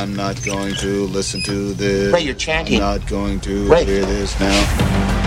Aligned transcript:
I'm 0.00 0.16
not 0.16 0.42
going 0.42 0.74
to 0.76 1.04
listen 1.08 1.42
to 1.42 1.74
this. 1.74 2.10
Ray, 2.10 2.20
you're 2.22 2.32
chanting. 2.34 2.76
I'm 2.76 3.00
not 3.00 3.06
going 3.06 3.38
to 3.40 3.70
Ray. 3.70 3.84
hear 3.84 4.06
this 4.06 4.38
now. 4.40 5.19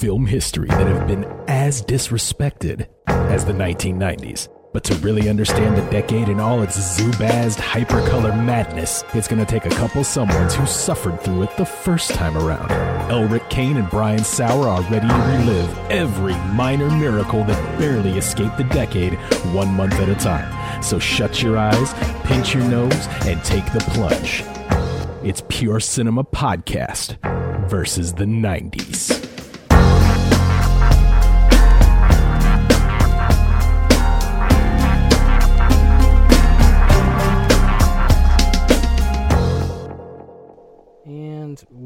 Film 0.00 0.24
history 0.24 0.68
that 0.68 0.86
have 0.86 1.06
been 1.06 1.26
as 1.46 1.82
disrespected 1.82 2.88
as 3.06 3.44
the 3.44 3.52
1990s. 3.52 4.48
But 4.72 4.82
to 4.84 4.94
really 4.94 5.28
understand 5.28 5.76
the 5.76 5.90
decade 5.90 6.30
in 6.30 6.40
all 6.40 6.62
its 6.62 6.78
Zubazed 6.78 7.58
hypercolor 7.58 8.34
madness, 8.42 9.04
it's 9.12 9.28
going 9.28 9.44
to 9.44 9.50
take 9.50 9.66
a 9.66 9.76
couple 9.76 10.00
someones 10.00 10.54
who 10.54 10.64
suffered 10.64 11.20
through 11.20 11.42
it 11.42 11.54
the 11.58 11.66
first 11.66 12.14
time 12.14 12.34
around. 12.38 12.70
Elric 13.10 13.46
Kane 13.50 13.76
and 13.76 13.90
Brian 13.90 14.24
Saur 14.24 14.68
are 14.68 14.80
ready 14.84 15.06
to 15.06 15.36
relive 15.36 15.78
every 15.90 16.34
minor 16.54 16.88
miracle 16.88 17.44
that 17.44 17.78
barely 17.78 18.16
escaped 18.16 18.56
the 18.56 18.64
decade 18.64 19.12
one 19.52 19.68
month 19.68 19.92
at 19.96 20.08
a 20.08 20.14
time. 20.14 20.82
So 20.82 20.98
shut 20.98 21.42
your 21.42 21.58
eyes, 21.58 21.92
pinch 22.24 22.54
your 22.54 22.64
nose, 22.64 23.06
and 23.26 23.44
take 23.44 23.70
the 23.74 23.80
plunge. 23.80 24.44
It's 25.22 25.42
Pure 25.50 25.80
Cinema 25.80 26.24
Podcast 26.24 27.18
versus 27.68 28.14
the 28.14 28.24
90s. 28.24 29.19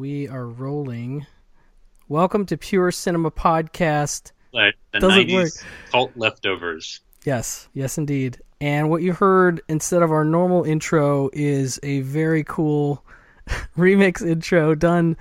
We 0.05 0.29
are 0.29 0.47
rolling. 0.47 1.27
Welcome 2.09 2.45
to 2.47 2.59
Pure 2.59 2.91
Cinema 2.91 3.31
Podcast. 3.31 4.33
like 4.53 4.75
the 4.93 4.99
Doesn't 5.01 5.29
90s 5.29 5.33
work. 5.33 5.53
cult 5.91 6.13
leftovers. 6.15 7.01
Yes, 7.25 7.71
yes, 7.73 7.97
indeed. 7.97 8.37
And 8.61 8.91
what 8.91 9.01
you 9.01 9.15
heard 9.15 9.63
instead 9.67 10.03
of 10.03 10.13
our 10.13 10.23
normal 10.23 10.63
intro 10.65 11.31
is 11.33 11.81
a 11.83 12.03
very 12.03 12.45
cool 12.45 13.03
remix 13.79 14.21
intro 14.21 14.75
done 14.75 15.17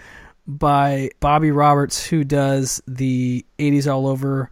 by 0.48 1.11
Bobby 1.22 1.52
Roberts, 1.52 2.06
who 2.06 2.26
does 2.26 2.81
the 2.86 3.45
80s 3.59 3.89
All 3.89 4.06
Over 4.06 4.52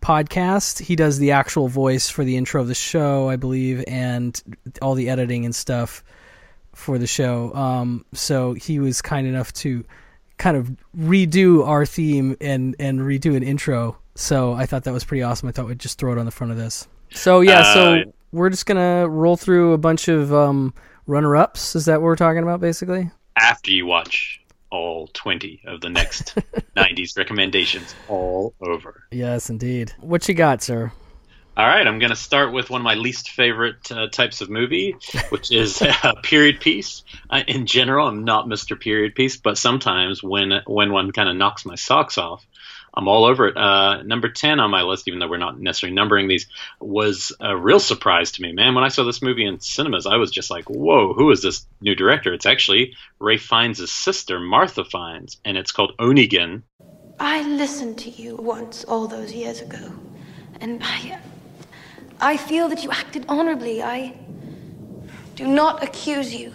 podcast. 0.00 0.78
He 0.80 0.96
does 0.96 1.18
the 1.18 1.32
actual 1.32 1.68
voice 1.68 2.08
for 2.08 2.24
the 2.24 2.38
intro 2.38 2.62
of 2.62 2.68
the 2.68 2.74
show, 2.74 3.28
I 3.28 3.36
believe, 3.36 3.84
and 3.86 4.42
all 4.80 4.94
the 4.94 5.10
editing 5.10 5.44
and 5.44 5.54
stuff 5.54 6.02
for 6.78 6.96
the 6.98 7.06
show. 7.06 7.52
Um, 7.54 8.04
so 8.14 8.54
he 8.54 8.78
was 8.78 9.02
kind 9.02 9.26
enough 9.26 9.52
to 9.54 9.84
kind 10.38 10.56
of 10.56 10.70
redo 10.96 11.66
our 11.66 11.84
theme 11.84 12.36
and 12.40 12.76
and 12.78 13.00
redo 13.00 13.36
an 13.36 13.42
intro. 13.42 13.98
So 14.14 14.52
I 14.52 14.66
thought 14.66 14.84
that 14.84 14.92
was 14.92 15.04
pretty 15.04 15.22
awesome. 15.22 15.48
I 15.48 15.52
thought 15.52 15.66
we'd 15.66 15.78
just 15.80 15.98
throw 15.98 16.12
it 16.12 16.18
on 16.18 16.24
the 16.24 16.30
front 16.30 16.52
of 16.52 16.56
this. 16.56 16.86
So 17.10 17.40
yeah, 17.40 17.74
so 17.74 17.94
Uh, 17.94 18.04
we're 18.32 18.50
just 18.50 18.66
gonna 18.66 19.08
roll 19.08 19.36
through 19.36 19.72
a 19.72 19.78
bunch 19.78 20.08
of 20.08 20.32
um, 20.32 20.72
runner-ups. 21.06 21.74
Is 21.76 21.86
that 21.86 22.00
what 22.00 22.04
we're 22.06 22.16
talking 22.16 22.42
about, 22.42 22.60
basically? 22.60 23.10
After 23.36 23.70
you 23.70 23.86
watch 23.86 24.40
all 24.70 25.08
20 25.14 25.62
of 25.66 25.80
the 25.80 25.88
next 25.88 26.34
90s 26.76 27.16
recommendations 27.16 27.94
all 28.08 28.54
over. 28.60 29.04
Yes, 29.10 29.48
indeed. 29.48 29.92
What 29.98 30.28
you 30.28 30.34
got, 30.34 30.62
sir? 30.62 30.92
All 31.58 31.66
right, 31.66 31.84
I'm 31.84 31.98
going 31.98 32.10
to 32.10 32.16
start 32.16 32.52
with 32.52 32.70
one 32.70 32.82
of 32.82 32.84
my 32.84 32.94
least 32.94 33.30
favorite 33.30 33.90
uh, 33.90 34.06
types 34.06 34.42
of 34.42 34.48
movie, 34.48 34.94
which 35.30 35.50
is 35.50 35.82
a 35.82 36.14
period 36.22 36.60
piece. 36.60 37.02
I, 37.28 37.42
in 37.42 37.66
general, 37.66 38.06
I'm 38.06 38.22
not 38.22 38.46
Mr. 38.46 38.78
Period 38.78 39.16
Piece, 39.16 39.38
but 39.38 39.58
sometimes 39.58 40.22
when 40.22 40.52
when 40.68 40.92
one 40.92 41.10
kind 41.10 41.28
of 41.28 41.34
knocks 41.34 41.66
my 41.66 41.74
socks 41.74 42.16
off, 42.16 42.46
I'm 42.94 43.08
all 43.08 43.24
over 43.24 43.48
it. 43.48 43.56
Uh, 43.56 44.04
number 44.04 44.28
10 44.28 44.60
on 44.60 44.70
my 44.70 44.82
list, 44.82 45.08
even 45.08 45.18
though 45.18 45.26
we're 45.26 45.38
not 45.38 45.58
necessarily 45.58 45.96
numbering 45.96 46.28
these, 46.28 46.46
was 46.78 47.32
a 47.40 47.56
real 47.56 47.80
surprise 47.80 48.30
to 48.32 48.42
me. 48.42 48.52
Man, 48.52 48.76
when 48.76 48.84
I 48.84 48.88
saw 48.88 49.02
this 49.02 49.20
movie 49.20 49.44
in 49.44 49.58
cinemas, 49.58 50.06
I 50.06 50.14
was 50.14 50.30
just 50.30 50.52
like, 50.52 50.70
whoa, 50.70 51.12
who 51.12 51.28
is 51.32 51.42
this 51.42 51.66
new 51.80 51.96
director? 51.96 52.32
It's 52.32 52.46
actually 52.46 52.94
Ralph 53.18 53.40
Fiennes' 53.40 53.90
sister, 53.90 54.38
Martha 54.38 54.84
Fiennes, 54.84 55.38
and 55.44 55.58
it's 55.58 55.72
called 55.72 55.96
Onegin. 55.98 56.62
I 57.18 57.42
listened 57.42 57.98
to 57.98 58.10
you 58.10 58.36
once 58.36 58.84
all 58.84 59.08
those 59.08 59.32
years 59.32 59.60
ago, 59.60 59.92
and 60.60 60.80
I. 60.84 61.18
I 62.20 62.36
feel 62.36 62.68
that 62.68 62.82
you 62.82 62.90
acted 62.90 63.24
honorably. 63.28 63.82
I 63.82 64.14
do 65.36 65.46
not 65.46 65.82
accuse 65.82 66.34
you. 66.34 66.52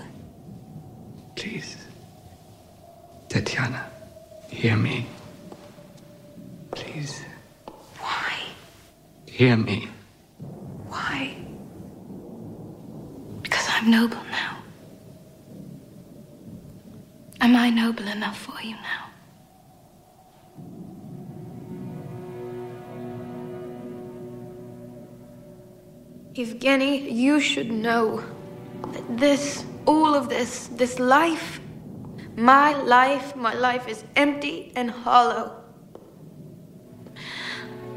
Please. 1.35 1.78
Tatiana, 3.29 3.90
hear 4.50 4.75
me. 4.75 5.06
Please, 6.72 7.23
Why? 8.00 8.34
hear 9.25 9.57
me. 9.57 9.88
Why? 10.88 11.35
Because 13.41 13.66
I'm 13.69 13.90
noble 13.90 14.23
now. 14.31 14.57
Am 17.41 17.56
I 17.56 17.69
noble 17.69 18.07
enough 18.07 18.38
for 18.38 18.62
you 18.62 18.75
now? 18.75 19.09
Evgeny, 26.35 27.11
you 27.11 27.39
should 27.39 27.71
know 27.71 28.23
that 28.91 29.17
this, 29.17 29.66
all 29.85 30.16
of 30.16 30.29
this, 30.29 30.67
this 30.69 30.99
life, 30.99 31.59
my 32.35 32.73
life, 32.81 33.35
my 33.35 33.53
life 33.53 33.88
is 33.88 34.03
empty 34.16 34.72
and 34.75 34.89
hollow. 34.89 35.63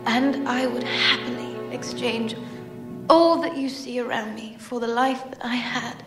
And 0.05 0.47
I 0.47 0.67
would 0.67 0.85
happily 0.85 1.75
exchange 1.75 2.37
all 3.09 3.41
that 3.41 3.57
you 3.57 3.71
see 3.71 4.01
around 4.01 4.35
me 4.35 4.57
for 4.59 4.81
the 4.81 4.87
life 4.87 5.25
that 5.31 5.43
I 5.43 5.55
had. 5.55 6.05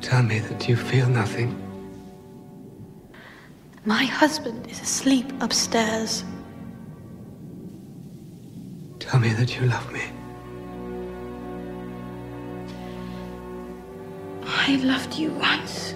Tell 0.00 0.22
me 0.22 0.40
that 0.40 0.68
you 0.68 0.76
feel 0.76 1.08
nothing. 1.08 1.54
My 3.84 4.04
husband 4.04 4.66
is 4.68 4.80
asleep 4.80 5.32
upstairs. 5.40 6.24
Tell 9.06 9.20
me 9.20 9.32
that 9.34 9.56
you 9.56 9.66
love 9.66 9.92
me. 9.92 10.02
I 14.44 14.76
loved 14.82 15.14
you 15.14 15.30
once. 15.30 15.94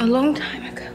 A 0.00 0.06
long 0.06 0.34
time 0.34 0.64
ago. 0.64 0.88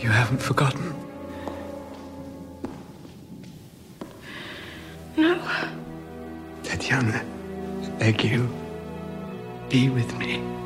You 0.00 0.08
haven't 0.08 0.38
forgotten. 0.40 0.94
No. 5.16 5.40
Tatiana, 6.62 7.22
I 7.82 7.88
beg 7.98 8.24
you, 8.24 8.48
be 9.68 9.90
with 9.90 10.16
me. 10.18 10.63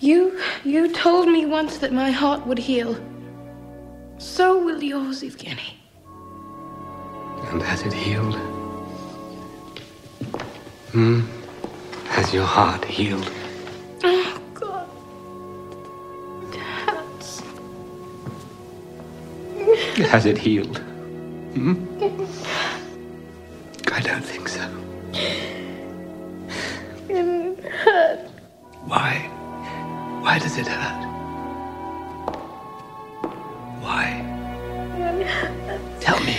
You 0.00 0.38
you 0.64 0.92
told 0.92 1.26
me 1.28 1.46
once 1.46 1.78
that 1.78 1.92
my 1.92 2.10
heart 2.10 2.46
would 2.46 2.58
heal. 2.58 2.98
So 4.18 4.62
will 4.62 4.82
yours, 4.82 5.22
Evgeny. 5.22 5.74
And 7.50 7.62
has 7.62 7.82
it 7.82 7.92
healed? 7.92 8.34
Hmm? 10.92 11.20
Has 12.08 12.32
your 12.34 12.44
heart 12.44 12.84
healed? 12.84 13.30
Oh 14.04 14.40
God. 14.54 14.88
It 16.52 16.60
hurts. 16.60 17.42
Has 20.10 20.26
it 20.26 20.36
healed? 20.36 20.78
Hmm? 21.54 21.74
I 23.92 24.00
don't 24.00 24.24
think 24.24 24.48
so. 24.48 24.55
Does 30.56 30.66
it 30.66 30.72
hurt? 30.72 31.04
Why? 33.82 34.22
Tell 36.00 36.18
me. 36.24 36.36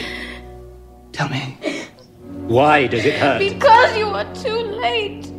Tell 1.12 1.30
me. 1.30 1.58
Why 2.48 2.88
does 2.88 3.06
it 3.06 3.14
hurt? 3.14 3.38
Because 3.38 3.96
you 3.96 4.08
are 4.08 4.34
too 4.34 4.58
late. 4.82 5.32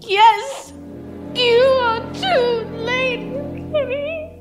Yes, 0.00 0.72
you 1.36 1.62
are 1.62 2.00
too 2.12 2.66
late. 2.82 3.20
Evgeny. 3.20 4.40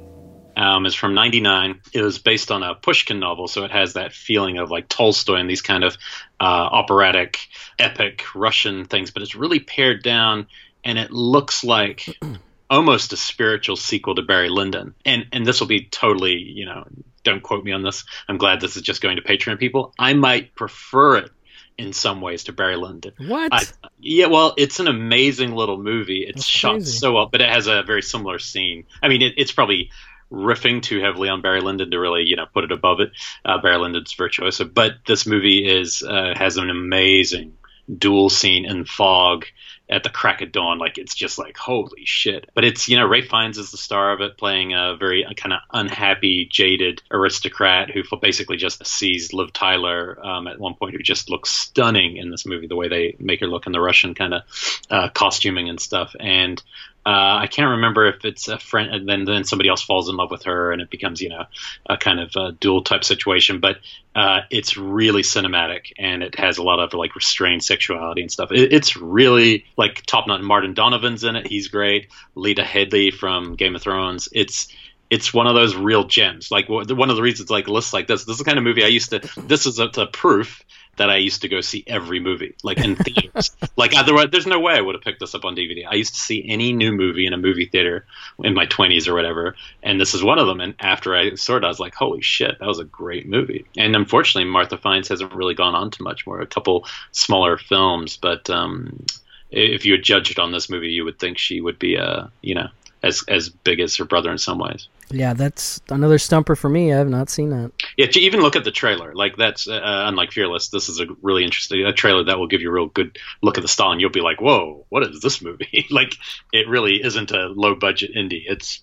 um, 0.56 0.88
is 0.88 0.96
from 0.96 1.14
99. 1.14 1.82
It 1.94 2.02
was 2.02 2.18
based 2.18 2.50
on 2.50 2.64
a 2.64 2.74
Pushkin 2.74 3.20
novel, 3.20 3.48
so 3.48 3.64
it 3.64 3.70
has 3.70 3.94
that 3.94 4.12
feeling 4.12 4.58
of 4.58 4.72
like 4.72 4.90
Tolstoy 4.90 5.36
and 5.36 5.48
these 5.48 5.62
kind 5.62 5.84
of 5.84 5.98
uh, 6.40 6.44
operatic, 6.44 7.38
epic 7.78 8.24
Russian 8.34 8.86
things, 8.86 9.12
but 9.12 9.22
it's 9.22 9.36
really 9.36 9.60
pared 9.60 10.02
down, 10.02 10.48
and 10.84 10.98
it 10.98 11.12
looks 11.12 11.64
like 11.64 12.18
almost 12.70 13.14
a 13.14 13.18
spiritual 13.18 13.76
sequel 13.76 14.16
to 14.16 14.22
Barry 14.22 14.50
Lyndon. 14.50 14.94
And 15.06 15.28
and 15.32 15.46
this 15.46 15.60
will 15.60 15.68
be 15.68 15.86
totally, 15.86 16.38
you 16.38 16.66
know, 16.66 16.88
don't 17.24 17.44
quote 17.44 17.64
me 17.64 17.72
on 17.72 17.84
this. 17.84 18.06
I'm 18.28 18.38
glad 18.38 18.62
this 18.62 18.76
is 18.76 18.82
just 18.82 19.02
going 19.02 19.18
to 19.18 19.24
Patreon 19.24 19.60
people. 19.60 19.94
I 19.98 20.14
might 20.14 20.56
prefer 20.56 21.18
it 21.18 21.32
in 21.78 21.94
some 21.94 22.20
ways 22.22 22.44
to 22.46 22.54
Barry 22.54 22.76
Lyndon. 22.76 23.14
What? 23.18 23.54
I, 23.54 23.64
yeah, 24.00 24.28
well, 24.28 24.54
it's 24.58 24.80
an 24.80 24.88
amazing 24.88 25.54
little 25.54 25.82
movie. 25.82 26.26
It's 26.28 26.38
That's 26.38 26.46
shot 26.46 26.72
crazy. 26.74 26.98
so 26.98 27.14
well, 27.14 27.28
but 27.28 27.42
it 27.42 27.50
has 27.50 27.68
a 27.68 27.84
very 27.84 28.02
similar 28.02 28.38
scene. 28.38 28.86
I 29.02 29.08
mean, 29.08 29.22
it, 29.22 29.34
it's 29.38 29.52
probably 29.52 29.92
riffing 30.32 30.82
too 30.82 31.00
heavily 31.00 31.30
on 31.30 31.42
Barry 31.42 31.62
Lyndon 31.62 31.90
to 31.92 32.00
really, 32.00 32.24
you 32.26 32.36
know, 32.36 32.46
put 32.54 32.64
it 32.66 32.72
above 32.72 33.00
it. 33.00 33.12
Uh, 33.44 33.62
Barry 33.62 33.78
Lyndon's 33.78 34.14
virtuoso, 34.14 34.66
but 34.66 34.98
this 35.08 35.26
movie 35.26 35.66
is 35.66 36.04
uh, 36.04 36.34
has 36.36 36.58
an 36.58 36.70
amazing 36.70 37.58
duel 37.98 38.30
scene 38.30 38.66
in 38.66 38.86
fog 38.86 39.46
at 39.90 40.04
the 40.04 40.10
crack 40.10 40.42
of 40.42 40.52
dawn. 40.52 40.78
Like 40.78 40.98
it's 40.98 41.16
just 41.16 41.38
like 41.38 41.58
holy 41.58 42.06
shit. 42.06 42.50
But 42.54 42.66
it's 42.66 42.88
you 42.88 42.98
know 42.98 43.08
Ralph 43.08 43.26
Fiennes 43.26 43.58
is 43.58 43.72
the 43.72 43.78
star 43.78 44.12
of 44.12 44.22
it, 44.22 44.38
playing 44.38 44.74
a 44.74 44.96
very 44.98 45.26
kind 45.36 45.54
of 45.54 45.60
unhappy, 45.74 46.48
jaded 46.52 47.02
aristocrat 47.12 47.90
who 47.92 48.04
basically 48.22 48.58
just 48.58 48.86
sees 48.86 49.34
Liv 49.34 49.54
Tyler 49.54 50.18
um, 50.26 50.48
at 50.48 50.60
one 50.60 50.76
point, 50.76 50.94
who 50.96 51.02
just 51.02 51.30
looks 51.30 51.50
stunning 51.50 52.18
in 52.18 52.32
this 52.32 52.46
movie. 52.46 52.68
The 52.68 52.76
way 52.76 52.88
they 52.88 53.16
make 53.20 53.40
her 53.40 53.48
look 53.48 53.66
in 53.66 53.72
the 53.72 53.82
Russian 53.82 54.14
kind 54.14 54.34
of 54.34 54.44
uh, 54.90 55.10
costuming 55.10 55.70
and 55.70 55.80
stuff, 55.80 56.16
and. 56.20 56.62
Uh, 57.06 57.40
I 57.42 57.48
can't 57.48 57.72
remember 57.72 58.08
if 58.08 58.26
it's 58.26 58.48
a 58.50 58.60
friend, 58.60 58.94
and 58.94 59.08
then 59.08 59.24
then 59.26 59.44
somebody 59.44 59.70
else 59.70 59.82
falls 59.82 60.10
in 60.10 60.16
love 60.18 60.32
with 60.32 60.44
her, 60.44 60.72
and 60.72 60.82
it 60.82 60.90
becomes 60.90 61.22
you 61.22 61.30
know 61.30 61.46
a 61.90 61.98
kind 61.98 62.20
of 62.20 62.36
uh 62.36 62.52
dual 62.60 62.84
type 62.84 63.04
situation. 63.04 63.60
But 63.60 63.78
uh, 64.16 64.42
it's 64.52 64.78
really 64.78 65.22
cinematic, 65.22 65.94
and 65.98 66.24
it 66.24 66.38
has 66.38 66.58
a 66.58 66.64
lot 66.64 66.80
of 66.80 66.94
like 66.94 67.16
restrained 67.16 67.64
sexuality 67.64 68.22
and 68.22 68.32
stuff. 68.32 68.52
It, 68.52 68.74
it's 68.74 68.98
really 68.98 69.66
like 69.78 70.04
top 70.06 70.28
notch. 70.28 70.42
Martin 70.42 70.74
Donovan's 70.74 71.24
in 71.24 71.36
it; 71.36 71.48
he's 71.48 71.70
great. 71.70 72.10
Lena 72.36 72.64
Headey 72.64 73.14
from 73.14 73.56
Game 73.56 73.76
of 73.76 73.82
Thrones. 73.82 74.28
It's 74.34 74.68
it's 75.10 75.34
one 75.34 75.48
of 75.48 75.56
those 75.56 75.76
real 75.76 76.04
gems. 76.04 76.52
Like 76.52 76.70
one 76.70 77.10
of 77.10 77.16
the 77.16 77.22
reasons 77.22 77.50
like 77.50 77.68
lists 77.68 77.94
like 77.94 78.08
this. 78.08 78.26
This 78.26 78.34
is 78.34 78.40
the 78.40 78.46
kind 78.46 78.58
of 78.58 78.64
movie 78.64 78.84
I 78.84 78.88
used 78.88 79.10
to. 79.12 79.20
This 79.38 79.66
is 79.66 79.80
a, 79.80 79.86
a 79.98 80.06
proof 80.06 80.64
that 81.00 81.10
I 81.10 81.16
used 81.16 81.42
to 81.42 81.48
go 81.48 81.62
see 81.62 81.84
every 81.88 82.20
movie, 82.20 82.56
like 82.62 82.78
in 82.78 82.96
theaters. 82.98 83.56
like 83.78 83.96
otherwise, 83.96 84.28
there's 84.32 84.46
no 84.46 84.60
way 84.60 84.74
I 84.74 84.82
would 84.82 84.96
have 84.96 85.04
picked 85.04 85.22
this 85.22 85.34
up 85.34 85.46
on 85.46 85.56
DVD. 85.56 85.86
I 85.90 85.96
used 85.96 86.14
to 86.14 86.20
see 86.20 86.46
any 86.48 86.74
new 86.74 86.92
movie 86.92 87.26
in 87.26 87.34
a 87.34 87.38
movie 87.38 87.66
theater 87.66 88.06
in 88.44 88.54
my 88.54 88.66
20s 88.66 89.08
or 89.08 89.16
whatever, 89.16 89.56
and 89.82 90.00
this 90.00 90.14
is 90.14 90.22
one 90.22 90.40
of 90.40 90.48
them. 90.48 90.60
And 90.60 90.76
after 90.80 91.16
I 91.16 91.36
saw 91.36 91.56
it, 91.56 91.64
I 91.64 91.70
was 91.70 91.80
like, 91.80 91.96
"Holy 91.96 92.22
shit, 92.22 92.60
that 92.60 92.68
was 92.68 92.80
a 92.80 92.84
great 92.84 93.28
movie!" 93.28 93.66
And 93.78 93.96
unfortunately, 93.96 94.50
Martha 94.50 94.78
Fiennes 94.78 95.08
hasn't 95.08 95.34
really 95.34 95.56
gone 95.56 95.74
on 95.74 95.90
to 95.92 96.04
much 96.04 96.28
more. 96.28 96.42
A 96.42 96.48
couple 96.48 96.86
smaller 97.12 97.58
films, 97.58 98.18
but 98.18 98.50
um, 98.50 99.06
if 99.52 99.86
you 99.86 99.94
had 99.94 100.04
judged 100.04 100.32
it 100.32 100.40
on 100.40 100.52
this 100.52 100.70
movie, 100.70 100.90
you 100.90 101.06
would 101.06 101.18
think 101.18 101.38
she 101.38 101.62
would 101.62 101.80
be, 101.80 101.98
uh, 101.98 102.28
you 102.42 102.56
know, 102.56 102.68
as 103.02 103.24
as 103.28 103.50
big 103.50 103.80
as 103.80 103.96
her 103.96 104.06
brother 104.06 104.32
in 104.32 104.38
some 104.38 104.60
ways. 104.60 104.88
Yeah, 105.12 105.34
that's 105.34 105.82
another 105.90 106.18
stumper 106.20 106.56
for 106.56 106.70
me. 106.70 106.94
I 106.94 106.98
have 106.98 107.10
not 107.10 107.30
seen 107.30 107.50
that. 107.50 107.72
Yeah, 107.98 108.08
to 108.08 108.20
even 108.20 108.42
look 108.42 108.56
at 108.56 108.64
the 108.64 108.72
trailer, 108.72 109.14
like 109.16 109.38
that's 109.38 109.68
uh, 109.68 109.80
unlike 109.84 110.32
Fearless. 110.32 110.70
This 110.70 110.90
is 110.90 111.00
a 111.00 111.08
really 111.22 111.44
interesting 111.44 111.86
a 111.86 111.94
trailer 111.94 112.24
that 112.26 112.38
will 112.38 112.48
give 112.48 112.62
you 112.62 112.70
a 112.70 112.74
real 112.74 112.88
good 112.88 113.18
look 113.42 113.58
at 113.58 113.62
the 113.62 113.68
style, 113.68 113.92
and 113.92 114.00
you'll 114.00 114.12
be 114.12 114.22
like, 114.22 114.40
"Whoa, 114.40 114.86
what 114.90 115.04
is 115.04 115.22
this 115.22 115.42
movie?" 115.42 115.88
like, 115.92 116.16
it 116.54 116.68
really 116.68 117.02
isn't 117.04 117.32
a 117.32 117.48
low 117.48 117.76
budget 117.76 118.14
indie. 118.16 118.44
It's 118.46 118.82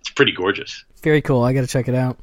it's 0.00 0.10
pretty 0.10 0.32
gorgeous. 0.32 0.84
Very 1.02 1.22
cool. 1.22 1.42
I 1.42 1.52
got 1.52 1.60
to 1.60 1.66
check 1.66 1.88
it 1.88 1.94
out. 1.94 2.18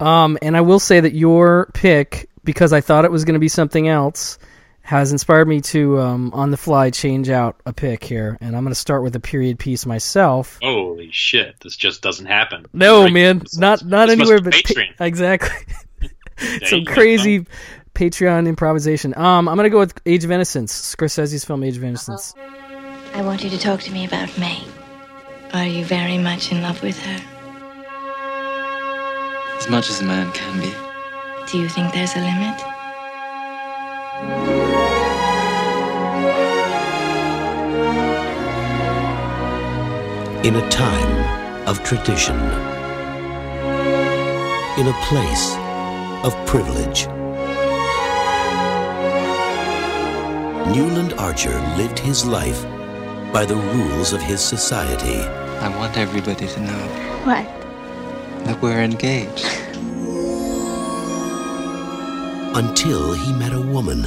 Um, 0.00 0.38
and 0.40 0.56
I 0.56 0.62
will 0.62 0.80
say 0.80 1.00
that 1.00 1.14
your 1.14 1.70
pick, 1.74 2.30
because 2.44 2.72
I 2.72 2.80
thought 2.80 3.04
it 3.04 3.10
was 3.10 3.24
going 3.24 3.34
to 3.34 3.40
be 3.40 3.48
something 3.48 3.88
else, 3.88 4.38
has 4.86 5.10
inspired 5.12 5.48
me 5.48 5.60
to 5.60 5.98
um, 5.98 6.30
on 6.32 6.50
the 6.52 6.56
fly 6.56 6.90
change 6.90 7.28
out 7.28 7.60
a 7.66 7.72
pick 7.72 8.04
here, 8.04 8.38
and 8.40 8.56
I'm 8.56 8.62
going 8.62 8.70
to 8.72 8.78
start 8.80 9.02
with 9.02 9.16
a 9.16 9.20
period 9.20 9.58
piece 9.58 9.84
myself. 9.84 10.58
Holy 10.62 11.10
shit, 11.10 11.58
this 11.60 11.76
just 11.76 12.02
doesn't 12.02 12.26
happen. 12.26 12.66
No, 12.72 13.02
Right. 13.02 13.12
man, 13.12 13.38
This- 13.40 13.58
not 13.58 13.84
not 13.84 14.06
this 14.06 14.18
anywhere 14.20 14.38
be 14.38 14.44
but 14.44 14.54
Patreon. 14.54 14.94
exactly. 15.00 16.08
Some 16.66 16.78
you 16.80 16.84
go. 16.84 16.92
crazy 16.92 17.46
Patreon 17.94 18.46
improvisation. 18.46 19.12
Um, 19.16 19.48
I'm 19.48 19.56
going 19.56 19.64
to 19.64 19.70
go 19.70 19.78
with 19.80 20.00
Age 20.06 20.22
of 20.24 20.30
Innocence, 20.30 20.72
Scorsese's 20.94 21.44
film 21.44 21.64
Age 21.64 21.76
of 21.78 21.84
Innocence. 21.84 22.34
I 23.14 23.22
want 23.22 23.42
you 23.42 23.50
to 23.50 23.58
talk 23.58 23.80
to 23.80 23.92
me 23.92 24.04
about 24.04 24.38
May. 24.38 24.62
Are 25.54 25.66
you 25.66 25.84
very 25.84 26.18
much 26.18 26.52
in 26.52 26.60
love 26.62 26.80
with 26.82 26.98
her? 27.02 27.20
As 29.58 29.68
much 29.70 29.88
as 29.90 30.00
a 30.00 30.04
man 30.04 30.30
can 30.32 30.60
be. 30.60 30.70
Do 31.50 31.58
you 31.58 31.68
think 31.68 31.92
there's 31.94 32.14
a 32.14 32.20
limit? 32.20 32.62
In 40.46 40.54
a 40.54 40.68
time 40.70 41.66
of 41.66 41.82
tradition, 41.82 42.36
in 44.78 44.86
a 44.86 44.96
place 45.08 45.56
of 46.24 46.32
privilege. 46.46 47.08
Newland 50.72 51.14
Archer 51.14 51.58
lived 51.76 51.98
his 51.98 52.24
life 52.24 52.62
by 53.32 53.44
the 53.44 53.56
rules 53.56 54.12
of 54.12 54.22
his 54.22 54.40
society. 54.40 55.18
I 55.66 55.68
want 55.76 55.98
everybody 55.98 56.46
to 56.46 56.60
know 56.60 56.86
What? 57.24 57.44
that 58.44 58.62
we're 58.62 58.84
engaged. 58.84 59.46
Until 62.54 63.14
he 63.14 63.32
met 63.32 63.52
a 63.52 63.60
woman 63.60 64.06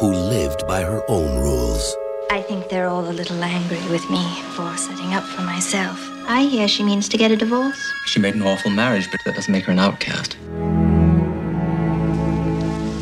who 0.00 0.12
lived 0.12 0.66
by 0.66 0.82
her 0.82 1.02
own 1.08 1.40
rules. 1.40 1.96
I 2.30 2.42
think 2.42 2.68
they're 2.68 2.88
all 2.88 3.08
a 3.08 3.12
little 3.12 3.42
angry 3.42 3.82
with 3.90 4.08
me 4.10 4.24
for 4.54 4.76
setting 4.76 5.14
up 5.14 5.24
for 5.24 5.42
myself. 5.42 5.98
I 6.26 6.42
hear 6.44 6.66
she 6.68 6.82
means 6.82 7.08
to 7.10 7.18
get 7.18 7.30
a 7.30 7.36
divorce. 7.36 7.92
She 8.06 8.18
made 8.18 8.34
an 8.34 8.42
awful 8.42 8.70
marriage, 8.70 9.10
but 9.10 9.20
that 9.24 9.34
doesn't 9.34 9.52
make 9.52 9.64
her 9.64 9.72
an 9.72 9.78
outcast. 9.78 10.36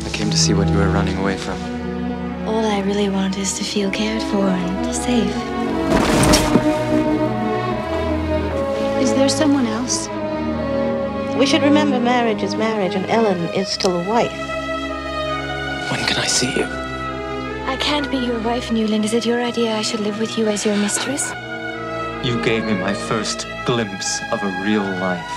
I 0.05 0.09
came 0.11 0.29
to 0.29 0.37
see 0.37 0.53
what 0.53 0.67
you 0.67 0.77
were 0.77 0.89
running 0.89 1.17
away 1.17 1.37
from. 1.37 1.57
All 2.47 2.65
I 2.65 2.81
really 2.81 3.09
want 3.09 3.37
is 3.37 3.57
to 3.57 3.63
feel 3.63 3.89
cared 3.89 4.21
for 4.23 4.47
and 4.47 4.95
safe. 4.95 5.35
Is 9.01 9.13
there 9.13 9.29
someone 9.29 9.65
else? 9.65 10.07
We 11.37 11.45
should 11.45 11.63
remember 11.63 11.99
marriage 11.99 12.43
is 12.43 12.55
marriage, 12.55 12.95
and 12.95 13.05
Ellen 13.07 13.39
is 13.55 13.69
still 13.69 13.99
a 13.99 14.09
wife. 14.09 14.31
When 15.89 16.05
can 16.05 16.17
I 16.17 16.27
see 16.27 16.53
you? 16.55 16.82
I 17.83 17.85
can't 17.85 18.09
be 18.09 18.17
your 18.17 18.39
wife, 18.39 18.71
Newland. 18.71 19.03
Is 19.03 19.13
it 19.13 19.25
your 19.25 19.41
idea 19.43 19.75
I 19.75 19.81
should 19.81 19.99
live 19.99 20.17
with 20.17 20.37
you 20.37 20.47
as 20.47 20.65
your 20.65 20.77
mistress? 20.77 21.33
You 22.23 22.41
gave 22.41 22.63
me 22.63 22.75
my 22.75 22.93
first 22.93 23.45
glimpse 23.65 24.21
of 24.31 24.41
a 24.41 24.61
real 24.63 24.83
life. 24.83 25.33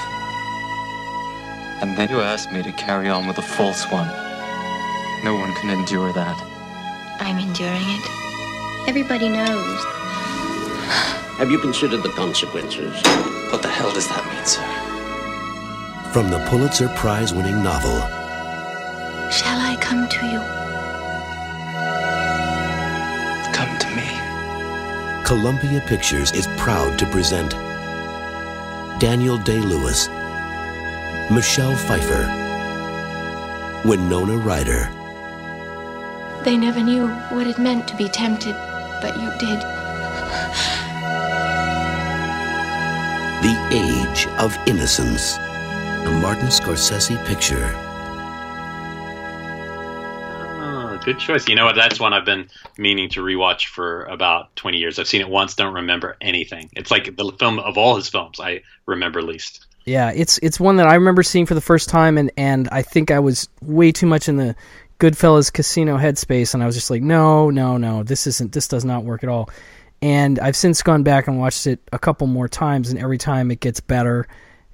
And 1.83 1.99
then 1.99 2.09
you 2.09 2.21
asked 2.21 2.53
me 2.53 2.63
to 2.63 2.71
carry 2.71 3.09
on 3.09 3.27
with 3.27 3.39
a 3.39 3.43
false 3.43 3.85
one. 3.91 4.07
No 5.25 5.35
one 5.35 5.53
can 5.57 5.71
endure 5.71 6.13
that. 6.13 6.37
I'm 7.19 7.37
enduring 7.41 7.83
it. 7.83 8.89
Everybody 8.89 9.29
knows. 9.29 9.85
Have 11.39 11.51
you 11.51 11.59
considered 11.59 12.05
the 12.05 12.11
consequences? 12.11 12.95
What 13.51 13.61
the 13.61 13.69
hell 13.69 13.93
does 13.93 14.07
that 14.07 14.25
mean, 14.25 14.47
sir? 14.47 14.63
From 16.13 16.31
the 16.31 16.39
Pulitzer 16.49 16.89
Prize 16.91 17.35
winning 17.35 17.61
novel, 17.61 17.99
Shall 19.33 19.59
I 19.59 19.77
come 19.81 20.09
to 20.09 20.27
you? 20.27 20.66
Columbia 25.27 25.81
Pictures 25.81 26.31
is 26.31 26.47
proud 26.57 26.97
to 27.01 27.07
present 27.07 27.51
Daniel 29.01 29.37
Day 29.37 29.59
Lewis, 29.59 30.07
Michelle 31.33 31.75
Pfeiffer, 31.75 32.31
Winona 33.85 34.37
Ryder, 34.37 34.89
They 36.45 36.57
never 36.57 36.81
knew 36.81 37.09
what 37.35 37.49
it 37.49 37.59
meant 37.59 37.89
to 37.89 37.97
be 37.97 38.09
tempted, 38.09 38.55
but 39.03 39.17
you 39.17 39.29
did. 39.41 39.61
The 43.43 43.57
Age 43.73 44.29
of 44.39 44.57
Innocence, 44.69 45.39
a 45.39 46.21
Martin 46.23 46.51
Scorsese 46.51 47.17
picture. 47.27 47.86
Good 51.07 51.19
choice. 51.21 51.49
You 51.49 51.55
know 51.55 51.65
what? 51.65 51.77
That's 51.77 52.01
one 52.01 52.13
I've 52.13 52.25
been 52.25 52.49
meaning 52.77 53.09
to 53.11 53.23
rewatch 53.23 53.67
for 53.67 54.03
about 54.05 54.55
20 54.57 54.77
years. 54.79 54.99
I've 54.99 55.07
seen 55.07 55.21
it 55.21 55.29
once, 55.29 55.55
don't 55.55 55.73
remember 55.73 56.17
anything. 56.21 56.69
It's 56.73 56.91
like 56.91 57.17
the 57.17 57.33
film 57.39 57.61
of 57.61 57.79
all 57.79 57.97
his 57.97 58.09
films 58.09 58.41
I 58.41 58.63
remember 58.87 59.23
least. 59.23 59.67
Yeah, 59.85 60.11
it's 60.13 60.39
it's 60.39 60.59
one 60.59 60.77
that 60.77 60.89
I 60.89 60.97
remember 60.97 61.23
seeing 61.23 61.47
for 61.47 61.55
the 61.55 61.61
first 61.61 61.89
time, 61.89 62.19
and 62.19 62.33
and 62.37 62.69
I 62.73 62.83
think 62.83 63.13
I 63.13 63.21
was 63.21 63.49
way 63.63 63.93
too 63.93 64.07
much 64.07 64.29
in 64.29 64.37
the 64.37 64.57
Goodfellas 64.99 65.53
casino 65.53 65.97
headspace, 65.97 66.55
and 66.55 66.63
I 66.63 66.67
was 66.67 66.75
just 66.75 66.91
like, 66.91 67.03
no, 67.03 67.51
no, 67.51 67.77
no, 67.77 68.03
this 68.03 68.27
isn't, 68.27 68.51
this 68.51 68.67
does 68.67 68.85
not 68.85 69.05
work 69.05 69.23
at 69.23 69.29
all. 69.29 69.49
And 70.03 70.41
I've 70.41 70.57
since 70.57 70.83
gone 70.83 71.05
back 71.05 71.29
and 71.29 71.39
watched 71.39 71.69
it 71.69 71.79
a 71.93 72.01
couple 72.01 72.27
more 72.27 72.49
times, 72.49 72.91
and 72.91 72.99
every 72.99 73.19
time 73.19 73.53
it 73.53 73.61
gets 73.61 73.79
better. 73.79 74.27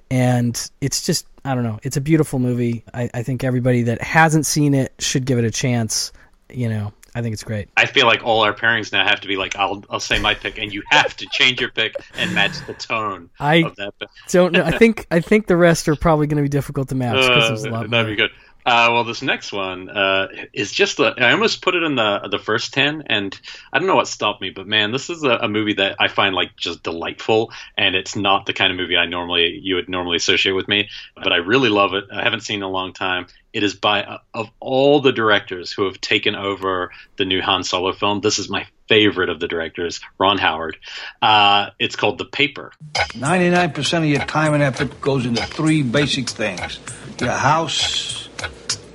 and 0.09 0.69
it's 0.81 1.05
just 1.05 1.27
I 1.45 1.55
don't 1.55 1.63
know. 1.63 1.79
It's 1.83 1.97
a 1.97 2.01
beautiful 2.01 2.39
movie. 2.39 2.83
I, 2.93 3.09
I 3.13 3.23
think 3.23 3.43
everybody 3.43 3.83
that 3.83 4.01
hasn't 4.01 4.45
seen 4.45 4.73
it 4.73 4.93
should 4.99 5.25
give 5.25 5.37
it 5.37 5.45
a 5.45 5.51
chance. 5.51 6.11
You 6.53 6.69
know, 6.69 6.93
I 7.15 7.21
think 7.21 7.33
it's 7.33 7.43
great. 7.43 7.69
I 7.77 7.85
feel 7.85 8.05
like 8.05 8.23
all 8.23 8.41
our 8.43 8.53
pairings 8.53 8.91
now 8.91 9.05
have 9.05 9.21
to 9.21 9.27
be 9.27 9.35
like 9.37 9.55
I'll 9.55 9.83
I'll 9.89 9.99
say 9.99 10.19
my 10.19 10.33
pick, 10.33 10.57
and 10.57 10.73
you 10.73 10.83
have 10.89 11.15
to 11.17 11.25
change 11.31 11.59
your 11.61 11.69
pick 11.71 11.95
and 12.17 12.33
match 12.33 12.53
the 12.67 12.73
tone 12.73 13.29
I 13.39 13.55
of 13.57 13.75
that. 13.77 13.97
pick. 13.99 14.09
don't 14.29 14.53
know. 14.53 14.63
I 14.63 14.71
think 14.77 15.07
I 15.11 15.19
think 15.19 15.47
the 15.47 15.57
rest 15.57 15.87
are 15.89 15.95
probably 15.95 16.27
going 16.27 16.37
to 16.37 16.43
be 16.43 16.49
difficult 16.49 16.89
to 16.89 16.95
match 16.95 17.15
because 17.27 17.47
there's 17.49 17.65
a 17.65 17.69
Uh, 17.69 17.71
lot. 17.71 17.89
that'd 17.89 17.91
more. 17.91 18.03
be 18.05 18.15
good. 18.15 18.31
Uh, 18.65 18.89
well, 18.91 19.03
this 19.03 19.21
next 19.21 19.51
one 19.51 19.89
uh, 19.89 20.27
is 20.53 20.71
just 20.71 20.97
the. 20.97 21.13
I 21.17 21.31
almost 21.31 21.61
put 21.61 21.75
it 21.75 21.83
in 21.83 21.95
the 21.95 22.27
the 22.29 22.39
first 22.39 22.73
ten, 22.73 23.03
and 23.07 23.37
I 23.71 23.79
don't 23.79 23.87
know 23.87 23.95
what 23.95 24.07
stopped 24.07 24.41
me, 24.41 24.49
but 24.49 24.67
man, 24.67 24.91
this 24.91 25.09
is 25.09 25.23
a, 25.23 25.31
a 25.31 25.47
movie 25.49 25.73
that 25.73 25.97
I 25.99 26.07
find 26.07 26.35
like 26.35 26.55
just 26.55 26.83
delightful, 26.83 27.51
and 27.77 27.95
it's 27.95 28.15
not 28.15 28.45
the 28.45 28.53
kind 28.53 28.71
of 28.71 28.77
movie 28.77 28.97
I 28.97 29.05
normally 29.05 29.59
you 29.61 29.75
would 29.75 29.89
normally 29.89 30.17
associate 30.17 30.53
with 30.53 30.67
me, 30.67 30.89
but 31.15 31.33
I 31.33 31.37
really 31.37 31.69
love 31.69 31.93
it. 31.93 32.05
I 32.11 32.23
haven't 32.23 32.41
seen 32.41 32.57
in 32.57 32.63
a 32.63 32.69
long 32.69 32.93
time. 32.93 33.27
It 33.51 33.63
is 33.63 33.75
by 33.75 34.03
uh, 34.03 34.17
of 34.33 34.49
all 34.59 35.01
the 35.01 35.11
directors 35.11 35.71
who 35.71 35.85
have 35.85 36.01
taken 36.01 36.35
over 36.35 36.91
the 37.17 37.25
new 37.25 37.41
Han 37.41 37.63
Solo 37.63 37.93
film. 37.93 38.21
This 38.21 38.39
is 38.39 38.49
my 38.49 38.65
favorite 38.87 39.29
of 39.29 39.39
the 39.39 39.47
directors, 39.47 39.99
Ron 40.17 40.37
Howard. 40.37 40.77
Uh, 41.21 41.69
it's 41.79 41.95
called 41.95 42.17
The 42.17 42.25
Paper. 42.25 42.71
99% 42.93 43.97
of 43.99 44.05
your 44.05 44.19
time 44.25 44.53
and 44.53 44.63
effort 44.63 44.99
goes 45.01 45.25
into 45.25 45.43
three 45.43 45.83
basic 45.83 46.29
things 46.29 46.79
your 47.19 47.31
house, 47.31 48.22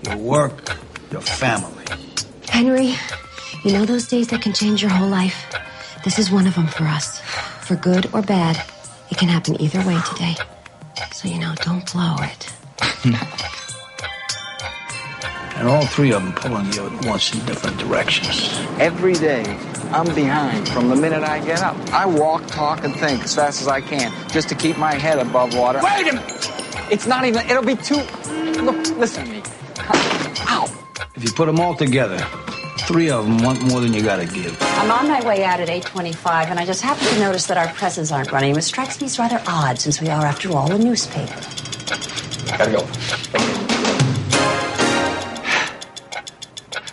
your 0.03 0.17
work, 0.17 0.77
your 1.11 1.21
family. 1.21 1.85
Henry, 2.49 2.95
you 3.65 3.73
know 3.73 3.85
those 3.85 4.09
days 4.09 4.29
that 4.29 4.43
can 4.43 4.53
change 4.53 4.83
your 4.83 4.91
whole 4.91 5.09
life? 5.09 5.55
This 6.05 6.19
is 6.19 6.31
one 6.31 6.47
of 6.47 6.55
them 6.55 6.67
for 6.67 6.85
us. 6.85 7.21
For 7.63 7.77
good 7.77 8.13
or 8.15 8.23
bad, 8.23 8.63
it 9.11 9.19
can 9.19 9.29
happen 9.29 9.61
either 9.61 9.79
way 9.87 9.99
today. 10.13 10.37
So, 11.13 11.29
you 11.29 11.39
know, 11.39 11.55
don't 11.63 11.91
blow 11.93 12.17
it. 12.21 12.53
And 15.57 15.67
all 15.67 15.85
three 15.87 16.13
of 16.13 16.23
them 16.23 16.33
pulling 16.35 16.73
you 16.73 16.87
at 16.87 17.05
once 17.05 17.35
in 17.35 17.45
different 17.45 17.79
directions. 17.79 18.57
Every 18.79 19.15
day, 19.15 19.43
I'm 19.91 20.15
behind 20.15 20.69
from 20.69 20.89
the 20.89 20.95
minute 20.95 21.25
I 21.25 21.45
get 21.45 21.63
up. 21.63 21.77
I 21.93 22.07
walk, 22.07 22.47
talk, 22.47 22.85
and 22.85 22.95
think 22.95 23.25
as 23.25 23.35
fast 23.35 23.61
as 23.61 23.67
I 23.67 23.81
can 23.81 24.13
just 24.29 24.49
to 24.51 24.55
keep 24.55 24.79
my 24.79 24.95
head 24.95 25.19
above 25.19 25.57
water. 25.57 25.81
Wait 25.83 26.09
a 26.09 26.13
minute! 26.13 26.53
It's 26.93 27.07
not 27.07 27.25
even, 27.25 27.45
it'll 27.51 27.65
be 27.65 27.75
too. 27.75 28.03
Look, 28.63 28.97
listen 28.97 29.25
to 29.27 29.33
me. 29.33 29.38
Ow! 31.19 31.23
If 31.23 31.25
you 31.25 31.33
put 31.33 31.47
them 31.47 31.61
all 31.61 31.75
together, 31.75 32.19
three 32.87 33.11
of 33.11 33.25
them 33.25 33.39
want 33.43 33.61
more 33.63 33.81
than 33.81 33.93
you 33.93 34.03
gotta 34.03 34.27
give. 34.27 34.57
I'm 34.63 34.91
on 34.91 35.09
my 35.09 35.21
way 35.27 35.45
out 35.45 35.61
at 35.61 35.69
8:25, 35.69 36.51
and 36.51 36.59
I 36.61 36.65
just 36.65 36.81
happened 36.83 37.09
to 37.09 37.19
notice 37.21 37.47
that 37.47 37.57
our 37.59 37.69
presses 37.75 38.13
aren't 38.13 38.31
running. 38.33 38.55
It 38.57 38.63
strikes 38.63 39.01
me 39.01 39.07
as 39.07 39.19
rather 39.19 39.43
odd, 39.47 39.79
since 39.79 40.01
we 40.01 40.09
are, 40.09 40.25
after 40.25 40.51
all, 40.57 40.71
a 40.73 40.79
newspaper. 40.79 41.35
Gotta 42.57 42.71
go. 42.71 42.87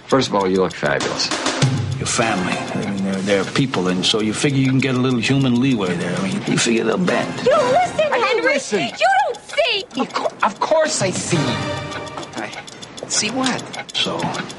First 0.07 0.29
of 0.29 0.35
all, 0.35 0.47
you 0.49 0.57
look 0.57 0.73
fabulous. 0.73 1.29
Your 1.97 2.07
family. 2.07 2.53
I 2.53 2.91
mean, 2.91 3.03
they're, 3.03 3.21
they're 3.43 3.43
people, 3.53 3.87
and 3.87 4.05
so 4.05 4.21
you 4.21 4.33
figure 4.33 4.59
you 4.59 4.69
can 4.69 4.79
get 4.79 4.95
a 4.95 4.99
little 4.99 5.19
human 5.19 5.59
leeway 5.61 5.95
there. 5.95 6.15
I 6.17 6.23
mean, 6.23 6.41
you 6.47 6.57
figure 6.57 6.83
they'll 6.83 6.97
bend. 6.97 7.45
You 7.45 7.55
listen, 7.55 7.99
I 8.01 8.09
don't 8.09 8.27
Henry! 8.27 8.53
listen. 8.53 8.79
You 8.81 8.89
don't 8.97 9.37
see! 9.41 10.01
Of, 10.01 10.13
cour- 10.13 10.31
of 10.43 10.59
course 10.59 11.01
I 11.01 11.09
see. 11.11 11.84
I 13.15 13.17
see 13.17 13.31
what? 13.31 13.95
So, 13.95 14.17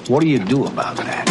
what 0.08 0.22
do 0.22 0.28
you 0.28 0.38
do 0.38 0.64
about 0.64 0.96
that? 0.96 1.28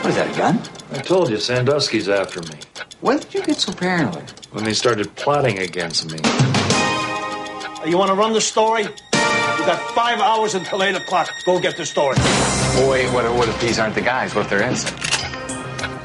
What 0.00 0.08
is 0.08 0.16
that, 0.16 0.34
a 0.34 0.38
gun? 0.38 0.58
I 0.92 1.02
told 1.02 1.28
you, 1.28 1.36
Sandusky's 1.36 2.08
after 2.08 2.40
me. 2.40 2.60
When 3.02 3.18
did 3.18 3.34
you 3.34 3.42
get 3.42 3.60
so 3.60 3.74
paranoid? 3.74 4.32
When 4.52 4.64
they 4.64 4.72
started 4.72 5.14
plotting 5.14 5.58
against 5.58 6.10
me. 6.10 6.18
Uh, 6.24 7.84
you 7.84 7.98
want 7.98 8.08
to 8.08 8.14
run 8.14 8.32
the 8.32 8.40
story? 8.40 8.84
You 8.84 9.66
got 9.66 9.82
five 9.94 10.18
hours 10.18 10.54
until 10.54 10.82
eight 10.82 10.94
o'clock. 10.94 11.28
Go 11.44 11.60
get 11.60 11.76
the 11.76 11.84
story. 11.84 12.16
Oh, 12.18 12.88
wait, 12.90 13.12
what, 13.12 13.30
what 13.34 13.50
if 13.50 13.60
these 13.60 13.78
aren't 13.78 13.94
the 13.94 14.00
guys? 14.00 14.34
What 14.34 14.46
if 14.46 14.50
they're 14.50 14.62
innocent? 14.62 14.98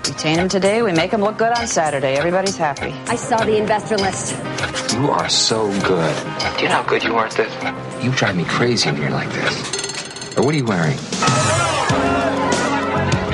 Detain 0.03 0.35
them 0.35 0.49
today, 0.49 0.81
we 0.81 0.91
make 0.91 1.11
them 1.11 1.21
look 1.21 1.37
good 1.37 1.57
on 1.57 1.65
Saturday. 1.65 2.15
Everybody's 2.17 2.57
happy. 2.57 2.91
I 3.07 3.15
saw 3.15 3.37
the 3.37 3.55
investor 3.55 3.95
list. 3.95 4.33
You 4.91 5.11
are 5.11 5.29
so 5.29 5.69
good. 5.79 6.13
Do 6.57 6.63
you 6.63 6.67
know 6.67 6.81
how 6.81 6.83
good 6.83 7.05
you 7.05 7.15
are 7.15 7.27
at 7.27 7.31
this? 7.31 8.03
You 8.03 8.11
drive 8.11 8.35
me 8.35 8.43
crazy 8.43 8.91
when 8.91 9.01
you're 9.01 9.11
like 9.11 9.31
this. 9.31 9.86
Or 10.37 10.43
what 10.45 10.53
are 10.53 10.57
you 10.57 10.65
wearing? 10.65 10.97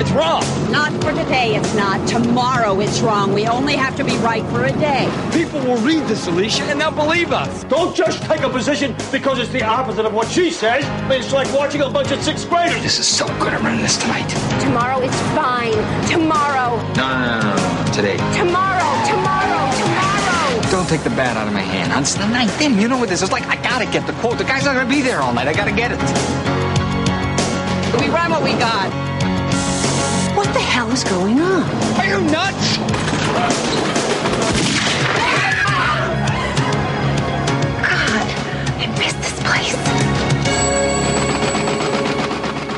It's 0.00 0.10
wrong. 0.10 0.42
Not 0.72 0.90
for 1.02 1.12
today, 1.12 1.54
it's 1.54 1.74
not. 1.74 2.06
Tomorrow 2.08 2.80
it's 2.80 3.00
wrong. 3.00 3.32
We 3.34 3.46
only 3.46 3.76
have 3.76 3.94
to 3.96 4.04
be 4.04 4.16
right 4.18 4.44
for 4.46 4.64
a 4.64 4.72
day. 4.72 5.08
People 5.32 5.60
will 5.60 5.76
read 5.78 6.02
this, 6.08 6.26
Alicia, 6.26 6.64
and 6.64 6.80
they'll 6.80 6.90
believe 6.90 7.30
us. 7.32 7.64
Don't 7.64 7.94
just 7.94 8.22
take 8.22 8.40
a 8.40 8.48
position 8.48 8.96
because 9.12 9.38
it's 9.38 9.50
the 9.50 9.62
opposite 9.62 10.06
of 10.06 10.14
what 10.14 10.28
she 10.28 10.50
says. 10.50 10.84
It's 11.10 11.32
like 11.32 11.52
watching 11.52 11.82
a 11.82 11.90
bunch 11.90 12.10
of 12.10 12.22
sixth 12.22 12.48
graders. 12.48 12.82
This 12.82 12.98
is 12.98 13.06
so 13.06 13.26
good. 13.38 13.52
I'm 13.52 13.62
running 13.64 13.82
this 13.82 13.98
tonight. 13.98 14.28
Tomorrow 14.62 15.00
is 15.02 15.14
fine. 15.36 15.72
Tomorrow. 16.08 16.76
No, 16.94 17.06
no, 17.06 17.40
no, 17.40 17.40
no, 17.40 17.84
no. 17.84 17.92
Today. 17.92 18.16
Tomorrow. 18.36 18.88
Tomorrow. 19.06 19.70
Tomorrow. 19.76 20.70
Don't 20.70 20.88
take 20.88 21.02
the 21.02 21.10
bat 21.10 21.36
out 21.36 21.46
of 21.46 21.52
my 21.52 21.60
hand. 21.60 21.92
huh? 21.92 22.00
It's 22.00 22.14
the 22.14 22.26
ninth 22.26 22.58
inning. 22.60 22.80
You 22.80 22.88
know 22.88 22.98
what 22.98 23.08
this 23.10 23.22
is 23.22 23.30
like? 23.30 23.44
I 23.46 23.56
gotta 23.56 23.84
get 23.86 24.06
the 24.06 24.14
quote. 24.14 24.38
The 24.38 24.44
guy's 24.44 24.64
not 24.64 24.74
gonna 24.74 24.88
be 24.88 25.02
there 25.02 25.20
all 25.20 25.32
night. 25.34 25.46
I 25.46 25.52
gotta 25.52 25.72
get 25.72 25.92
it. 25.92 26.53
We 28.00 28.08
run 28.08 28.30
what 28.30 28.42
we 28.42 28.52
got. 28.52 28.90
What 30.36 30.52
the 30.52 30.60
hell 30.60 30.90
is 30.90 31.04
going 31.04 31.40
on? 31.40 31.62
Are 31.98 32.06
you 32.06 32.20
nuts? 32.20 33.93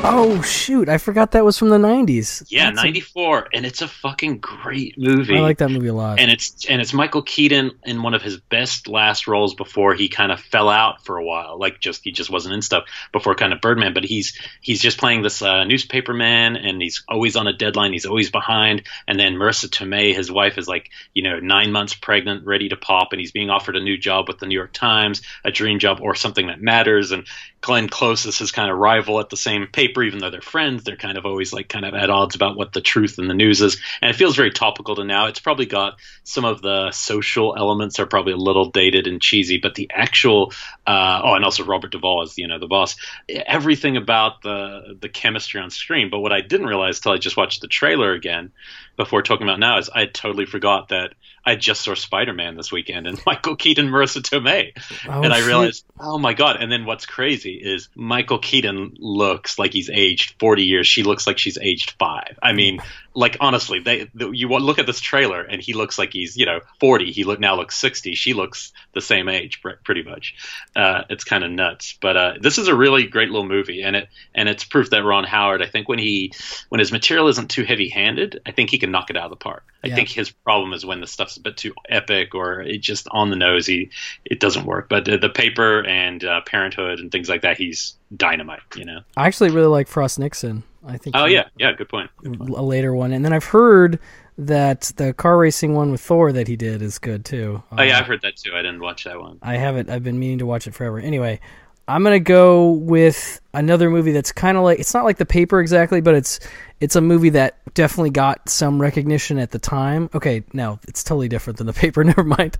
Oh 0.03 0.41
shoot! 0.41 0.87
I 0.89 0.99
forgot 0.99 1.31
that 1.31 1.43
was 1.43 1.57
from 1.57 1.69
the 1.69 1.77
'90s. 1.77 2.45
Yeah, 2.49 2.65
That's 2.69 2.79
a- 2.81 2.83
ninety 2.85 3.01
four, 3.01 3.47
and 3.53 3.65
it's 3.65 3.81
a 3.81 3.87
fucking 3.87 4.37
great 4.37 4.97
movie. 4.97 5.35
I 5.37 5.41
like 5.41 5.57
that 5.57 5.69
movie 5.69 5.87
a 5.87 5.93
lot. 5.93 6.19
and 6.19 6.31
it's 6.31 6.65
and 6.69 6.79
it's 6.79 6.93
Michael 6.93 7.23
Keaton 7.23 7.71
in 7.83 8.01
one 8.03 8.13
of 8.13 8.21
his 8.21 8.37
best 8.37 8.87
last 8.87 9.27
roles 9.27 9.53
before 9.55 9.95
he 9.95 10.07
kind 10.07 10.31
of 10.31 10.39
fell 10.39 10.69
out 10.69 11.03
for 11.03 11.17
a 11.17 11.25
while. 11.25 11.59
Like 11.59 11.81
just 11.81 12.03
he 12.05 12.11
just 12.11 12.29
wasn't 12.29 12.53
in 12.53 12.61
stuff 12.61 12.85
before 13.11 13.35
kind 13.35 13.51
of 13.51 13.59
Birdman. 13.59 13.93
But 13.93 14.05
he's 14.05 14.39
he's 14.61 14.79
just 14.81 14.97
playing 14.97 15.23
this 15.23 15.41
uh, 15.41 15.63
newspaperman, 15.65 16.57
and 16.63 16.81
he's 16.81 17.03
always 17.09 17.35
on 17.35 17.47
a 17.47 17.53
deadline. 17.53 17.91
He's 17.91 18.05
always 18.05 18.29
behind. 18.29 18.83
And 19.07 19.19
then 19.19 19.33
Marisa 19.33 19.67
Tomei, 19.67 20.15
his 20.15 20.31
wife, 20.31 20.57
is 20.57 20.67
like 20.69 20.89
you 21.13 21.23
know 21.23 21.39
nine 21.39 21.71
months 21.73 21.95
pregnant, 21.95 22.45
ready 22.45 22.69
to 22.69 22.77
pop, 22.77 23.11
and 23.11 23.19
he's 23.19 23.31
being 23.33 23.49
offered 23.49 23.75
a 23.75 23.83
new 23.83 23.97
job 23.97 24.27
with 24.29 24.39
the 24.39 24.45
New 24.45 24.55
York 24.55 24.73
Times, 24.73 25.21
a 25.43 25.51
dream 25.51 25.79
job 25.79 25.99
or 26.01 26.15
something 26.15 26.47
that 26.47 26.61
matters. 26.61 27.11
And 27.11 27.27
Glenn 27.59 27.89
Close 27.89 28.25
is 28.25 28.37
his 28.37 28.51
kind 28.51 28.71
of 28.71 28.77
rival 28.77 29.19
at 29.19 29.29
the 29.29 29.35
same 29.35 29.65
paper, 29.67 29.86
even 29.95 30.19
though 30.19 30.29
they're 30.29 30.41
friends. 30.41 30.83
They're 30.83 30.95
kind 30.95 31.17
of 31.17 31.25
always 31.25 31.53
like 31.53 31.69
kind 31.69 31.85
of 31.85 31.93
at 31.93 32.09
odds 32.09 32.35
about 32.35 32.57
what 32.57 32.73
the 32.73 32.81
truth 32.81 33.19
in 33.19 33.27
the 33.27 33.33
news 33.33 33.61
is, 33.61 33.79
and 34.01 34.09
it 34.09 34.15
feels 34.15 34.35
very 34.35 34.51
topical 34.51 34.95
to 34.95 35.03
now. 35.03 35.27
It's 35.27 35.39
probably 35.39 35.65
got 35.65 35.97
some 36.23 36.45
of 36.45 36.61
the 36.61 36.91
social 36.91 37.55
elements 37.57 37.99
are 37.99 38.05
probably 38.05 38.33
a 38.33 38.37
little 38.37 38.69
dated 38.69 39.07
and 39.07 39.21
cheesy, 39.21 39.57
but 39.57 39.75
the 39.75 39.89
actual 39.93 40.51
uh, 40.85 41.21
oh, 41.23 41.33
and 41.33 41.45
also 41.45 41.63
Robert 41.63 41.91
Duvall 41.91 42.23
is 42.23 42.37
you 42.37 42.47
know 42.47 42.59
the 42.59 42.67
boss. 42.67 42.95
Everything 43.29 43.97
about 43.97 44.41
the 44.41 44.97
the 44.99 45.09
chemistry 45.09 45.61
on 45.61 45.69
screen. 45.69 46.09
But 46.09 46.19
what 46.19 46.33
I 46.33 46.41
didn't 46.41 46.67
realize 46.67 46.99
till 46.99 47.11
I 47.11 47.17
just 47.17 47.37
watched 47.37 47.61
the 47.61 47.67
trailer 47.67 48.13
again 48.13 48.51
before 48.97 49.21
talking 49.21 49.47
about 49.47 49.59
now 49.59 49.77
is 49.77 49.89
I 49.89 50.05
totally 50.07 50.45
forgot 50.45 50.89
that 50.89 51.13
I 51.45 51.55
just 51.55 51.81
saw 51.81 51.93
Spider 51.95 52.33
Man 52.33 52.57
this 52.57 52.71
weekend 52.71 53.07
and 53.07 53.21
Michael 53.25 53.55
Keaton, 53.55 53.87
Marisa 53.87 54.21
Tomei, 54.21 54.71
Oh, 55.07 55.21
and 55.23 55.31
I 55.31 55.37
shit. 55.37 55.47
realized, 55.47 55.85
oh 55.99 56.17
my 56.17 56.33
god! 56.33 56.57
And 56.59 56.69
then 56.69 56.85
what's 56.85 57.05
crazy 57.05 57.53
is 57.53 57.87
Michael 57.95 58.39
Keaton 58.39 58.95
looks 58.99 59.57
like 59.57 59.71
he's 59.71 59.89
aged 59.89 60.35
forty 60.39 60.63
years. 60.65 60.87
She 60.87 61.03
looks 61.03 61.25
like 61.25 61.37
she's 61.37 61.57
aged 61.57 61.91
five. 61.97 62.37
I 62.43 62.51
mean, 62.51 62.79
like 63.17 63.35
honestly, 63.41 63.79
they 63.79 64.09
the, 64.13 64.29
you 64.29 64.47
look 64.47 64.77
at 64.77 64.85
this 64.85 64.99
trailer 64.99 65.41
and 65.41 65.59
he 65.59 65.73
looks 65.73 65.97
like 65.97 66.13
he's 66.13 66.37
you 66.37 66.45
know 66.45 66.59
forty. 66.79 67.11
He 67.11 67.23
look 67.23 67.39
now 67.39 67.55
looks 67.55 67.75
sixty. 67.75 68.13
She 68.13 68.33
looks 68.35 68.71
the 68.93 69.01
same 69.01 69.27
age, 69.27 69.59
pretty 69.83 70.03
much. 70.03 70.35
Uh, 70.75 71.01
it's 71.09 71.23
kind 71.23 71.43
of 71.43 71.49
nuts, 71.49 71.97
but 71.99 72.15
uh, 72.15 72.33
this 72.39 72.59
is 72.59 72.67
a 72.67 72.75
really 72.75 73.07
great 73.07 73.29
little 73.29 73.47
movie, 73.47 73.81
and 73.81 73.95
it 73.95 74.09
and 74.35 74.47
it's 74.47 74.63
proof 74.63 74.91
that 74.91 75.03
Ron 75.03 75.23
Howard. 75.23 75.63
I 75.63 75.67
think 75.67 75.89
when 75.89 75.97
he 75.97 76.31
when 76.69 76.77
his 76.77 76.91
material 76.91 77.27
isn't 77.27 77.49
too 77.49 77.63
heavy 77.63 77.89
handed, 77.89 78.39
I 78.45 78.51
think 78.51 78.69
he 78.69 78.77
can 78.77 78.91
knock 78.91 79.09
it 79.09 79.17
out 79.17 79.25
of 79.25 79.31
the 79.31 79.35
park. 79.35 79.63
I 79.83 79.87
Yeah. 79.87 79.95
think 79.95 80.09
his 80.09 80.29
problem 80.29 80.73
is 80.73 80.85
when 80.85 81.01
the 81.01 81.07
stuff's 81.07 81.37
a 81.37 81.41
bit 81.41 81.57
too 81.57 81.73
epic 81.89 82.35
or 82.35 82.61
it 82.61 82.79
just 82.83 83.07
on 83.09 83.31
the 83.31 83.35
nose. 83.35 83.65
He 83.65 83.89
it 84.25 84.39
doesn't 84.39 84.65
work. 84.65 84.89
But 84.89 85.09
uh, 85.09 85.17
the 85.17 85.29
paper 85.29 85.83
and 85.83 86.23
uh, 86.23 86.41
Parenthood 86.41 86.99
and 86.99 87.11
things 87.11 87.29
like 87.29 87.41
that, 87.41 87.57
he's 87.57 87.95
dynamite. 88.15 88.61
You 88.75 88.85
know. 88.85 88.99
I 89.17 89.25
actually 89.25 89.49
really 89.49 89.67
like 89.69 89.87
Frost 89.87 90.19
Nixon. 90.19 90.61
I 90.87 90.97
think. 90.97 91.15
Oh 91.15 91.25
yeah, 91.25 91.49
yeah. 91.57 91.73
Good 91.73 91.89
point. 91.89 92.09
a 92.25 92.63
later 92.63 92.93
one, 92.95 93.11
and 93.11 93.23
then 93.25 93.33
I've 93.33 93.45
heard 93.45 93.99
that 94.39 94.91
the 94.97 95.13
car 95.13 95.37
racing 95.37 95.73
one 95.73 95.91
with 95.91 96.01
Thor 96.01 96.31
that 96.31 96.47
he 96.47 96.55
did 96.55 96.81
is 96.81 96.99
good 96.99 97.25
too. 97.25 97.61
Oh 97.71 97.81
yeah, 97.81 97.97
Uh, 97.97 97.99
I've 98.01 98.07
heard 98.07 98.21
that 98.21 98.37
too. 98.37 98.51
I 98.53 98.57
didn't 98.61 98.79
watch 98.81 99.03
that 99.05 99.19
one. 99.19 99.39
I 99.41 99.57
haven't. 99.57 99.89
I've 99.89 100.03
been 100.03 100.19
meaning 100.19 100.37
to 100.39 100.45
watch 100.45 100.67
it 100.67 100.73
forever. 100.75 100.99
Anyway, 100.99 101.39
I'm 101.87 102.03
gonna 102.03 102.19
go 102.19 102.71
with 102.71 103.41
another 103.53 103.89
movie 103.89 104.11
that's 104.11 104.31
kind 104.31 104.57
of 104.57 104.63
like 104.63 104.79
it's 104.79 104.93
not 104.93 105.05
like 105.05 105.17
the 105.17 105.25
paper 105.25 105.59
exactly, 105.59 106.01
but 106.01 106.13
it's 106.15 106.39
it's 106.79 106.95
a 106.95 107.01
movie 107.01 107.29
that 107.29 107.57
definitely 107.73 108.11
got 108.11 108.47
some 108.49 108.79
recognition 108.79 109.39
at 109.39 109.49
the 109.51 109.57
time. 109.59 110.09
Okay, 110.13 110.43
no, 110.53 110.79
it's 110.87 111.03
totally 111.03 111.27
different 111.27 111.57
than 111.57 111.65
the 111.67 111.73
paper. 111.85 112.03
Never 112.03 112.23
mind. 112.23 112.57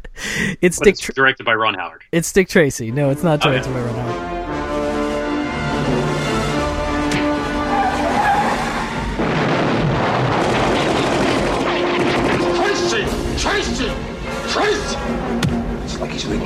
It's 0.61 0.79
Dick. 0.79 0.97
Tra- 0.97 1.13
directed 1.13 1.45
by 1.45 1.53
Ron 1.53 1.75
Howard. 1.75 2.03
it's 2.11 2.31
Dick 2.33 2.49
Tracy. 2.49 2.89
No, 2.91 3.11
it's 3.11 3.23
not 3.23 3.39
directed 3.41 3.71
by 3.73 3.81
Ron 3.81 3.95
Howard. 3.95 4.46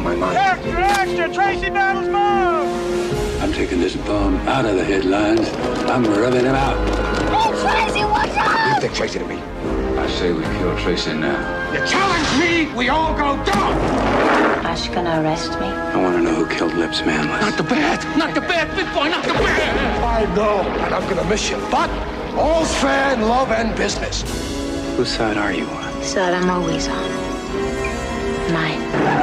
My 0.02 0.16
mind. 0.16 0.36
Extra, 0.36 0.84
extra! 0.84 1.34
Tracy 1.34 1.70
Battles 1.70 2.08
move! 2.08 3.42
I'm 3.44 3.54
taking 3.54 3.80
this 3.80 3.96
bomb 3.96 4.36
out 4.48 4.66
of 4.66 4.76
the 4.76 4.84
headlines. 4.84 5.48
I'm 5.90 6.04
rubbing 6.06 6.46
him 6.46 6.56
out. 6.56 6.76
Hey, 7.30 7.52
Tracy, 7.62 8.04
watch 8.06 8.30
out! 8.32 8.82
Leave 8.82 8.82
Dick 8.82 8.94
Tracy 8.94 9.20
to 9.20 9.26
me. 9.26 9.36
I 9.36 10.10
say 10.10 10.34
we 10.34 10.42
kill 10.42 10.76
Tracy 10.80 11.14
now. 11.14 11.72
You 11.72 11.86
challenge 11.86 12.40
me, 12.40 12.74
we 12.76 12.90
all 12.90 13.14
go 13.14 13.44
down! 13.46 14.66
Are 14.66 14.76
you 14.76 14.92
gonna 14.92 15.22
arrest 15.22 15.52
me? 15.60 15.68
I 15.68 16.02
want 16.02 16.16
to 16.16 16.24
know 16.24 16.34
who 16.34 16.48
killed 16.48 16.74
Lips 16.74 17.02
Manlis. 17.06 17.40
Not 17.40 17.58
the 17.58 17.64
bad! 17.64 18.18
Not 18.18 18.34
the 18.34 18.42
bad, 18.42 18.76
big 18.76 18.92
boy, 18.96 19.08
not 19.10 19.24
the 19.24 19.34
bad! 19.34 20.04
I 20.04 20.36
know, 20.36 20.62
and 20.84 20.96
I'm 20.96 21.08
gonna 21.08 21.30
miss 21.30 21.48
you, 21.52 21.58
but 21.70 21.92
all's 22.36 22.74
fair 22.78 23.14
in 23.14 23.22
love 23.22 23.52
and 23.52 23.76
business. 23.76 24.24
Whose 24.98 25.10
side 25.10 25.38
are 25.38 25.54
you 25.54 25.66
on? 25.66 26.02
Side 26.02 26.34
I'm 26.34 26.50
always 26.50 26.88
on. 26.88 27.12
Mine. 28.52 29.21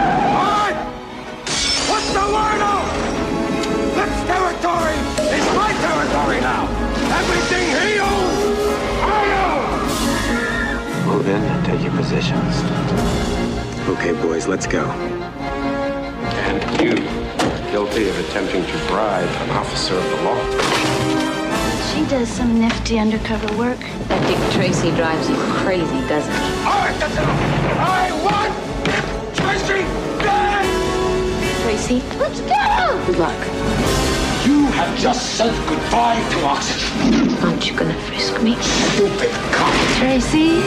Alright! 2.38 2.38
What's 2.38 2.38
the 2.38 2.42
word 2.44 2.62
out? 2.62 2.88
This 3.98 4.14
territory 4.30 4.98
is 5.34 5.46
my 5.56 5.70
territory 5.82 6.40
now! 6.40 6.64
Everything 7.18 7.66
he 7.66 7.98
owns, 7.98 8.60
I 9.02 9.22
own! 9.44 11.06
Move 11.08 11.26
in 11.28 11.42
and 11.42 11.60
take 11.66 11.82
your 11.82 11.94
positions. 11.96 12.54
Okay, 13.88 14.12
boys, 14.22 14.46
let's 14.46 14.66
go. 14.66 14.84
And 16.46 16.80
you, 16.80 16.94
guilty 17.72 18.08
of 18.08 18.18
attempting 18.28 18.64
to 18.64 18.78
bribe 18.86 19.28
an 19.28 19.50
officer 19.50 19.94
of 19.96 20.04
the 20.04 20.22
law. 20.22 20.40
She 21.92 22.04
does 22.08 22.28
some 22.28 22.60
nifty 22.60 22.98
undercover 22.98 23.56
work. 23.56 23.80
That 24.08 24.22
Dick 24.28 24.38
Tracy 24.54 24.90
drives 24.92 25.28
you 25.28 25.36
crazy, 25.62 26.00
doesn't 26.06 26.32
he? 26.32 26.38
Alright, 26.64 26.96
that's 27.00 27.16
enough! 27.16 27.40
I 27.80 28.12
want 28.22 28.52
Dick 28.84 29.04
Tracy 29.34 29.82
dead! 29.82 30.07
Tracy, 31.78 32.02
let's 32.18 32.40
go! 32.40 33.02
Good 33.06 33.18
luck. 33.18 33.38
You 34.44 34.66
have 34.72 34.98
just 34.98 35.36
said 35.36 35.54
goodbye 35.68 36.20
to 36.32 36.44
oxygen. 36.44 37.36
Aren't 37.44 37.70
you 37.70 37.76
gonna 37.76 37.94
frisk 37.94 38.42
me? 38.42 38.56
Stupid 38.56 39.30
cop. 39.52 39.72
Tracy? 39.96 40.58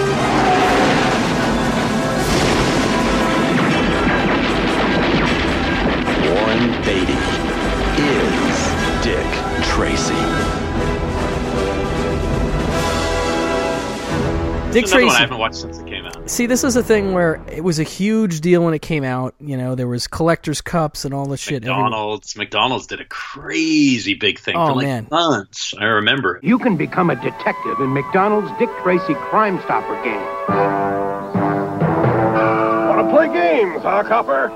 Warren 6.32 6.72
Beatty 6.86 7.20
is 8.00 8.58
Dick 9.04 9.28
Tracy. 9.68 10.16
Dick 14.72 14.84
It's 14.86 14.92
one 14.94 15.02
Tracy. 15.02 15.16
I 15.16 15.20
haven't 15.20 15.38
watched 15.38 15.56
since 15.58 15.78
it 15.78 15.86
came 15.86 15.91
out. 15.91 15.91
See, 16.32 16.46
this 16.46 16.64
is 16.64 16.78
a 16.78 16.82
thing 16.84 17.12
where 17.12 17.42
it 17.52 17.62
was 17.62 17.78
a 17.78 17.84
huge 17.84 18.40
deal 18.40 18.64
when 18.64 18.74
it 18.74 18.82
came 18.82 19.04
out. 19.04 19.36
You 19.42 19.58
know, 19.58 19.76
there 19.76 19.88
was 19.90 20.08
collectors' 20.08 20.62
cups 20.62 21.04
and 21.04 21.14
all 21.14 21.26
the 21.26 21.36
shit. 21.36 21.56
every- 21.66 21.68
McDonald's. 21.76 22.38
McDonald's 22.38 22.88
did 22.88 23.02
a 23.02 23.06
crazy 23.06 24.14
big 24.14 24.40
thing 24.40 24.56
Oh, 24.56 24.68
for 24.68 24.76
like 24.76 24.86
man. 24.88 25.08
months. 25.12 25.74
I 25.78 25.84
remember 25.84 26.38
it. 26.38 26.46
You 26.46 26.58
can 26.58 26.78
become 26.78 27.10
a 27.10 27.16
detective 27.16 27.82
in 27.82 27.94
McDonald's 27.94 28.50
Dick 28.60 28.70
Tracy 28.82 29.14
Crime 29.16 29.60
Stopper 29.66 30.02
game. 30.06 30.22
Wanna 32.88 33.10
play 33.12 33.28
games, 33.28 33.82
huh, 33.84 34.04
Copper? 34.04 34.48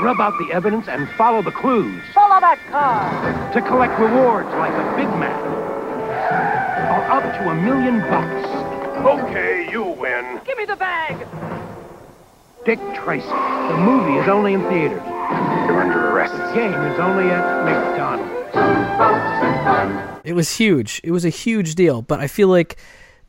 Rub 0.00 0.20
out 0.20 0.34
the 0.38 0.54
evidence 0.54 0.86
and 0.86 1.08
follow 1.18 1.42
the 1.42 1.50
clues 1.50 2.00
Follow 2.14 2.38
that 2.40 2.58
car! 2.70 3.52
to 3.54 3.60
collect 3.62 3.98
rewards 3.98 4.48
like 4.54 4.72
a 4.72 4.96
Big 4.96 5.08
Mac. 5.18 5.34
Or 6.94 7.10
up 7.10 7.24
to 7.42 7.50
a 7.50 7.54
million 7.56 7.98
bucks. 8.08 8.57
Okay, 9.06 9.70
you 9.70 9.82
win. 9.84 10.40
Give 10.44 10.58
me 10.58 10.64
the 10.64 10.76
bag! 10.76 11.26
Dick 12.64 12.80
Tracy. 12.94 13.26
The 13.26 13.76
movie 13.78 14.18
is 14.18 14.28
only 14.28 14.54
in 14.54 14.62
theaters. 14.62 15.02
You're 15.06 15.80
under 15.80 16.10
arrest. 16.10 16.32
The 16.32 16.52
game 16.52 16.74
is 16.74 16.98
only 16.98 17.30
at 17.30 17.64
McDonald's. 17.64 18.34
It 20.24 20.32
was 20.32 20.54
huge. 20.54 21.00
It 21.04 21.12
was 21.12 21.24
a 21.24 21.30
huge 21.30 21.76
deal, 21.76 22.02
but 22.02 22.20
I 22.20 22.26
feel 22.26 22.48
like 22.48 22.76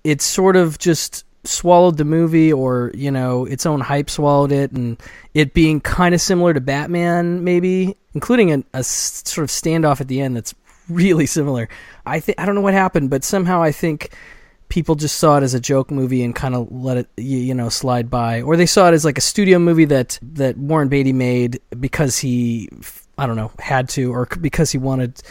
it 0.03 0.21
sort 0.21 0.55
of 0.55 0.79
just 0.79 1.23
swallowed 1.43 1.97
the 1.97 2.03
movie 2.03 2.51
or, 2.51 2.91
you 2.93 3.11
know, 3.11 3.45
its 3.45 3.65
own 3.65 3.79
hype 3.79 4.09
swallowed 4.09 4.51
it 4.51 4.71
and 4.71 5.01
it 5.33 5.53
being 5.53 5.79
kind 5.79 6.13
of 6.13 6.19
similar 6.19 6.53
to 6.53 6.59
Batman 6.59 7.43
maybe, 7.43 7.95
including 8.13 8.65
a 8.73 8.83
sort 8.83 9.43
of 9.43 9.49
standoff 9.49 10.01
at 10.01 10.07
the 10.07 10.19
end 10.19 10.35
that's 10.35 10.53
really 10.89 11.25
similar. 11.25 11.69
I 12.05 12.19
think 12.19 12.39
I 12.39 12.45
don't 12.45 12.55
know 12.55 12.61
what 12.61 12.73
happened, 12.73 13.09
but 13.09 13.23
somehow 13.23 13.61
I 13.61 13.71
think 13.71 14.11
people 14.69 14.95
just 14.95 15.17
saw 15.17 15.37
it 15.37 15.43
as 15.43 15.53
a 15.53 15.59
joke 15.59 15.91
movie 15.91 16.23
and 16.23 16.35
kind 16.35 16.55
of 16.55 16.71
let 16.71 16.97
it 16.97 17.09
you, 17.17 17.53
know 17.53 17.69
slide 17.69 18.09
by. 18.09 18.41
Or 18.41 18.55
they 18.55 18.65
saw 18.65 18.87
it 18.87 18.93
as 18.93 19.03
like 19.03 19.17
a 19.17 19.21
studio 19.21 19.59
movie 19.59 19.85
that 19.85 20.19
that 20.21 20.57
Warren 20.57 20.87
Beatty 20.87 21.13
made 21.13 21.59
because 21.79 22.17
he 22.17 22.69
I 23.17 23.25
don't 23.25 23.35
know 23.35 23.51
had 23.59 23.89
to 23.89 24.13
or 24.13 24.25
because 24.25 24.71
he 24.71 24.77
wanted 24.77 25.21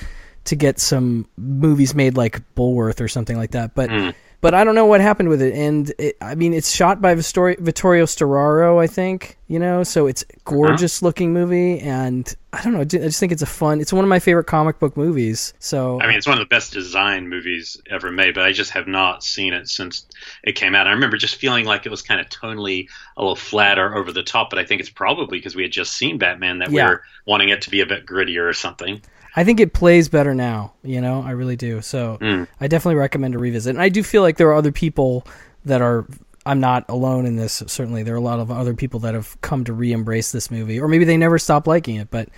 to 0.45 0.57
get 0.57 0.79
some 0.79 1.29
movies 1.37 1.95
made 1.95 2.17
like 2.17 2.43
Bulworth 2.55 3.01
or 3.01 3.09
something 3.09 3.37
like 3.37 3.53
that. 3.53 3.75
But 3.75 3.91
hmm. 3.91 4.11
But 4.41 4.55
I 4.55 4.65
don't 4.65 4.75
know 4.75 4.87
what 4.87 5.01
happened 5.01 5.29
with 5.29 5.43
it 5.43 5.55
and 5.55 5.93
it, 5.99 6.17
I 6.21 6.35
mean 6.35 6.55
it's 6.55 6.71
shot 6.71 7.01
by 7.01 7.15
Vittorio, 7.15 7.57
Vittorio 7.61 8.05
Storaro 8.05 8.83
I 8.83 8.87
think 8.87 9.37
you 9.47 9.59
know 9.59 9.83
so 9.83 10.07
it's 10.07 10.23
a 10.23 10.27
uh-huh. 10.27 10.41
gorgeous 10.45 11.03
looking 11.03 11.33
movie 11.33 11.81
and 11.81 12.35
I 12.53 12.63
don't 12.63 12.73
know 12.73 12.81
I 12.81 12.85
just 12.85 13.21
think 13.21 13.33
it's 13.33 13.43
a 13.43 13.47
fun 13.47 13.81
it's 13.81 13.93
one 13.93 14.05
of 14.05 14.09
my 14.09 14.19
favorite 14.19 14.45
comic 14.45 14.79
book 14.79 14.97
movies 14.97 15.55
so 15.59 16.01
I 16.01 16.07
mean, 16.07 16.17
it's 16.17 16.27
one 16.27 16.39
of 16.39 16.41
the 16.41 16.47
best 16.55 16.73
designed 16.73 17.29
movies 17.29 17.81
ever 17.91 18.11
made, 18.11 18.35
but 18.35 18.45
I 18.45 18.53
just 18.53 18.71
have 18.71 18.87
not 18.87 19.23
seen 19.25 19.53
it 19.53 19.69
since 19.69 20.07
it 20.43 20.53
came 20.53 20.75
out. 20.75 20.87
I 20.87 20.93
remember 20.93 21.17
just 21.17 21.37
feeling 21.37 21.65
like 21.65 21.87
it 21.87 21.91
was 21.91 22.03
kind 22.03 22.21
of 22.21 22.29
tonally 22.29 22.89
a 23.17 23.21
little 23.21 23.37
flat 23.37 23.79
or 23.79 23.97
over 23.97 24.13
the 24.13 24.23
top, 24.23 24.51
but 24.51 24.59
I 24.59 24.65
think 24.65 24.81
it's 24.81 24.91
probably 24.91 25.39
because 25.39 25.57
we 25.57 25.63
had 25.63 25.73
just 25.73 25.93
seen 25.95 26.19
Batman 26.19 26.59
that 26.59 26.71
Yeah. 26.71 26.85
we 26.85 26.91
were 26.91 27.03
wanting 27.27 27.49
it 27.51 27.63
to 27.63 27.71
be 27.71 27.81
a 27.81 27.87
bit 27.87 28.07
grittier 28.07 28.49
or 28.49 28.53
something. 28.53 29.03
I 29.37 29.45
think 29.45 29.61
it 29.61 29.73
plays 29.73 30.09
better 30.09 30.35
now, 30.35 30.73
you 30.83 31.01
know, 31.01 31.23
I 31.23 31.33
really 31.33 31.57
do. 31.57 31.81
So 31.83 32.19
Mm. 32.21 32.47
I 32.61 32.67
definitely 32.69 32.97
recommend 32.97 33.35
a 33.35 33.39
revisit. 33.39 33.75
And 33.75 33.83
I 33.83 33.89
do 33.89 34.03
feel 34.03 34.23
like 34.23 34.37
there 34.37 34.49
are 34.49 34.55
other 34.55 34.73
people 34.73 35.27
that 35.65 35.81
are 35.83 36.07
I'm 36.47 36.61
not 36.61 36.87
alone 36.89 37.27
in 37.27 37.37
this. 37.37 37.63
Certainly 37.67 38.05
there 38.05 38.15
are 38.15 38.19
a 38.19 38.23
lot 38.23 38.41
of 38.41 38.51
other 38.51 38.73
people 38.73 39.01
that 39.01 39.15
have 39.15 39.39
come 39.43 39.65
to 39.65 39.73
re-embrace 39.75 40.33
this 40.33 40.51
movie 40.51 40.81
or 40.81 40.89
maybe 40.89 41.05
they 41.05 41.17
never 41.19 41.39
stopped 41.39 41.67
liking 41.67 41.97
it, 41.97 42.11
but 42.11 42.29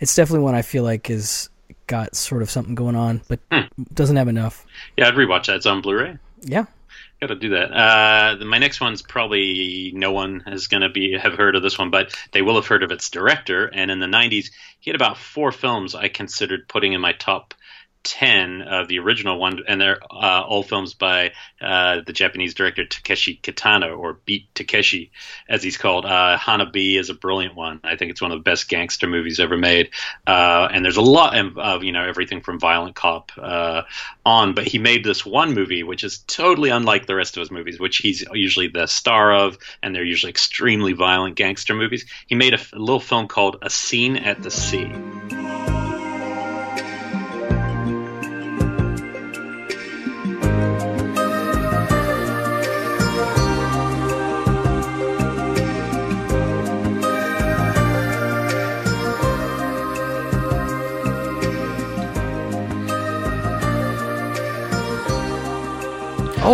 it's 0.00 0.14
definitely 0.14 0.44
one 0.44 0.54
I 0.56 0.62
feel 0.62 0.82
like 0.82 1.08
is 1.08 1.50
got 1.86 2.16
sort 2.16 2.42
of 2.42 2.50
something 2.50 2.74
going 2.74 2.96
on 2.96 3.20
but 3.28 3.38
doesn't 3.94 4.16
have 4.16 4.28
enough. 4.28 4.66
Yeah, 4.96 5.08
I'd 5.08 5.14
rewatch 5.14 5.46
that. 5.46 5.56
It's 5.56 5.66
on 5.66 5.80
Blu-ray. 5.82 6.18
Yeah. 6.42 6.64
Got 7.20 7.28
to 7.28 7.34
do 7.34 7.50
that. 7.50 7.70
Uh, 7.70 8.44
my 8.46 8.56
next 8.56 8.80
one's 8.80 9.02
probably 9.02 9.92
no 9.94 10.10
one 10.10 10.42
is 10.46 10.68
going 10.68 10.80
to 10.80 10.88
be 10.88 11.18
have 11.18 11.34
heard 11.34 11.54
of 11.54 11.62
this 11.62 11.78
one, 11.78 11.90
but 11.90 12.16
they 12.32 12.40
will 12.40 12.54
have 12.54 12.66
heard 12.66 12.82
of 12.82 12.90
its 12.92 13.10
director. 13.10 13.66
And 13.66 13.90
in 13.90 13.98
the 13.98 14.06
'90s, 14.06 14.50
he 14.78 14.90
had 14.90 14.94
about 14.94 15.18
four 15.18 15.52
films 15.52 15.94
I 15.94 16.08
considered 16.08 16.66
putting 16.66 16.94
in 16.94 17.00
my 17.02 17.12
top 17.12 17.52
ten 18.02 18.62
of 18.62 18.88
the 18.88 18.98
original 18.98 19.38
one, 19.38 19.60
and 19.68 19.80
they're 19.80 20.00
uh, 20.10 20.42
all 20.42 20.62
films 20.62 20.94
by 20.94 21.32
uh, 21.60 22.00
the 22.06 22.12
Japanese 22.12 22.54
director 22.54 22.84
Takeshi 22.84 23.38
Kitano, 23.42 23.98
or 23.98 24.14
Beat 24.24 24.54
Takeshi, 24.54 25.10
as 25.48 25.62
he's 25.62 25.76
called. 25.76 26.06
Uh, 26.06 26.38
Hanabi 26.38 26.98
is 26.98 27.10
a 27.10 27.14
brilliant 27.14 27.54
one. 27.54 27.80
I 27.84 27.96
think 27.96 28.10
it's 28.10 28.22
one 28.22 28.32
of 28.32 28.38
the 28.38 28.42
best 28.42 28.68
gangster 28.68 29.06
movies 29.06 29.40
ever 29.40 29.56
made. 29.56 29.90
Uh, 30.26 30.68
and 30.72 30.84
there's 30.84 30.96
a 30.96 31.02
lot 31.02 31.36
of, 31.36 31.58
of 31.58 31.84
you 31.84 31.92
know 31.92 32.04
everything 32.04 32.40
from 32.40 32.58
Violent 32.58 32.94
Cop 32.94 33.32
uh, 33.36 33.82
on, 34.24 34.54
but 34.54 34.66
he 34.66 34.78
made 34.78 35.04
this 35.04 35.24
one 35.24 35.54
movie 35.54 35.82
which 35.82 36.04
is 36.04 36.18
totally 36.18 36.70
unlike 36.70 37.06
the 37.06 37.14
rest 37.14 37.36
of 37.36 37.40
his 37.40 37.50
movies, 37.50 37.78
which 37.78 37.98
he's 37.98 38.24
usually 38.32 38.68
the 38.68 38.86
star 38.86 39.34
of, 39.34 39.58
and 39.82 39.94
they're 39.94 40.04
usually 40.04 40.30
extremely 40.30 40.92
violent 40.92 41.36
gangster 41.36 41.74
movies. 41.74 42.06
He 42.26 42.34
made 42.34 42.54
a 42.54 42.60
little 42.72 43.00
film 43.00 43.28
called 43.28 43.56
A 43.62 43.70
Scene 43.70 44.16
at 44.16 44.42
the 44.42 44.50
Sea. 44.50 45.39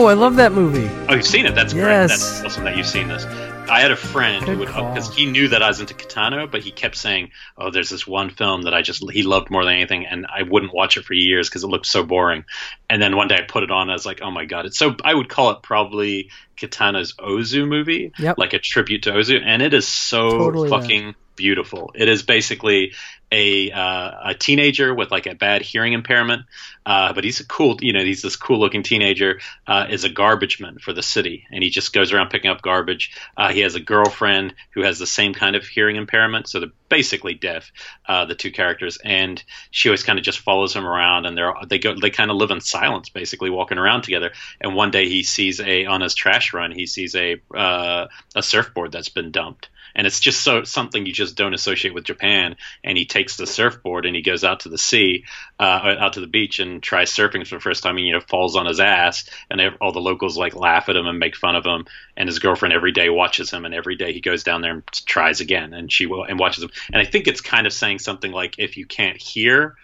Oh, 0.07 0.09
I 0.09 0.15
love 0.15 0.37
that 0.37 0.53
movie. 0.53 0.89
Oh, 1.09 1.17
you've 1.17 1.27
seen 1.27 1.47
it? 1.47 1.57
That's 1.57 1.73
great. 1.73 1.83
That's 1.83 2.45
awesome 2.45 2.63
that 2.63 2.77
you've 2.77 2.87
seen 2.87 3.09
this. 3.09 3.25
I 3.69 3.81
had 3.81 3.91
a 3.91 3.97
friend 3.97 4.47
who 4.47 4.59
would 4.59 4.69
uh, 4.69 4.89
because 4.95 5.13
he 5.13 5.27
knew 5.27 5.49
that 5.49 5.65
I 5.65 5.67
was 5.67 5.81
into 5.81 5.95
Kitano, 5.95 6.49
but 6.49 6.63
he 6.63 6.71
kept 6.71 6.95
saying, 6.95 7.33
"Oh, 7.59 7.73
there's 7.73 7.89
this 7.89 8.07
one 8.07 8.31
film 8.31 8.63
that 8.63 8.73
I 8.73 8.83
just 8.83 9.03
he 9.11 9.25
loved 9.25 9.51
more 9.51 9.65
than 9.65 9.75
anything," 9.75 10.07
and 10.07 10.25
I 10.33 10.45
wouldn't 10.45 10.73
watch 10.73 10.97
it 10.97 11.05
for 11.05 11.15
years 11.15 11.49
because 11.49 11.65
it 11.65 11.67
looked 11.67 11.87
so 11.87 12.05
boring. 12.05 12.45
And 12.89 13.03
then 13.03 13.17
one 13.17 13.27
day 13.27 13.35
I 13.35 13.41
put 13.41 13.65
it 13.65 13.73
on, 13.73 13.83
and 13.83 13.91
I 13.91 13.95
was 13.95 14.07
like, 14.07 14.21
"Oh 14.23 14.31
my 14.31 14.45
god!" 14.45 14.67
It's 14.67 14.79
so 14.79 14.95
I 15.03 15.13
would 15.13 15.29
call 15.29 15.51
it 15.51 15.63
probably 15.65 16.31
Kitano's 16.57 17.15
Ozu 17.15 17.67
movie, 17.67 18.13
Yep. 18.17 18.39
like 18.39 18.53
a 18.53 18.61
tribute 18.61 19.03
to 19.03 19.11
Ozu, 19.11 19.43
and 19.45 19.61
it 19.61 19.75
is 19.75 19.89
so 19.89 20.31
Totally 20.39 20.71
that. 20.71 21.17
Beautiful. 21.37 21.93
It 21.95 22.09
is 22.09 22.23
basically 22.23 22.93
a 23.33 23.73
uh, 23.73 24.11
a 24.31 24.35
teenager 24.35 24.95
with 24.95 25.11
like 25.11 25.27
a 25.27 25.35
bad 25.35 25.63
hearing 25.63 25.93
impairment, 25.93 26.43
uh, 26.85 27.13
but 27.13 27.25
he's 27.25 27.41
a 27.41 27.47
cool, 27.47 27.77
you 27.81 27.93
know, 27.93 28.05
he's 28.05 28.23
this 28.23 28.37
cool 28.37 28.61
looking 28.61 28.83
teenager. 28.83 29.41
Uh, 29.67 29.87
is 29.91 30.05
a 30.05 30.09
garbage 30.09 30.61
man 30.61 30.79
for 30.79 30.93
the 30.93 31.03
city, 31.03 31.47
and 31.51 31.63
he 31.63 31.71
just 31.71 31.93
goes 31.93 32.13
around 32.13 32.31
picking 32.31 32.51
up 32.51 32.63
garbage. 32.63 33.17
Uh, 33.37 33.53
he 33.53 33.61
has 33.61 33.75
a 33.75 33.81
girlfriend 33.81 34.55
who 34.71 34.83
has 34.83 34.99
the 34.99 35.07
same 35.07 35.35
kind 35.35 35.57
of 35.57 35.65
hearing 35.65 35.97
impairment, 35.97 36.49
so 36.49 36.61
they're 36.61 36.71
basically 36.89 37.35
deaf. 37.35 37.73
Uh, 38.07 38.27
the 38.27 38.35
two 38.37 38.53
characters, 38.53 38.99
and 39.05 39.43
she 39.73 39.89
always 39.89 40.05
kind 40.05 40.19
of 40.19 40.25
just 40.25 40.39
follows 40.39 40.75
him 40.75 40.87
around, 40.87 41.27
and 41.27 41.37
they're 41.37 41.53
they 41.69 41.79
go 41.79 41.99
they 42.01 42.11
kind 42.11 42.31
of 42.31 42.37
live 42.37 42.53
in 42.53 42.61
silence, 42.61 43.09
basically 43.09 43.51
walking 43.51 43.79
around 43.79 44.03
together. 44.03 44.31
And 44.61 44.77
one 44.77 44.93
day 44.93 45.09
he 45.09 45.25
sees 45.25 45.61
a 45.61 45.87
on 45.87 46.01
his 46.01 46.15
trash 46.15 46.53
run, 46.53 46.71
he 46.71 46.87
sees 46.87 47.17
a 47.17 47.41
uh, 47.53 48.07
a 48.37 48.43
surfboard 48.43 48.93
that's 48.93 49.09
been 49.09 49.33
dumped 49.33 49.69
and 49.97 50.07
it's 50.07 50.21
just 50.21 50.43
so 50.43 50.63
something 50.63 51.07
you 51.07 51.13
just 51.13 51.37
don't 51.37 51.55
associate 51.55 51.95
with 51.95 52.05
Japan. 52.05 52.57
And 52.85 52.97
he 52.97 53.07
takes 53.07 53.37
the 53.37 53.47
surfboard 53.47 54.05
and 54.05 54.15
he 54.15 54.23
goes 54.23 54.45
out 54.45 54.61
to 54.61 54.69
the 54.69 54.79
sea, 54.79 55.25
uh, 55.59 55.97
out 55.99 56.13
to 56.13 56.21
the 56.21 56.27
beach, 56.27 56.61
and 56.61 56.83
tries 56.83 57.11
surfing 57.11 57.47
for 57.47 57.57
the 57.57 57.61
first 57.61 57.83
time. 57.83 57.97
And 57.97 58.07
you 58.07 58.13
know, 58.13 58.21
falls 58.21 58.57
on 58.57 58.67
his 58.67 58.79
ass, 58.79 59.29
and 59.51 59.61
all 59.81 59.93
the 59.93 60.01
locals 60.01 60.37
like 60.37 60.55
laugh 60.55 60.89
at 60.91 60.97
him 60.97 61.07
and 61.07 61.19
make 61.19 61.35
fun 61.35 61.57
of 61.57 61.65
him. 61.65 61.87
And 62.17 62.29
his 62.29 62.39
girlfriend 62.39 62.75
every 62.75 62.93
day 62.93 63.09
watches 63.09 63.51
him, 63.51 63.65
and 63.65 63.75
every 63.75 63.97
day 63.97 64.13
he 64.13 64.21
goes 64.21 64.45
down 64.45 64.61
there 64.61 64.73
and 64.73 64.87
tries 64.93 65.41
again, 65.41 65.73
and 65.73 65.91
she 65.91 66.05
will 66.05 66.25
and 66.25 66.39
watches 66.39 66.63
him. 66.63 66.71
And 66.93 67.01
I 67.01 67.07
think 67.07 67.27
it's 67.27 67.41
kind 67.41 67.67
of 67.67 67.73
saying 67.73 68.01
something 68.01 68.31
like, 68.31 68.57
if 68.59 68.77
you 68.77 68.85
can't 68.85 69.17
hear 69.17 69.77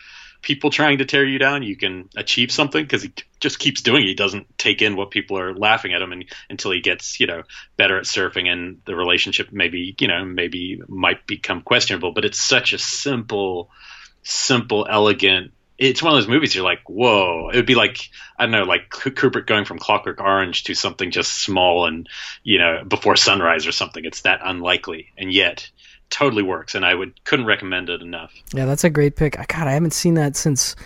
people 0.42 0.70
trying 0.70 0.98
to 0.98 1.04
tear 1.04 1.24
you 1.24 1.38
down, 1.38 1.62
you 1.62 1.76
can 1.76 2.08
achieve 2.16 2.50
something 2.50 2.82
because 2.82 3.02
he 3.02 3.12
just 3.40 3.58
keeps 3.58 3.80
doing 3.80 4.02
it. 4.02 4.08
He 4.08 4.14
doesn't 4.14 4.58
take 4.58 4.82
in 4.82 4.96
what 4.96 5.12
people 5.12 5.38
are 5.38 5.54
laughing 5.54 5.94
at 5.94 6.02
him 6.02 6.12
and, 6.12 6.24
until 6.50 6.72
he 6.72 6.80
gets, 6.80 7.20
you 7.20 7.28
know, 7.28 7.44
better 7.76 7.96
at 7.96 8.04
surfing 8.04 8.48
and 8.48 8.82
the 8.84 8.96
relationship 8.96 9.48
maybe, 9.52 9.94
you 9.98 10.08
know, 10.08 10.24
maybe 10.24 10.82
might 10.88 11.26
become 11.26 11.62
questionable. 11.62 12.12
But 12.12 12.24
it's 12.24 12.40
such 12.40 12.72
a 12.72 12.78
simple, 12.78 13.70
simple, 14.24 14.86
elegant. 14.90 15.52
It's 15.78 16.02
one 16.02 16.12
of 16.12 16.16
those 16.18 16.28
movies 16.28 16.54
you're 16.54 16.64
like, 16.64 16.88
whoa. 16.88 17.48
It 17.48 17.56
would 17.56 17.66
be 17.66 17.74
like, 17.74 18.10
I 18.36 18.44
don't 18.44 18.52
know, 18.52 18.64
like 18.64 18.90
Kubrick 18.90 19.46
going 19.46 19.64
from 19.64 19.78
Clockwork 19.78 20.20
Orange 20.20 20.64
to 20.64 20.74
something 20.74 21.10
just 21.10 21.42
small 21.42 21.86
and, 21.86 22.08
you 22.42 22.58
know, 22.58 22.84
before 22.86 23.16
sunrise 23.16 23.66
or 23.66 23.72
something. 23.72 24.04
It's 24.04 24.22
that 24.22 24.40
unlikely. 24.44 25.12
And 25.16 25.32
yet, 25.32 25.70
totally 26.12 26.42
works. 26.44 26.76
And 26.76 26.84
I 26.84 26.94
would 26.94 27.24
couldn't 27.24 27.46
recommend 27.46 27.88
it 27.88 28.00
enough. 28.00 28.32
Yeah, 28.54 28.66
that's 28.66 28.84
a 28.84 28.90
great 28.90 29.16
pick. 29.16 29.38
I- 29.38 29.46
God, 29.48 29.66
I 29.66 29.72
haven't 29.72 29.92
seen 29.92 30.14
that 30.14 30.36
since 30.36 30.76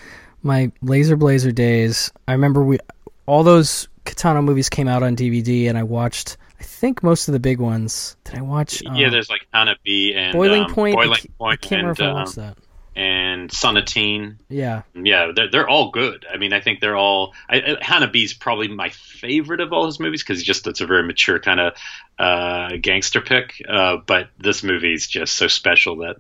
my 0.43 0.73
Laser 0.81 1.17
Blazer 1.17 1.53
days. 1.53 2.11
I 2.27 2.33
remember 2.33 2.63
we 2.63 2.79
all 3.27 3.43
those 3.43 3.89
Kitano 4.07 4.43
movies 4.43 4.69
came 4.69 4.89
out 4.89 5.03
on 5.03 5.17
DVD, 5.17 5.69
and 5.69 5.77
I 5.77 5.83
watched. 5.83 6.39
I 6.59 6.63
think 6.63 7.03
most 7.03 7.29
of 7.29 7.33
the 7.33 7.41
big 7.41 7.61
ones. 7.61 8.17
Did 8.25 8.37
I 8.37 8.43
watch? 8.43 8.83
yeah, 8.83 9.07
um, 9.07 9.13
there's 9.13 9.29
like 9.29 9.47
Hanabi 9.53 10.17
and 10.17 10.33
Boiling 10.33 10.63
um, 10.63 10.73
Point. 10.73 10.97
I 10.97 11.05
Boiling 11.05 11.21
I 11.21 11.39
Point 11.39 11.61
can't 11.61 11.83
remember 11.83 11.91
and 11.91 11.99
if 11.99 12.01
I 12.01 12.07
um, 12.07 12.15
watched 12.15 12.37
that. 12.37 12.57
And 12.97 13.51
Sonatine. 13.51 14.37
Yeah, 14.49 14.83
Yeah, 14.95 15.33
they're 15.37 15.51
they're 15.51 15.69
all 15.69 15.91
good. 15.91 16.25
I 16.33 16.39
mean, 16.39 16.55
I 16.55 16.61
think 16.61 16.81
they're 16.81 16.97
all. 16.97 17.35
I, 17.49 17.77
I- 17.83 18.29
probably 18.41 18.69
my 18.69 18.89
favorite 18.89 19.61
of 19.61 19.73
all 19.75 19.85
his 19.85 20.01
movies 20.01 20.23
because 20.23 20.43
just 20.43 20.67
it's 20.67 20.81
a 20.81 20.87
very 20.87 21.03
mature 21.03 21.39
kind 21.39 21.61
of 21.61 21.75
uh, 22.19 22.77
gangster 22.81 23.21
pick. 23.21 23.63
Uh, 23.69 23.99
but 24.07 24.29
this 24.39 24.63
movie 24.63 24.95
is 24.95 25.07
just 25.07 25.35
so 25.35 25.47
special 25.47 25.97
that 25.99 26.17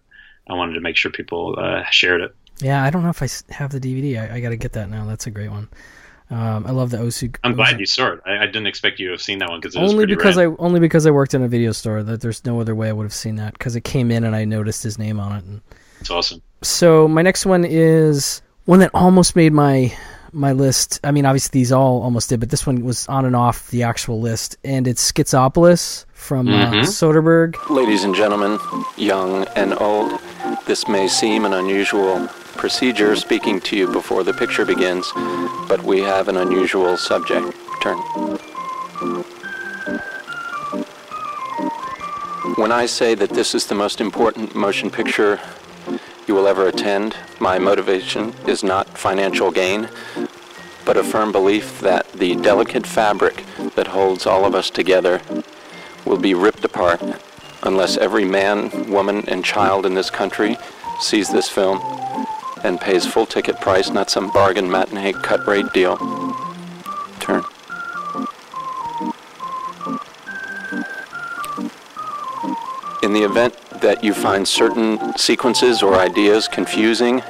I 0.47 0.53
wanted 0.53 0.75
to 0.75 0.81
make 0.81 0.97
sure 0.99 1.11
people 1.11 1.57
uh, 1.59 1.85
shared 1.91 2.21
it. 2.21 2.35
yeah. 2.59 2.85
I 2.85 2.91
don't 2.91 3.03
know 3.03 3.09
if 3.11 3.23
I 3.23 3.29
have 3.55 3.73
the 3.73 3.81
DVD. 3.81 4.21
I, 4.31 4.35
I 4.37 4.41
got 4.41 4.51
to 4.51 4.57
get 4.57 4.73
that 4.75 4.91
now. 4.91 5.07
That's 5.07 5.27
a 5.27 5.31
great 5.31 5.51
one. 5.51 5.69
Um, 6.29 6.67
I 6.67 6.73
love 6.73 6.91
the 6.91 6.99
Ozu. 6.99 7.35
I'm 7.43 7.53
Ozu- 7.53 7.57
glad 7.57 7.81
you 7.81 7.87
saw 7.87 8.13
it. 8.13 8.21
I, 8.27 8.39
I 8.43 8.47
didn't 8.47 8.67
expect 8.67 8.99
you 8.99 9.07
to 9.07 9.13
have 9.13 9.23
seen 9.23 9.39
that 9.39 9.49
one 9.49 9.61
because 9.61 9.77
it 9.77 9.81
was 9.81 9.93
only 9.93 10.05
because 10.07 10.37
rad. 10.37 10.49
I 10.49 10.55
only 10.59 10.81
because 10.81 11.07
I 11.07 11.11
worked 11.11 11.33
in 11.35 11.43
a 11.43 11.49
video 11.49 11.73
store. 11.73 12.03
That 12.03 12.21
there's 12.21 12.45
no 12.45 12.61
other 12.61 12.75
way 12.75 12.89
I 12.91 12.93
would 12.93 13.05
have 13.05 13.15
seen 13.15 13.37
that 13.37 13.55
because 13.55 13.77
it 13.77 13.85
came 13.85 14.11
in 14.11 14.25
and 14.25 14.37
I 14.37 14.45
noticed 14.45 14.83
his 14.83 14.99
name 14.99 15.19
on 15.21 15.33
it. 15.37 15.45
And 15.45 15.61
It's 16.01 16.11
awesome. 16.11 16.43
so 16.63 17.09
my 17.09 17.23
next 17.23 17.47
one 17.47 17.65
is 17.65 18.43
one 18.67 18.79
that 18.81 18.91
almost 18.95 19.35
made 19.37 19.53
my 19.53 19.97
my 20.33 20.53
list. 20.53 21.01
I 21.03 21.13
mean, 21.13 21.25
obviously 21.25 21.61
these 21.61 21.73
all 21.73 22.03
almost 22.03 22.29
did, 22.29 22.41
but 22.41 22.51
this 22.51 22.67
one 22.67 22.85
was 22.85 23.07
on 23.09 23.25
and 23.25 23.35
off 23.35 23.71
the 23.71 23.85
actual 23.85 24.21
list, 24.21 24.57
and 24.65 24.87
it's 24.87 25.11
Schizopolis 25.13 26.05
from 26.13 26.49
uh, 26.49 26.71
Mhm. 26.73 26.83
Soderbergh. 26.85 27.55
Ladies 27.71 28.05
and 28.05 28.15
gentlemen, 28.15 28.59
young 28.99 29.47
and 29.57 29.73
old, 29.81 30.21
this 30.67 30.89
may 30.89 31.09
seem 31.09 31.45
an 31.47 31.55
unusual 31.55 32.29
procedure 32.57 33.17
speaking 33.17 33.61
to 33.63 33.77
you 33.77 33.91
before 33.93 34.25
the 34.25 34.33
picture 34.35 34.65
begins, 34.67 35.11
but 35.69 35.83
we 35.85 36.01
have 36.01 36.29
an 36.29 36.37
unusual 36.37 36.97
subject. 36.99 37.47
Turn. 37.81 37.97
When 42.57 42.73
I 42.73 42.87
say 42.87 43.15
that 43.15 43.31
this 43.31 43.55
is 43.55 43.67
the 43.67 43.75
most 43.75 44.01
important 44.01 44.55
motion 44.55 44.91
picture 44.91 45.39
you 46.27 46.35
will 46.35 46.49
ever 46.49 46.67
attend, 46.67 47.17
my 47.41 47.59
motivation 47.59 48.35
is 48.47 48.65
not 48.65 48.99
financial 48.99 49.51
gain, 49.51 49.89
but 50.85 50.97
a 50.97 51.05
firm 51.05 51.33
belief 51.33 51.81
that 51.81 52.11
the 52.13 52.37
delicate 52.37 52.87
fabric 52.87 53.45
that 53.75 53.89
holds 53.89 54.27
all 54.27 54.45
of 54.45 54.55
us 54.55 54.71
together 54.71 55.21
will 56.05 56.19
be 56.19 56.35
ripped 56.35 56.65
apart 56.65 57.03
unless 57.63 57.97
every 57.97 58.25
man, 58.25 58.91
woman, 58.91 59.25
and 59.29 59.45
child 59.45 59.87
in 59.87 59.95
this 59.95 60.11
country 60.11 60.57
sees 61.01 61.29
this 61.31 61.49
film 61.49 61.81
and 62.65 62.81
pays 62.81 63.07
full 63.07 63.27
ticket 63.27 63.61
price, 63.61 63.91
not 63.91 64.11
some 64.11 64.31
bargain 64.31 64.71
matinee 64.71 65.13
cut 65.13 65.47
rate 65.47 65.73
deal. 65.73 65.97
Turn. 67.21 67.45
In 73.03 73.13
the 73.13 73.23
event 73.23 73.55
that 73.81 74.03
you 74.03 74.15
find 74.15 74.49
certain 74.49 75.17
sequences 75.19 75.83
or 75.83 75.97
ideas 75.97 76.49
confusing, 76.49 77.23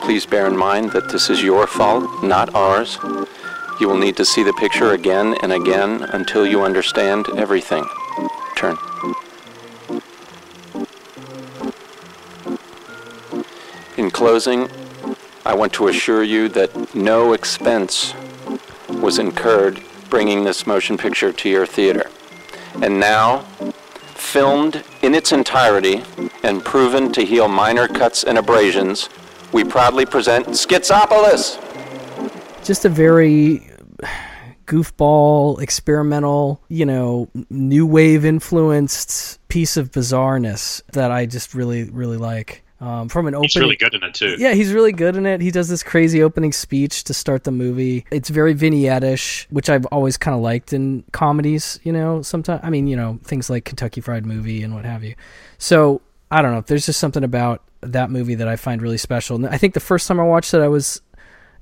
please 0.00 0.26
bear 0.26 0.46
in 0.46 0.56
mind 0.56 0.90
that 0.92 1.08
this 1.10 1.30
is 1.30 1.42
your 1.42 1.66
fault, 1.66 2.22
not 2.22 2.54
ours. 2.54 2.98
You 3.80 3.88
will 3.88 3.96
need 3.96 4.16
to 4.16 4.24
see 4.24 4.42
the 4.42 4.52
picture 4.54 4.92
again 4.92 5.36
and 5.42 5.52
again 5.52 6.02
until 6.02 6.46
you 6.46 6.62
understand 6.62 7.26
everything. 7.36 7.86
Turn. 8.56 8.76
In 13.96 14.10
closing, 14.10 14.68
I 15.44 15.54
want 15.54 15.72
to 15.74 15.88
assure 15.88 16.24
you 16.24 16.48
that 16.50 16.94
no 16.94 17.32
expense 17.32 18.14
was 18.88 19.18
incurred 19.18 19.80
bringing 20.10 20.44
this 20.44 20.66
motion 20.66 20.98
picture 20.98 21.32
to 21.32 21.48
your 21.48 21.66
theater. 21.66 22.10
And 22.82 22.98
now, 22.98 23.44
filmed 24.18 24.84
in 25.02 25.14
its 25.14 25.32
entirety 25.32 26.02
and 26.42 26.64
proven 26.64 27.12
to 27.12 27.24
heal 27.24 27.48
minor 27.48 27.88
cuts 27.88 28.24
and 28.24 28.36
abrasions, 28.36 29.08
we 29.52 29.64
proudly 29.64 30.04
present 30.04 30.46
Schizopolis! 30.48 31.58
Just 32.64 32.84
a 32.84 32.88
very 32.88 33.70
goofball, 34.66 35.60
experimental, 35.62 36.62
you 36.68 36.84
know, 36.84 37.28
new 37.48 37.86
wave 37.86 38.24
influenced 38.24 39.40
piece 39.48 39.76
of 39.76 39.90
bizarreness 39.90 40.82
that 40.92 41.10
I 41.10 41.24
just 41.24 41.54
really, 41.54 41.84
really 41.84 42.18
like. 42.18 42.64
Um, 42.80 43.08
from 43.08 43.26
an 43.26 43.34
opening, 43.34 43.48
He's 43.48 43.56
really 43.56 43.76
good 43.76 43.94
in 43.94 44.04
it 44.04 44.14
too. 44.14 44.36
Yeah, 44.38 44.54
he's 44.54 44.72
really 44.72 44.92
good 44.92 45.16
in 45.16 45.26
it. 45.26 45.40
He 45.40 45.50
does 45.50 45.68
this 45.68 45.82
crazy 45.82 46.22
opening 46.22 46.52
speech 46.52 47.02
to 47.04 47.14
start 47.14 47.42
the 47.42 47.50
movie. 47.50 48.04
It's 48.12 48.28
very 48.28 48.52
vignette-ish, 48.52 49.48
which 49.50 49.68
I've 49.68 49.84
always 49.86 50.16
kind 50.16 50.34
of 50.34 50.40
liked 50.40 50.72
in 50.72 51.02
comedies, 51.12 51.80
you 51.82 51.92
know, 51.92 52.22
sometimes 52.22 52.60
I 52.62 52.70
mean, 52.70 52.86
you 52.86 52.96
know, 52.96 53.18
things 53.24 53.50
like 53.50 53.64
Kentucky 53.64 54.00
Fried 54.00 54.24
Movie 54.24 54.62
and 54.62 54.74
what 54.74 54.84
have 54.84 55.02
you. 55.02 55.16
So, 55.58 56.02
I 56.30 56.40
don't 56.40 56.52
know, 56.52 56.60
there's 56.60 56.86
just 56.86 57.00
something 57.00 57.24
about 57.24 57.64
that 57.80 58.10
movie 58.10 58.36
that 58.36 58.46
I 58.48 58.56
find 58.56 58.80
really 58.80 58.98
special. 58.98 59.36
And 59.36 59.46
I 59.46 59.58
think 59.58 59.74
the 59.74 59.80
first 59.80 60.06
time 60.06 60.20
I 60.20 60.24
watched 60.24 60.54
it 60.54 60.60
I 60.60 60.68
was 60.68 61.02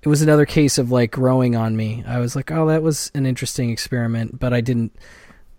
it 0.03 0.09
was 0.09 0.23
another 0.23 0.47
case 0.47 0.79
of 0.79 0.93
like 0.93 1.11
growing 1.11 1.57
on 1.57 1.77
me. 1.77 2.05
I 2.07 2.19
was 2.19 2.37
like, 2.37 2.53
"Oh, 2.53 2.67
that 2.69 2.83
was 2.83 3.11
an 3.15 3.27
interesting 3.27 3.71
experiment," 3.71 4.39
but 4.39 4.53
I 4.53 4.61
didn't 4.61 4.95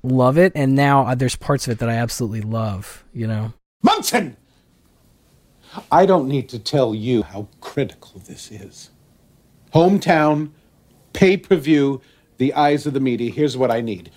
love 0.04 0.38
it, 0.38 0.54
and 0.56 0.76
now 0.76 1.06
uh, 1.06 1.16
there's 1.16 1.36
parts 1.36 1.68
of 1.68 1.72
it 1.72 1.80
that 1.80 1.90
I 1.90 1.96
absolutely 1.96 2.42
love, 2.42 3.04
you 3.12 3.28
know. 3.28 3.54
Munson! 3.84 4.38
I 5.92 6.06
don't 6.06 6.28
need 6.28 6.50
to 6.50 6.60
tell 6.60 6.94
you 6.94 7.24
how 7.24 7.48
critical 7.62 8.22
this 8.26 8.52
is. 8.52 8.90
Hometown, 9.74 10.52
pay 11.14 11.38
per 11.38 11.56
view, 11.56 12.02
the 12.38 12.54
eyes 12.54 12.86
of 12.86 12.94
the 12.94 13.00
media. 13.00 13.32
Here's 13.32 13.58
what 13.58 13.72
I 13.72 13.82
need 13.82 14.12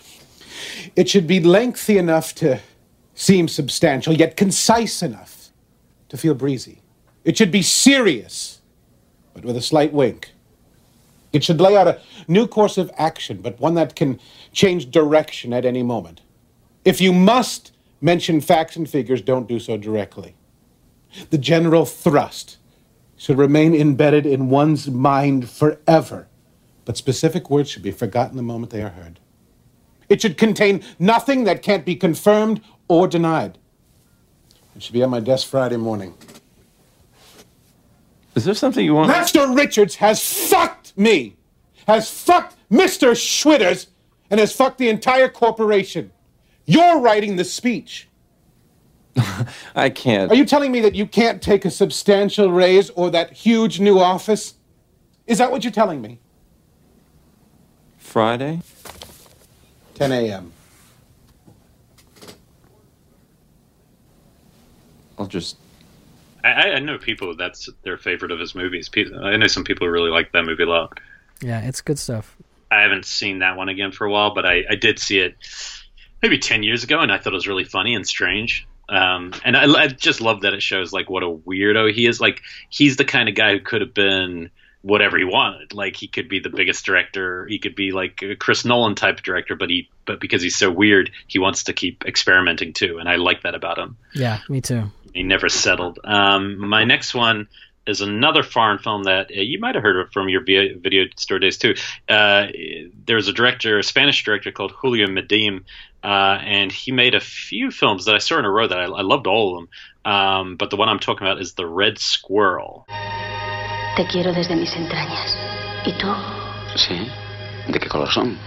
it 0.95 1.09
should 1.09 1.27
be 1.27 1.41
lengthy 1.41 1.99
enough 1.99 2.35
to 2.37 2.61
seem 3.15 3.49
substantial, 3.49 4.13
yet 4.15 4.37
concise 4.37 5.03
enough 5.03 5.51
to 6.09 6.17
feel 6.17 6.35
breezy. 6.35 6.83
It 7.25 7.37
should 7.37 7.51
be 7.51 7.63
serious, 7.63 8.61
but 9.35 9.45
with 9.45 9.57
a 9.57 9.63
slight 9.63 9.93
wink. 9.93 10.33
It 11.33 11.45
should 11.45 11.61
lay 11.61 11.77
out 11.77 11.87
a 11.87 12.01
new 12.27 12.47
course 12.47 12.77
of 12.77 12.91
action, 12.97 13.41
but 13.41 13.61
one 13.61 13.75
that 13.75 13.95
can 13.95 14.19
change 14.53 14.91
direction 14.91 15.53
at 15.53 15.65
any 15.65 15.83
moment. 15.83 16.23
If 16.85 17.01
you 17.01 17.13
must 17.13 17.73
mention 18.01 18.41
facts 18.41 18.77
and 18.77 18.89
figures, 18.89 19.23
don't 19.23 19.47
do 19.47 19.61
so 19.61 19.77
directly. 19.77 20.35
The 21.31 21.39
general 21.39 21.85
thrust 21.85 22.59
should 23.17 23.39
remain 23.39 23.75
embedded 23.75 24.27
in 24.27 24.49
one's 24.49 24.91
mind 24.91 25.49
forever, 25.49 26.29
but 26.85 26.97
specific 26.97 27.51
words 27.51 27.71
should 27.71 27.83
be 27.83 27.91
forgotten 27.91 28.37
the 28.37 28.43
moment 28.43 28.71
they 28.73 28.83
are 28.83 28.91
heard. 28.91 29.21
It 30.09 30.23
should 30.23 30.37
contain 30.37 30.83
nothing 30.99 31.45
that 31.45 31.63
can't 31.63 31.85
be 31.85 31.95
confirmed 31.95 32.61
or 32.89 33.07
denied. 33.07 33.59
It 34.75 34.83
should 34.83 34.93
be 34.93 35.03
on 35.03 35.11
my 35.11 35.21
desk 35.21 35.47
Friday 35.47 35.77
morning. 35.77 36.15
Is 38.35 38.45
there 38.45 38.55
something 38.55 38.85
you 38.85 38.95
want? 38.95 39.09
Master 39.09 39.49
Richards 39.53 39.97
has 39.97 40.23
fucked 40.49 40.97
me, 40.97 41.37
has 41.87 42.11
fucked 42.11 42.57
Mr. 42.71 43.13
Schwitters, 43.13 43.89
and 44.31 44.41
has 44.41 44.53
fucked 44.53 44.79
the 44.79 44.89
entire 44.89 45.29
corporation. 45.29 46.13
You're 46.65 47.01
writing 47.01 47.37
the 47.37 47.45
speech. 47.45 48.09
I 49.75 49.91
can't. 49.91 50.31
Are 50.31 50.35
you 50.35 50.45
telling 50.45 50.73
me 50.73 50.81
that 50.81 50.95
you 50.95 51.07
can't 51.07 51.43
take 51.43 51.65
a 51.65 51.71
substantial 51.71 52.51
raise 52.51 52.91
or 52.91 53.11
that 53.11 53.33
huge 53.33 53.81
new 53.81 53.99
office? 53.99 54.55
Is 55.27 55.39
that 55.39 55.51
what 55.51 55.65
you're 55.65 55.73
telling 55.73 56.01
me? 56.01 56.19
Friday? 57.99 58.61
10 59.95 60.13
a.m. 60.13 60.53
I'll 65.19 65.27
just. 65.27 65.57
I, 66.43 66.73
I 66.73 66.79
know 66.79 66.97
people 66.97 67.37
that's 67.37 67.69
their 67.83 67.99
favorite 67.99 68.31
of 68.33 68.41
his 68.41 68.55
movies. 68.55 68.89
People, 68.89 69.23
I 69.25 69.37
know 69.37 69.47
some 69.47 69.63
people 69.63 69.87
who 69.87 69.93
really 69.93 70.11
like 70.11 70.33
that 70.33 70.45
movie 70.45 70.63
a 70.63 70.67
lot. 70.67 70.99
Yeah, 71.43 71.61
it's 71.61 71.83
good 71.83 71.99
stuff. 71.99 72.37
I 72.71 72.81
haven't 72.81 73.05
seen 73.05 73.41
that 73.41 73.57
one 73.57 73.69
again 73.69 73.93
for 73.93 74.07
a 74.07 74.11
while, 74.11 74.35
but 74.35 74.47
I, 74.47 74.65
I 74.71 74.77
did 74.77 74.99
see 74.99 75.19
it 75.19 75.37
maybe 76.23 76.39
10 76.39 76.63
years 76.63 76.85
ago, 76.85 77.01
and 77.01 77.13
I 77.13 77.19
thought 77.19 77.33
it 77.33 77.37
was 77.37 77.49
really 77.49 77.65
funny 77.65 77.95
and 77.95 78.07
strange. 78.07 78.67
Um, 78.91 79.33
and 79.45 79.57
I, 79.57 79.65
I 79.73 79.87
just 79.87 80.21
love 80.21 80.41
that 80.41 80.53
it 80.53 80.63
shows 80.63 80.93
like 80.93 81.09
what 81.09 81.23
a 81.23 81.31
weirdo 81.31 81.93
he 81.93 82.07
is. 82.07 82.21
Like 82.21 82.43
he's 82.69 82.97
the 82.97 83.05
kind 83.05 83.29
of 83.29 83.35
guy 83.35 83.53
who 83.53 83.61
could 83.61 83.81
have 83.81 83.95
been 83.95 84.51
whatever 84.83 85.17
he 85.17 85.25
wanted. 85.25 85.73
Like 85.73 85.97
he 85.97 86.09
could 86.09 86.29
be 86.29 86.41
the 86.41 86.51
biggest 86.51 86.85
director, 86.85 87.47
he 87.47 87.59
could 87.59 87.77
be 87.77 87.93
like 87.93 88.23
a 88.23 88.35
Chris 88.35 88.65
Nolan 88.65 88.97
type 88.97 89.23
director, 89.23 89.55
but 89.55 89.71
he 89.71 89.89
but 90.07 90.21
because 90.21 90.43
he's 90.43 90.57
so 90.57 90.71
weird, 90.71 91.11
he 91.29 91.39
wants 91.39 91.65
to 91.65 91.73
keep 91.73 92.05
experimenting 92.05 92.73
too, 92.73 92.99
and 92.99 93.09
I 93.09 93.17
like 93.17 93.43
that 93.43 93.55
about 93.55 93.79
him. 93.79 93.97
Yeah, 94.13 94.41
me 94.49 94.61
too. 94.61 94.91
He 95.15 95.23
never 95.23 95.49
settled. 95.49 95.99
Um, 96.05 96.59
my 96.59 96.85
next 96.85 97.15
one 97.15 97.49
is 97.87 98.01
another 98.01 98.43
foreign 98.43 98.79
film 98.79 99.05
that 99.05 99.31
uh, 99.31 99.41
you 99.41 99.59
might 99.59 99.75
have 99.75 99.83
heard 99.83 100.01
of 100.01 100.13
from 100.13 100.29
your 100.29 100.43
video, 100.45 101.07
store 101.17 101.39
days 101.39 101.59
too. 101.59 101.75
Uh, 102.09 102.47
there's 103.07 103.29
a 103.29 103.33
director, 103.33 103.79
a 103.79 103.83
Spanish 103.83 104.23
director 104.25 104.53
called 104.53 104.73
Julio 104.73 105.07
Medem, 105.07 105.65
uh, 106.03 106.39
and 106.43 106.73
he 106.73 106.93
made 106.93 107.15
a 107.15 107.21
few 107.21 107.71
films 107.71 108.05
that 108.07 108.15
I 108.15 108.19
saw 108.19 108.39
in 108.39 108.45
a 108.45 108.51
row 108.51 108.67
that 108.67 108.79
I, 108.79 108.85
I 108.85 109.03
loved 109.03 109.27
all 109.27 109.57
of 109.59 109.61
them. 109.61 109.69
Um, 110.13 110.57
but 110.57 110.71
the 110.71 110.77
one 110.77 110.89
I'm 110.89 110.99
talking 110.99 111.27
about 111.27 111.41
is 111.41 111.55
The 111.55 111.67
Red 111.67 111.99
Squirrel. 111.99 112.87
Te 113.97 114.05
quiero 114.07 114.33
desde 114.33 114.57
mis 114.57 114.73
entrañas. 114.75 115.37
¿Y 115.85 115.93
tú? 115.99 116.09
Sí. 116.77 117.11
¿De 117.71 117.79
qué 117.79 117.89
color 117.89 118.09
son? 118.11 118.39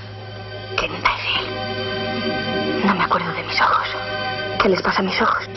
Qué 0.78 0.86
imbécil. 0.88 2.86
No 2.86 2.96
me 2.96 3.04
acuerdo 3.04 3.32
de 3.34 3.44
mis 3.44 3.62
ojos. 3.62 3.88
¿Qué 4.62 4.70
les 4.70 4.82
pasa 4.82 5.02
a 5.02 5.04
mis 5.04 5.22
ojos? 5.22 5.48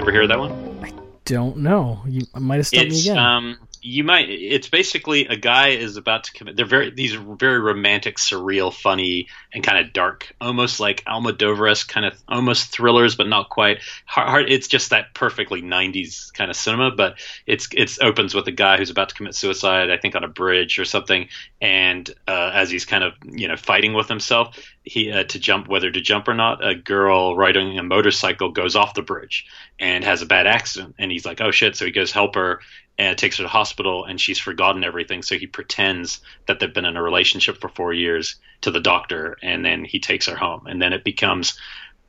Ever 0.00 0.12
hear 0.12 0.26
that 0.26 0.38
one? 0.38 0.52
I 0.82 0.92
don't 1.24 1.58
know. 1.58 2.00
You 2.06 2.22
might 2.34 2.56
have 2.56 2.66
stumped 2.66 2.90
me 2.90 2.96
It's 2.96 3.06
again. 3.08 3.18
um, 3.18 3.58
you 3.88 4.04
might. 4.04 4.28
It's 4.28 4.68
basically 4.68 5.26
a 5.26 5.36
guy 5.36 5.68
is 5.68 5.96
about 5.96 6.24
to 6.24 6.32
commit. 6.32 6.56
They're 6.56 6.66
very 6.66 6.90
these 6.90 7.14
very 7.14 7.58
romantic, 7.58 8.18
surreal, 8.18 8.72
funny, 8.72 9.28
and 9.52 9.64
kind 9.64 9.78
of 9.84 9.94
dark, 9.94 10.34
almost 10.40 10.78
like 10.78 11.02
Almodovar-esque 11.04 11.88
kind 11.88 12.04
of 12.04 12.14
almost 12.28 12.70
thrillers, 12.70 13.16
but 13.16 13.28
not 13.28 13.48
quite. 13.48 13.78
Hard, 14.04 14.50
it's 14.50 14.68
just 14.68 14.90
that 14.90 15.14
perfectly 15.14 15.62
'90s 15.62 16.32
kind 16.34 16.50
of 16.50 16.56
cinema. 16.56 16.90
But 16.90 17.18
it's 17.46 17.68
it's 17.72 17.98
opens 18.00 18.34
with 18.34 18.46
a 18.46 18.52
guy 18.52 18.76
who's 18.76 18.90
about 18.90 19.08
to 19.08 19.14
commit 19.14 19.34
suicide, 19.34 19.90
I 19.90 19.96
think 19.96 20.14
on 20.14 20.24
a 20.24 20.28
bridge 20.28 20.78
or 20.78 20.84
something, 20.84 21.28
and 21.60 22.08
uh, 22.28 22.50
as 22.52 22.70
he's 22.70 22.84
kind 22.84 23.04
of 23.04 23.14
you 23.24 23.48
know 23.48 23.56
fighting 23.56 23.94
with 23.94 24.08
himself, 24.08 24.58
he 24.84 25.10
uh, 25.10 25.24
to 25.24 25.38
jump 25.38 25.66
whether 25.66 25.90
to 25.90 26.00
jump 26.02 26.28
or 26.28 26.34
not, 26.34 26.66
a 26.66 26.74
girl 26.74 27.34
riding 27.34 27.78
a 27.78 27.82
motorcycle 27.82 28.50
goes 28.50 28.76
off 28.76 28.92
the 28.92 29.02
bridge 29.02 29.46
and 29.80 30.04
has 30.04 30.20
a 30.20 30.26
bad 30.26 30.46
accident, 30.46 30.96
and 30.98 31.10
he's 31.10 31.24
like, 31.24 31.40
oh 31.40 31.50
shit! 31.50 31.74
So 31.74 31.86
he 31.86 31.90
goes 31.90 32.12
help 32.12 32.34
her 32.34 32.60
and 32.98 33.16
takes 33.16 33.36
her 33.36 33.42
to 33.42 33.44
the 33.44 33.48
hospital 33.48 34.04
and 34.04 34.20
she's 34.20 34.38
forgotten 34.38 34.82
everything. 34.82 35.22
So 35.22 35.38
he 35.38 35.46
pretends 35.46 36.20
that 36.46 36.58
they've 36.58 36.72
been 36.72 36.84
in 36.84 36.96
a 36.96 37.02
relationship 37.02 37.60
for 37.60 37.68
four 37.68 37.92
years 37.92 38.36
to 38.62 38.70
the 38.70 38.80
doctor 38.80 39.38
and 39.42 39.64
then 39.64 39.84
he 39.84 40.00
takes 40.00 40.26
her 40.26 40.36
home. 40.36 40.66
And 40.66 40.82
then 40.82 40.92
it 40.92 41.04
becomes 41.04 41.58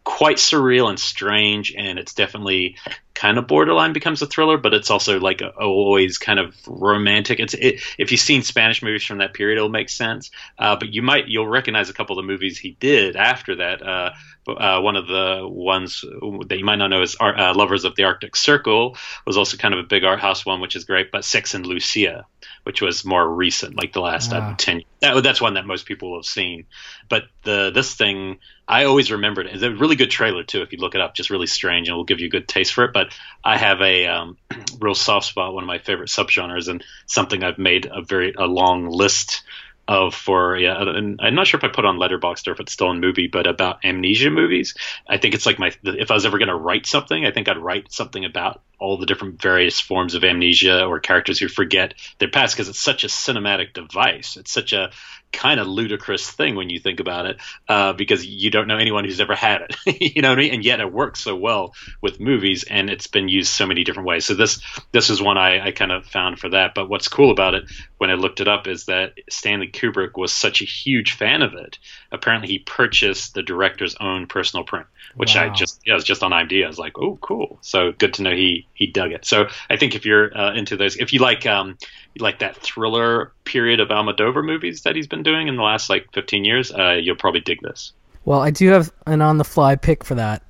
quite 0.10 0.38
surreal 0.38 0.90
and 0.90 1.00
strange 1.00 1.72
and 1.78 2.00
it's 2.00 2.16
definitely 2.16 2.76
kind 3.14 3.38
of 3.38 3.46
borderline 3.46 3.94
becomes 3.94 4.24
a 4.24 4.26
thriller 4.26 4.58
but 4.58 4.74
it's 4.74 4.90
also 4.90 5.20
like 5.20 5.42
a, 5.42 5.50
always 5.52 6.18
kind 6.18 6.40
of 6.40 6.56
romantic. 6.66 7.40
It's 7.40 7.54
it, 7.54 7.80
if 8.00 8.12
you've 8.12 8.20
seen 8.20 8.42
spanish 8.42 8.82
movies 8.82 9.04
from 9.04 9.20
that 9.20 9.36
period 9.36 9.58
it'll 9.58 9.70
make 9.70 9.88
sense. 9.88 10.32
Uh, 10.58 10.76
but 10.78 10.92
you 10.92 11.04
might 11.04 11.28
you'll 11.28 11.48
recognize 11.48 11.92
a 11.92 11.94
couple 11.94 12.18
of 12.18 12.26
the 12.26 12.28
movies 12.28 12.58
he 12.58 12.72
did 12.80 13.16
after 13.16 13.58
that. 13.58 13.86
Uh, 13.86 14.10
uh, 14.48 14.82
one 14.82 14.96
of 14.96 15.06
the 15.06 15.48
ones 15.48 16.04
that 16.48 16.58
you 16.58 16.66
might 16.66 16.78
not 16.78 16.88
know 16.88 17.04
is 17.04 17.16
uh, 17.20 17.54
lovers 17.56 17.86
of 17.86 17.96
the 17.96 18.04
arctic 18.04 18.36
circle 18.36 18.98
was 19.28 19.38
also 19.38 19.58
kind 19.58 19.76
of 19.76 19.80
a 19.80 19.84
big 19.84 20.04
art 20.04 20.20
house 20.20 20.44
one 20.44 20.60
which 20.60 20.76
is 20.76 20.86
great 20.86 21.12
but 21.12 21.24
sex 21.24 21.54
and 21.54 21.68
lucia 21.68 22.26
which 22.70 22.84
was 22.84 23.04
more 23.04 23.28
recent 23.28 23.76
like 23.76 23.94
the 23.94 24.00
last 24.00 24.32
uh, 24.32 24.54
10 24.56 24.84
that, 25.00 25.24
that's 25.24 25.42
one 25.42 25.56
that 25.56 25.66
most 25.66 25.88
people 25.88 26.16
have 26.16 26.24
seen 26.24 26.68
but 27.10 27.24
the 27.42 27.72
this 27.74 27.96
thing 27.96 28.38
I 28.70 28.86
always 28.86 29.12
remembered 29.12 29.48
it. 29.48 29.56
It's 29.56 29.64
a 29.64 29.72
really 29.72 29.96
good 29.96 30.12
trailer 30.12 30.44
too. 30.44 30.62
If 30.62 30.72
you 30.72 30.78
look 30.78 30.94
it 30.94 31.02
up, 31.02 31.16
just 31.16 31.32
really 31.32 31.48
strange, 31.48 31.88
and 31.88 31.96
it 31.96 31.98
will 31.98 32.04
give 32.04 32.20
you 32.20 32.28
a 32.28 32.30
good 32.30 32.48
taste 32.48 32.72
for 32.72 32.84
it. 32.84 32.94
But 32.94 33.08
I 33.44 33.58
have 33.58 33.82
a 33.82 34.06
um, 34.06 34.38
real 34.80 34.94
soft 34.94 35.26
spot, 35.26 35.56
one 35.56 35.64
of 35.64 35.68
my 35.68 35.80
favorite 35.80 36.10
subgenres, 36.10 36.68
and 36.68 36.84
something 37.08 37.44
I've 37.44 37.58
made 37.58 37.90
a 37.92 38.04
very 38.04 38.34
a 38.38 38.46
long 38.46 38.88
list 38.88 39.42
of 39.90 40.14
for 40.14 40.56
yeah. 40.56 40.80
And 40.80 41.20
I'm 41.20 41.34
not 41.34 41.48
sure 41.48 41.58
if 41.58 41.64
I 41.64 41.68
put 41.68 41.84
on 41.84 41.98
Letterboxd 41.98 42.48
or 42.48 42.52
if 42.52 42.60
it's 42.60 42.72
still 42.72 42.92
in 42.92 43.00
movie, 43.00 43.26
but 43.26 43.48
about 43.48 43.84
amnesia 43.84 44.30
movies. 44.30 44.76
I 45.08 45.18
think 45.18 45.34
it's 45.34 45.48
like 45.48 45.58
my 45.58 45.72
if 45.84 46.12
I 46.12 46.14
was 46.14 46.28
ever 46.28 46.38
going 46.38 46.50
to 46.50 46.56
write 46.56 46.86
something, 46.86 47.26
I 47.26 47.32
think 47.32 47.50
I'd 47.50 47.58
write 47.58 47.92
something 47.92 48.24
about 48.24 48.62
all 48.78 48.98
the 48.98 49.08
different 49.08 49.42
various 49.42 49.80
forms 49.80 50.14
of 50.14 50.24
amnesia 50.24 50.86
or 50.86 51.00
characters 51.00 51.40
who 51.40 51.48
forget 51.48 51.96
their 52.20 52.30
past 52.30 52.56
because 52.56 52.70
it's 52.70 52.80
such 52.80 53.04
a 53.04 53.08
cinematic 53.08 53.74
device. 53.74 54.38
It's 54.38 54.52
such 54.52 54.74
a 54.74 54.92
kind 55.32 55.60
of 55.60 55.68
ludicrous 55.68 56.30
thing 56.30 56.56
when 56.56 56.70
you 56.70 56.80
think 56.80 57.00
about 57.00 57.26
it, 57.26 57.38
uh, 57.68 57.94
because 57.94 58.26
you 58.26 58.50
don't 58.50 58.68
know 58.68 58.78
anyone 58.78 59.06
who's 59.06 59.22
ever 59.22 59.36
had 59.36 59.62
it. 59.62 59.76
you 60.16 60.22
know 60.22 60.30
what 60.30 60.40
I 60.40 60.42
mean? 60.42 60.54
And 60.56 60.66
yet 60.66 60.80
it 60.80 60.92
works 60.92 61.20
so 61.20 61.36
well 61.36 61.74
with 62.02 62.20
movies, 62.20 62.64
and 62.64 62.90
it's 62.90 63.08
been 63.08 63.30
used 63.30 63.52
so 63.52 63.66
many 63.66 63.84
different 63.84 64.08
ways. 64.08 64.26
So 64.26 64.34
this 64.34 64.62
this 64.92 65.10
is 65.10 65.22
one 65.22 65.38
I, 65.38 65.68
I 65.68 65.72
kind 65.72 65.92
of 65.92 66.06
found 66.06 66.40
for 66.40 66.50
that. 66.50 66.74
But 66.74 66.90
what's 66.90 67.08
cool 67.08 67.32
about 67.32 67.56
it 67.56 67.66
when 67.98 68.10
I 68.10 68.16
looked 68.16 68.40
it 68.40 68.48
up 68.48 68.68
is 68.68 68.86
that 68.86 69.14
Stanley 69.30 69.68
Kubrick 69.68 70.18
was 70.18 70.32
such 70.32 70.62
a 70.62 70.66
huge 70.66 71.14
fan 71.14 71.42
of 71.42 71.54
it. 71.54 71.78
Apparently, 72.12 72.48
he 72.48 72.60
purchased 72.60 73.34
the 73.34 73.44
director's 73.44 73.96
own 74.00 74.28
personal 74.28 74.64
print, 74.64 74.88
which 75.16 75.36
wow. 75.36 75.46
I 75.46 75.50
just 75.50 75.80
yeah, 75.86 75.94
it 75.94 75.96
was 75.96 76.04
just 76.04 76.24
on 76.24 76.32
IMDb. 76.32 76.64
I 76.64 76.68
was 76.68 76.80
like, 76.80 76.98
oh, 76.98 77.18
cool. 77.22 77.60
So 77.62 77.92
good 77.92 78.14
to 78.16 78.24
know 78.24 78.32
he 78.32 78.68
he 78.74 78.88
dug 78.88 79.12
it. 79.12 79.26
So 79.26 79.48
I 79.70 79.78
think 79.78 79.96
if 79.96 80.06
you're 80.06 80.36
uh, 80.36 80.54
into 80.54 80.76
those, 80.76 80.98
if 80.98 81.14
you 81.14 81.20
like 81.20 81.46
um, 81.46 81.78
you 82.16 82.24
like 82.24 82.40
that 82.40 82.56
thriller 82.58 83.32
period 83.44 83.80
of 83.80 83.90
Almodovar 83.90 84.44
movies 84.44 84.82
that 84.84 84.96
he's 84.96 85.08
been 85.08 85.24
doing 85.24 85.48
in 85.48 85.56
the 85.56 85.64
last 85.64 85.90
like 85.90 86.12
15 86.14 86.46
years, 86.46 86.72
uh, 86.72 87.00
you'll 87.02 87.16
probably 87.16 87.42
dig 87.42 87.62
this. 87.62 87.94
Well, 88.26 88.42
I 88.42 88.52
do 88.52 88.68
have 88.70 88.92
an 89.06 89.22
on 89.22 89.38
the 89.38 89.46
fly 89.46 89.76
pick 89.76 90.04
for 90.04 90.16
that. 90.16 90.44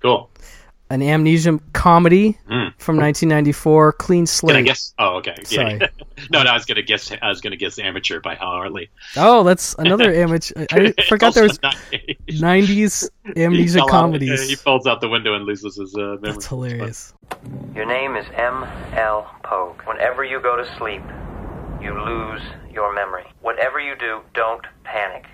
Cool. 0.00 0.30
An 0.88 1.02
amnesia 1.02 1.58
comedy 1.72 2.38
mm. 2.48 2.72
from 2.78 2.96
1994, 2.96 3.94
Clean 3.94 4.24
Slate. 4.24 4.54
Can 4.54 4.62
I 4.62 4.62
guess? 4.62 4.94
Oh, 4.98 5.16
okay. 5.16 5.34
Sorry. 5.42 5.78
Yeah. 5.80 5.88
no, 6.30 6.44
no, 6.44 6.50
I 6.50 6.54
was 6.54 6.64
gonna 6.64 6.82
guess. 6.82 7.10
I 7.10 7.28
was 7.28 7.40
gonna 7.40 7.56
guess 7.56 7.80
Amateur 7.80 8.20
by 8.20 8.36
Hal 8.36 8.50
Hartley. 8.50 8.88
Oh, 9.16 9.42
that's 9.42 9.74
another 9.78 10.12
amateur. 10.22 10.66
I 10.70 10.92
forgot 11.08 11.34
there 11.34 11.42
was 11.42 11.58
90s 11.58 13.08
amnesia 13.36 13.80
he 13.80 13.88
comedies. 13.88 14.42
Out, 14.42 14.46
he 14.46 14.54
falls 14.54 14.86
out 14.86 15.00
the 15.00 15.08
window 15.08 15.34
and 15.34 15.44
loses 15.44 15.76
his 15.76 15.92
uh, 15.96 15.98
memory. 15.98 16.18
That's 16.22 16.46
hilarious. 16.46 17.14
Your 17.74 17.86
name 17.86 18.14
is 18.14 18.26
M. 18.34 18.62
L. 18.94 19.28
Pogue. 19.42 19.82
Whenever 19.86 20.22
you 20.22 20.40
go 20.40 20.56
to 20.56 20.76
sleep, 20.76 21.02
you 21.80 22.00
lose 22.00 22.42
your 22.72 22.94
memory. 22.94 23.24
Whatever 23.40 23.80
you 23.80 23.96
do, 23.96 24.20
don't 24.34 24.64
panic. 24.84 25.26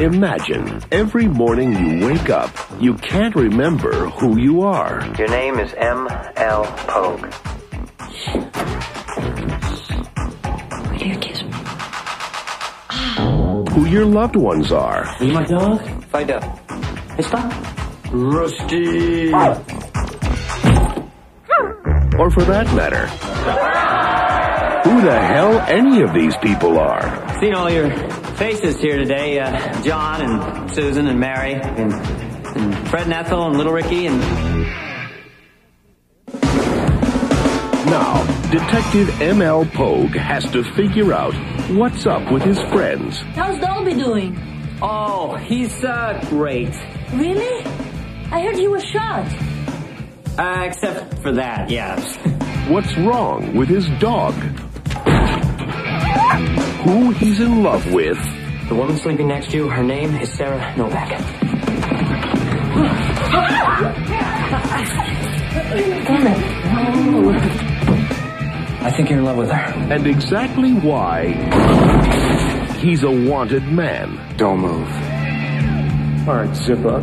Imagine 0.00 0.80
every 0.92 1.26
morning 1.26 1.72
you 1.72 2.06
wake 2.06 2.30
up, 2.30 2.50
you 2.78 2.94
can't 2.94 3.34
remember 3.34 4.06
who 4.10 4.38
you 4.38 4.62
are. 4.62 5.04
Your 5.18 5.26
name 5.26 5.58
is 5.58 5.74
M. 5.74 6.06
L. 6.36 6.64
Pogue. 6.86 7.22
Will 10.88 11.02
you 11.02 11.18
kiss 11.18 11.42
me? 11.42 11.50
Who 13.72 13.86
your 13.86 14.04
loved 14.04 14.36
ones 14.36 14.70
are. 14.70 15.04
Are 15.04 15.24
you 15.24 15.32
my 15.32 15.44
dog? 15.44 15.80
Find 16.04 16.30
out. 16.30 16.44
Hey, 17.16 17.22
stop. 17.22 17.52
Rusty. 18.12 19.32
Or 22.18 22.30
for 22.30 22.44
that 22.44 22.72
matter, 22.74 23.06
who 24.88 25.02
the 25.02 25.20
hell 25.20 25.60
any 25.68 26.00
of 26.00 26.14
these 26.14 26.34
people 26.38 26.78
are. 26.78 27.38
Seen 27.40 27.54
all 27.54 27.70
your 27.70 27.90
faces 28.36 28.80
here 28.80 28.96
today, 28.96 29.38
uh, 29.38 29.82
John 29.82 30.22
and 30.22 30.70
Susan 30.70 31.06
and 31.08 31.20
Mary 31.20 31.52
and, 31.54 31.92
and 31.92 32.88
Fred 32.88 33.02
and 33.02 33.12
Ethel 33.12 33.48
and 33.48 33.56
Little 33.58 33.72
Ricky 33.74 34.06
and 34.06 34.18
Now, 37.90 38.24
Detective 38.50 39.20
M.L. 39.20 39.66
Pogue 39.66 40.14
has 40.16 40.50
to 40.52 40.62
figure 40.72 41.12
out 41.12 41.34
what's 41.70 42.06
up 42.06 42.32
with 42.32 42.42
his 42.42 42.58
friends. 42.72 43.18
How's 43.34 43.60
Dolby 43.60 43.92
doing? 43.92 44.38
Oh, 44.80 45.36
he's 45.36 45.84
uh 45.84 46.18
great. 46.30 46.74
Really? 47.12 47.64
I 48.30 48.40
heard 48.40 48.56
he 48.56 48.68
was 48.68 48.84
shot. 48.84 49.26
Uh, 50.38 50.64
except 50.64 51.18
for 51.18 51.32
that, 51.32 51.68
yeah. 51.68 51.98
What's 52.68 52.96
wrong 52.98 53.54
with 53.56 53.68
his 53.68 53.86
dog? 53.98 54.34
Who 56.88 57.10
he's 57.10 57.38
in 57.38 57.62
love 57.62 57.92
with. 57.92 58.16
The 58.70 58.74
woman 58.74 58.96
sleeping 58.96 59.28
next 59.28 59.50
to 59.50 59.58
you, 59.58 59.68
her 59.68 59.82
name 59.82 60.14
is 60.16 60.32
Sarah 60.32 60.74
Novak. 60.74 61.20
I 68.80 68.90
think 68.96 69.10
you're 69.10 69.18
in 69.18 69.26
love 69.26 69.36
with 69.36 69.50
her. 69.50 69.92
And 69.92 70.06
exactly 70.06 70.72
why 70.72 71.34
he's 72.78 73.02
a 73.02 73.10
wanted 73.10 73.64
man. 73.64 74.18
Don't 74.38 74.60
move. 74.60 74.88
All 76.26 76.36
right, 76.36 76.56
zip 76.56 76.86
up. 76.86 77.02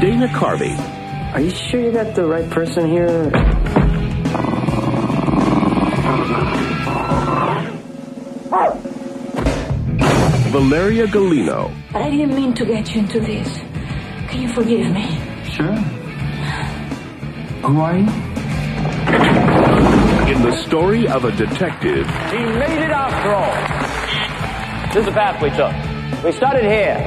Dana 0.00 0.28
Carvey. 0.28 0.78
Are 1.34 1.40
you 1.40 1.50
sure 1.50 1.80
you 1.80 1.90
got 1.90 2.14
the 2.14 2.24
right 2.24 2.48
person 2.48 2.88
here? 2.88 3.32
Valeria 10.54 11.08
Golino. 11.08 11.74
But 11.92 12.02
I 12.02 12.10
didn't 12.10 12.36
mean 12.36 12.54
to 12.54 12.64
get 12.64 12.94
you 12.94 13.00
into 13.00 13.18
this. 13.18 13.58
Can 14.28 14.42
you 14.42 14.48
forgive 14.54 14.88
me? 14.92 15.18
Sure. 15.50 15.74
Who 17.66 17.80
are 17.80 17.98
you? 17.98 18.06
In 20.32 20.42
the 20.42 20.56
story 20.64 21.08
of 21.08 21.24
a 21.24 21.32
detective 21.32 22.06
He 22.30 22.38
made 22.38 22.78
it 22.86 22.92
after 22.92 23.34
all. 23.34 24.86
This 24.94 24.98
is 24.98 25.06
the 25.06 25.10
path 25.10 25.42
we 25.42 25.50
took. 25.50 25.74
We 26.22 26.30
started 26.30 26.62
here. 26.62 26.98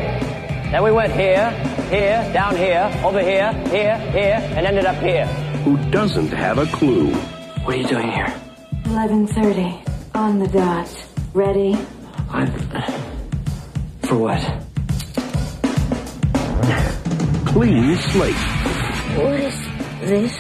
Then 0.70 0.84
we 0.84 0.92
went 0.92 1.14
here, 1.14 1.50
here, 1.90 2.30
down 2.34 2.54
here, 2.54 2.92
over 3.02 3.22
here, 3.22 3.54
here, 3.70 3.98
here, 4.12 4.40
and 4.58 4.68
ended 4.68 4.84
up 4.84 5.02
here. 5.02 5.26
who 5.64 5.78
doesn't 5.90 6.34
have 6.34 6.58
a 6.58 6.66
clue. 6.66 7.14
What 7.64 7.76
are 7.76 7.78
you 7.78 7.88
doing 7.88 8.12
here? 8.12 8.28
11.30. 8.84 10.16
On 10.16 10.38
the 10.38 10.50
dot. 10.50 10.90
Ready? 11.34 11.78
I'm... 12.30 13.07
For 14.08 14.16
what? 14.16 14.42
Clean 17.46 17.98
slate. 17.98 18.36
What 19.18 19.34
is 19.34 19.54
this? 20.00 20.34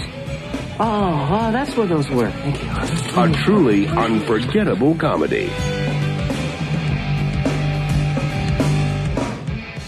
Oh, 0.79 1.27
oh, 1.29 1.51
that's 1.51 1.75
what 1.75 1.89
those 1.89 2.09
were. 2.09 2.31
Thank 2.31 2.63
you. 2.63 3.21
A 3.21 3.43
truly 3.43 3.87
unforgettable 3.87 4.95
comedy. 4.95 5.51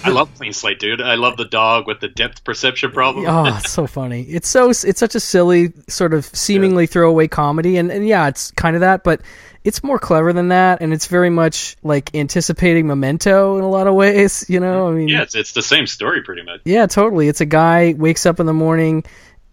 I 0.03 0.09
love 0.09 0.33
Clean 0.35 0.51
Slate, 0.51 0.79
dude. 0.79 1.01
I 1.01 1.15
love 1.15 1.37
the 1.37 1.45
dog 1.45 1.85
with 1.87 1.99
the 1.99 2.07
depth 2.07 2.43
perception 2.43 2.91
problem. 2.91 3.27
Oh, 3.27 3.57
it's 3.57 3.71
so 3.71 3.85
funny. 3.85 4.23
It's 4.23 4.49
so 4.49 4.71
it's 4.71 4.99
such 4.99 5.13
a 5.13 5.19
silly 5.19 5.71
sort 5.87 6.13
of 6.13 6.25
seemingly 6.25 6.87
throwaway 6.87 7.27
comedy, 7.27 7.77
and, 7.77 7.91
and 7.91 8.07
yeah, 8.07 8.27
it's 8.27 8.51
kind 8.51 8.75
of 8.75 8.79
that, 8.79 9.03
but 9.03 9.21
it's 9.63 9.83
more 9.83 9.99
clever 9.99 10.33
than 10.33 10.49
that, 10.49 10.81
and 10.81 10.93
it's 10.93 11.07
very 11.07 11.29
much 11.29 11.75
like 11.83 12.15
anticipating 12.15 12.87
Memento 12.87 13.57
in 13.57 13.63
a 13.63 13.69
lot 13.69 13.87
of 13.87 13.93
ways. 13.95 14.45
You 14.49 14.59
know, 14.59 14.87
I 14.87 14.91
mean, 14.91 15.07
yeah, 15.09 15.21
it's, 15.21 15.35
it's 15.35 15.51
the 15.53 15.61
same 15.61 15.85
story 15.85 16.23
pretty 16.23 16.41
much. 16.41 16.61
yeah, 16.65 16.87
totally. 16.87 17.27
It's 17.27 17.41
a 17.41 17.45
guy 17.45 17.93
wakes 17.97 18.25
up 18.25 18.39
in 18.39 18.45
the 18.45 18.53
morning 18.53 19.03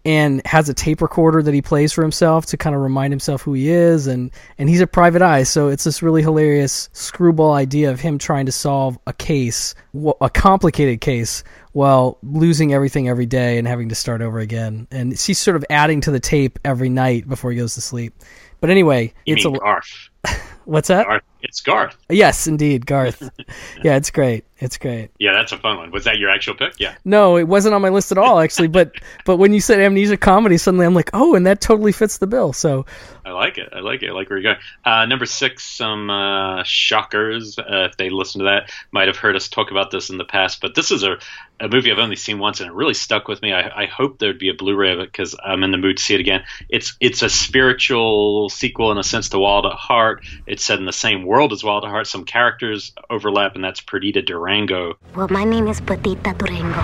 and 0.07 0.41
has 0.45 0.69
a 0.69 0.73
tape 0.73 1.01
recorder 1.01 1.43
that 1.43 1.53
he 1.53 1.61
plays 1.61 1.91
for 1.91 2.01
himself 2.01 2.45
to 2.45 2.55
kind 2.55 2.73
of 2.73 2.81
remind 2.81 3.11
himself 3.11 3.41
who 3.41 3.51
he 3.53 3.69
is 3.69 4.07
and 4.07 4.31
and 4.57 4.69
he's 4.69 4.79
a 4.79 4.87
private 4.87 5.21
eye 5.21 5.43
so 5.43 5.67
it's 5.67 5.83
this 5.83 6.01
really 6.01 6.21
hilarious 6.21 6.89
screwball 6.93 7.51
idea 7.51 7.91
of 7.91 7.99
him 7.99 8.17
trying 8.17 8.45
to 8.45 8.51
solve 8.51 8.97
a 9.05 9.11
case 9.11 9.75
a 10.21 10.29
complicated 10.29 11.01
case 11.01 11.43
while 11.73 12.17
losing 12.23 12.73
everything 12.73 13.09
every 13.09 13.25
day 13.25 13.57
and 13.57 13.67
having 13.67 13.89
to 13.89 13.95
start 13.95 14.21
over 14.21 14.39
again 14.39 14.87
and 14.91 15.11
he's 15.11 15.37
sort 15.39 15.57
of 15.57 15.65
adding 15.69 15.99
to 15.99 16.11
the 16.11 16.21
tape 16.21 16.57
every 16.63 16.89
night 16.89 17.27
before 17.27 17.51
he 17.51 17.57
goes 17.57 17.73
to 17.75 17.81
sleep 17.81 18.13
but 18.59 18.69
anyway 18.69 19.13
You 19.25 19.35
it's 19.35 19.45
a 19.45 19.51
Garth? 19.51 20.09
what's 20.65 20.87
that. 20.89 21.23
It's 21.41 21.61
Garth. 21.61 21.95
yes 22.09 22.47
indeed 22.47 22.85
garth 22.85 23.29
yeah 23.83 23.95
it's 23.95 24.11
great 24.11 24.45
it's 24.59 24.77
great 24.77 25.11
Yeah, 25.19 25.33
that's 25.33 25.51
a 25.51 25.57
fun 25.57 25.77
one. 25.77 25.91
Was 25.91 26.05
that 26.05 26.17
your 26.17 26.31
actual 26.31 26.55
pick? 26.55 26.79
Yeah. 26.79 26.95
No, 27.05 27.37
it 27.37 27.47
wasn't 27.47 27.75
on 27.75 27.81
my 27.83 27.89
list 27.89 28.11
at 28.11 28.17
all, 28.17 28.39
actually. 28.39 28.69
But 28.69 28.93
but 29.25 29.37
when 29.37 29.53
you 29.53 29.61
said 29.61 29.79
amnesia 29.79 30.17
comedy, 30.17 30.57
suddenly 30.57 30.85
I'm 30.85 30.95
like, 30.95 31.11
oh, 31.13 31.35
and 31.35 31.45
that 31.45 31.61
totally 31.61 31.91
fits 31.91 32.17
the 32.17 32.25
bill. 32.25 32.53
So 32.53 32.87
I 33.23 33.31
like 33.31 33.59
it. 33.59 33.69
I 33.71 33.81
like 33.81 34.01
it. 34.01 34.09
I 34.09 34.13
like 34.13 34.29
where 34.31 34.39
you're 34.39 34.55
going. 34.55 34.63
Uh, 34.83 35.05
number 35.05 35.27
six, 35.27 35.63
some 35.63 36.09
uh, 36.09 36.63
shockers. 36.63 37.59
Uh, 37.59 37.85
if 37.91 37.97
they 37.97 38.09
listen 38.09 38.39
to 38.39 38.45
that, 38.45 38.71
might 38.91 39.07
have 39.07 39.17
heard 39.17 39.35
us 39.35 39.47
talk 39.47 39.69
about 39.69 39.91
this 39.91 40.09
in 40.09 40.17
the 40.17 40.25
past. 40.25 40.59
But 40.59 40.73
this 40.73 40.89
is 40.89 41.03
a, 41.03 41.17
a 41.59 41.67
movie 41.67 41.91
I've 41.91 41.99
only 41.99 42.15
seen 42.15 42.39
once, 42.39 42.59
and 42.59 42.67
it 42.69 42.73
really 42.73 42.95
stuck 42.95 43.27
with 43.27 43.41
me. 43.43 43.53
I, 43.53 43.83
I 43.83 43.85
hope 43.85 44.17
there'd 44.17 44.39
be 44.39 44.49
a 44.49 44.55
Blu-ray 44.55 44.93
of 44.93 44.99
it 45.01 45.11
because 45.11 45.35
I'm 45.43 45.61
in 45.63 45.69
the 45.69 45.77
mood 45.77 45.97
to 45.97 46.03
see 46.03 46.15
it 46.15 46.19
again. 46.19 46.45
It's 46.67 46.95
it's 46.99 47.21
a 47.21 47.29
spiritual 47.29 48.49
sequel 48.49 48.91
in 48.91 48.97
a 48.97 49.03
sense 49.03 49.29
to 49.29 49.39
Wild 49.39 49.67
at 49.67 49.73
Heart. 49.73 50.25
It's 50.47 50.63
set 50.63 50.79
in 50.79 50.85
the 50.85 50.91
same 50.93 51.26
world 51.27 51.53
as 51.53 51.63
Wild 51.63 51.83
at 51.83 51.91
Heart. 51.91 52.07
Some 52.07 52.23
characters 52.23 52.93
overlap, 53.09 53.55
and 53.55 53.63
that's 53.63 53.81
Perdita 53.81 54.21
Durango. 54.21 54.97
Well, 55.15 55.27
my 55.29 55.43
name 55.43 55.67
is 55.67 55.79
Perdita 55.81 56.33
Durango. 56.37 56.81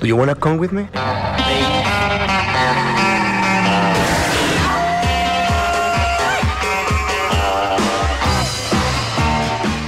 Do 0.00 0.06
you 0.06 0.16
wanna 0.16 0.34
come 0.34 0.58
with 0.58 0.72
me? 0.72 0.88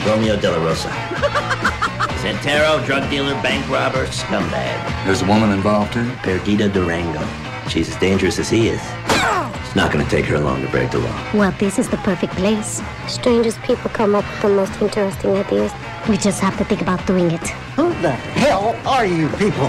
Romeo 0.06 0.36
Dolorosa. 0.36 0.90
Santero, 2.20 2.84
drug 2.84 3.08
dealer, 3.10 3.34
bank 3.42 3.68
robber, 3.70 4.06
scumbag. 4.06 5.04
There's 5.04 5.22
a 5.22 5.26
woman 5.26 5.50
involved 5.50 5.92
too? 5.92 6.10
Perdita 6.22 6.68
Durango. 6.68 7.26
She's 7.68 7.88
as 7.88 7.96
dangerous 7.96 8.38
as 8.38 8.50
he 8.50 8.68
is. 8.68 8.99
It's 9.70 9.76
not 9.76 9.92
gonna 9.92 10.10
take 10.10 10.24
her 10.24 10.36
long 10.36 10.62
to 10.62 10.68
break 10.68 10.90
the 10.90 10.98
law. 10.98 11.32
Well, 11.32 11.52
this 11.60 11.78
is 11.78 11.88
the 11.88 11.96
perfect 11.98 12.32
place. 12.32 12.82
Strangest 13.06 13.62
people 13.62 13.88
come 13.90 14.16
up 14.16 14.28
with 14.28 14.42
the 14.42 14.48
most 14.48 14.82
interesting 14.82 15.30
ideas. 15.36 15.70
We 16.08 16.16
just 16.16 16.40
have 16.40 16.58
to 16.58 16.64
think 16.64 16.82
about 16.82 17.06
doing 17.06 17.30
it. 17.30 17.46
Who 17.76 17.90
the 18.02 18.10
hell 18.10 18.74
are 18.84 19.06
you 19.06 19.28
people? 19.38 19.68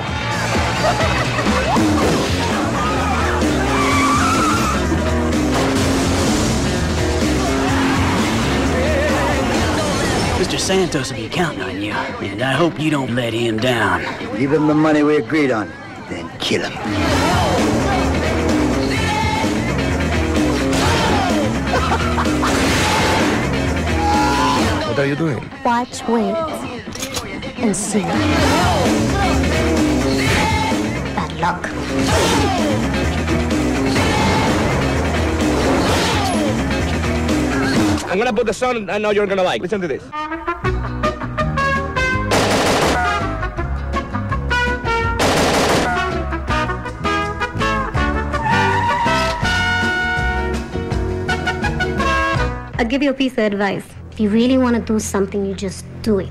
Mr. 10.42 10.60
Santos 10.60 11.12
will 11.12 11.20
be 11.20 11.30
counting 11.30 11.62
on 11.62 11.80
you, 11.80 11.92
and 11.92 12.42
I 12.42 12.54
hope 12.54 12.80
you 12.80 12.90
don't 12.90 13.14
let 13.14 13.34
him 13.34 13.60
down. 13.60 14.02
Give 14.36 14.52
him 14.52 14.66
the 14.66 14.74
money 14.74 15.04
we 15.04 15.18
agreed 15.18 15.52
on, 15.52 15.72
then 16.10 16.28
kill 16.40 16.68
him. 16.68 17.61
Are 25.02 25.08
you 25.08 25.16
doing? 25.16 25.50
Watch, 25.66 26.08
wait, 26.08 26.36
and 27.58 27.76
see. 27.76 28.04
Bad 31.16 31.32
luck. 31.40 31.68
I'm 38.12 38.18
gonna 38.20 38.32
put 38.32 38.46
the 38.46 38.54
song 38.54 38.90
I 38.92 39.00
know 39.00 39.10
you're 39.10 39.26
gonna 39.26 39.42
like. 39.42 39.64
Listen 39.64 39.82
to 39.82 39.88
this. 39.88 40.04
I'll 52.78 52.86
give 52.88 53.02
you 53.02 53.10
a 53.10 53.14
piece 53.14 53.34
of 53.34 53.40
advice. 53.40 54.01
You 54.22 54.30
really 54.30 54.60
want 54.60 54.76
to 54.76 54.82
do 54.84 55.00
something, 55.00 55.48
you 55.48 55.56
just 55.56 55.84
do 56.04 56.20
it. 56.20 56.30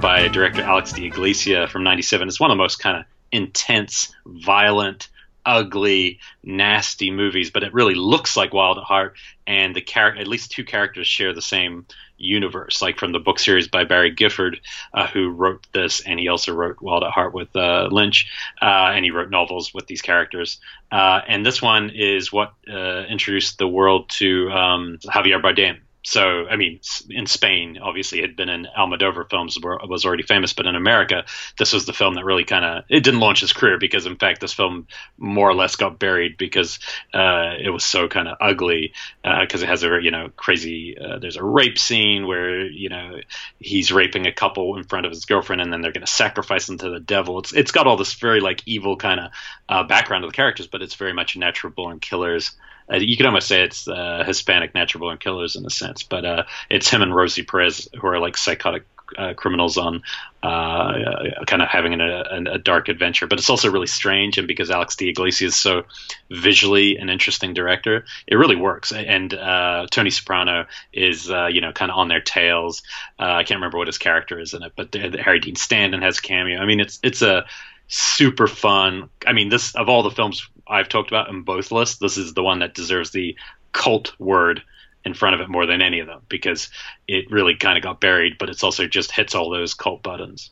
by 0.00 0.28
director 0.28 0.62
Alex 0.62 0.92
de 0.92 1.06
Iglesia 1.06 1.66
from 1.66 1.82
'97. 1.82 2.28
It's 2.28 2.38
one 2.38 2.52
of 2.52 2.56
the 2.56 2.62
most 2.62 2.76
kind 2.76 2.98
of 2.98 3.04
intense, 3.32 4.14
violent, 4.26 5.08
ugly, 5.44 6.20
nasty 6.44 7.10
movies, 7.10 7.50
but 7.50 7.64
it 7.64 7.74
really 7.74 7.96
looks 7.96 8.36
like 8.36 8.54
Wild 8.54 8.78
at 8.78 8.84
Heart. 8.84 9.16
And 9.44 9.74
the 9.74 9.80
character, 9.80 10.20
at 10.20 10.28
least 10.28 10.52
two 10.52 10.62
characters, 10.62 11.08
share 11.08 11.32
the 11.32 11.42
same 11.42 11.84
universe, 12.24 12.82
like 12.82 12.98
from 12.98 13.12
the 13.12 13.18
book 13.18 13.38
series 13.38 13.68
by 13.68 13.84
Barry 13.84 14.10
Gifford, 14.10 14.60
uh, 14.92 15.06
who 15.06 15.30
wrote 15.30 15.66
this, 15.72 16.00
and 16.00 16.18
he 16.18 16.28
also 16.28 16.52
wrote 16.52 16.80
Wild 16.80 17.04
at 17.04 17.10
Heart 17.10 17.34
with 17.34 17.54
uh, 17.54 17.88
Lynch, 17.90 18.30
uh, 18.60 18.92
and 18.94 19.04
he 19.04 19.10
wrote 19.10 19.30
novels 19.30 19.72
with 19.72 19.86
these 19.86 20.02
characters. 20.02 20.58
Uh, 20.90 21.20
and 21.26 21.44
this 21.44 21.60
one 21.60 21.90
is 21.90 22.32
what 22.32 22.54
uh, 22.68 23.04
introduced 23.08 23.58
the 23.58 23.68
world 23.68 24.08
to 24.10 24.50
um, 24.50 24.98
Javier 25.04 25.42
Bardem. 25.42 25.78
So, 26.06 26.46
I 26.46 26.56
mean, 26.56 26.80
in 27.08 27.26
Spain, 27.26 27.78
obviously, 27.82 28.20
had 28.20 28.36
been 28.36 28.50
in 28.50 28.68
Almodovar 28.78 29.28
films, 29.30 29.58
were, 29.58 29.80
was 29.88 30.04
already 30.04 30.22
famous, 30.22 30.52
but 30.52 30.66
in 30.66 30.76
America, 30.76 31.24
this 31.58 31.72
was 31.72 31.86
the 31.86 31.94
film 31.94 32.14
that 32.14 32.26
really 32.26 32.44
kind 32.44 32.62
of 32.62 32.84
it 32.90 33.02
didn't 33.02 33.20
launch 33.20 33.40
his 33.40 33.54
career 33.54 33.78
because, 33.78 34.04
in 34.04 34.16
fact, 34.16 34.42
this 34.42 34.52
film 34.52 34.86
more 35.16 35.48
or 35.48 35.54
less 35.54 35.76
got 35.76 35.98
buried 35.98 36.36
because 36.36 36.78
uh, 37.14 37.54
it 37.58 37.70
was 37.70 37.84
so 37.84 38.06
kind 38.06 38.28
of 38.28 38.36
ugly 38.38 38.92
because 39.22 39.62
uh, 39.62 39.64
it 39.64 39.68
has 39.68 39.82
a 39.82 39.98
you 40.02 40.10
know 40.10 40.28
crazy. 40.36 40.94
Uh, 40.98 41.18
there's 41.18 41.36
a 41.36 41.42
rape 41.42 41.78
scene 41.78 42.26
where 42.26 42.66
you 42.66 42.90
know 42.90 43.18
he's 43.58 43.90
raping 43.90 44.26
a 44.26 44.32
couple 44.32 44.76
in 44.76 44.84
front 44.84 45.06
of 45.06 45.12
his 45.12 45.24
girlfriend, 45.24 45.62
and 45.62 45.72
then 45.72 45.80
they're 45.80 45.92
going 45.92 46.06
to 46.06 46.12
sacrifice 46.12 46.66
them 46.66 46.76
to 46.76 46.90
the 46.90 47.00
devil. 47.00 47.38
It's 47.38 47.54
it's 47.54 47.72
got 47.72 47.86
all 47.86 47.96
this 47.96 48.12
very 48.12 48.40
like 48.40 48.62
evil 48.66 48.98
kind 48.98 49.20
of 49.20 49.30
uh, 49.70 49.84
background 49.84 50.24
of 50.24 50.30
the 50.30 50.36
characters, 50.36 50.66
but 50.66 50.82
it's 50.82 50.96
very 50.96 51.14
much 51.14 51.34
natural 51.34 51.72
born 51.72 51.98
killers 51.98 52.54
uh, 52.92 52.96
you 52.96 53.16
could 53.16 53.26
almost 53.26 53.48
say 53.48 53.62
it's 53.62 53.88
uh, 53.88 54.24
Hispanic 54.26 54.74
natural 54.74 55.00
born 55.02 55.18
killers 55.18 55.56
in 55.56 55.64
a 55.64 55.70
sense, 55.70 56.02
but 56.02 56.24
uh, 56.24 56.42
it's 56.68 56.88
him 56.88 57.02
and 57.02 57.14
Rosie 57.14 57.42
Perez 57.42 57.88
who 57.98 58.06
are 58.06 58.18
like 58.18 58.36
psychotic 58.36 58.84
uh, 59.18 59.34
criminals 59.34 59.76
on 59.76 60.02
uh, 60.42 61.44
kind 61.46 61.62
of 61.62 61.68
having 61.68 62.00
a, 62.00 62.22
a, 62.52 62.58
dark 62.58 62.88
adventure. 62.88 63.26
But 63.26 63.38
it's 63.38 63.50
also 63.50 63.70
really 63.70 63.86
strange, 63.86 64.38
and 64.38 64.48
because 64.48 64.70
Alex 64.70 64.96
de 64.96 65.08
Iglesias 65.10 65.54
is 65.54 65.60
so 65.60 65.84
visually 66.30 66.96
an 66.96 67.10
interesting 67.10 67.54
director, 67.54 68.06
it 68.26 68.36
really 68.36 68.56
works. 68.56 68.92
And 68.92 69.32
uh, 69.32 69.86
Tony 69.90 70.10
Soprano 70.10 70.66
is 70.92 71.28
you 71.28 71.60
know 71.60 71.72
kind 71.72 71.90
of 71.90 71.98
on 71.98 72.08
their 72.08 72.22
tails. 72.22 72.82
I 73.18 73.44
can't 73.44 73.58
remember 73.58 73.78
what 73.78 73.88
his 73.88 73.98
character 73.98 74.40
is 74.40 74.54
in 74.54 74.62
it, 74.62 74.72
but 74.74 74.94
Harry 74.94 75.40
Dean 75.40 75.56
Stanton 75.56 76.02
has 76.02 76.18
a 76.18 76.22
cameo. 76.22 76.60
I 76.60 76.66
mean, 76.66 76.80
it's 76.80 76.98
it's 77.02 77.22
a 77.22 77.44
super 77.88 78.46
fun. 78.46 79.10
I 79.26 79.32
mean, 79.32 79.48
this 79.48 79.74
of 79.74 79.88
all 79.88 80.02
the 80.02 80.10
films 80.10 80.48
I've 80.66 80.88
talked 80.88 81.10
about 81.10 81.28
in 81.28 81.42
both 81.42 81.72
lists, 81.72 81.98
this 81.98 82.16
is 82.16 82.34
the 82.34 82.42
one 82.42 82.60
that 82.60 82.74
deserves 82.74 83.10
the 83.10 83.36
cult 83.72 84.18
word 84.18 84.62
in 85.04 85.14
front 85.14 85.34
of 85.34 85.40
it 85.40 85.48
more 85.48 85.66
than 85.66 85.82
any 85.82 86.00
of 86.00 86.06
them 86.06 86.22
because 86.28 86.70
it 87.06 87.30
really 87.30 87.56
kind 87.56 87.76
of 87.76 87.84
got 87.84 88.00
buried, 88.00 88.38
but 88.38 88.48
it's 88.48 88.62
also 88.62 88.86
just 88.86 89.12
hits 89.12 89.34
all 89.34 89.50
those 89.50 89.74
cult 89.74 90.02
buttons. 90.02 90.50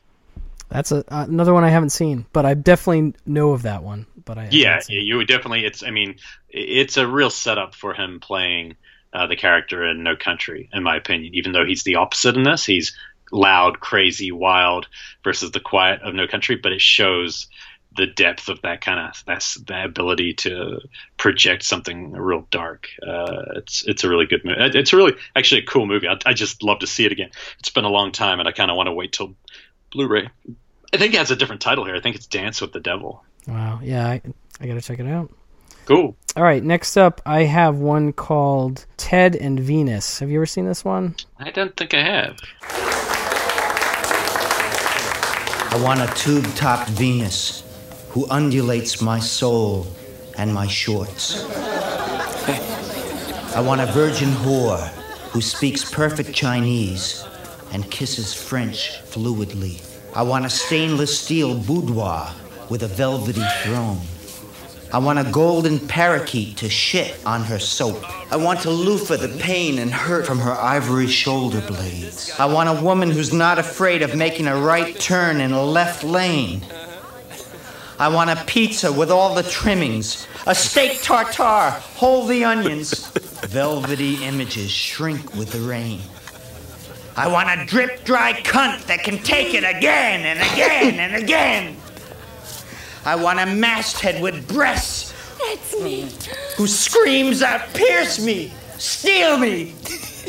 That's 0.68 0.92
a, 0.92 0.98
uh, 1.12 1.26
another 1.28 1.52
one 1.52 1.64
I 1.64 1.70
haven't 1.70 1.90
seen, 1.90 2.26
but 2.32 2.46
I 2.46 2.54
definitely 2.54 3.14
know 3.26 3.52
of 3.52 3.62
that 3.62 3.82
one. 3.82 4.06
But 4.24 4.38
I 4.38 4.48
yeah, 4.50 4.80
you 4.88 5.16
would 5.16 5.28
definitely. 5.28 5.66
It's 5.66 5.82
I 5.82 5.90
mean, 5.90 6.16
it's 6.48 6.96
a 6.96 7.06
real 7.06 7.28
setup 7.28 7.74
for 7.74 7.92
him 7.92 8.20
playing 8.20 8.76
uh, 9.12 9.26
the 9.26 9.36
character 9.36 9.86
in 9.86 10.02
No 10.02 10.16
Country, 10.16 10.70
in 10.72 10.82
my 10.82 10.96
opinion. 10.96 11.34
Even 11.34 11.52
though 11.52 11.66
he's 11.66 11.82
the 11.82 11.96
opposite 11.96 12.36
in 12.36 12.44
this, 12.44 12.64
he's 12.64 12.96
loud, 13.30 13.80
crazy, 13.80 14.32
wild 14.32 14.86
versus 15.24 15.50
the 15.50 15.60
quiet 15.60 16.00
of 16.02 16.14
No 16.14 16.26
Country, 16.26 16.56
but 16.56 16.72
it 16.72 16.80
shows 16.80 17.48
the 17.96 18.06
depth 18.06 18.48
of 18.48 18.62
that 18.62 18.80
kind 18.80 18.98
of 19.00 19.22
that's 19.26 19.54
that 19.66 19.86
ability 19.86 20.34
to 20.34 20.80
project 21.16 21.62
something 21.62 22.12
real 22.12 22.46
dark. 22.50 22.88
Uh, 23.06 23.44
it's 23.56 23.84
it's 23.86 24.04
a 24.04 24.08
really 24.08 24.26
good 24.26 24.44
movie. 24.44 24.60
It's 24.60 24.92
a 24.92 24.96
really 24.96 25.14
actually 25.36 25.62
a 25.62 25.66
cool 25.66 25.86
movie. 25.86 26.08
I, 26.08 26.18
I 26.26 26.32
just 26.32 26.62
love 26.62 26.80
to 26.80 26.86
see 26.86 27.04
it 27.04 27.12
again. 27.12 27.30
It's 27.58 27.70
been 27.70 27.84
a 27.84 27.90
long 27.90 28.12
time, 28.12 28.40
and 28.40 28.48
I 28.48 28.52
kind 28.52 28.70
of 28.70 28.76
want 28.76 28.88
to 28.88 28.92
wait 28.92 29.12
till 29.12 29.34
Blu-ray. 29.92 30.28
I 30.92 30.96
think 30.96 31.14
it 31.14 31.18
has 31.18 31.30
a 31.30 31.36
different 31.36 31.62
title 31.62 31.84
here. 31.84 31.94
I 31.94 32.00
think 32.00 32.16
it's 32.16 32.26
Dance 32.26 32.60
with 32.60 32.72
the 32.72 32.80
Devil. 32.80 33.24
Wow. 33.46 33.80
Yeah, 33.82 34.06
I, 34.06 34.22
I 34.60 34.66
got 34.66 34.74
to 34.74 34.80
check 34.80 34.98
it 34.98 35.06
out. 35.06 35.30
Cool. 35.86 36.16
All 36.36 36.42
right, 36.42 36.62
next 36.62 36.96
up, 36.96 37.20
I 37.26 37.42
have 37.42 37.76
one 37.76 38.12
called 38.12 38.86
Ted 38.96 39.34
and 39.36 39.58
Venus. 39.58 40.20
Have 40.20 40.30
you 40.30 40.38
ever 40.38 40.46
seen 40.46 40.64
this 40.64 40.84
one? 40.84 41.16
I 41.38 41.50
don't 41.50 41.76
think 41.76 41.92
I 41.92 42.02
have. 42.02 42.38
I 45.72 45.82
want 45.82 46.00
a 46.00 46.06
tube 46.14 46.44
topped 46.54 46.90
Venus 46.90 47.64
who 48.12 48.26
undulates 48.28 49.00
my 49.00 49.18
soul 49.18 49.86
and 50.38 50.52
my 50.52 50.66
shorts. 50.66 51.44
I 53.54 53.60
want 53.60 53.80
a 53.80 53.86
virgin 53.86 54.28
whore 54.28 54.86
who 55.32 55.40
speaks 55.40 55.90
perfect 55.90 56.34
Chinese 56.34 57.24
and 57.72 57.90
kisses 57.90 58.34
French 58.34 59.00
fluidly. 59.04 59.82
I 60.14 60.22
want 60.22 60.44
a 60.44 60.50
stainless 60.50 61.18
steel 61.18 61.58
boudoir 61.58 62.34
with 62.68 62.82
a 62.82 62.88
velvety 62.88 63.44
throne. 63.62 64.00
I 64.92 64.98
want 64.98 65.18
a 65.18 65.30
golden 65.30 65.78
parakeet 65.78 66.58
to 66.58 66.68
shit 66.68 67.18
on 67.24 67.42
her 67.44 67.58
soap. 67.58 68.04
I 68.30 68.36
want 68.36 68.60
to 68.60 68.70
loofah 68.70 69.16
the 69.16 69.38
pain 69.40 69.78
and 69.78 69.90
hurt 69.90 70.26
from 70.26 70.38
her 70.38 70.52
ivory 70.52 71.06
shoulder 71.06 71.62
blades. 71.62 72.30
I 72.38 72.44
want 72.44 72.68
a 72.68 72.82
woman 72.84 73.10
who's 73.10 73.32
not 73.32 73.58
afraid 73.58 74.02
of 74.02 74.14
making 74.14 74.48
a 74.48 74.56
right 74.60 74.98
turn 75.00 75.40
in 75.40 75.52
a 75.52 75.64
left 75.64 76.04
lane. 76.04 76.62
I 78.02 78.08
want 78.08 78.30
a 78.30 78.44
pizza 78.46 78.92
with 78.92 79.12
all 79.12 79.32
the 79.32 79.44
trimmings, 79.44 80.26
a 80.48 80.56
steak 80.56 81.02
tartare, 81.02 81.70
hold 81.70 82.28
the 82.28 82.42
onions. 82.42 83.06
Velvety 83.46 84.24
images 84.24 84.72
shrink 84.72 85.36
with 85.36 85.52
the 85.52 85.60
rain. 85.60 86.00
I 87.16 87.28
want 87.28 87.48
a 87.48 87.64
drip 87.64 88.02
dry 88.02 88.32
cunt 88.32 88.86
that 88.86 89.04
can 89.04 89.18
take 89.18 89.54
it 89.54 89.62
again 89.62 90.26
and 90.26 90.40
again 90.52 90.98
and 90.98 91.22
again. 91.22 91.76
I 93.04 93.14
want 93.14 93.38
a 93.38 93.46
masthead 93.46 94.20
with 94.20 94.48
breasts. 94.48 95.14
That's 95.38 95.80
me. 95.80 96.10
Who 96.56 96.66
screams 96.66 97.40
out, 97.40 97.72
pierce 97.72 98.18
me, 98.18 98.52
steal 98.78 99.38
me. 99.38 99.76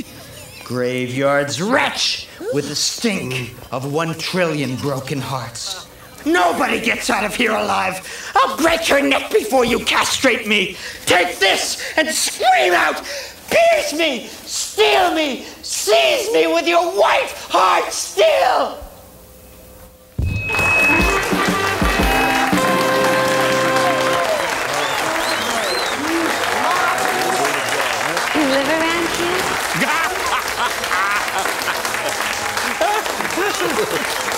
Graveyard's 0.64 1.60
wretch 1.60 2.28
with 2.54 2.68
the 2.70 2.76
stink 2.76 3.56
of 3.72 3.92
one 3.92 4.14
trillion 4.20 4.76
broken 4.76 5.20
hearts. 5.20 5.88
Nobody 6.26 6.80
gets 6.80 7.10
out 7.10 7.26
of 7.26 7.36
here 7.36 7.52
alive. 7.52 8.32
I'll 8.36 8.58
break 8.58 8.88
your 8.88 9.02
neck 9.02 9.32
before 9.32 9.66
you 9.66 9.80
castrate 9.80 10.48
me. 10.48 10.78
Take 11.06 11.38
this 11.38 11.82
and 11.98 12.08
scream 12.10 12.74
out, 12.74 13.04
pierce 13.50 13.94
me, 13.94 14.28
steal 14.28 15.14
me, 15.14 15.44
seize 15.62 16.32
me 16.34 16.48
with 16.48 16.68
your 16.68 16.84
white 16.92 17.32
heart 17.50 17.92
still. 17.92 18.80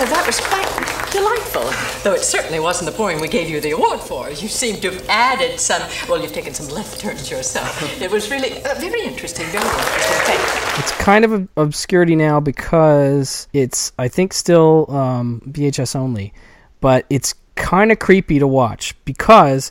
Uh, 0.00 0.04
that 0.06 0.26
was 0.26 0.40
quite 0.40 0.64
delightful, 1.12 1.70
though 2.02 2.14
it 2.14 2.22
certainly 2.22 2.58
wasn't 2.58 2.90
the 2.90 2.96
poem 2.96 3.20
we 3.20 3.28
gave 3.28 3.50
you 3.50 3.60
the 3.60 3.72
award 3.72 4.00
for. 4.00 4.30
You 4.30 4.48
seem 4.48 4.80
to 4.80 4.90
have 4.90 5.06
added 5.10 5.60
some, 5.60 5.82
well, 6.08 6.22
you've 6.22 6.32
taken 6.32 6.54
some 6.54 6.74
left 6.74 6.98
turns 6.98 7.30
yourself. 7.30 7.82
It 8.00 8.10
was 8.10 8.30
really 8.30 8.62
uh, 8.64 8.74
very 8.76 9.02
interesting, 9.02 9.44
very 9.48 9.62
interesting. 9.62 10.16
Thank 10.24 10.78
It's 10.78 10.92
kind 10.92 11.22
of 11.26 11.46
obscurity 11.58 12.16
now 12.16 12.40
because 12.40 13.46
it's, 13.52 13.92
I 13.98 14.08
think, 14.08 14.32
still 14.32 14.90
um, 14.90 15.42
VHS 15.46 15.94
only, 15.94 16.32
but 16.80 17.04
it's 17.10 17.34
kind 17.56 17.92
of 17.92 17.98
creepy 17.98 18.38
to 18.38 18.46
watch 18.46 18.94
because 19.04 19.70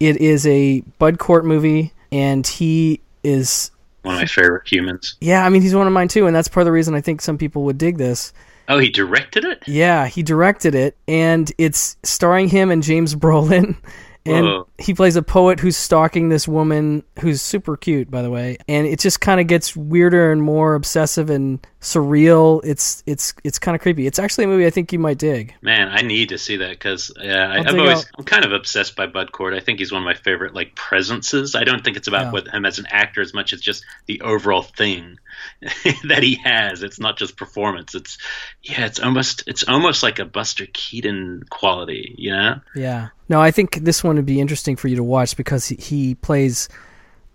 it 0.00 0.16
is 0.16 0.44
a 0.44 0.80
Bud 0.98 1.20
Cort 1.20 1.44
movie 1.44 1.92
and 2.10 2.44
he 2.44 3.00
is 3.22 3.70
one 4.02 4.16
of 4.16 4.22
my 4.22 4.26
favorite 4.26 4.66
humans. 4.66 5.14
Yeah, 5.20 5.46
I 5.46 5.50
mean 5.50 5.62
he's 5.62 5.76
one 5.76 5.86
of 5.86 5.92
mine 5.92 6.08
too, 6.08 6.26
and 6.26 6.34
that's 6.34 6.48
part 6.48 6.62
of 6.62 6.66
the 6.66 6.72
reason 6.72 6.96
I 6.96 7.00
think 7.00 7.20
some 7.20 7.38
people 7.38 7.62
would 7.62 7.78
dig 7.78 7.98
this. 7.98 8.32
Oh, 8.68 8.78
he 8.78 8.90
directed 8.90 9.44
it? 9.44 9.62
Yeah, 9.66 10.06
he 10.06 10.22
directed 10.22 10.74
it, 10.74 10.96
and 11.08 11.50
it's 11.58 11.96
starring 12.02 12.48
him 12.48 12.70
and 12.70 12.82
James 12.82 13.14
Brolin. 13.14 13.76
And 14.26 14.44
Whoa. 14.44 14.68
he 14.76 14.92
plays 14.92 15.16
a 15.16 15.22
poet 15.22 15.58
who's 15.58 15.76
stalking 15.76 16.28
this 16.28 16.46
woman 16.46 17.02
who's 17.20 17.40
super 17.40 17.78
cute, 17.78 18.10
by 18.10 18.20
the 18.20 18.28
way. 18.28 18.58
And 18.68 18.86
it 18.86 18.98
just 19.00 19.22
kind 19.22 19.40
of 19.40 19.46
gets 19.46 19.74
weirder 19.74 20.30
and 20.32 20.42
more 20.42 20.74
obsessive 20.74 21.30
and 21.30 21.66
surreal. 21.80 22.60
It's 22.62 23.02
it's 23.06 23.32
it's 23.42 23.58
kind 23.58 23.74
of 23.74 23.80
creepy. 23.80 24.06
It's 24.06 24.18
actually 24.18 24.44
a 24.44 24.48
movie 24.48 24.66
I 24.66 24.70
think 24.70 24.92
you 24.92 24.98
might 24.98 25.16
dig. 25.16 25.54
Man, 25.62 25.88
I 25.88 26.02
need 26.02 26.28
to 26.28 26.36
see 26.36 26.56
that 26.58 26.70
because 26.70 27.10
uh, 27.18 27.26
I've 27.26 27.68
always 27.74 28.00
out- 28.00 28.06
I'm 28.18 28.24
kind 28.24 28.44
of 28.44 28.52
obsessed 28.52 28.96
by 28.96 29.06
Bud 29.06 29.32
Cort. 29.32 29.54
I 29.54 29.60
think 29.60 29.78
he's 29.78 29.92
one 29.92 30.02
of 30.02 30.06
my 30.06 30.14
favorite 30.14 30.52
like 30.54 30.74
presences. 30.74 31.54
I 31.54 31.64
don't 31.64 31.82
think 31.82 31.96
it's 31.96 32.08
about 32.08 32.34
Yeah. 32.34 32.52
him 32.52 32.66
as 32.66 32.78
an 32.78 32.86
actor 32.90 33.22
as 33.22 33.32
much 33.32 33.54
as 33.54 33.62
just 33.62 33.82
the 34.06 34.20
overall 34.20 34.62
thing 34.62 35.18
that 36.04 36.22
he 36.22 36.36
has. 36.44 36.82
It's 36.82 37.00
not 37.00 37.18
just 37.18 37.36
performance. 37.36 37.94
It's 37.94 38.18
yeah, 38.62 38.86
it's 38.86 39.00
almost 39.00 39.44
it's 39.46 39.64
almost 39.64 40.02
like 40.02 40.18
a 40.18 40.24
Buster 40.24 40.66
Keaton 40.72 41.42
quality. 41.50 42.14
You 42.18 42.32
know? 42.32 42.60
Yeah. 42.74 43.08
No, 43.28 43.40
I 43.40 43.50
think 43.50 43.76
this 43.84 44.02
one 44.04 44.16
would 44.16 44.26
be 44.26 44.40
interesting 44.40 44.76
for 44.76 44.88
you 44.88 44.96
to 44.96 45.02
watch 45.02 45.36
because 45.36 45.66
he, 45.66 45.74
he 45.76 46.14
plays 46.14 46.68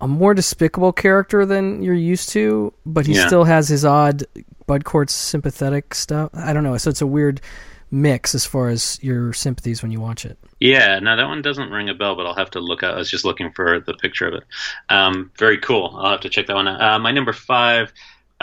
a 0.02 0.08
more 0.08 0.34
despicable 0.34 0.92
character 0.92 1.46
than 1.46 1.84
you're 1.84 1.94
used 1.94 2.30
to, 2.30 2.74
but 2.86 3.06
he 3.06 3.14
Yeah. 3.14 3.28
still 3.28 3.44
has 3.44 3.68
his 3.68 3.86
odd 3.86 4.24
Bud 4.68 4.86
Cort's 4.86 5.14
sympathetic 5.14 5.94
stuff. 5.94 6.30
I 6.34 6.54
don't 6.54 6.64
know. 6.64 6.78
So 6.78 6.90
it's 6.90 7.02
a 7.02 7.08
weird 7.08 7.42
mix 7.92 8.34
as 8.34 8.44
far 8.46 8.70
as 8.70 8.98
your 9.04 9.34
sympathies 9.34 9.84
when 9.84 9.92
you 9.92 10.02
watch 10.02 10.26
it. 10.26 10.38
Yeah, 10.60 11.00
no, 11.00 11.16
that 11.16 11.28
one 11.28 11.42
doesn't 11.42 11.70
ring 11.70 11.90
a 11.90 11.94
bell, 11.94 12.16
but 12.16 12.26
I'll 12.26 12.34
have 12.36 12.50
to 12.52 12.60
look 12.60 12.82
at. 12.84 12.94
I 12.94 12.98
was 12.98 13.10
just 13.12 13.24
looking 13.26 13.52
for 13.52 13.82
the 13.82 13.94
picture 13.94 14.28
of 14.28 14.34
it. 14.34 14.44
Um, 14.90 15.30
very 15.38 15.58
cool. 15.58 15.94
I'll 15.98 16.12
have 16.12 16.22
to 16.22 16.30
check 16.30 16.48
that 16.48 16.56
one 16.56 16.68
out. 16.68 16.82
Uh, 16.82 17.00
my 17.00 17.12
number 17.12 17.34
five 17.34 17.92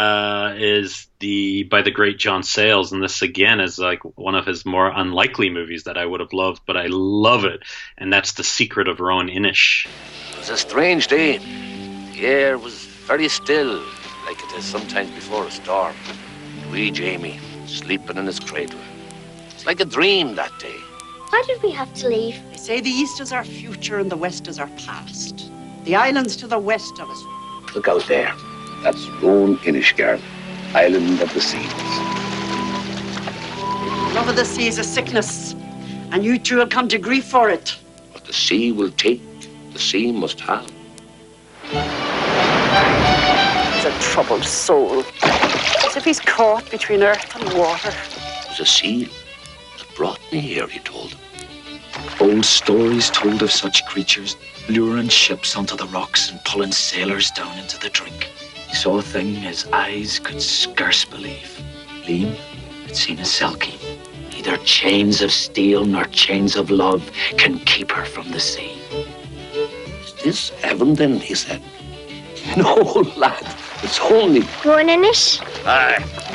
uh, 0.01 0.55
is 0.57 1.09
the 1.19 1.65
by 1.65 1.83
the 1.83 1.91
great 1.91 2.17
John 2.17 2.43
Sayles, 2.43 2.91
and 2.91 3.03
this 3.03 3.21
again 3.21 3.61
is 3.61 3.79
like 3.79 4.01
one 4.17 4.35
of 4.35 4.47
his 4.47 4.65
more 4.65 4.91
unlikely 4.91 5.51
movies 5.51 5.85
that 5.85 5.99
I 5.99 6.07
would 6.07 6.21
have 6.21 6.33
loved, 6.33 6.63
but 6.67 6.79
I 6.79 6.87
love 6.89 7.45
it, 7.45 7.65
and 7.99 8.11
that's 8.11 8.33
The 8.33 8.45
Secret 8.45 8.89
of 8.89 9.01
Roan 9.01 9.29
Inish. 9.29 9.87
It 10.31 10.39
was 10.39 10.49
a 10.49 10.57
strange 10.57 11.09
day. 11.09 11.37
The 12.15 12.27
air 12.27 12.57
was 12.57 12.87
very 13.11 13.29
still, 13.29 13.77
like 14.25 14.43
it 14.43 14.53
is 14.57 14.65
sometimes 14.65 15.11
before 15.11 15.45
a 15.45 15.51
storm. 15.51 15.95
Wee 16.73 16.91
Jamie, 16.91 17.39
sleeping 17.67 18.17
in 18.17 18.25
his 18.25 18.41
cradle. 18.41 18.81
It's 19.51 19.67
like 19.67 19.81
a 19.81 19.85
dream 19.85 20.35
that 20.37 20.53
day. 20.59 20.79
Why 21.29 21.43
did 21.47 21.63
we 21.63 21.73
have 21.73 21.93
to 21.97 22.09
leave? 22.09 22.41
They 22.53 22.57
say 22.57 22.81
the 22.81 22.89
east 22.89 23.21
is 23.21 23.33
our 23.33 23.45
future 23.45 23.99
and 23.99 24.11
the 24.11 24.17
west 24.17 24.49
is 24.49 24.59
our 24.59 24.71
past. 24.87 25.51
The 25.85 25.95
islands 25.95 26.37
to 26.37 26.47
the 26.47 26.59
west 26.59 26.99
of 26.99 27.11
us. 27.11 27.23
Look 27.75 27.87
out 27.87 28.07
there. 28.09 28.33
That's 28.83 29.07
Roan 29.23 29.59
Inishgar, 29.59 30.19
island 30.75 31.21
of 31.21 31.35
the 31.35 31.41
seas. 31.41 31.71
Love 34.15 34.27
of 34.27 34.37
the 34.37 34.45
sea 34.45 34.69
is 34.69 34.79
a 34.79 34.85
sickness, 34.85 35.53
and 36.13 36.25
you 36.25 36.39
two 36.39 36.57
will 36.57 36.67
come 36.67 36.89
to 36.89 36.97
grief 36.97 37.27
for 37.27 37.51
it. 37.51 37.77
What 38.13 38.25
the 38.25 38.33
sea 38.33 38.73
will 38.73 38.91
take, 38.93 39.21
the 39.75 39.79
sea 39.79 40.13
must 40.13 40.41
have. 40.41 40.67
He's 43.75 43.85
a 43.85 43.99
troubled 44.01 44.45
soul. 44.45 45.05
As 45.85 45.97
if 45.97 46.05
he's 46.07 46.21
caught 46.21 46.71
between 46.71 47.03
earth 47.03 47.37
and 47.37 47.53
water. 47.59 47.91
It 47.91 48.49
was 48.49 48.61
a 48.61 48.67
seal 48.67 49.09
that 49.77 49.95
brought 49.95 50.21
me 50.33 50.41
here, 50.41 50.67
he 50.67 50.79
told 50.79 51.11
him. 51.11 51.19
Old 52.19 52.47
stories 52.47 53.11
told 53.11 53.43
of 53.43 53.51
such 53.51 53.85
creatures 53.85 54.37
luring 54.71 55.09
ships 55.09 55.55
onto 55.55 55.77
the 55.77 55.87
rocks 55.89 56.31
and 56.31 56.43
pulling 56.45 56.73
sailors 56.73 57.31
down 57.33 57.59
into 57.59 57.79
the 57.79 57.91
drink. 57.91 58.31
He 58.71 58.77
saw 58.77 58.99
a 58.99 59.03
thing 59.03 59.35
his 59.35 59.67
eyes 59.73 60.21
could 60.21 60.41
scarce 60.41 61.05
believe. 61.05 61.61
Liam 62.05 62.37
had 62.87 62.97
seen 62.97 63.19
a 63.19 63.23
Selkie. 63.23 63.77
Neither 64.31 64.57
chains 64.59 65.21
of 65.23 65.33
steel 65.33 65.85
nor 65.85 66.05
chains 66.05 66.55
of 66.55 66.71
love 66.71 67.11
can 67.37 67.59
keep 67.59 67.91
her 67.91 68.05
from 68.05 68.31
the 68.31 68.39
sea. 68.39 68.79
Is 70.05 70.15
this 70.23 70.51
heaven 70.63 70.95
then? 70.95 71.19
He 71.19 71.35
said. 71.35 71.61
No, 72.57 72.75
lad, 73.17 73.45
it's 73.83 73.99
only. 73.99 74.43
Roan 74.65 74.87
Inish? 74.87 75.43
Aye. 75.67 76.30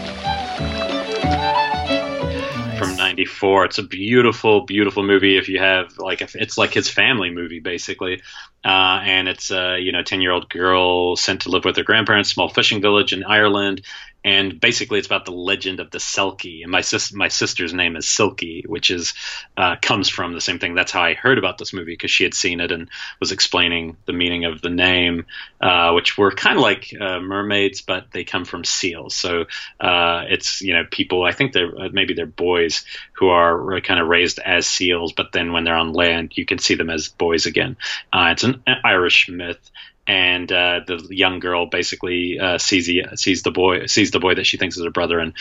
From 3.24 3.50
94 3.50 3.66
it's 3.66 3.78
a 3.78 3.84
beautiful 3.84 4.62
beautiful 4.66 5.04
movie 5.04 5.38
if 5.38 5.48
you 5.48 5.60
have 5.60 5.98
like 5.98 6.22
it's 6.22 6.58
like 6.58 6.74
his 6.74 6.90
family 6.90 7.30
movie 7.30 7.60
basically. 7.60 8.22
Uh, 8.64 9.00
and 9.04 9.28
it's 9.28 9.52
a 9.52 9.78
you 9.80 9.92
know 9.92 10.02
10 10.02 10.22
year 10.22 10.32
old 10.32 10.50
girl 10.50 11.16
sent 11.16 11.42
to 11.42 11.50
live 11.50 11.64
with 11.66 11.78
her 11.78 11.84
grandparents 11.84 12.32
small 12.32 12.50
fishing 12.50 12.82
village 12.82 13.14
in 13.14 13.24
ireland 13.24 13.82
and 14.26 14.60
basically 14.60 14.98
it's 14.98 15.06
about 15.06 15.24
the 15.24 15.32
legend 15.32 15.80
of 15.80 15.92
the 15.92 16.00
selkie. 16.00 16.64
And 16.64 16.72
my 16.72 16.82
sis 16.82 17.14
my 17.14 17.28
sister's 17.28 17.74
name 17.74 17.96
is 17.96 18.08
silky 18.08 18.66
which 18.68 18.90
is 18.90 19.14
uh, 19.56 19.76
comes 19.82 20.10
from 20.10 20.34
the 20.34 20.42
same 20.42 20.58
thing. 20.58 20.74
That's 20.74 20.92
how 20.92 21.04
i 21.04 21.14
heard 21.14 21.38
about 21.38 21.60
this 21.60 21.72
movie 21.74 21.94
because 21.94 22.10
she 22.10 22.24
had 22.24 22.34
seen 22.34 22.60
it 22.60 22.72
and 22.72 22.90
was 23.20 23.32
explaining 23.32 23.98
the 24.06 24.14
meaning 24.14 24.46
of 24.46 24.62
the 24.62 24.70
name 24.70 25.28
uh, 25.62 25.92
which 25.94 26.18
were 26.18 26.32
kind 26.32 26.58
of 26.58 26.64
like 26.64 26.92
uh, 27.00 27.20
mermaids 27.20 27.82
but 27.82 28.12
they 28.12 28.24
come 28.24 28.46
from 28.46 28.64
seals. 28.64 29.16
So 29.16 29.46
uh, 29.80 30.24
it's 30.28 30.62
you 30.62 30.74
know 30.74 30.86
people 30.90 31.24
i 31.24 31.32
think 31.32 31.54
they're 31.54 31.80
uh, 31.80 31.90
maybe 31.94 32.16
they're 32.16 32.26
boys 32.26 32.84
who 33.14 33.28
are 33.28 33.80
kind 33.82 34.00
of 34.00 34.08
raised 34.08 34.40
as 34.40 34.66
seals 34.66 35.14
but 35.14 35.32
then 35.34 35.54
when 35.54 35.64
they're 35.64 35.76
on 35.76 35.94
land 35.94 36.34
you 36.36 36.46
can 36.46 36.58
see 36.58 36.74
them 36.74 36.90
as 36.90 37.10
boys 37.10 37.46
again. 37.46 37.78
Uh, 38.12 38.30
it's 38.32 38.44
an 38.44 38.64
irish 38.84 39.30
myth 39.30 39.72
and 40.08 40.52
uh, 40.52 40.82
the 40.86 41.08
young 41.10 41.40
girl 41.40 41.66
basically 41.66 42.40
uh, 42.40 42.58
sees 42.58 42.86
the 42.86 43.06
sees 43.16 43.42
the 43.42 43.52
boy 43.52 43.88
sees 43.88 44.12
the 44.12 44.20
boy 44.20 44.36
that 44.36 44.46
she 44.46 44.58
thinks 44.58 44.78
is 44.78 44.84
her 44.84 44.92
brother, 44.92 45.20
and 45.20 45.34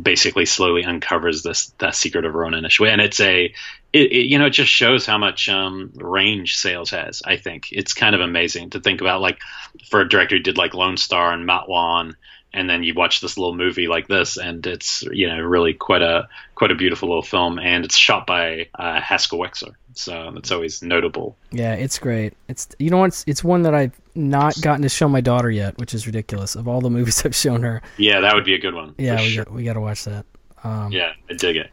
basically 0.00 0.44
slowly 0.44 0.84
uncovers 0.84 1.42
this 1.42 1.72
that 1.78 1.94
secret 1.94 2.24
of 2.24 2.34
Ronan 2.34 2.64
Ishwe. 2.64 2.88
And 2.88 3.00
it's 3.00 3.20
a 3.20 3.44
it, 3.92 4.12
it, 4.12 4.26
you 4.26 4.38
know 4.38 4.46
it 4.46 4.50
just 4.50 4.70
shows 4.70 5.06
how 5.06 5.18
much 5.18 5.48
um, 5.48 5.92
range 5.94 6.56
Sayles 6.56 6.90
has. 6.90 7.22
I 7.24 7.36
think 7.36 7.68
it's 7.70 7.94
kind 7.94 8.14
of 8.14 8.20
amazing 8.20 8.70
to 8.70 8.80
think 8.80 9.00
about 9.00 9.20
like 9.20 9.38
for 9.88 10.00
a 10.00 10.08
director 10.08 10.36
who 10.36 10.42
did 10.42 10.58
like 10.58 10.74
Lone 10.74 10.96
Star 10.96 11.32
and 11.32 11.48
Matewan. 11.48 12.14
And 12.52 12.68
then 12.68 12.82
you 12.82 12.94
watch 12.94 13.20
this 13.20 13.36
little 13.36 13.54
movie 13.54 13.88
like 13.88 14.08
this, 14.08 14.38
and 14.38 14.66
it's 14.66 15.02
you 15.12 15.28
know 15.28 15.38
really 15.38 15.74
quite 15.74 16.02
a 16.02 16.28
quite 16.54 16.70
a 16.70 16.74
beautiful 16.74 17.08
little 17.08 17.22
film, 17.22 17.58
and 17.58 17.84
it's 17.84 17.96
shot 17.96 18.26
by 18.26 18.68
uh, 18.78 19.00
Haskell 19.00 19.38
Wexler, 19.38 19.74
so 19.94 20.32
it's 20.36 20.50
always 20.50 20.82
notable. 20.82 21.36
Yeah, 21.52 21.74
it's 21.74 21.98
great. 21.98 22.34
It's 22.48 22.66
you 22.78 22.88
know? 22.90 23.04
It's, 23.04 23.22
it's 23.26 23.44
one 23.44 23.62
that 23.62 23.74
I've 23.74 23.92
not 24.14 24.58
gotten 24.62 24.82
to 24.82 24.88
show 24.88 25.08
my 25.08 25.20
daughter 25.20 25.50
yet, 25.50 25.76
which 25.78 25.92
is 25.92 26.06
ridiculous. 26.06 26.56
Of 26.56 26.66
all 26.66 26.80
the 26.80 26.90
movies 26.90 27.22
I've 27.24 27.34
shown 27.34 27.62
her, 27.62 27.82
Yeah, 27.98 28.20
that 28.20 28.34
would 28.34 28.44
be 28.46 28.54
a 28.54 28.58
good 28.58 28.74
one. 28.74 28.94
yeah, 28.98 29.20
we 29.20 29.28
sure. 29.28 29.44
got, 29.44 29.54
we 29.54 29.64
got 29.64 29.74
to 29.74 29.80
watch 29.80 30.04
that. 30.04 30.24
Um, 30.64 30.90
Yeah, 30.90 31.12
I 31.30 31.34
dig 31.34 31.56
it. 31.56 31.70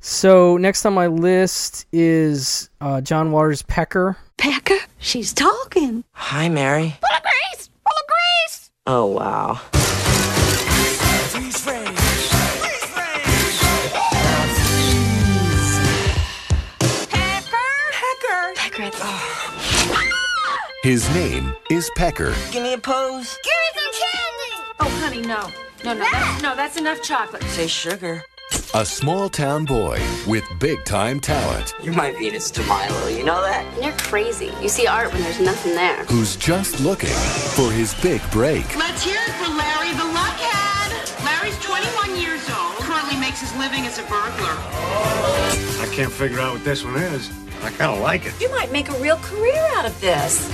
So 0.00 0.58
next 0.58 0.84
on 0.84 0.92
my 0.92 1.06
list 1.06 1.86
is 1.92 2.68
uh, 2.80 3.00
John 3.00 3.30
Waters' 3.32 3.62
Pecker. 3.62 4.18
Pecker, 4.36 4.76
she's 4.98 5.32
talking. 5.32 6.04
Hi, 6.12 6.48
Mary. 6.50 6.90
Full 7.00 7.16
of 7.16 7.22
grace! 7.22 7.68
Full 7.68 7.92
of 7.96 8.06
grace! 8.06 8.70
Oh, 8.86 9.06
wow. 9.06 9.58
Pecker! 17.88 18.52
Pecker. 18.56 19.08
His 20.82 21.08
name 21.14 21.54
is 21.70 21.90
Pecker. 21.96 22.34
Give 22.52 22.62
me 22.62 22.74
a 22.74 22.78
pose. 22.78 23.38
Give 23.42 23.54
me 23.54 23.80
some 23.80 23.90
candy! 24.02 24.74
Oh, 24.80 25.00
honey, 25.00 25.22
no. 25.22 25.50
No, 25.82 25.94
no, 25.94 26.00
that's, 26.00 26.42
no, 26.42 26.54
that's 26.54 26.76
enough 26.76 27.02
chocolate. 27.02 27.42
Say 27.44 27.66
sugar. 27.66 28.22
A 28.76 28.84
small 28.84 29.28
town 29.28 29.64
boy 29.64 30.02
with 30.26 30.42
big 30.58 30.84
time 30.84 31.20
talent 31.20 31.74
You're 31.80 31.94
my 31.94 32.10
Venus 32.10 32.50
de 32.50 32.60
Milo, 32.64 33.06
you 33.06 33.22
know 33.22 33.40
that? 33.40 33.64
You're 33.80 33.92
crazy. 33.92 34.50
You 34.60 34.68
see 34.68 34.88
art 34.88 35.12
when 35.12 35.22
there's 35.22 35.38
nothing 35.38 35.76
there. 35.76 36.04
who's 36.06 36.34
just 36.34 36.80
looking 36.80 37.14
for 37.54 37.70
his 37.70 37.94
big 38.02 38.20
break. 38.32 38.64
Let's 38.74 39.04
hear 39.04 39.14
it 39.14 39.32
for 39.34 39.48
Larry 39.48 39.92
the 39.92 40.02
Luckhead. 40.10 41.24
Larry's 41.24 41.56
21 41.62 42.18
years 42.20 42.50
old, 42.50 42.74
currently 42.82 43.16
makes 43.20 43.40
his 43.40 43.54
living 43.58 43.86
as 43.86 44.00
a 44.00 44.02
burglar. 44.02 44.56
I 45.78 45.88
can't 45.92 46.10
figure 46.10 46.40
out 46.40 46.54
what 46.54 46.64
this 46.64 46.84
one 46.84 46.96
is. 46.96 47.30
I 47.62 47.70
kind 47.70 47.92
of 47.92 48.00
like 48.00 48.26
it. 48.26 48.34
You 48.40 48.50
might 48.50 48.72
make 48.72 48.88
a 48.88 48.98
real 48.98 49.18
career 49.18 49.64
out 49.76 49.86
of 49.86 50.00
this. 50.00 50.50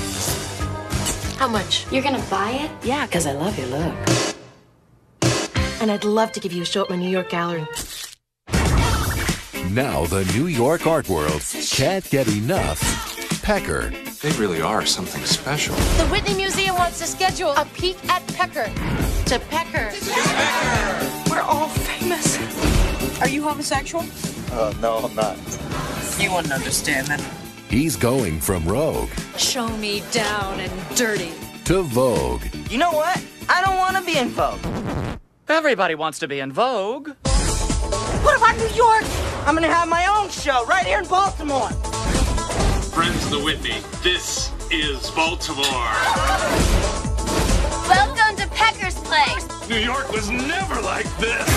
How 1.38 1.48
much? 1.48 1.90
You're 1.90 2.02
gonna 2.02 2.22
buy 2.28 2.50
it? 2.50 2.70
Yeah, 2.86 3.06
because 3.06 3.26
I 3.26 3.32
love 3.32 3.58
your 3.58 3.68
look. 3.68 3.94
And 5.80 5.90
I'd 5.90 6.04
love 6.04 6.32
to 6.32 6.40
give 6.40 6.52
you 6.52 6.60
a 6.60 6.66
show 6.66 6.82
at 6.82 6.90
my 6.90 6.96
New 6.96 7.08
York 7.08 7.30
gallery. 7.30 7.66
Now 9.70 10.04
the 10.06 10.24
New 10.34 10.46
York 10.48 10.86
art 10.88 11.08
world 11.08 11.42
can't 11.70 12.08
get 12.10 12.26
enough 12.26 12.80
Pecker. 13.42 13.90
They 14.20 14.32
really 14.32 14.60
are 14.60 14.84
something 14.84 15.22
special. 15.24 15.74
The 15.96 16.06
Whitney 16.08 16.34
Museum 16.34 16.74
wants 16.74 16.98
to 16.98 17.06
schedule 17.06 17.52
a 17.52 17.64
peek 17.66 17.96
at 18.08 18.26
Pecker. 18.34 18.64
To 19.26 19.38
Pecker. 19.48 19.92
pecker 19.92 21.30
We're 21.30 21.42
all 21.42 21.68
famous. 21.68 22.36
Are 23.20 23.28
you 23.28 23.44
homosexual? 23.44 24.04
Uh, 24.50 24.74
no, 24.80 24.96
I'm 24.98 25.14
not. 25.14 25.36
You 26.18 26.32
wouldn't 26.34 26.52
understand 26.52 27.06
that. 27.06 27.20
He's 27.68 27.94
going 27.94 28.40
from 28.40 28.66
rogue 28.66 29.10
Show 29.38 29.68
me 29.76 30.02
down 30.10 30.58
and 30.58 30.96
dirty. 30.96 31.30
to 31.66 31.82
Vogue. 31.82 32.42
You 32.68 32.78
know 32.78 32.90
what? 32.90 33.22
I 33.48 33.62
don't 33.64 33.78
want 33.78 33.96
to 33.96 34.02
be 34.02 34.18
in 34.18 34.30
Vogue. 34.30 34.58
Everybody 35.48 35.94
wants 35.94 36.18
to 36.18 36.26
be 36.28 36.40
in 36.40 36.50
Vogue. 36.50 37.10
What 38.22 38.36
about 38.36 38.56
New 38.56 38.74
York? 38.74 39.04
I'm 39.46 39.54
gonna 39.54 39.68
have 39.68 39.88
my 39.88 40.06
own 40.06 40.28
show 40.28 40.64
right 40.66 40.86
here 40.86 40.98
in 40.98 41.08
Baltimore. 41.08 41.70
Friends 42.92 43.24
of 43.24 43.30
the 43.30 43.40
Whitney, 43.42 43.78
this 44.02 44.52
is 44.70 45.10
Baltimore. 45.12 45.64
Welcome 47.88 48.36
to 48.36 48.46
Pecker's 48.54 48.94
Place. 48.96 49.48
New 49.68 49.78
York 49.78 50.12
was 50.12 50.30
never 50.30 50.80
like 50.82 51.06
this. 51.16 51.48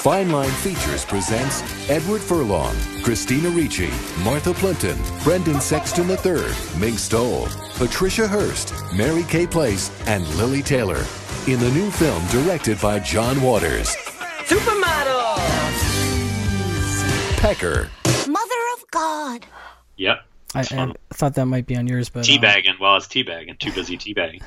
Fine 0.00 0.30
Line 0.30 0.50
Features 0.50 1.04
presents 1.04 1.62
Edward 1.88 2.20
Furlong, 2.20 2.74
Christina 3.02 3.50
Ricci, 3.50 3.90
Martha 4.22 4.52
Plimpton, 4.52 4.98
Brendan 5.22 5.60
Sexton 5.60 6.10
III, 6.10 6.44
Mink 6.78 6.98
Stole, 6.98 7.48
Patricia 7.76 8.26
Hearst, 8.26 8.74
Mary 8.92 9.22
Kay 9.24 9.46
Place, 9.46 9.90
and 10.06 10.26
Lili 10.36 10.62
Taylor 10.62 11.04
in 11.46 11.60
the 11.60 11.70
new 11.70 11.90
film 11.90 12.26
directed 12.26 12.80
by 12.80 12.98
John 12.98 13.40
Waters. 13.40 13.94
Supermodel. 14.44 15.35
Pecker. 17.36 17.90
Mother 18.28 18.62
of 18.76 18.90
God. 18.90 19.46
Yep. 19.96 20.18
I, 20.54 20.60
I 20.60 20.92
thought 21.12 21.34
that 21.34 21.46
might 21.46 21.66
be 21.66 21.76
on 21.76 21.86
yours, 21.86 22.08
but 22.08 22.20
uh, 22.20 22.22
Teabagging. 22.22 22.80
Well, 22.80 22.96
it's 22.96 23.06
teabagging. 23.08 23.58
Too 23.58 23.72
busy 23.72 23.98
teabagging. 23.98 24.42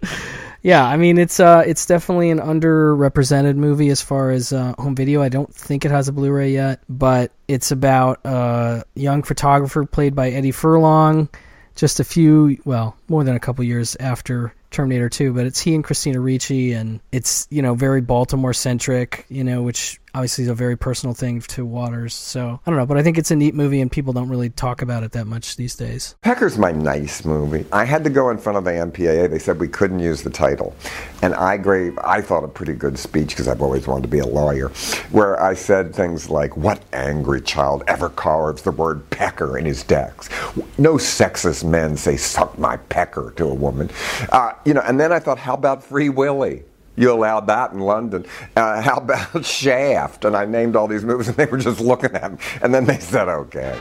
Yeah, 0.66 0.84
I 0.84 0.96
mean 0.96 1.16
it's 1.16 1.38
uh 1.38 1.62
it's 1.64 1.86
definitely 1.86 2.30
an 2.30 2.40
underrepresented 2.40 3.54
movie 3.54 3.88
as 3.90 4.02
far 4.02 4.32
as 4.32 4.52
uh, 4.52 4.74
home 4.76 4.96
video. 4.96 5.22
I 5.22 5.28
don't 5.28 5.54
think 5.54 5.84
it 5.84 5.92
has 5.92 6.08
a 6.08 6.12
Blu-ray 6.12 6.50
yet, 6.54 6.80
but 6.88 7.30
it's 7.46 7.70
about 7.70 8.18
a 8.24 8.82
young 8.96 9.22
photographer 9.22 9.84
played 9.84 10.16
by 10.16 10.30
Eddie 10.30 10.50
Furlong, 10.50 11.28
just 11.76 12.00
a 12.00 12.04
few 12.04 12.58
well 12.64 12.96
more 13.06 13.22
than 13.22 13.36
a 13.36 13.38
couple 13.38 13.62
years 13.62 13.96
after 14.00 14.52
Terminator 14.72 15.08
2, 15.08 15.32
but 15.34 15.46
it's 15.46 15.60
he 15.60 15.72
and 15.72 15.84
Christina 15.84 16.20
Ricci, 16.20 16.72
and 16.72 16.98
it's 17.12 17.46
you 17.48 17.62
know 17.62 17.76
very 17.76 18.00
Baltimore 18.00 18.52
centric, 18.52 19.24
you 19.28 19.44
know, 19.44 19.62
which 19.62 20.00
obviously 20.16 20.46
a 20.48 20.54
very 20.54 20.78
personal 20.78 21.14
thing 21.14 21.42
to 21.42 21.66
Waters. 21.66 22.14
So 22.14 22.58
I 22.64 22.70
don't 22.70 22.78
know, 22.78 22.86
but 22.86 22.96
I 22.96 23.02
think 23.02 23.18
it's 23.18 23.30
a 23.30 23.36
neat 23.36 23.54
movie, 23.54 23.82
and 23.82 23.92
people 23.92 24.14
don't 24.14 24.30
really 24.30 24.48
talk 24.48 24.80
about 24.80 25.02
it 25.02 25.12
that 25.12 25.26
much 25.26 25.56
these 25.56 25.76
days. 25.76 26.16
Pecker's 26.22 26.56
my 26.56 26.72
nice 26.72 27.24
movie. 27.24 27.66
I 27.70 27.84
had 27.84 28.02
to 28.04 28.10
go 28.10 28.30
in 28.30 28.38
front 28.38 28.56
of 28.56 28.64
the 28.64 28.70
MPAA. 28.70 29.28
They 29.28 29.38
said 29.38 29.60
we 29.60 29.68
couldn't 29.68 30.00
use 30.00 30.22
the 30.22 30.30
title, 30.30 30.74
and 31.20 31.34
I 31.34 31.58
gave 31.58 31.98
I 31.98 32.22
thought 32.22 32.44
a 32.44 32.48
pretty 32.48 32.72
good 32.72 32.98
speech 32.98 33.28
because 33.28 33.46
I've 33.46 33.60
always 33.60 33.86
wanted 33.86 34.02
to 34.02 34.08
be 34.08 34.20
a 34.20 34.26
lawyer, 34.26 34.70
where 35.10 35.40
I 35.42 35.52
said 35.52 35.94
things 35.94 36.30
like, 36.30 36.56
"What 36.56 36.82
angry 36.94 37.42
child 37.42 37.84
ever 37.86 38.08
carves 38.08 38.62
the 38.62 38.72
word 38.72 39.08
pecker 39.10 39.58
in 39.58 39.66
his 39.66 39.82
decks? 39.82 40.30
No 40.78 40.94
sexist 40.94 41.62
men 41.62 41.96
say 41.96 42.16
suck 42.16 42.58
my 42.58 42.78
pecker 42.78 43.34
to 43.36 43.44
a 43.44 43.54
woman." 43.54 43.90
Uh, 44.30 44.52
you 44.64 44.72
know, 44.72 44.82
and 44.86 44.98
then 44.98 45.12
I 45.12 45.18
thought, 45.18 45.38
how 45.38 45.54
about 45.54 45.84
Free 45.84 46.08
Willy? 46.08 46.62
You 46.96 47.12
allowed 47.12 47.46
that 47.48 47.72
in 47.72 47.80
London. 47.80 48.24
Uh, 48.56 48.80
how 48.80 48.96
about 48.96 49.44
Shaft? 49.44 50.24
And 50.24 50.36
I 50.36 50.46
named 50.46 50.76
all 50.76 50.88
these 50.88 51.04
movies, 51.04 51.28
and 51.28 51.36
they 51.36 51.46
were 51.46 51.58
just 51.58 51.80
looking 51.80 52.14
at 52.14 52.32
me. 52.32 52.38
And 52.62 52.74
then 52.74 52.86
they 52.86 52.98
said, 52.98 53.28
okay. 53.28 53.78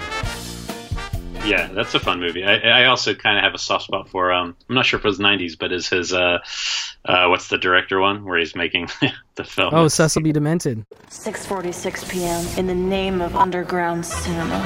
Yeah, 1.45 1.68
that's 1.74 1.93
a 1.93 1.99
fun 1.99 2.20
movie. 2.20 2.43
I, 2.43 2.55
I 2.55 2.86
also 2.86 3.13
kind 3.13 3.38
of 3.38 3.43
have 3.43 3.53
a 3.53 3.59
soft 3.59 3.86
spot 3.86 4.09
for. 4.09 4.32
Um, 4.32 4.55
I'm 4.68 4.76
not 4.76 4.86
sure 4.86 4.97
if 4.99 5.05
it 5.05 5.07
was 5.07 5.20
'90s, 5.20 5.55
but 5.59 5.72
is 5.72 5.88
his 5.88 6.11
uh, 6.11 6.39
uh, 7.05 7.28
what's 7.28 7.49
the 7.49 7.59
director 7.59 7.99
one 7.99 8.26
where 8.26 8.39
he's 8.39 8.55
making 8.55 8.89
the 9.36 9.43
film? 9.43 9.73
Oh, 9.73 9.88
Cecil 9.88 10.21
B. 10.21 10.31
Demented. 10.31 10.86
6:46 11.09 12.09
p.m. 12.09 12.43
in 12.57 12.67
the 12.67 12.75
name 12.75 13.21
of 13.21 13.36
underground 13.36 14.05
cinema. 14.05 14.59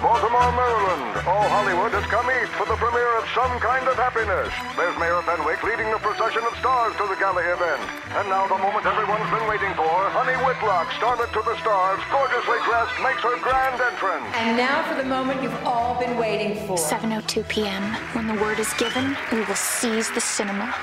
Baltimore, 0.00 0.52
Maryland. 0.52 1.26
All 1.26 1.46
Hollywood 1.48 1.92
has 1.94 2.04
come 2.10 2.26
east 2.42 2.50
for 2.58 2.66
the 2.66 2.74
premiere 2.74 3.14
of 3.18 3.24
Some 3.34 3.54
Kind 3.62 3.86
of 3.86 3.94
Happiness. 3.94 4.50
There's 4.74 4.96
Mayor 4.98 5.22
Fenwick 5.22 5.62
leading 5.62 5.86
the 5.94 6.02
procession 6.02 6.42
of 6.42 6.54
stars 6.58 6.96
to 6.98 7.06
the 7.06 7.14
gala 7.22 7.38
event. 7.46 7.78
And 8.18 8.26
now 8.26 8.50
the 8.50 8.58
moment 8.58 8.82
everyone's 8.82 9.30
been 9.30 9.46
waiting 9.46 9.70
for. 9.78 9.86
Honey 10.10 10.34
Whitlock, 10.42 10.90
starlet 10.98 11.30
to 11.30 11.42
the 11.46 11.54
stars, 11.62 12.02
gorgeously 12.10 12.58
dressed, 12.66 12.94
makes 13.06 13.22
her 13.22 13.38
grand 13.38 13.78
entrance. 13.78 14.26
And 14.34 14.56
now 14.58 14.82
for 14.90 14.98
the 14.98 15.06
moment 15.06 15.42
you've 15.42 15.62
all 15.62 15.94
been 16.00 16.18
waiting 16.18 16.66
for. 16.66 16.74
7:02 16.76 17.46
p.m. 17.46 17.82
When 18.18 18.26
the 18.26 18.34
word 18.42 18.58
is 18.58 18.72
given, 18.74 19.16
we 19.30 19.46
will 19.46 19.54
seize 19.54 20.10
the 20.10 20.20
cinema. 20.20 20.74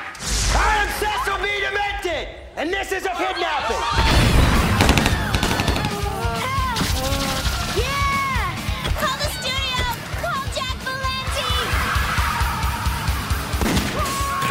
I 0.55 0.71
am 0.79 0.89
Cecil 0.95 1.37
B. 1.43 1.47
Demented, 1.59 2.31
and 2.59 2.73
this 2.73 2.91
is 2.91 3.05
a 3.05 3.09
kidnapping. 3.11 3.77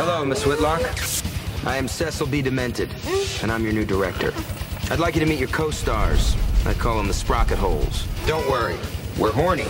Hello, 0.01 0.25
Miss 0.25 0.47
Whitlock. 0.47 0.81
I 1.67 1.77
am 1.77 1.87
Cecil 1.87 2.27
B. 2.29 2.41
Demented, 2.41 2.89
and 3.43 3.53
I'm 3.53 3.63
your 3.63 3.75
new 3.75 3.85
director. 3.85 4.33
I'd 4.91 5.01
like 5.01 5.15
you 5.15 5.21
to 5.21 5.27
meet 5.27 5.39
your 5.39 5.49
co-stars. 5.49 6.35
I 6.65 6.73
call 6.73 6.97
them 6.97 7.09
the 7.09 7.15
sprocket 7.15 7.59
holes. 7.59 8.07
Don't 8.27 8.49
worry, 8.49 8.79
we're 9.19 9.33
horny. 9.33 9.67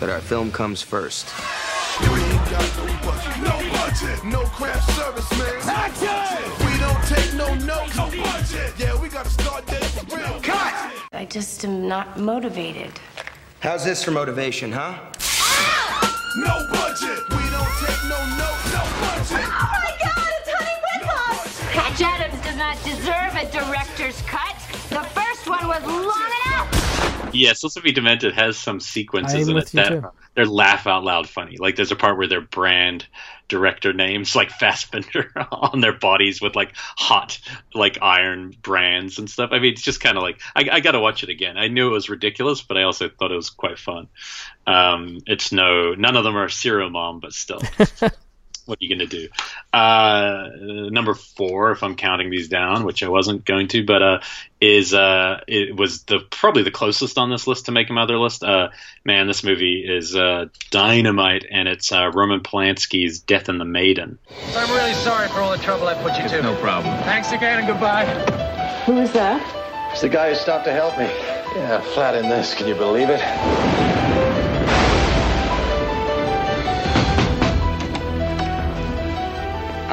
But 0.00 0.08
our 0.08 0.20
film 0.20 0.50
comes 0.50 0.80
first. 0.80 1.28
No 3.94 4.00
budget, 4.00 4.24
no 4.24 4.42
craft 4.42 4.90
service, 4.90 5.30
man. 5.38 5.54
Action! 5.68 6.66
We 6.66 6.78
don't 6.80 7.04
take 7.04 7.32
no 7.34 7.54
notes. 7.64 7.96
No 7.96 8.06
budget. 8.10 8.72
Yeah, 8.76 9.00
we 9.00 9.08
gotta 9.08 9.30
start 9.30 9.66
this 9.68 9.96
for 10.00 10.16
real. 10.16 10.40
Cut! 10.42 10.90
I 11.12 11.24
just 11.24 11.64
am 11.64 11.86
not 11.86 12.18
motivated. 12.18 12.90
How's 13.60 13.84
this 13.84 14.02
for 14.02 14.10
motivation, 14.10 14.72
huh? 14.72 14.98
No 16.36 16.66
budget. 16.72 17.22
We 17.30 17.44
don't 17.54 17.74
take 17.78 18.02
no 18.10 18.18
notes. 18.34 18.72
No 18.74 18.82
budget. 18.98 19.46
Oh 19.46 19.78
my 19.84 19.94
God! 20.02 20.32
It's 20.40 20.50
Honey 20.50 20.76
Whitlock. 20.84 21.46
Patch 21.72 22.00
Adams 22.02 22.42
does 22.42 22.56
not 22.56 22.76
deserve 22.82 23.32
a 23.36 23.46
director's 23.52 24.20
cut. 24.22 24.56
The 24.90 25.04
first 25.14 25.48
one 25.48 25.68
was 25.68 25.82
long 25.84 26.33
Yeah, 27.34 27.52
Cecil 27.52 27.82
B. 27.82 27.92
Demented 27.92 28.34
has 28.34 28.56
some 28.56 28.80
sequences 28.80 29.48
in 29.48 29.56
it 29.56 29.66
that 29.72 29.88
too. 29.88 30.10
they're 30.34 30.46
laugh 30.46 30.86
out 30.86 31.04
loud 31.04 31.28
funny. 31.28 31.56
Like 31.58 31.76
there's 31.76 31.92
a 31.92 31.96
part 31.96 32.18
where 32.18 32.28
their 32.28 32.40
brand 32.40 33.06
director 33.48 33.92
names 33.92 34.34
like 34.34 34.48
Fassbinder 34.60 35.28
on 35.52 35.80
their 35.80 35.92
bodies 35.92 36.40
with 36.40 36.56
like 36.56 36.72
hot 36.74 37.38
like 37.74 37.98
iron 38.02 38.54
brands 38.62 39.18
and 39.18 39.28
stuff. 39.28 39.50
I 39.52 39.58
mean, 39.58 39.72
it's 39.72 39.82
just 39.82 40.00
kind 40.00 40.16
of 40.16 40.22
like 40.22 40.40
I, 40.54 40.68
I 40.70 40.80
got 40.80 40.92
to 40.92 41.00
watch 41.00 41.22
it 41.22 41.28
again. 41.28 41.56
I 41.56 41.68
knew 41.68 41.88
it 41.88 41.92
was 41.92 42.08
ridiculous, 42.08 42.62
but 42.62 42.76
I 42.76 42.82
also 42.84 43.08
thought 43.08 43.32
it 43.32 43.36
was 43.36 43.50
quite 43.50 43.78
fun. 43.78 44.08
Um, 44.66 45.18
it's 45.26 45.52
no 45.52 45.94
none 45.94 46.16
of 46.16 46.24
them 46.24 46.36
are 46.36 46.48
serial 46.48 46.90
mom, 46.90 47.20
but 47.20 47.32
still. 47.32 47.62
what 48.66 48.78
are 48.80 48.84
you 48.84 48.96
going 48.96 49.08
to 49.08 49.18
do? 49.18 49.28
Uh, 49.72 50.48
number 50.90 51.14
four, 51.14 51.72
if 51.72 51.82
I'm 51.82 51.96
counting 51.96 52.30
these 52.30 52.48
down, 52.48 52.84
which 52.84 53.02
I 53.02 53.08
wasn't 53.08 53.44
going 53.44 53.68
to, 53.68 53.84
but 53.84 54.02
uh, 54.02 54.20
is 54.60 54.94
uh, 54.94 55.40
it 55.46 55.76
was 55.76 56.04
the 56.04 56.20
probably 56.30 56.62
the 56.62 56.70
closest 56.70 57.18
on 57.18 57.30
this 57.30 57.46
list 57.46 57.66
to 57.66 57.72
make 57.72 57.90
my 57.90 58.02
other 58.02 58.18
list. 58.18 58.42
Uh, 58.42 58.70
man, 59.04 59.26
this 59.26 59.44
movie 59.44 59.84
is 59.86 60.16
uh, 60.16 60.46
dynamite, 60.70 61.44
and 61.50 61.68
it's 61.68 61.92
uh, 61.92 62.10
Roman 62.14 62.40
Polanski's 62.40 63.20
Death 63.20 63.48
and 63.48 63.60
the 63.60 63.64
Maiden. 63.64 64.18
I'm 64.54 64.70
really 64.70 64.94
sorry 64.94 65.28
for 65.28 65.40
all 65.40 65.50
the 65.50 65.62
trouble 65.62 65.86
I 65.86 65.94
put 65.94 66.18
you 66.18 66.28
to. 66.28 66.42
No 66.42 66.56
problem. 66.56 66.96
Thanks 67.04 67.32
again 67.32 67.58
and 67.58 67.68
goodbye. 67.68 68.06
Who 68.86 68.98
is 68.98 69.12
that? 69.12 69.42
It's 69.92 70.00
the 70.00 70.08
guy 70.08 70.30
who 70.30 70.34
stopped 70.34 70.64
to 70.64 70.72
help 70.72 70.98
me. 70.98 71.04
Yeah, 71.54 71.80
flat 71.80 72.16
in 72.16 72.28
this. 72.28 72.54
Can 72.54 72.66
you 72.66 72.74
believe 72.74 73.10
it? 73.10 74.03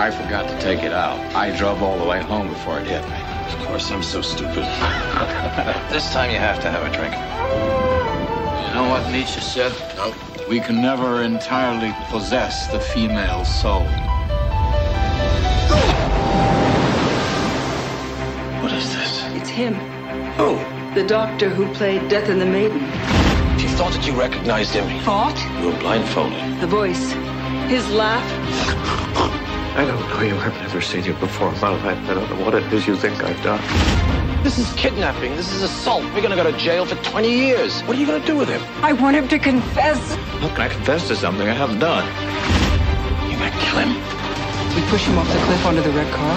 I 0.02 0.10
forgot 0.10 0.49
to 0.49 0.60
take 0.60 0.82
it 0.82 0.93
out. 0.93 1.20
I 1.36 1.56
drove 1.56 1.84
all 1.84 1.95
the 1.99 2.06
way 2.06 2.24
home 2.24 2.47
before 2.47 2.80
it 2.80 2.88
hit 2.88 3.08
me. 3.08 3.16
Of 3.54 3.68
course, 3.68 3.91
I'm 3.91 4.02
so 4.02 4.24
stupid. 4.24 4.66
This 5.91 6.12
time 6.12 6.32
you 6.32 6.39
have 6.39 6.60
to 6.62 6.72
have 6.72 6.82
a 6.82 6.91
drink. 6.91 7.14
You 8.66 8.74
know 8.74 8.89
what 8.89 9.08
Nietzsche 9.12 9.41
said? 9.41 9.72
No. 9.95 10.12
We 10.49 10.60
can 10.60 10.82
never 10.82 11.22
entirely 11.22 11.93
possess 12.10 12.66
the 12.72 12.80
female 12.80 13.45
soul. 13.45 13.84
What 18.64 18.74
is 18.74 18.91
this? 18.95 19.24
It's 19.36 19.49
him. 19.49 19.76
Who? 20.39 20.56
The 20.95 21.06
doctor 21.08 21.47
who 21.47 21.72
played 21.76 22.10
Death 22.10 22.28
and 22.28 22.41
the 22.41 22.47
Maiden. 22.47 22.82
If 23.56 23.62
you 23.62 23.70
thought 23.78 23.93
that 23.93 24.08
you 24.08 24.20
recognized 24.20 24.74
him, 24.74 24.88
Thought? 25.04 25.38
you 25.60 25.68
were 25.70 25.80
blindfolded. 25.80 26.60
The 26.60 26.66
voice. 26.66 27.12
His 27.70 27.88
laugh. 27.91 28.26
I 29.74 29.86
don't 29.86 30.09
know 30.09 30.22
you. 30.22 30.36
I've 30.36 30.53
never 30.61 30.82
seen 30.82 31.05
you 31.05 31.13
before 31.13 31.47
in 31.53 31.59
my 31.61 31.69
life. 31.69 32.09
I 32.09 32.13
don't 32.13 32.30
know 32.30 32.43
what 32.45 32.53
it 32.55 32.74
is 32.74 32.86
you 32.86 32.97
think 32.97 33.24
I've 33.24 33.41
done. 33.41 33.61
This 34.43 34.57
is 34.59 34.69
kidnapping. 34.74 35.36
This 35.38 35.53
is 35.53 35.61
assault. 35.61 36.03
We're 36.13 36.22
gonna 36.22 36.36
go 36.36 36.43
to 36.43 36.57
jail 36.57 36.86
for 36.86 36.95
20 37.03 37.30
years. 37.32 37.82
What 37.84 37.95
are 37.95 37.99
you 37.99 38.05
gonna 38.05 38.26
do 38.26 38.36
with 38.36 38.49
him? 38.49 38.61
I 38.84 38.91
want 38.91 39.15
him 39.15 39.30
to 39.30 39.39
confess. 39.39 40.15
How 40.41 40.49
can 40.49 40.61
I 40.61 40.67
confess 40.67 41.07
to 41.07 41.15
something 41.15 41.47
I 41.47 41.53
haven't 41.53 41.80
done? 41.80 42.03
You 43.32 43.38
gonna 43.38 43.51
kill 43.63 43.80
him? 43.80 43.95
We 44.76 44.82
push 44.89 45.05
him 45.05 45.17
off 45.17 45.32
the 45.32 45.39
cliff 45.39 45.65
onto 45.65 45.82
the 45.82 45.91
red 45.91 46.11
car. 46.11 46.36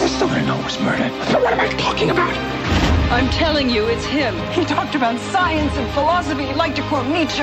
We're 0.00 0.08
still 0.08 0.28
gonna 0.28 0.46
know 0.46 0.58
it 0.60 0.64
was 0.64 0.78
murder. 0.80 1.08
Now 1.32 1.42
what 1.42 1.52
am 1.52 1.60
I 1.60 1.68
talking 1.82 2.10
about? 2.10 2.32
I'm 3.10 3.28
telling 3.30 3.68
you, 3.70 3.86
it's 3.86 4.04
him. 4.04 4.36
He 4.52 4.64
talked 4.64 4.94
about 4.94 5.18
science 5.32 5.76
and 5.76 5.90
philosophy. 5.94 6.44
He 6.46 6.54
liked 6.54 6.76
to 6.76 6.82
quote 6.82 7.06
Nietzsche. 7.06 7.42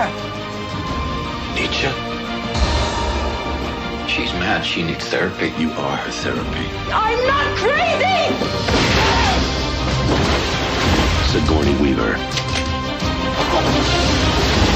Nietzsche? 1.56 2.14
She's 4.08 4.32
mad. 4.34 4.64
She 4.66 4.84
needs 4.84 5.06
therapy. 5.10 5.51
You 5.58 5.72
are 5.72 5.97
her 5.97 6.12
therapy. 6.12 6.68
I'm 6.93 7.20
not 7.28 7.47
crazy! 7.58 8.22
Sigourney 11.32 11.76
Weaver. 11.82 12.14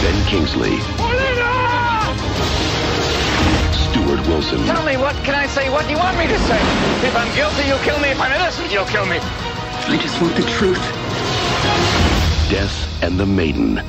Ben 0.02 0.26
Kingsley. 0.26 0.80
Stuart 3.92 4.28
Wilson. 4.28 4.64
Tell 4.66 4.84
me, 4.84 4.98
what 4.98 5.16
can 5.24 5.36
I 5.36 5.48
say? 5.48 5.70
What 5.70 5.86
do 5.86 5.92
you 5.92 5.98
want 5.98 6.18
me 6.18 6.28
to 6.28 6.40
say? 6.40 6.60
If 7.08 7.16
I'm 7.16 7.34
guilty, 7.36 7.68
you'll 7.68 7.80
kill 7.80 8.00
me. 8.00 8.10
If 8.10 8.20
I'm 8.20 8.34
innocent, 8.34 8.72
you'll 8.72 8.86
kill 8.86 9.06
me. 9.06 9.20
I 9.22 9.98
just 10.02 10.20
want 10.22 10.36
the 10.36 10.44
truth. 10.58 10.82
Death 12.50 13.04
and 13.04 13.20
the 13.20 13.26
Maiden. 13.26 13.82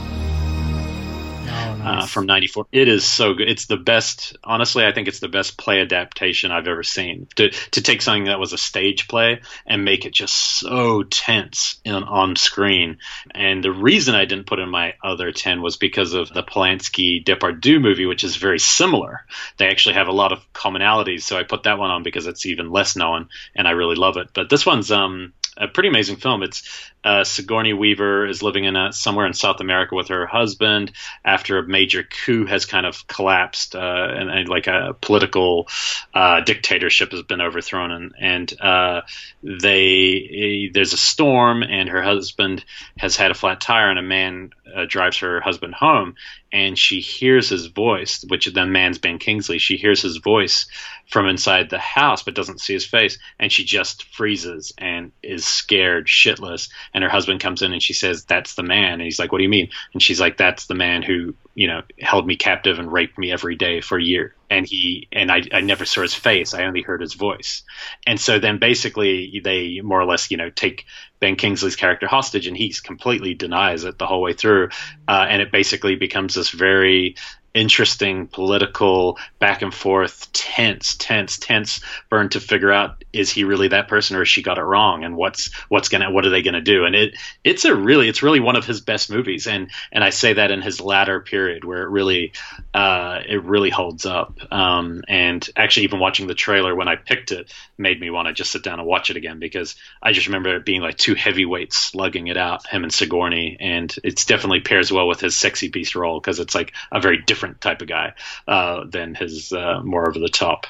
Uh, 1.91 2.07
from 2.07 2.26
'94. 2.26 2.66
It 2.72 2.88
is 2.88 3.05
so 3.05 3.34
good. 3.34 3.49
It's 3.49 3.66
the 3.66 3.76
best. 3.76 4.36
Honestly, 4.45 4.84
I 4.84 4.93
think 4.93 5.09
it's 5.09 5.20
the 5.20 5.28
best 5.28 5.57
play 5.57 5.80
adaptation 5.80 6.53
I've 6.53 6.66
ever 6.66 6.82
seen. 6.82 7.28
To 7.36 7.51
to 7.51 7.82
take 7.82 8.03
something 8.03 8.24
that 8.24 8.38
was 8.38 8.53
a 8.53 8.59
stage 8.59 9.09
play 9.09 9.41
and 9.66 9.84
make 9.84 10.05
it 10.07 10.12
just 10.12 10.34
so 10.34 11.03
tense 11.03 11.80
in, 11.84 11.95
on 11.95 12.36
screen. 12.36 12.99
And 13.32 13.62
the 13.62 13.72
reason 13.72 14.14
I 14.14 14.24
didn't 14.24 14.47
put 14.47 14.59
in 14.59 14.68
my 14.68 14.95
other 15.03 15.32
ten 15.32 15.62
was 15.62 15.76
because 15.76 16.14
of 16.14 16.32
the 16.32 16.43
Polanski 16.43 17.24
Depardieu 17.24 17.80
movie, 17.80 18.07
which 18.07 18.24
is 18.24 18.36
very 18.36 18.59
similar. 18.59 19.24
They 19.59 19.68
actually 19.68 19.95
have 19.95 20.09
a 20.09 20.12
lot 20.12 20.32
of 20.32 20.41
commonalities, 20.53 21.22
so 21.22 21.36
I 21.36 21.43
put 21.43 21.64
that 21.64 21.78
one 21.78 21.91
on 21.91 22.03
because 22.03 22.26
it's 22.26 22.47
even 22.47 22.70
less 22.70 22.97
known, 22.97 23.28
and 23.55 23.66
I 23.66 23.72
really 23.72 23.97
love 23.97 24.16
it. 24.16 24.28
But 24.34 24.49
this 24.49 24.64
one's 24.66 24.91
um 24.91 25.32
a 25.61 25.69
pretty 25.69 25.91
amazing 25.91 26.17
film. 26.17 26.43
It's 26.43 26.63
uh, 27.05 27.25
Sigourney 27.25 27.73
Weaver 27.73 28.27
is 28.27 28.43
living 28.43 28.65
in 28.65 28.77
a, 28.77 28.93
somewhere 28.93 29.27
in 29.27 29.33
South 29.33 29.61
America 29.61 29.95
with 29.95 30.09
her 30.09 30.27
husband 30.27 30.93
after 31.25 31.59
a 31.59 31.67
major 31.67 32.03
coup 32.03 32.47
has 32.47 32.67
kind 32.67 32.87
of 32.87 33.07
collapsed 33.07 33.75
uh, 33.75 33.79
and, 33.79 34.31
and, 34.31 34.49
like 34.49 34.67
a 34.67 34.95
political 35.01 35.69
uh, 36.13 36.41
dictatorship 36.41 37.13
has 37.13 37.23
been 37.23 37.41
overthrown 37.41 37.91
and, 37.91 38.15
and 38.19 38.61
uh, 38.61 39.03
they 39.43 40.71
there's 40.73 40.93
a 40.93 40.99
storm 40.99 41.63
and 41.63 41.89
her 41.89 42.03
husband 42.03 42.65
has 42.99 43.17
had 43.17 43.31
a 43.31 43.35
flat 43.35 43.61
tire 43.61 43.91
and 43.91 43.99
a 43.99 44.03
man 44.03 44.51
uh, 44.75 44.85
drives 44.87 45.19
her 45.19 45.41
husband 45.41 45.75
home 45.75 46.15
and 46.53 46.78
she 46.78 47.01
hears 47.01 47.48
his 47.48 47.66
voice, 47.66 48.24
which 48.28 48.46
the 48.46 48.66
man's 48.66 48.98
Ben 48.98 49.18
Kingsley. 49.18 49.59
She 49.59 49.76
hears 49.76 50.03
his 50.03 50.16
voice 50.16 50.66
from 51.09 51.28
inside 51.28 51.70
the 51.70 51.78
house, 51.78 52.22
but 52.22 52.34
doesn't 52.34 52.61
see 52.61 52.72
his 52.72 52.86
face, 52.86 53.18
and 53.38 53.53
she 53.53 53.64
just 53.64 54.05
freezes 54.14 54.72
and 54.78 55.12
is 55.22 55.46
scared 55.46 56.07
shitless. 56.07 56.68
And 56.94 57.05
her 57.05 57.11
husband 57.11 57.40
comes 57.40 57.62
in 57.62 57.72
and 57.72 57.82
she 57.82 57.92
says, 57.92 58.24
"That's 58.24 58.55
the 58.55 58.62
man." 58.62 58.94
And 58.94 59.03
he's 59.03 59.18
like, 59.18 59.32
"What 59.32 59.38
do 59.38 59.44
you 59.44 59.51
mean?" 59.51 59.70
And 59.92 60.03
she's 60.03 60.20
like, 60.20 60.36
"That's 60.36 60.66
the 60.66 60.74
man 60.74 61.03
who 61.03 61.34
you 61.55 61.66
know 61.66 61.82
held 61.98 62.26
me 62.26 62.36
captive 62.36 62.78
and 62.78 62.92
raped 62.92 63.18
me 63.18 63.32
every 63.32 63.57
day 63.57 63.80
for 63.80 63.98
a 63.98 64.03
year." 64.03 64.34
And 64.48 64.66
he 64.66 65.09
and 65.12 65.30
I, 65.30 65.42
I 65.53 65.61
never 65.61 65.84
saw 65.84 66.03
his 66.03 66.14
face. 66.14 66.55
I 66.55 66.64
only 66.64 66.82
heard 66.82 67.01
his 67.01 67.14
voice. 67.14 67.62
And 68.07 68.20
so 68.20 68.38
then 68.38 68.59
basically 68.59 69.40
they 69.44 69.80
more 69.80 70.01
or 70.01 70.07
less 70.07 70.30
you 70.30 70.36
know 70.36 70.51
take 70.51 70.86
Ben 71.20 71.36
Kingsley's 71.36 71.76
character 71.76 72.07
hostage, 72.07 72.46
and 72.46 72.57
he 72.57 72.74
completely 72.82 73.34
denies 73.34 73.84
it 73.84 73.98
the 73.98 74.07
whole 74.07 74.22
way 74.22 74.32
through. 74.32 74.70
Uh, 75.07 75.26
and 75.28 75.42
it 75.42 75.53
basically 75.53 75.96
becomes 75.96 76.34
this 76.34 76.51
very 76.51 77.16
interesting 77.55 78.26
political 78.26 79.18
back 79.38 79.62
and 79.62 79.74
forth, 79.74 80.32
tense, 80.32 80.96
tense, 80.96 81.38
tense 81.38 81.80
burn 82.09 82.28
to 82.30 82.40
figure 82.40 82.72
out 82.72 83.05
is 83.12 83.30
he 83.30 83.44
really 83.44 83.68
that 83.68 83.88
person 83.88 84.16
or 84.16 84.20
has 84.20 84.28
she 84.28 84.42
got 84.42 84.59
it 84.59 84.62
wrong? 84.62 85.05
And 85.05 85.16
what's 85.16 85.53
what's 85.68 85.88
gonna 85.88 86.11
what 86.11 86.24
are 86.24 86.30
they 86.30 86.42
gonna 86.42 86.61
do? 86.61 86.84
And 86.84 86.94
it 86.94 87.16
it's 87.42 87.64
a 87.64 87.74
really 87.74 88.09
it's 88.09 88.22
really 88.22 88.40
one 88.40 88.57
of 88.57 88.64
his 88.64 88.80
best 88.80 89.11
movies. 89.11 89.46
And 89.46 89.70
and 89.90 90.05
I 90.05 90.11
say 90.11 90.34
that 90.34 90.51
in 90.51 90.62
his 90.62 90.80
latter 90.80 91.20
period 91.20 91.64
where 91.64 91.82
it 91.82 91.88
really 91.88 92.32
uh, 92.72 93.20
it 93.28 93.42
really 93.42 93.70
holds 93.70 94.07
up. 94.07 94.38
Um, 94.53 95.03
and 95.09 95.48
actually 95.57 95.84
even 95.84 95.98
watching 95.98 96.26
the 96.26 96.34
trailer 96.34 96.74
when 96.74 96.88
I 96.88 96.96
picked 96.96 97.32
it 97.32 97.53
made 97.76 98.01
me 98.01 98.11
want 98.11 98.28
to 98.28 98.34
just 98.34 98.53
sit 98.53 98.62
down 98.62 98.78
and 98.78 98.86
watch 98.86 99.11
it 99.11 99.16
again 99.16 99.38
because 99.38 99.74
I 100.03 100.12
just 100.12 100.26
remember 100.26 100.55
it 100.57 100.64
being 100.64 100.82
like 100.82 100.96
two 100.96 101.14
heavyweights 101.14 101.76
slugging 101.76 102.28
it 102.28 102.36
out 102.36 102.66
him 102.66 102.84
and 102.84 102.92
Sigourney. 102.92 103.57
And 103.59 103.94
it's 104.05 104.24
definitely 104.24 104.61
pairs 104.61 104.92
well 104.92 105.09
with 105.09 105.20
his 105.20 105.36
sexy 105.36 105.68
beast 105.68 105.94
role 105.94 106.20
because 106.20 106.38
it's 106.38 106.55
like 106.55 106.72
a 106.92 107.01
very 107.01 107.18
different 107.22 107.39
type 107.61 107.82
of 107.82 107.88
guy 107.88 108.12
uh, 108.49 108.84
than 108.84 109.14
his 109.14 109.53
uh, 109.53 109.80
more 109.82 110.09
over 110.09 110.18
the 110.18 110.28
top 110.28 110.66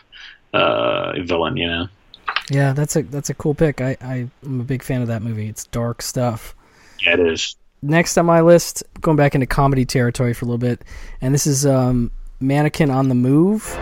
uh, 0.53 1.13
villain 1.23 1.57
you 1.57 1.67
know 1.67 1.89
yeah, 2.51 2.73
that's 2.73 2.97
a 2.97 3.03
that's 3.03 3.31
a 3.31 3.35
cool 3.35 3.55
pick. 3.55 3.81
I, 3.81 3.97
I 4.01 4.29
am 4.45 4.61
a 4.61 4.65
big 4.65 4.83
fan 4.83 5.03
of 5.03 5.09
that 5.09 5.23
movie. 5.23 5.49
It's 5.49 5.65
dark 5.67 6.03
stuff. 6.03 6.55
Yeah, 7.01 7.15
it 7.15 7.21
is. 7.21 7.57
Next 7.83 8.19
on 8.19 8.27
my 8.27 8.41
list, 8.41 8.83
going 9.01 9.17
back 9.17 9.35
into 9.35 9.47
comedy 9.47 9.85
territory 9.85 10.35
for 10.35 10.45
a 10.45 10.49
little 10.49 10.59
bit, 10.59 10.83
and 11.21 11.33
this 11.33 11.47
is 11.47 11.65
um, 11.65 12.11
Mannequin 12.41 12.91
on 12.91 13.09
the 13.09 13.15
Move. 13.15 13.75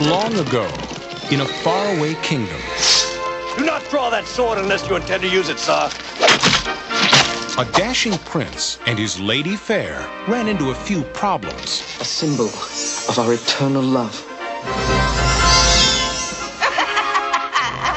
Long 0.00 0.34
ago, 0.34 0.64
in 1.30 1.40
a 1.40 1.46
faraway 1.46 2.14
kingdom. 2.22 2.60
Do 3.56 3.64
not 3.64 3.84
draw 3.90 4.08
that 4.10 4.24
sword 4.26 4.58
unless 4.58 4.88
you 4.88 4.96
intend 4.96 5.22
to 5.22 5.28
use 5.28 5.50
it, 5.50 5.58
sir. 5.58 5.90
A 7.58 7.64
dashing 7.72 8.16
prince 8.18 8.78
and 8.86 8.98
his 8.98 9.18
lady 9.20 9.56
fair 9.56 10.06
ran 10.28 10.48
into 10.48 10.70
a 10.70 10.74
few 10.74 11.02
problems. 11.02 11.82
A 12.00 12.04
symbol 12.04 12.46
of 12.46 13.18
our 13.18 13.34
eternal 13.34 13.82
love. 13.82 14.24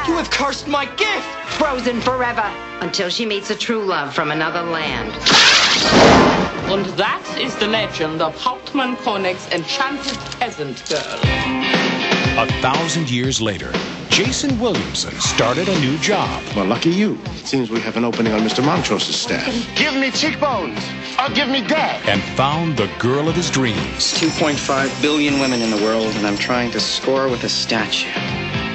You 0.08 0.18
have 0.18 0.30
cursed 0.32 0.68
my 0.68 0.86
gift! 0.96 1.28
Frozen 1.58 2.02
forever 2.02 2.52
until 2.82 3.10
she 3.10 3.26
meets 3.26 3.52
a 3.52 3.56
true 3.56 3.86
love 3.86 4.14
from 4.14 4.32
another 4.32 4.62
land. 4.62 5.14
And 6.70 6.86
that 6.98 7.24
is 7.40 7.56
the 7.56 7.68
legend 7.68 8.22
of 8.22 8.36
Hauptmann 8.36 8.98
Konig's 8.98 9.48
enchanted 9.52 10.18
peasant 10.40 10.84
girl. 10.90 11.20
A 12.38 12.48
thousand 12.62 13.10
years 13.10 13.40
later, 13.40 13.72
Jason 14.14 14.60
Williamson 14.60 15.12
started 15.20 15.68
a 15.68 15.80
new 15.80 15.98
job. 15.98 16.44
Well, 16.56 16.66
lucky 16.66 16.92
you. 16.92 17.18
It 17.40 17.48
seems 17.48 17.72
we 17.72 17.80
have 17.80 17.98
an 17.98 18.06
opening 18.06 18.32
on 18.32 18.42
Mr. 18.42 18.64
Montrose's 18.64 19.16
staff. 19.16 19.52
Give 19.76 19.96
me 19.96 20.12
cheekbones, 20.12 20.78
or 21.20 21.30
give 21.30 21.50
me 21.50 21.66
death. 21.66 22.08
And 22.08 22.22
found 22.38 22.78
the 22.78 22.88
girl 23.00 23.28
of 23.28 23.36
his 23.36 23.50
dreams. 23.50 24.14
2.5 24.14 25.02
billion 25.02 25.40
women 25.40 25.64
in 25.64 25.72
the 25.72 25.78
world, 25.78 26.16
and 26.16 26.28
I'm 26.28 26.38
trying 26.38 26.70
to 26.74 26.80
score 26.80 27.28
with 27.28 27.44
a 27.44 27.50
statue. 27.50 28.14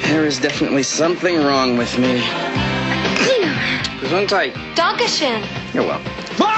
There 0.08 0.26
is 0.26 0.40
definitely 0.40 0.82
something 0.82 1.36
wrong 1.36 1.78
with 1.78 1.96
me. 2.00 2.20
Gesundheit. 4.00 4.54
Dankeschön. 4.74 5.46
You're 5.72 5.86
welcome. 5.86 6.12
Whoa! 6.36 6.48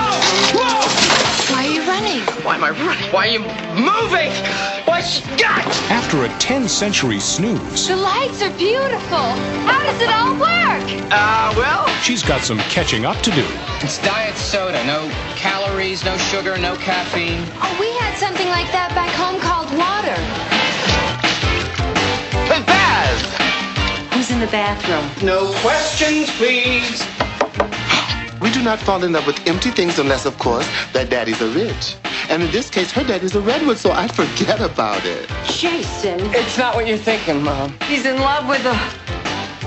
Whoa! 0.56 1.09
Why 1.52 1.66
are 1.66 1.70
you 1.70 1.82
running? 1.82 2.20
Why 2.44 2.54
am 2.56 2.64
I 2.64 2.70
running? 2.70 3.10
Why 3.12 3.28
are 3.28 3.30
you 3.30 3.40
moving? 3.74 4.30
Why? 4.86 5.00
God! 5.36 5.64
After 5.90 6.24
a 6.24 6.28
10 6.38 6.68
century 6.68 7.18
snooze, 7.20 7.88
The 7.88 7.96
lights 7.96 8.42
are 8.42 8.52
beautiful. 8.56 9.26
How 9.68 9.82
does 9.82 10.00
it 10.00 10.10
all 10.10 10.32
work? 10.34 10.84
Uh, 11.12 11.54
well, 11.56 11.86
she's 12.02 12.22
got 12.22 12.42
some 12.42 12.58
catching 12.74 13.04
up 13.04 13.16
to 13.22 13.30
do. 13.30 13.44
it's 13.80 13.98
diet 14.02 14.36
soda. 14.36 14.84
No 14.86 15.08
calories, 15.36 16.04
no 16.04 16.16
sugar, 16.16 16.56
no 16.58 16.76
caffeine. 16.76 17.42
Oh, 17.62 17.76
we 17.80 17.88
had 17.98 18.16
something 18.16 18.48
like 18.48 18.70
that 18.72 18.90
back 18.94 19.10
home 19.14 19.40
called 19.40 19.70
water. 19.76 20.16
Who's 24.14 24.30
in 24.30 24.38
the 24.38 24.46
bathroom? 24.48 25.08
No 25.26 25.50
questions, 25.62 26.30
please. 26.36 27.00
We 28.40 28.50
do 28.50 28.62
not 28.62 28.78
fall 28.78 29.04
in 29.04 29.12
love 29.12 29.26
with 29.26 29.46
empty 29.46 29.70
things 29.70 29.98
unless, 29.98 30.24
of 30.24 30.38
course, 30.38 30.66
their 30.92 31.04
daddies 31.04 31.42
are 31.42 31.48
rich. 31.50 31.96
And 32.30 32.42
in 32.42 32.50
this 32.50 32.70
case, 32.70 32.90
her 32.92 33.04
daddy's 33.04 33.34
a 33.34 33.40
redwood, 33.40 33.76
so 33.76 33.92
I 33.92 34.08
forget 34.08 34.60
about 34.60 35.04
it. 35.04 35.28
Jason. 35.44 36.18
It's 36.34 36.56
not 36.56 36.74
what 36.74 36.86
you're 36.86 36.96
thinking, 36.96 37.42
Mom. 37.42 37.76
He's 37.82 38.06
in 38.06 38.16
love 38.16 38.48
with 38.48 38.64
a 38.64 38.74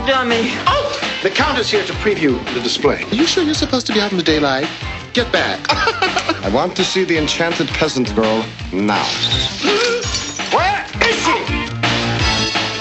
dummy. 0.07 0.51
Oh! 0.65 1.19
The 1.21 1.29
count 1.29 1.59
is 1.59 1.69
here 1.69 1.85
to 1.85 1.93
preview 1.93 2.43
the 2.53 2.61
display. 2.61 3.03
Are 3.03 3.15
you 3.15 3.27
sure 3.27 3.43
you're 3.43 3.53
supposed 3.53 3.85
to 3.87 3.93
be 3.93 4.01
out 4.01 4.11
in 4.11 4.17
the 4.17 4.23
daylight? 4.23 4.67
Get 5.13 5.31
back. 5.31 5.59
I 5.69 6.49
want 6.49 6.75
to 6.77 6.83
see 6.83 7.03
the 7.03 7.17
enchanted 7.17 7.67
peasant 7.67 8.13
girl 8.15 8.43
now. 8.71 9.07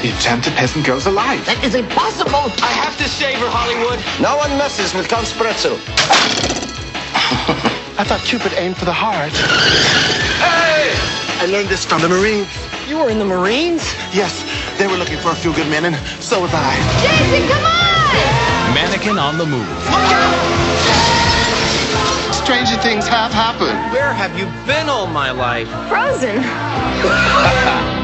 Where 0.02 0.10
is 0.10 0.12
she? 0.12 0.12
The 0.12 0.14
enchanted 0.14 0.52
peasant 0.54 0.84
girl's 0.86 1.06
alive. 1.06 1.44
That 1.46 1.62
is 1.64 1.74
impossible. 1.74 2.50
I 2.62 2.72
have 2.72 2.96
to 2.98 3.08
save 3.08 3.38
her, 3.38 3.48
Hollywood. 3.48 3.98
No 4.20 4.36
one 4.36 4.50
messes 4.58 4.94
with 4.94 5.08
Count 5.08 5.26
Spretzel. 5.26 5.78
I 7.98 8.04
thought 8.04 8.20
Cupid 8.24 8.52
aimed 8.54 8.76
for 8.76 8.84
the 8.84 8.92
heart. 8.92 9.32
Hey! 10.42 10.92
I 11.38 11.46
learned 11.46 11.68
this 11.68 11.84
from 11.84 12.00
the 12.00 12.08
Marines. 12.08 12.48
You 12.88 12.98
were 12.98 13.10
in 13.10 13.18
the 13.18 13.24
Marines? 13.24 13.82
Yes, 14.12 14.42
they 14.78 14.86
were 14.86 14.96
looking 14.96 15.18
for 15.18 15.30
a 15.30 15.34
few 15.36 15.52
good 15.54 15.68
men, 15.68 15.84
and 15.84 15.96
so 16.20 16.40
was 16.40 16.50
I. 16.52 16.74
Jason, 17.02 17.48
come 17.48 17.64
on! 17.64 18.74
Mannequin 18.74 19.18
on 19.18 19.38
the 19.38 19.46
move. 19.46 19.68
Look 19.86 20.10
out! 20.10 20.34
Stranger 22.34 22.76
things 22.82 23.06
have 23.06 23.32
happened. 23.32 23.78
Where 23.92 24.12
have 24.12 24.36
you 24.38 24.46
been 24.66 24.88
all 24.88 25.06
my 25.06 25.30
life? 25.30 25.68
Frozen. 25.88 26.42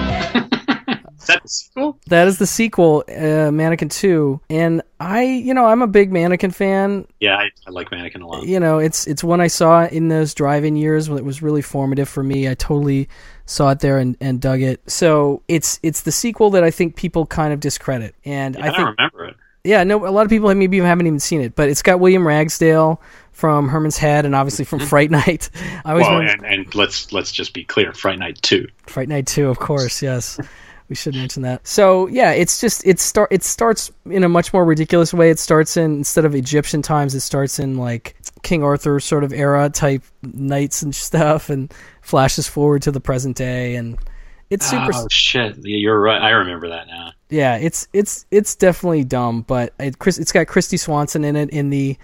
That 1.29 1.43
the 1.43 1.49
sequel? 1.49 1.99
That 2.09 2.27
is 2.29 2.39
the 2.39 2.47
sequel, 2.47 3.05
uh, 3.09 3.51
Mannequin 3.53 3.89
Two, 3.89 4.41
and 4.51 4.83
I, 5.01 5.23
you 5.23 5.55
know, 5.55 5.67
I'm 5.67 5.81
a 5.83 5.87
big 5.87 6.13
Mannequin 6.13 6.51
fan. 6.51 7.07
Yeah, 7.21 7.37
I, 7.37 7.51
I 7.67 7.71
like 7.71 7.91
Mannequin 7.93 8.23
a 8.23 8.27
lot. 8.27 8.45
You 8.47 8.59
know, 8.61 8.79
it's 8.79 9.07
it's 9.07 9.23
one 9.23 9.41
I 9.41 9.47
saw 9.47 9.87
in 9.87 10.09
those 10.09 10.35
driving 10.35 10.77
years 10.77 11.09
when 11.09 11.19
it 11.19 11.25
was 11.25 11.41
really 11.43 11.63
formative 11.63 12.09
for 12.09 12.23
me. 12.23 12.49
I 12.49 12.55
totally 12.55 13.09
saw 13.47 13.71
it 13.71 13.81
there 13.81 13.99
and, 13.99 14.17
and 14.21 14.41
dug 14.41 14.61
it. 14.61 14.81
So 14.91 15.43
it's 15.49 15.79
it's 15.83 16.03
the 16.03 16.13
sequel 16.13 16.51
that 16.51 16.65
I 16.65 16.71
think 16.71 16.97
people 16.97 17.25
kind 17.27 17.53
of 17.53 17.61
discredit, 17.61 18.15
and 18.25 18.55
Yeah, 18.57 18.65
I 18.65 18.69
I, 18.69 18.77
think 18.77 18.89
remember 18.99 19.25
it. 19.27 19.37
yeah, 19.65 19.85
no, 19.85 20.07
a 20.07 20.11
lot 20.11 20.23
of 20.25 20.31
people 20.31 20.53
maybe 20.55 20.79
haven't 20.79 21.07
even 21.07 21.21
seen 21.21 21.41
it, 21.41 21.55
but 21.55 21.69
it's 21.69 21.83
got 21.83 22.01
William 22.01 22.27
Ragsdale 22.27 23.01
from 23.33 23.69
Herman's 23.69 23.97
Head 23.97 24.25
and 24.27 24.35
obviously 24.35 24.65
from 24.65 24.81
Fright 24.81 25.13
Night. 25.13 25.49
I 25.85 25.91
always 25.93 26.07
Well, 26.09 26.21
and, 26.23 26.45
and 26.45 26.75
let's 26.75 27.13
let's 27.13 27.31
just 27.31 27.55
be 27.55 27.63
clear, 27.65 27.93
Fright 27.93 28.19
Night 28.19 28.41
Two. 28.43 28.67
Fright 28.87 29.09
Night 29.09 29.27
2, 29.29 29.49
of 29.49 29.59
course, 29.61 30.03
yes. 30.03 30.41
We 30.89 30.97
should 30.97 31.15
mention 31.15 31.43
that. 31.43 31.67
So 31.67 32.07
yeah, 32.07 32.33
it's 32.33 32.61
just 32.61 32.87
it 32.87 32.99
start 32.99 33.31
it 33.31 33.43
starts 33.43 33.91
in 34.07 34.25
a 34.25 34.29
much 34.29 34.53
more 34.53 34.65
ridiculous 34.65 35.13
way. 35.13 35.31
It 35.31 35.39
starts 35.39 35.77
in 35.77 35.99
instead 35.99 36.25
of 36.25 36.35
Egyptian 36.35 36.81
times, 36.81 37.15
it 37.15 37.21
starts 37.21 37.59
in 37.59 37.77
like 37.77 38.17
King 38.43 38.63
Arthur 38.63 38.99
sort 38.99 39.25
of 39.25 39.33
era 39.33 39.69
type 39.69 40.03
knights 40.23 40.83
and 40.83 40.95
stuff, 40.95 41.51
and 41.51 41.73
flashes 42.01 42.49
forward 42.49 42.83
to 42.83 42.91
the 42.91 43.01
present 43.01 43.37
day, 43.37 43.77
and 43.77 43.99
it's 44.51 44.69
super. 44.69 44.91
Oh 44.95 45.07
shit! 45.11 45.59
You're 45.63 46.01
right. 46.01 46.21
I 46.23 46.31
remember 46.31 46.69
that 46.71 46.87
now. 46.87 47.13
Yeah, 47.29 47.57
it's 47.57 47.87
it's 47.93 48.25
it's 48.31 48.55
definitely 48.55 49.05
dumb, 49.05 49.43
but 49.43 49.75
it, 49.79 49.99
Chris, 49.99 50.19
it's 50.19 50.33
got 50.33 50.47
Kristy 50.47 50.79
Swanson 50.79 51.25
in 51.25 51.37
it 51.37 51.51
in 51.51 51.69
the 51.69 51.99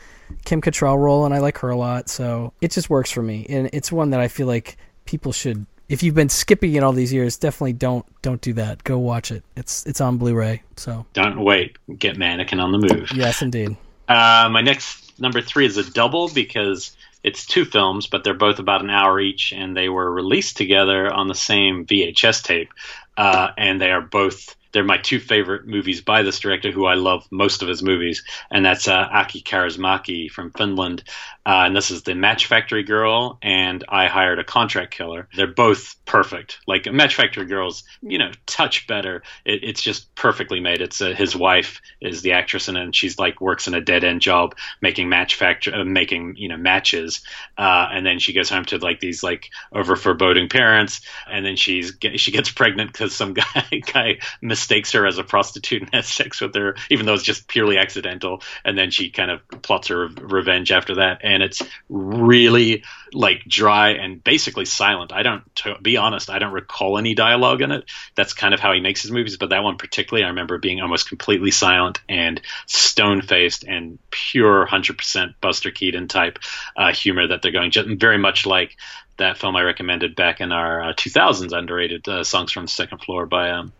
Kim 0.45 0.61
Cattrall 0.61 0.99
role, 0.99 1.25
and 1.25 1.33
I 1.33 1.39
like 1.39 1.59
her 1.59 1.71
a 1.71 1.77
lot, 1.77 2.11
so 2.11 2.53
it 2.61 2.71
just 2.71 2.91
works 2.91 3.11
for 3.11 3.23
me. 3.23 3.47
And 3.49 3.71
it's 3.73 3.91
one 3.91 4.11
that 4.11 4.21
I 4.21 4.29
feel 4.29 4.47
like 4.47 4.77
people 5.07 5.33
should. 5.33 5.65
If 5.89 6.03
you've 6.03 6.15
been 6.15 6.29
skipping 6.31 6.75
it 6.75 6.83
all 6.83 6.93
these 6.93 7.13
years, 7.13 7.37
definitely 7.37 7.75
don't 7.75 8.07
don't 8.23 8.41
do 8.41 8.55
that. 8.55 8.83
Go 8.85 8.99
watch 8.99 9.31
it. 9.31 9.43
It's 9.57 9.85
it's 9.87 10.01
on 10.01 10.17
Blu-ray. 10.17 10.63
So 10.77 11.05
Don't 11.13 11.41
wait. 11.41 11.77
Get 11.99 12.17
Mannequin 12.17 12.59
on 12.61 12.73
the 12.73 12.79
move. 12.79 13.11
yes, 13.15 13.43
indeed. 13.43 13.77
Uh, 14.09 14.49
my 14.51 14.61
next 14.61 15.19
number 15.21 15.41
three 15.41 15.67
is 15.67 15.77
a 15.77 15.91
double 15.91 16.29
because 16.29 16.97
it's 17.23 17.47
two 17.47 17.65
films, 17.65 18.07
but 18.07 18.23
they're 18.25 18.35
both 18.35 18.59
about 18.59 18.83
an 18.83 18.91
hour 18.91 19.19
each, 19.21 19.53
and 19.53 19.77
they 19.77 19.89
were 19.89 20.11
released 20.11 20.57
together 20.57 21.11
on 21.13 21.29
the 21.29 21.35
same 21.35 21.87
VHS 21.87 22.43
tape. 22.43 22.71
Uh, 23.17 23.49
and 23.57 23.81
they 23.81 23.91
are 23.91 24.01
both 24.03 24.57
they're 24.75 24.85
my 24.85 24.99
two 24.99 25.21
favorite 25.21 25.67
movies 25.67 26.01
by 26.01 26.23
this 26.23 26.41
director, 26.41 26.73
who 26.73 26.85
I 26.85 26.95
love 26.95 27.27
most 27.31 27.63
of 27.63 27.69
his 27.69 27.83
movies, 27.83 28.25
and 28.51 28.67
that's 28.67 28.89
uh, 28.89 29.09
Aki 29.11 29.43
Kaurismäki 29.43 30.29
from 30.31 30.51
Finland. 30.51 31.05
Uh, 31.47 31.65
and 31.67 31.77
this 31.77 31.91
is 31.91 32.03
the 32.03 32.15
Match 32.15 32.47
Factory 32.47 32.83
Girl 32.83 33.39
and 33.43 33.85
I 33.89 34.09
Hired 34.09 34.39
a 34.39 34.45
Contract 34.45 34.93
Killer. 34.93 35.29
They're 35.37 35.47
both 35.47 35.95
perfect. 36.07 36.59
Like 36.67 36.91
Match 36.91 37.15
Factory 37.15 37.45
Girl's, 37.45 37.85
you 38.03 38.19
know, 38.19 38.33
touch 38.47 38.87
better. 38.87 39.23
It, 39.45 39.63
it's 39.63 39.83
just 39.83 40.13
perfectly 40.15 40.59
made. 40.59 40.81
It's 40.81 41.01
uh, 41.01 41.15
his 41.15 41.37
wife 41.37 41.81
is 42.01 42.23
the 42.23 42.33
actress 42.33 42.69
it, 42.69 42.77
and 42.77 42.97
she's 42.97 43.19
like 43.19 43.41
works 43.41 43.69
in 43.69 43.75
a 43.75 43.81
dead 43.81 44.05
end 44.05 44.23
job 44.23 44.57
making 44.81 45.09
match 45.09 45.37
factory, 45.37 45.73
uh, 45.73 45.85
making 45.85 46.35
you 46.37 46.49
know 46.49 46.57
matches, 46.57 47.21
uh, 47.57 47.89
and 47.93 48.05
then 48.05 48.19
she 48.19 48.33
goes 48.33 48.51
home 48.51 48.65
to 48.67 48.79
like 48.79 48.99
these 48.99 49.23
like 49.23 49.51
over 49.73 49.95
foreboding 49.95 50.49
parents, 50.49 51.03
and 51.31 51.45
then 51.47 51.57
she's 51.57 51.93
she 52.17 52.33
gets 52.33 52.51
pregnant 52.51 52.91
because 52.91 53.15
some 53.15 53.35
guy 53.55 53.83
guy 53.93 54.19
mistakes 54.65 54.93
her 54.93 55.07
as 55.07 55.19
a 55.19 55.25
prostitute 55.25 55.83
and 55.83 55.95
has 55.95 56.07
sex 56.07 56.41
with 56.41 56.55
her, 56.55 56.75
even 56.91 57.05
though 57.05 57.13
it's 57.13 57.23
just 57.23 57.47
purely 57.49 57.77
accidental, 57.77 58.43
and 58.65 58.79
then 58.79 58.91
she 58.91 59.11
kind 59.11 59.31
of 59.31 59.47
plots 59.61 59.89
her 59.89 60.09
revenge 60.09 60.73
after 60.73 60.97
that, 60.97 61.21
and 61.23 61.43
it's 61.43 61.61
really 61.91 62.83
like 63.13 63.45
dry 63.45 63.91
and 63.91 64.25
basically 64.25 64.65
silent. 64.65 65.13
I 65.13 65.23
don't, 65.23 65.55
to 65.57 65.77
be 65.83 65.99
honest, 65.99 66.31
I 66.31 66.39
don't 66.39 66.55
recall 66.55 66.97
any 66.97 67.15
dialogue 67.15 67.61
in 67.61 67.73
it. 67.73 67.85
That's 68.15 68.33
kind 68.33 68.55
of 68.55 68.61
how 68.61 68.73
he 68.73 68.81
makes 68.81 69.03
his 69.03 69.11
movies, 69.11 69.37
but 69.37 69.51
that 69.51 69.63
one 69.63 69.77
particularly, 69.77 70.25
I 70.25 70.29
remember 70.29 70.57
being 70.57 70.81
almost 70.81 71.09
completely 71.09 71.51
silent 71.51 72.01
and 72.09 72.41
stone 72.67 73.21
faced 73.21 73.65
and 73.65 73.99
pure 74.11 74.67
100% 74.67 75.35
Buster 75.43 75.71
Keaton 75.71 76.09
type 76.09 76.39
uh, 76.75 76.93
humor 76.93 77.27
that 77.27 77.43
they're 77.43 77.53
going, 77.53 77.71
just 77.71 77.89
very 78.01 78.19
much 78.19 78.47
like 78.47 78.77
that 79.17 79.39
film 79.39 79.55
I 79.57 79.63
recommended 79.63 80.17
back 80.17 80.41
in 80.41 80.51
our 80.53 80.83
uh, 80.83 80.93
2000s 80.95 81.57
underrated 81.57 82.09
uh, 82.09 82.25
songs 82.25 82.51
from 82.51 82.65
the 82.65 82.71
second 82.71 82.99
floor 82.99 83.27
by 83.27 83.51
um, 83.51 83.73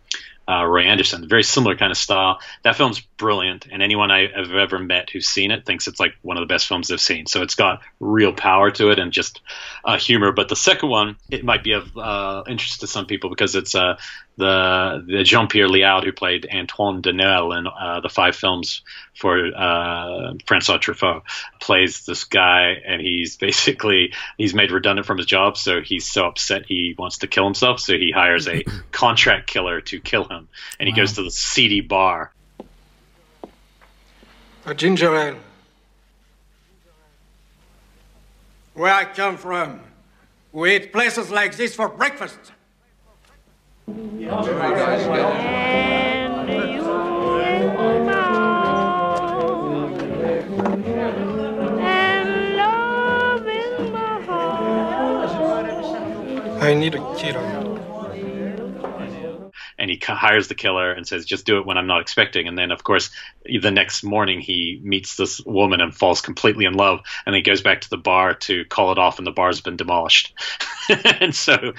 uh, 0.47 0.65
Roy 0.65 0.83
Andersson. 0.83 1.27
Very 1.27 1.43
similar 1.43 1.75
kind 1.75 1.91
of 1.91 1.97
style. 1.97 2.39
That 2.63 2.75
film's 2.75 2.99
brilliant, 2.99 3.67
and 3.71 3.81
anyone 3.81 4.11
I 4.11 4.27
have 4.27 4.51
ever 4.51 4.79
met 4.79 5.09
who's 5.09 5.27
seen 5.27 5.51
it 5.51 5.65
thinks 5.65 5.87
it's 5.87 5.99
like 5.99 6.15
one 6.21 6.37
of 6.37 6.41
the 6.41 6.53
best 6.53 6.67
films 6.67 6.87
they've 6.87 6.99
seen. 6.99 7.25
So 7.25 7.41
it's 7.41 7.55
got 7.55 7.81
real 7.99 8.33
power 8.33 8.71
to 8.71 8.91
it 8.91 8.99
and 8.99 9.11
just 9.11 9.41
uh, 9.83 9.97
humor. 9.97 10.31
But 10.31 10.49
the 10.49 10.55
second 10.55 10.89
one, 10.89 11.15
it 11.29 11.43
might 11.43 11.63
be 11.63 11.73
of 11.73 11.97
uh, 11.97 12.43
interest 12.47 12.81
to 12.81 12.87
some 12.87 13.05
people 13.05 13.29
because 13.29 13.55
it's 13.55 13.75
uh, 13.75 13.97
the 14.37 15.03
the 15.07 15.23
Jean 15.23 15.47
Pierre 15.47 15.67
Léaud 15.67 16.03
who 16.03 16.11
played 16.11 16.47
Antoine 16.53 17.01
Doinel 17.01 17.57
in 17.57 17.67
uh, 17.67 18.01
the 18.01 18.09
five 18.09 18.35
films 18.35 18.81
for 19.15 19.37
uh, 19.55 20.33
Francois 20.45 20.77
Truffaut 20.77 21.21
plays 21.61 22.05
this 22.05 22.25
guy, 22.25 22.75
and 22.85 23.01
he's 23.01 23.37
basically 23.47 24.13
he's 24.37 24.53
made 24.53 24.71
redundant 24.71 25.07
from 25.07 25.17
his 25.17 25.25
job, 25.25 25.57
so 25.57 25.81
he's 25.81 26.07
so 26.07 26.25
upset 26.27 26.65
he 26.67 26.95
wants 26.97 27.19
to 27.19 27.27
kill 27.27 27.45
himself. 27.45 27.79
So 27.79 27.93
he 27.93 28.11
hires 28.11 28.47
a 28.47 28.65
contract 28.91 29.47
killer 29.47 29.81
to 29.81 29.99
kill 29.99 30.25
him, 30.25 30.49
and 30.79 30.87
he 30.87 30.93
Wow. 30.93 30.97
goes 31.03 31.13
to 31.13 31.23
the 31.23 31.31
seedy 31.31 31.81
bar. 31.81 32.31
A 34.65 34.73
ginger 34.73 35.15
ale. 35.15 35.37
Where 38.73 38.93
I 38.93 39.05
come 39.05 39.37
from, 39.37 39.79
we 40.51 40.75
eat 40.75 40.91
places 40.91 41.31
like 41.31 41.55
this 41.55 41.73
for 41.75 41.87
breakfast. 41.87 42.51
I 43.87 43.91
need 56.73 56.95
a 56.95 57.15
killer. 57.15 57.43
and 59.77 59.91
he 59.91 59.99
hires 60.03 60.47
the 60.47 60.55
killer 60.55 60.91
and 60.91 61.05
says, 61.05 61.25
"Just 61.25 61.45
do 61.45 61.59
it 61.59 61.65
when 61.65 61.77
I'm 61.77 61.85
not 61.85 62.01
expecting." 62.01 62.47
And 62.47 62.57
then, 62.57 62.71
of 62.71 62.83
course, 62.83 63.11
the 63.45 63.69
next 63.69 64.03
morning 64.03 64.41
he 64.41 64.79
meets 64.81 65.15
this 65.15 65.39
woman 65.45 65.79
and 65.79 65.93
falls 65.93 66.21
completely 66.21 66.65
in 66.65 66.73
love, 66.73 67.01
and 67.27 67.35
he 67.35 67.43
goes 67.43 67.61
back 67.61 67.81
to 67.81 67.89
the 67.89 67.97
bar 67.97 68.33
to 68.33 68.65
call 68.65 68.91
it 68.91 68.97
off, 68.97 69.19
and 69.19 69.27
the 69.27 69.31
bar's 69.31 69.61
been 69.61 69.75
demolished. 69.75 70.33
and 71.19 71.35
so, 71.35 71.73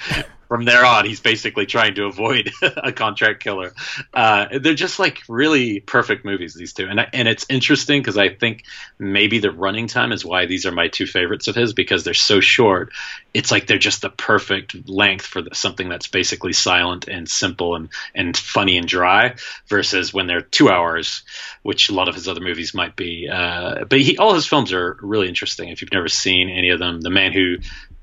from 0.47 0.65
there 0.65 0.85
on, 0.85 1.05
he's 1.05 1.19
basically 1.19 1.65
trying 1.65 1.95
to 1.95 2.05
avoid 2.05 2.51
a 2.61 2.91
contract 2.91 3.43
killer. 3.43 3.73
Uh, 4.13 4.59
they're 4.59 4.73
just 4.73 4.99
like 4.99 5.21
really 5.27 5.79
perfect 5.79 6.25
movies, 6.25 6.53
these 6.53 6.73
two, 6.73 6.87
and 6.87 7.05
and 7.13 7.27
it's 7.27 7.45
interesting 7.49 8.01
because 8.01 8.17
I 8.17 8.29
think 8.29 8.63
maybe 8.97 9.39
the 9.39 9.51
running 9.51 9.87
time 9.87 10.11
is 10.11 10.25
why 10.25 10.45
these 10.45 10.65
are 10.65 10.71
my 10.71 10.87
two 10.87 11.05
favorites 11.05 11.47
of 11.47 11.55
his 11.55 11.73
because 11.73 12.03
they're 12.03 12.13
so 12.13 12.39
short. 12.39 12.91
It's 13.33 13.51
like 13.51 13.67
they're 13.67 13.77
just 13.77 14.01
the 14.01 14.09
perfect 14.09 14.89
length 14.89 15.25
for 15.25 15.41
the, 15.41 15.53
something 15.53 15.89
that's 15.89 16.07
basically 16.07 16.53
silent 16.53 17.07
and 17.07 17.29
simple 17.29 17.75
and 17.75 17.89
and 18.15 18.35
funny 18.35 18.77
and 18.77 18.87
dry, 18.87 19.35
versus 19.67 20.13
when 20.13 20.27
they're 20.27 20.41
two 20.41 20.69
hours, 20.69 21.23
which 21.63 21.89
a 21.89 21.93
lot 21.93 22.07
of 22.07 22.15
his 22.15 22.27
other 22.27 22.41
movies 22.41 22.73
might 22.73 22.95
be. 22.95 23.29
Uh, 23.29 23.85
but 23.85 23.99
he, 23.99 24.17
all 24.17 24.33
his 24.33 24.47
films 24.47 24.71
are 24.73 24.97
really 25.01 25.27
interesting. 25.27 25.69
If 25.69 25.81
you've 25.81 25.93
never 25.93 26.07
seen 26.07 26.49
any 26.49 26.69
of 26.69 26.79
them, 26.79 27.01
The 27.01 27.09
Man 27.09 27.33
Who 27.33 27.57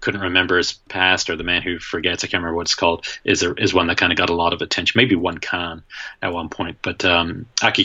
couldn't 0.05 0.21
remember 0.21 0.59
his 0.59 0.75
past 0.89 1.31
or 1.31 1.37
the 1.37 1.43
man 1.43 1.63
who 1.63 1.79
forgets 1.79 2.23
i 2.23 2.27
can't 2.27 2.43
remember 2.43 2.57
what 2.57 2.67
it's 2.67 2.75
called 2.75 3.07
is 3.25 3.43
a, 3.43 3.55
is 3.55 3.73
one 3.73 3.87
that 3.87 3.97
kind 3.97 4.13
of 4.13 4.19
got 4.19 4.31
a 4.31 4.35
lot 4.35 4.53
of 4.53 4.61
attention 4.61 4.99
maybe 4.99 5.17
won 5.17 5.39
Cannes 5.39 5.83
at 6.23 6.33
one 6.33 6.49
point 6.49 6.77
but 6.83 7.05
um, 7.05 7.47
aki 7.63 7.83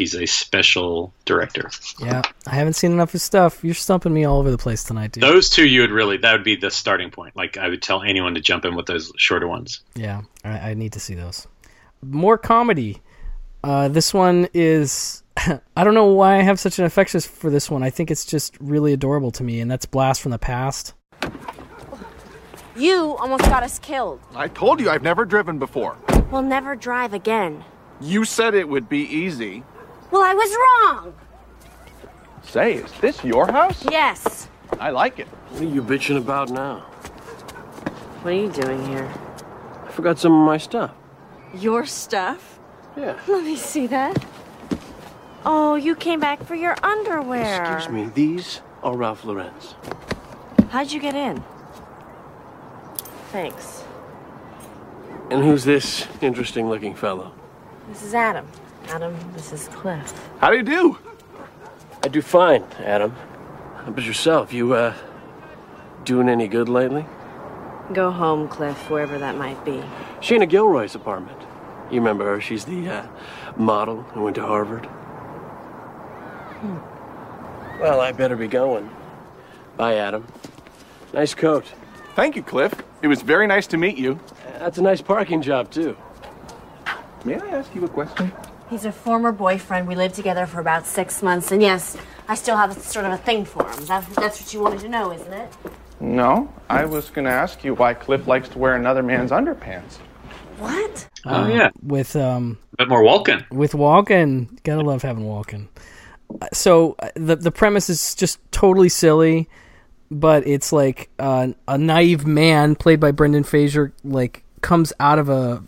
is 0.00 0.14
a 0.14 0.26
special 0.26 1.12
director 1.24 1.70
Yeah, 2.00 2.22
I 2.46 2.54
haven't 2.54 2.74
seen 2.74 2.92
enough 2.92 3.10
of 3.10 3.12
his 3.12 3.22
stuff. 3.22 3.62
You're 3.62 3.74
stumping 3.74 4.12
me 4.12 4.24
all 4.24 4.38
over 4.40 4.50
the 4.50 4.58
place 4.58 4.82
tonight, 4.82 5.12
dude. 5.12 5.22
those 5.22 5.48
two 5.48 5.66
you 5.66 5.82
would 5.82 5.92
really 5.92 6.16
that 6.18 6.32
would 6.32 6.44
be 6.44 6.56
the 6.56 6.70
starting 6.70 7.10
point 7.10 7.36
like 7.36 7.56
i 7.56 7.68
would 7.68 7.82
tell 7.82 8.02
anyone 8.02 8.34
to 8.34 8.40
jump 8.40 8.64
in 8.64 8.74
with 8.74 8.86
those 8.86 9.12
shorter 9.16 9.46
ones 9.46 9.80
Yeah, 9.94 10.22
I, 10.44 10.70
I 10.70 10.74
need 10.74 10.92
to 10.94 11.00
see 11.00 11.14
those. 11.14 11.46
More 12.02 12.38
comedy. 12.38 13.02
Uh, 13.62 13.88
this 13.88 14.14
one 14.14 14.48
is. 14.54 15.22
I 15.76 15.84
don't 15.84 15.94
know 15.94 16.06
why 16.06 16.38
I 16.38 16.42
have 16.42 16.58
such 16.58 16.78
an 16.78 16.84
affection 16.84 17.20
for 17.20 17.50
this 17.50 17.70
one. 17.70 17.82
I 17.82 17.90
think 17.90 18.10
it's 18.10 18.24
just 18.24 18.56
really 18.58 18.92
adorable 18.92 19.30
to 19.32 19.42
me, 19.44 19.60
and 19.60 19.70
that's 19.70 19.86
Blast 19.86 20.22
from 20.22 20.30
the 20.32 20.38
Past. 20.38 20.94
You 22.76 23.16
almost 23.16 23.44
got 23.44 23.62
us 23.62 23.78
killed. 23.78 24.20
I 24.34 24.48
told 24.48 24.80
you 24.80 24.90
I've 24.90 25.02
never 25.02 25.24
driven 25.24 25.58
before. 25.58 25.96
We'll 26.30 26.42
never 26.42 26.76
drive 26.76 27.12
again. 27.14 27.64
You 28.00 28.24
said 28.24 28.54
it 28.54 28.68
would 28.68 28.88
be 28.88 29.00
easy. 29.00 29.64
Well, 30.10 30.22
I 30.22 30.34
was 30.34 30.56
wrong. 30.56 31.14
Say, 32.42 32.74
is 32.74 32.92
this 33.00 33.22
your 33.24 33.46
house? 33.46 33.84
Yes. 33.90 34.48
I 34.78 34.90
like 34.90 35.18
it. 35.18 35.26
What 35.26 35.62
are 35.62 35.64
you 35.64 35.82
bitching 35.82 36.16
about 36.16 36.50
now? 36.50 36.80
What 38.22 38.32
are 38.32 38.36
you 38.36 38.50
doing 38.50 38.86
here? 38.86 39.12
I 39.86 39.90
forgot 39.90 40.18
some 40.18 40.32
of 40.32 40.46
my 40.46 40.58
stuff. 40.58 40.92
Your 41.54 41.84
stuff? 41.86 42.58
Yeah. 42.96 43.18
Let 43.28 43.44
me 43.44 43.56
see 43.56 43.86
that. 43.88 44.24
Oh, 45.44 45.74
you 45.74 45.94
came 45.96 46.20
back 46.20 46.44
for 46.44 46.54
your 46.54 46.76
underwear. 46.82 47.76
Excuse 47.76 47.92
me, 47.92 48.10
these 48.14 48.60
are 48.82 48.96
Ralph 48.96 49.24
Lauren's. 49.24 49.74
How'd 50.70 50.92
you 50.92 51.00
get 51.00 51.14
in? 51.14 51.42
Thanks. 53.32 53.84
And 55.30 55.44
who's 55.44 55.64
this 55.64 56.06
interesting 56.20 56.68
looking 56.68 56.94
fellow? 56.94 57.32
This 57.88 58.02
is 58.02 58.14
Adam. 58.14 58.46
Adam, 58.88 59.16
this 59.34 59.52
is 59.52 59.68
Cliff. 59.68 60.12
How 60.40 60.50
do 60.50 60.56
you 60.56 60.62
do? 60.64 60.98
I 62.02 62.08
do 62.08 62.22
fine, 62.22 62.64
Adam. 62.80 63.12
How 63.76 63.86
about 63.88 64.04
yourself? 64.04 64.52
You, 64.52 64.74
uh, 64.74 64.94
doing 66.04 66.28
any 66.28 66.48
good 66.48 66.68
lately? 66.68 67.06
Go 67.92 68.10
home, 68.10 68.48
Cliff, 68.48 68.90
wherever 68.90 69.18
that 69.18 69.36
might 69.36 69.64
be. 69.64 69.82
Sheena 70.20 70.48
Gilroy's 70.48 70.94
apartment. 70.96 71.38
You 71.90 72.00
remember 72.00 72.24
her? 72.24 72.40
She's 72.40 72.64
the 72.64 72.88
uh, 72.88 73.06
model 73.56 74.02
who 74.02 74.22
went 74.22 74.36
to 74.36 74.42
Harvard. 74.42 74.88
Well, 77.80 78.00
I 78.00 78.12
better 78.12 78.36
be 78.36 78.48
going. 78.48 78.90
Bye, 79.76 79.96
Adam. 79.96 80.26
Nice 81.12 81.34
coat. 81.34 81.64
Thank 82.20 82.36
you, 82.36 82.42
Cliff. 82.42 82.74
It 83.00 83.08
was 83.08 83.22
very 83.22 83.46
nice 83.46 83.66
to 83.68 83.78
meet 83.78 83.96
you. 83.96 84.20
That's 84.58 84.76
a 84.76 84.82
nice 84.82 85.00
parking 85.00 85.40
job, 85.40 85.70
too. 85.70 85.96
May 87.24 87.40
I 87.40 87.46
ask 87.48 87.74
you 87.74 87.82
a 87.82 87.88
question? 87.88 88.30
He's 88.68 88.84
a 88.84 88.92
former 88.92 89.32
boyfriend. 89.32 89.88
We 89.88 89.94
lived 89.96 90.16
together 90.16 90.44
for 90.44 90.60
about 90.60 90.86
six 90.86 91.22
months, 91.22 91.50
and 91.50 91.62
yes, 91.62 91.96
I 92.28 92.34
still 92.34 92.58
have 92.58 92.76
a, 92.76 92.78
sort 92.78 93.06
of 93.06 93.12
a 93.12 93.16
thing 93.16 93.46
for 93.46 93.64
him. 93.66 93.86
That, 93.86 94.06
that's 94.16 94.38
what 94.38 94.52
you 94.52 94.60
wanted 94.60 94.80
to 94.80 94.90
know, 94.90 95.10
isn't 95.12 95.32
it? 95.32 95.50
No, 95.98 96.52
I 96.68 96.84
was 96.84 97.08
going 97.08 97.24
to 97.24 97.30
ask 97.30 97.64
you 97.64 97.72
why 97.72 97.94
Cliff 97.94 98.26
likes 98.26 98.50
to 98.50 98.58
wear 98.58 98.74
another 98.74 99.02
man's 99.02 99.30
underpants. 99.30 99.96
What? 100.58 101.08
Oh, 101.24 101.48
yeah. 101.48 101.70
With 101.82 102.16
um, 102.16 102.58
A 102.74 102.84
bit 102.84 102.88
more 102.90 103.02
Walken. 103.02 103.50
with 103.50 103.72
Walken, 103.72 104.62
gotta 104.62 104.82
love 104.82 105.00
having 105.00 105.24
Walken. 105.24 105.68
Uh, 106.38 106.48
So 106.52 106.96
uh, 106.98 107.08
the 107.14 107.36
the 107.36 107.50
premise 107.50 107.88
is 107.88 108.14
just 108.14 108.38
totally 108.52 108.90
silly, 108.90 109.48
but 110.10 110.46
it's 110.46 110.72
like 110.72 111.10
uh, 111.18 111.48
a 111.68 111.78
naive 111.78 112.26
man 112.26 112.74
played 112.74 113.00
by 113.00 113.10
Brendan 113.10 113.44
Fraser 113.44 113.92
like 114.04 114.44
comes 114.60 114.92
out 115.00 115.18
of 115.18 115.28
a 115.28 115.62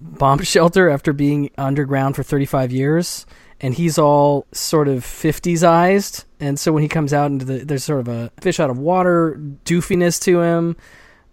bomb 0.00 0.38
shelter 0.42 0.88
after 0.88 1.12
being 1.12 1.50
underground 1.58 2.16
for 2.16 2.22
35 2.22 2.72
years 2.72 3.26
and 3.60 3.74
he's 3.74 3.98
all 3.98 4.46
sort 4.52 4.88
of 4.88 5.04
50s-ized 5.04 6.24
and 6.40 6.58
so 6.58 6.72
when 6.72 6.82
he 6.82 6.88
comes 6.88 7.12
out 7.12 7.30
into 7.30 7.44
the 7.44 7.58
there's 7.64 7.84
sort 7.84 8.00
of 8.00 8.08
a 8.08 8.30
fish 8.40 8.58
out 8.58 8.70
of 8.70 8.78
water 8.78 9.38
doofiness 9.64 10.20
to 10.20 10.40
him 10.40 10.76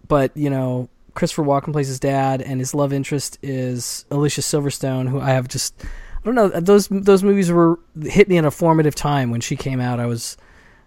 but 0.06 0.36
you 0.36 0.50
know 0.50 0.88
Christopher 1.14 1.42
Walken 1.42 1.72
plays 1.72 1.88
his 1.88 2.00
dad, 2.00 2.40
and 2.40 2.60
his 2.60 2.74
love 2.74 2.92
interest 2.92 3.38
is 3.42 4.04
Alicia 4.10 4.40
Silverstone, 4.40 5.08
who 5.08 5.20
I 5.20 5.30
have 5.30 5.48
just 5.48 5.74
I 5.84 6.22
don't 6.24 6.34
know 6.34 6.48
those 6.48 6.88
those 6.88 7.22
movies 7.22 7.50
were 7.50 7.78
hit 8.02 8.28
me 8.28 8.36
in 8.36 8.44
a 8.44 8.50
formative 8.50 8.94
time 8.94 9.30
when 9.30 9.40
she 9.40 9.56
came 9.56 9.80
out. 9.80 10.00
I 10.00 10.06
was 10.06 10.36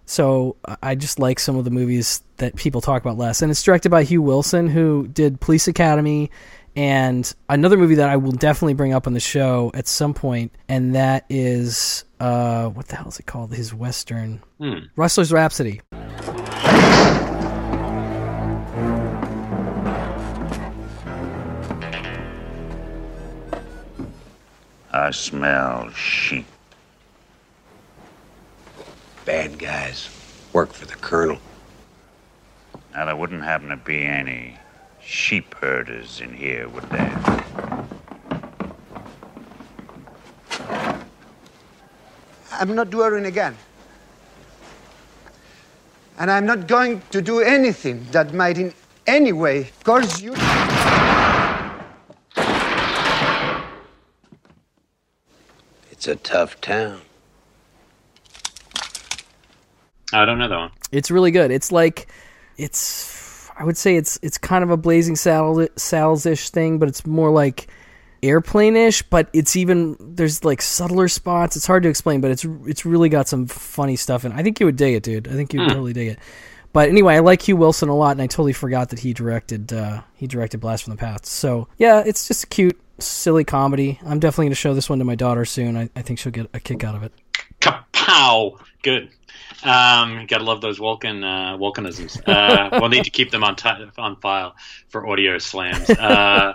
so 0.06 0.56
I 0.82 0.94
just 0.94 1.18
like 1.18 1.38
some 1.40 1.56
of 1.56 1.64
the 1.64 1.70
movies 1.70 2.22
that 2.38 2.56
people 2.56 2.80
talk 2.80 3.02
about 3.02 3.16
less, 3.18 3.42
and 3.42 3.50
it's 3.50 3.62
directed 3.62 3.88
by 3.90 4.02
Hugh 4.04 4.22
Wilson, 4.22 4.68
who 4.68 5.08
did 5.08 5.40
Police 5.40 5.68
Academy. 5.68 6.30
And 6.76 7.32
another 7.48 7.76
movie 7.76 7.94
that 7.96 8.08
I 8.10 8.16
will 8.16 8.32
definitely 8.32 8.74
bring 8.74 8.92
up 8.92 9.06
on 9.06 9.12
the 9.14 9.20
show 9.20 9.70
at 9.74 9.86
some 9.86 10.12
point, 10.12 10.50
and 10.68 10.96
that 10.96 11.24
is 11.28 12.04
uh, 12.18 12.66
what 12.70 12.88
the 12.88 12.96
hell 12.96 13.06
is 13.08 13.20
it 13.20 13.26
called? 13.26 13.54
His 13.54 13.72
western, 13.72 14.42
Hmm. 14.58 14.78
Rustler's 14.96 15.30
Rhapsody. 15.32 15.82
I 24.92 25.10
smell 25.10 25.90
sheep. 25.90 26.46
Bad 29.24 29.58
guys 29.58 30.10
work 30.52 30.72
for 30.74 30.84
the 30.84 30.96
colonel. 30.96 31.38
Now, 32.92 33.06
there 33.06 33.16
wouldn't 33.16 33.42
happen 33.42 33.68
to 33.68 33.76
be 33.76 34.02
any 34.02 34.58
sheep 35.02 35.54
herders 35.54 36.20
in 36.20 36.34
here, 36.34 36.68
would 36.68 36.84
there? 36.90 37.44
I'm 42.52 42.74
not 42.74 42.90
doing 42.90 43.24
again. 43.24 43.56
And 46.18 46.30
I'm 46.30 46.44
not 46.44 46.68
going 46.68 47.00
to 47.10 47.22
do 47.22 47.40
anything 47.40 48.06
that 48.12 48.34
might 48.34 48.58
in 48.58 48.74
any 49.06 49.32
way 49.32 49.70
cause 49.84 50.20
you. 50.20 50.34
It's 55.90 56.06
a 56.06 56.16
tough 56.16 56.60
town. 56.60 57.00
I 60.20 60.24
don't 60.24 60.38
know 60.38 60.48
that 60.48 60.56
one. 60.58 60.70
It's 60.92 61.10
really 61.10 61.30
good. 61.30 61.50
It's 61.50 61.72
like 61.72 62.08
it's 62.56 63.48
I 63.56 63.64
would 63.64 63.76
say 63.76 63.96
it's 63.96 64.18
it's 64.22 64.38
kind 64.38 64.64
of 64.64 64.70
a 64.70 64.76
Blazing 64.76 65.16
Saddle 65.16 65.66
Saddles 65.76 66.26
ish 66.26 66.50
thing, 66.50 66.78
but 66.78 66.88
it's 66.88 67.04
more 67.06 67.30
like 67.30 67.68
airplane 68.22 68.76
ish. 68.76 69.02
But 69.02 69.28
it's 69.32 69.56
even 69.56 69.96
there's 70.00 70.44
like 70.44 70.62
subtler 70.62 71.08
spots. 71.08 71.56
It's 71.56 71.66
hard 71.66 71.82
to 71.84 71.88
explain, 71.88 72.20
but 72.20 72.30
it's 72.30 72.44
it's 72.66 72.84
really 72.86 73.08
got 73.08 73.28
some 73.28 73.46
funny 73.46 73.96
stuff. 73.96 74.24
And 74.24 74.34
I 74.34 74.42
think 74.42 74.60
you 74.60 74.66
would 74.66 74.76
dig 74.76 74.94
it, 74.94 75.02
dude. 75.02 75.28
I 75.28 75.32
think 75.32 75.52
you 75.52 75.60
would 75.60 75.68
Hmm. 75.68 75.74
totally 75.74 75.92
dig 75.92 76.08
it. 76.08 76.18
But 76.72 76.88
anyway, 76.88 77.14
I 77.14 77.20
like 77.20 77.40
Hugh 77.42 77.56
Wilson 77.56 77.88
a 77.88 77.94
lot, 77.94 78.12
and 78.12 78.20
I 78.22 78.26
totally 78.26 78.52
forgot 78.52 78.88
that 78.88 78.98
he 78.98 79.12
directed 79.12 79.72
uh, 79.72 80.02
he 80.14 80.26
directed 80.26 80.58
Blast 80.58 80.84
from 80.84 80.92
the 80.92 80.96
Past. 80.98 81.26
So 81.26 81.68
yeah, 81.78 82.02
it's 82.04 82.26
just 82.26 82.42
a 82.44 82.46
cute, 82.48 82.80
silly 82.98 83.44
comedy. 83.44 84.00
I'm 84.04 84.18
definitely 84.18 84.46
going 84.46 84.50
to 84.52 84.56
show 84.56 84.74
this 84.74 84.90
one 84.90 84.98
to 84.98 85.04
my 85.04 85.14
daughter 85.14 85.44
soon. 85.44 85.76
I, 85.76 85.88
I 85.94 86.02
think 86.02 86.18
she'll 86.18 86.32
get 86.32 86.50
a 86.52 86.58
kick 86.58 86.82
out 86.82 86.96
of 86.96 87.04
it. 87.04 87.12
Pow! 87.92 88.58
Good. 88.82 89.10
Um, 89.62 90.26
gotta 90.26 90.44
love 90.44 90.60
those 90.60 90.78
Vulcan 90.78 91.24
uh, 91.24 91.56
Vulcanisms. 91.56 92.20
Uh, 92.28 92.68
we'll 92.80 92.90
need 92.90 93.04
to 93.04 93.10
keep 93.10 93.30
them 93.30 93.42
on 93.42 93.56
ti 93.56 93.70
on 93.96 94.16
file 94.16 94.54
for 94.88 95.06
audio 95.06 95.38
slams. 95.38 95.88
Uh, 95.88 96.54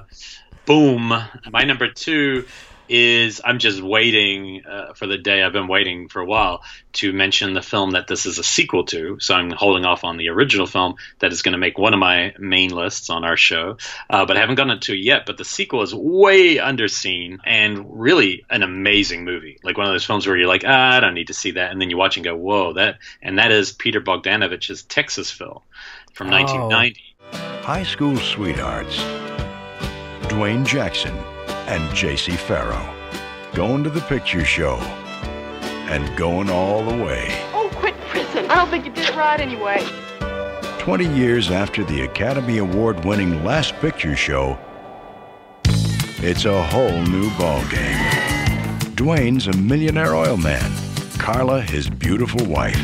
boom. 0.66 1.14
My 1.50 1.64
number 1.64 1.90
two 1.90 2.46
is 2.90 3.40
I'm 3.44 3.60
just 3.60 3.82
waiting 3.82 4.64
uh, 4.66 4.94
for 4.94 5.06
the 5.06 5.18
day 5.18 5.44
I've 5.44 5.54
been 5.54 5.68
waiting 5.68 6.10
for 6.10 6.22
a 6.22 6.26
while 6.26 6.64
to 6.94 7.14
mention 7.14 7.54
the 7.54 7.62
film 7.62 7.92
that 7.92 8.08
this 8.08 8.26
is 8.26 8.40
a 8.40 8.44
sequel 8.44 8.86
to. 8.86 9.20
So 9.20 9.36
I'm 9.36 9.52
holding 9.52 9.86
off 9.86 10.04
on 10.04 10.18
the 10.18 10.30
original 10.30 10.66
film 10.66 10.96
that 11.20 11.32
is 11.32 11.44
going 11.44 11.54
to 11.54 11.60
make 11.60 11.78
one 11.78 11.94
of 11.94 12.00
my 12.00 12.34
main 12.40 12.72
lists 12.72 13.10
on 13.10 13.24
our 13.24 13.38
show, 13.38 13.78
uh, 14.10 14.26
but 14.26 14.38
I 14.38 14.40
haven't 14.40 14.56
gotten 14.56 14.80
to 14.80 14.94
it 14.94 15.04
yet. 15.04 15.26
But 15.26 15.38
the 15.38 15.46
sequel 15.46 15.84
is 15.84 15.94
way 15.94 16.58
underseen 16.58 17.38
and 17.46 18.00
really 18.02 18.46
an 18.50 18.64
amazing 18.64 19.24
movie. 19.24 19.60
Like 19.64 19.78
one 19.78 19.86
of 19.86 19.94
those 19.94 20.06
films 20.06 20.26
where 20.26 20.36
you're 20.36 20.48
like, 20.48 20.64
ah, 20.66 20.98
I 20.98 21.00
don't 21.00 21.14
need 21.14 21.28
to 21.28 21.34
see 21.34 21.52
that, 21.52 21.72
and 21.72 21.80
then 21.80 21.90
you 21.90 21.98
watch 21.98 22.18
and 22.18 22.24
go, 22.24 22.36
whoa, 22.36 22.74
that. 22.74 22.98
And 23.22 23.38
that 23.38 23.52
is 23.52 23.72
Peter 23.72 24.02
Bogdanovich's 24.02 24.84
Texasville 24.84 25.62
from 26.14 26.30
1990. 26.30 27.02
High 27.64 27.84
school 27.84 28.18
sweethearts. 28.18 28.98
Duane 30.28 30.66
Jackson 30.66 31.16
and 31.70 31.96
Jacy 31.96 32.36
Farrow. 32.36 32.84
Going 33.54 33.84
to 33.84 33.92
the 33.92 34.02
picture 34.02 34.44
show. 34.44 34.78
And 35.88 36.18
going 36.18 36.50
all 36.50 36.84
the 36.84 37.04
way. 37.04 37.28
Oh, 37.54 37.70
quit 37.76 37.96
prison. 38.08 38.50
I 38.50 38.56
don't 38.56 38.70
think 38.70 38.86
you 38.86 38.92
did 38.92 39.08
it 39.08 39.16
right 39.16 39.40
anyway. 39.40 39.88
20 40.80 41.08
years 41.16 41.52
after 41.52 41.84
the 41.84 42.02
Academy 42.02 42.58
Award 42.58 43.06
winning 43.06 43.44
Last 43.44 43.76
Picture 43.76 44.16
Show, 44.16 44.58
it's 46.22 46.46
a 46.46 46.64
whole 46.64 47.02
new 47.04 47.30
ballgame. 47.32 48.96
Duane's 48.96 49.46
a 49.46 49.54
millionaire 49.54 50.16
oil 50.16 50.38
man, 50.38 50.72
Carla, 51.20 51.62
his 51.62 51.88
beautiful 51.88 52.44
wife. 52.48 52.82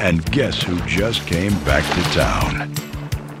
And 0.00 0.24
guess 0.30 0.62
who 0.62 0.78
just 0.82 1.26
came 1.26 1.52
back 1.64 1.82
to 1.94 2.02
town? 2.12 2.72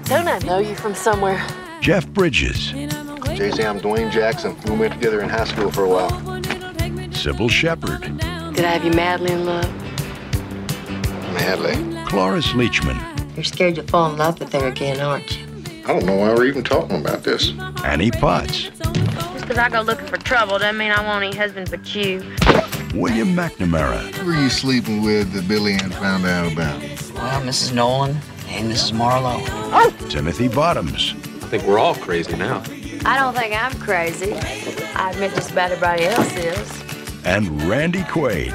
Don't 0.04 0.26
I 0.26 0.38
know 0.40 0.58
you 0.58 0.74
from 0.74 0.96
somewhere? 0.96 1.46
Jeff 1.80 2.06
Bridges, 2.08 2.72
Jacy, 3.34 3.64
I'm 3.64 3.78
Duane 3.78 4.10
Jackson. 4.10 4.56
We 4.64 4.72
went 4.76 4.92
together 4.94 5.20
in 5.20 5.28
high 5.28 5.44
school 5.44 5.70
for 5.70 5.84
a 5.84 5.88
while. 5.88 6.10
Cybill 7.10 7.50
Shepherd, 7.50 8.00
Did 8.54 8.64
I 8.64 8.72
have 8.72 8.84
you 8.84 8.92
madly 8.92 9.32
in 9.32 9.44
love? 9.46 9.70
Madly. 11.34 12.04
Cloris 12.06 12.48
Leachman, 12.48 12.98
You're 13.36 13.44
scared 13.44 13.76
you'll 13.76 13.86
fall 13.86 14.10
in 14.10 14.18
love 14.18 14.40
with 14.40 14.52
her 14.52 14.66
again, 14.68 15.00
aren't 15.00 15.38
you? 15.38 15.46
I 15.84 15.92
don't 15.92 16.04
know 16.06 16.16
why 16.16 16.34
we're 16.34 16.46
even 16.46 16.62
talking 16.64 17.00
about 17.00 17.22
this. 17.22 17.52
Annie 17.84 18.10
Potts, 18.10 18.64
Just 18.68 19.40
because 19.40 19.58
I 19.58 19.68
go 19.68 19.80
looking 19.82 20.06
for 20.06 20.16
trouble 20.18 20.58
doesn't 20.58 20.76
mean 20.76 20.90
I 20.92 21.04
want 21.04 21.24
any 21.24 21.36
husband 21.36 21.70
but 21.70 21.94
you. 21.94 22.18
William 22.94 23.28
McNamara, 23.34 24.12
Who 24.16 24.26
were 24.26 24.34
you 24.40 24.50
sleeping 24.50 25.02
with 25.02 25.32
that 25.32 25.46
Billy 25.48 25.74
Ann 25.74 25.90
found 25.90 26.26
out 26.26 26.52
about? 26.52 26.80
Well, 27.14 27.42
Mrs. 27.42 27.72
Nolan 27.72 28.18
and 28.48 28.70
Mrs. 28.70 28.92
Marlowe. 28.92 29.42
Oh! 29.72 29.94
Timothy 30.08 30.48
Bottoms, 30.48 31.14
I 31.42 31.46
think 31.46 31.64
we're 31.64 31.78
all 31.78 31.94
crazy 31.94 32.36
now. 32.36 32.62
I 33.04 33.18
don't 33.18 33.34
think 33.34 33.54
I'm 33.54 33.78
crazy. 33.80 34.34
I 34.94 35.10
admit 35.12 35.34
just 35.34 35.50
about 35.50 35.70
everybody 35.72 36.04
else 36.04 36.36
is. 36.36 37.24
and 37.24 37.62
Randy 37.62 38.02
Quaid. 38.02 38.54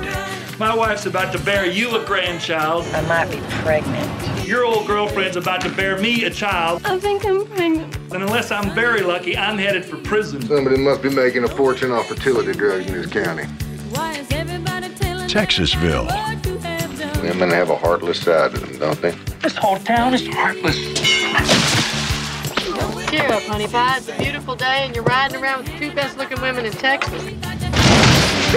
My 0.60 0.74
wife's 0.74 1.06
about 1.06 1.34
to 1.34 1.40
bear 1.40 1.66
you 1.66 1.96
a 1.98 2.06
grandchild. 2.06 2.86
I 2.94 3.02
might 3.08 3.30
be 3.30 3.40
pregnant. 3.64 4.48
Your 4.48 4.64
old 4.64 4.88
girlfriend's 4.88 5.36
about 5.36 5.62
to 5.62 5.70
bear 5.70 5.98
me 6.00 6.24
a 6.26 6.30
child. 6.30 6.82
I 6.86 6.98
think 7.00 7.26
I'm 7.26 7.46
pregnant. 7.48 7.96
And 8.14 8.24
unless 8.24 8.52
I'm 8.52 8.70
very 8.74 9.02
lucky, 9.02 9.36
I'm 9.36 9.58
headed 9.58 9.84
for 9.84 9.98
prison. 9.98 10.42
Somebody 10.44 10.78
must 10.78 11.02
be 11.02 11.10
making 11.10 11.44
a 11.44 11.48
fortune 11.50 11.92
off 11.92 12.08
fertility 12.08 12.54
drugs 12.54 12.86
in 12.86 12.94
this 12.94 13.08
county. 13.12 13.44
Why 13.92 14.14
is 14.14 14.32
everybody 14.32 14.90
telling 14.96 15.26
me? 15.26 15.34
Texasville, 15.34 16.08
Women 17.24 17.50
have 17.50 17.72
a 17.72 17.76
heartless 17.76 18.22
side 18.22 18.52
to 18.54 18.60
them, 18.60 18.78
don't 18.78 19.02
they? 19.02 19.12
This 19.42 19.56
whole 19.56 19.80
town 19.80 20.14
is 20.14 20.26
heartless. 20.28 20.76
Cheer 23.10 23.32
up, 23.32 23.44
honey 23.44 23.68
pie. 23.68 23.98
It's 23.98 24.10
a 24.10 24.18
beautiful 24.18 24.56
day, 24.56 24.86
and 24.86 24.96
you're 24.96 25.04
riding 25.04 25.42
around 25.42 25.64
with 25.64 25.74
the 25.74 25.78
two 25.80 25.94
best 25.94 26.18
looking 26.18 26.42
women 26.42 26.66
in 26.66 26.72
Texas. 26.72 27.24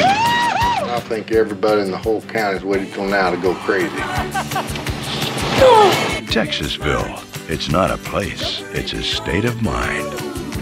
I 0.01 1.01
think 1.05 1.33
everybody 1.33 1.83
in 1.83 1.91
the 1.91 1.99
whole 1.99 2.23
county 2.23 2.59
county's 2.59 2.65
waited 2.65 2.93
till 2.95 3.07
now 3.07 3.31
to 3.31 3.37
go 3.37 3.55
crazy. 3.55 3.89
Texasville. 6.29 7.25
It's 7.51 7.69
not 7.69 7.91
a 7.91 7.99
place, 7.99 8.63
it's 8.73 8.93
a 8.93 9.03
state 9.03 9.45
of 9.45 9.63
mind. 9.63 10.07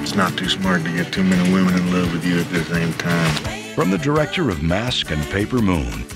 It's 0.02 0.14
not 0.14 0.36
too 0.36 0.48
smart 0.48 0.84
to 0.84 0.92
get 0.92 1.12
too 1.12 1.24
many 1.24 1.52
women 1.52 1.74
in 1.74 1.92
love 1.92 2.12
with 2.12 2.24
you 2.24 2.40
at 2.40 2.48
the 2.50 2.64
same 2.64 2.92
time. 2.94 3.34
From 3.74 3.90
the 3.90 3.98
director 3.98 4.50
of 4.50 4.62
Mask 4.62 5.10
and 5.10 5.22
Paper 5.26 5.58
Moon 5.58 6.06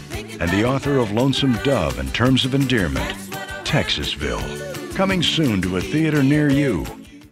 and 0.40 0.50
the 0.50 0.64
author 0.64 0.98
of 0.98 1.12
Lonesome 1.12 1.54
Dove 1.64 1.98
and 1.98 2.14
Terms 2.14 2.44
of 2.44 2.54
Endearment, 2.54 3.14
Texasville. 3.64 4.94
Coming 4.94 5.22
soon 5.22 5.60
to 5.62 5.76
a 5.76 5.80
theater 5.80 6.22
near 6.22 6.48
you. 6.48 6.84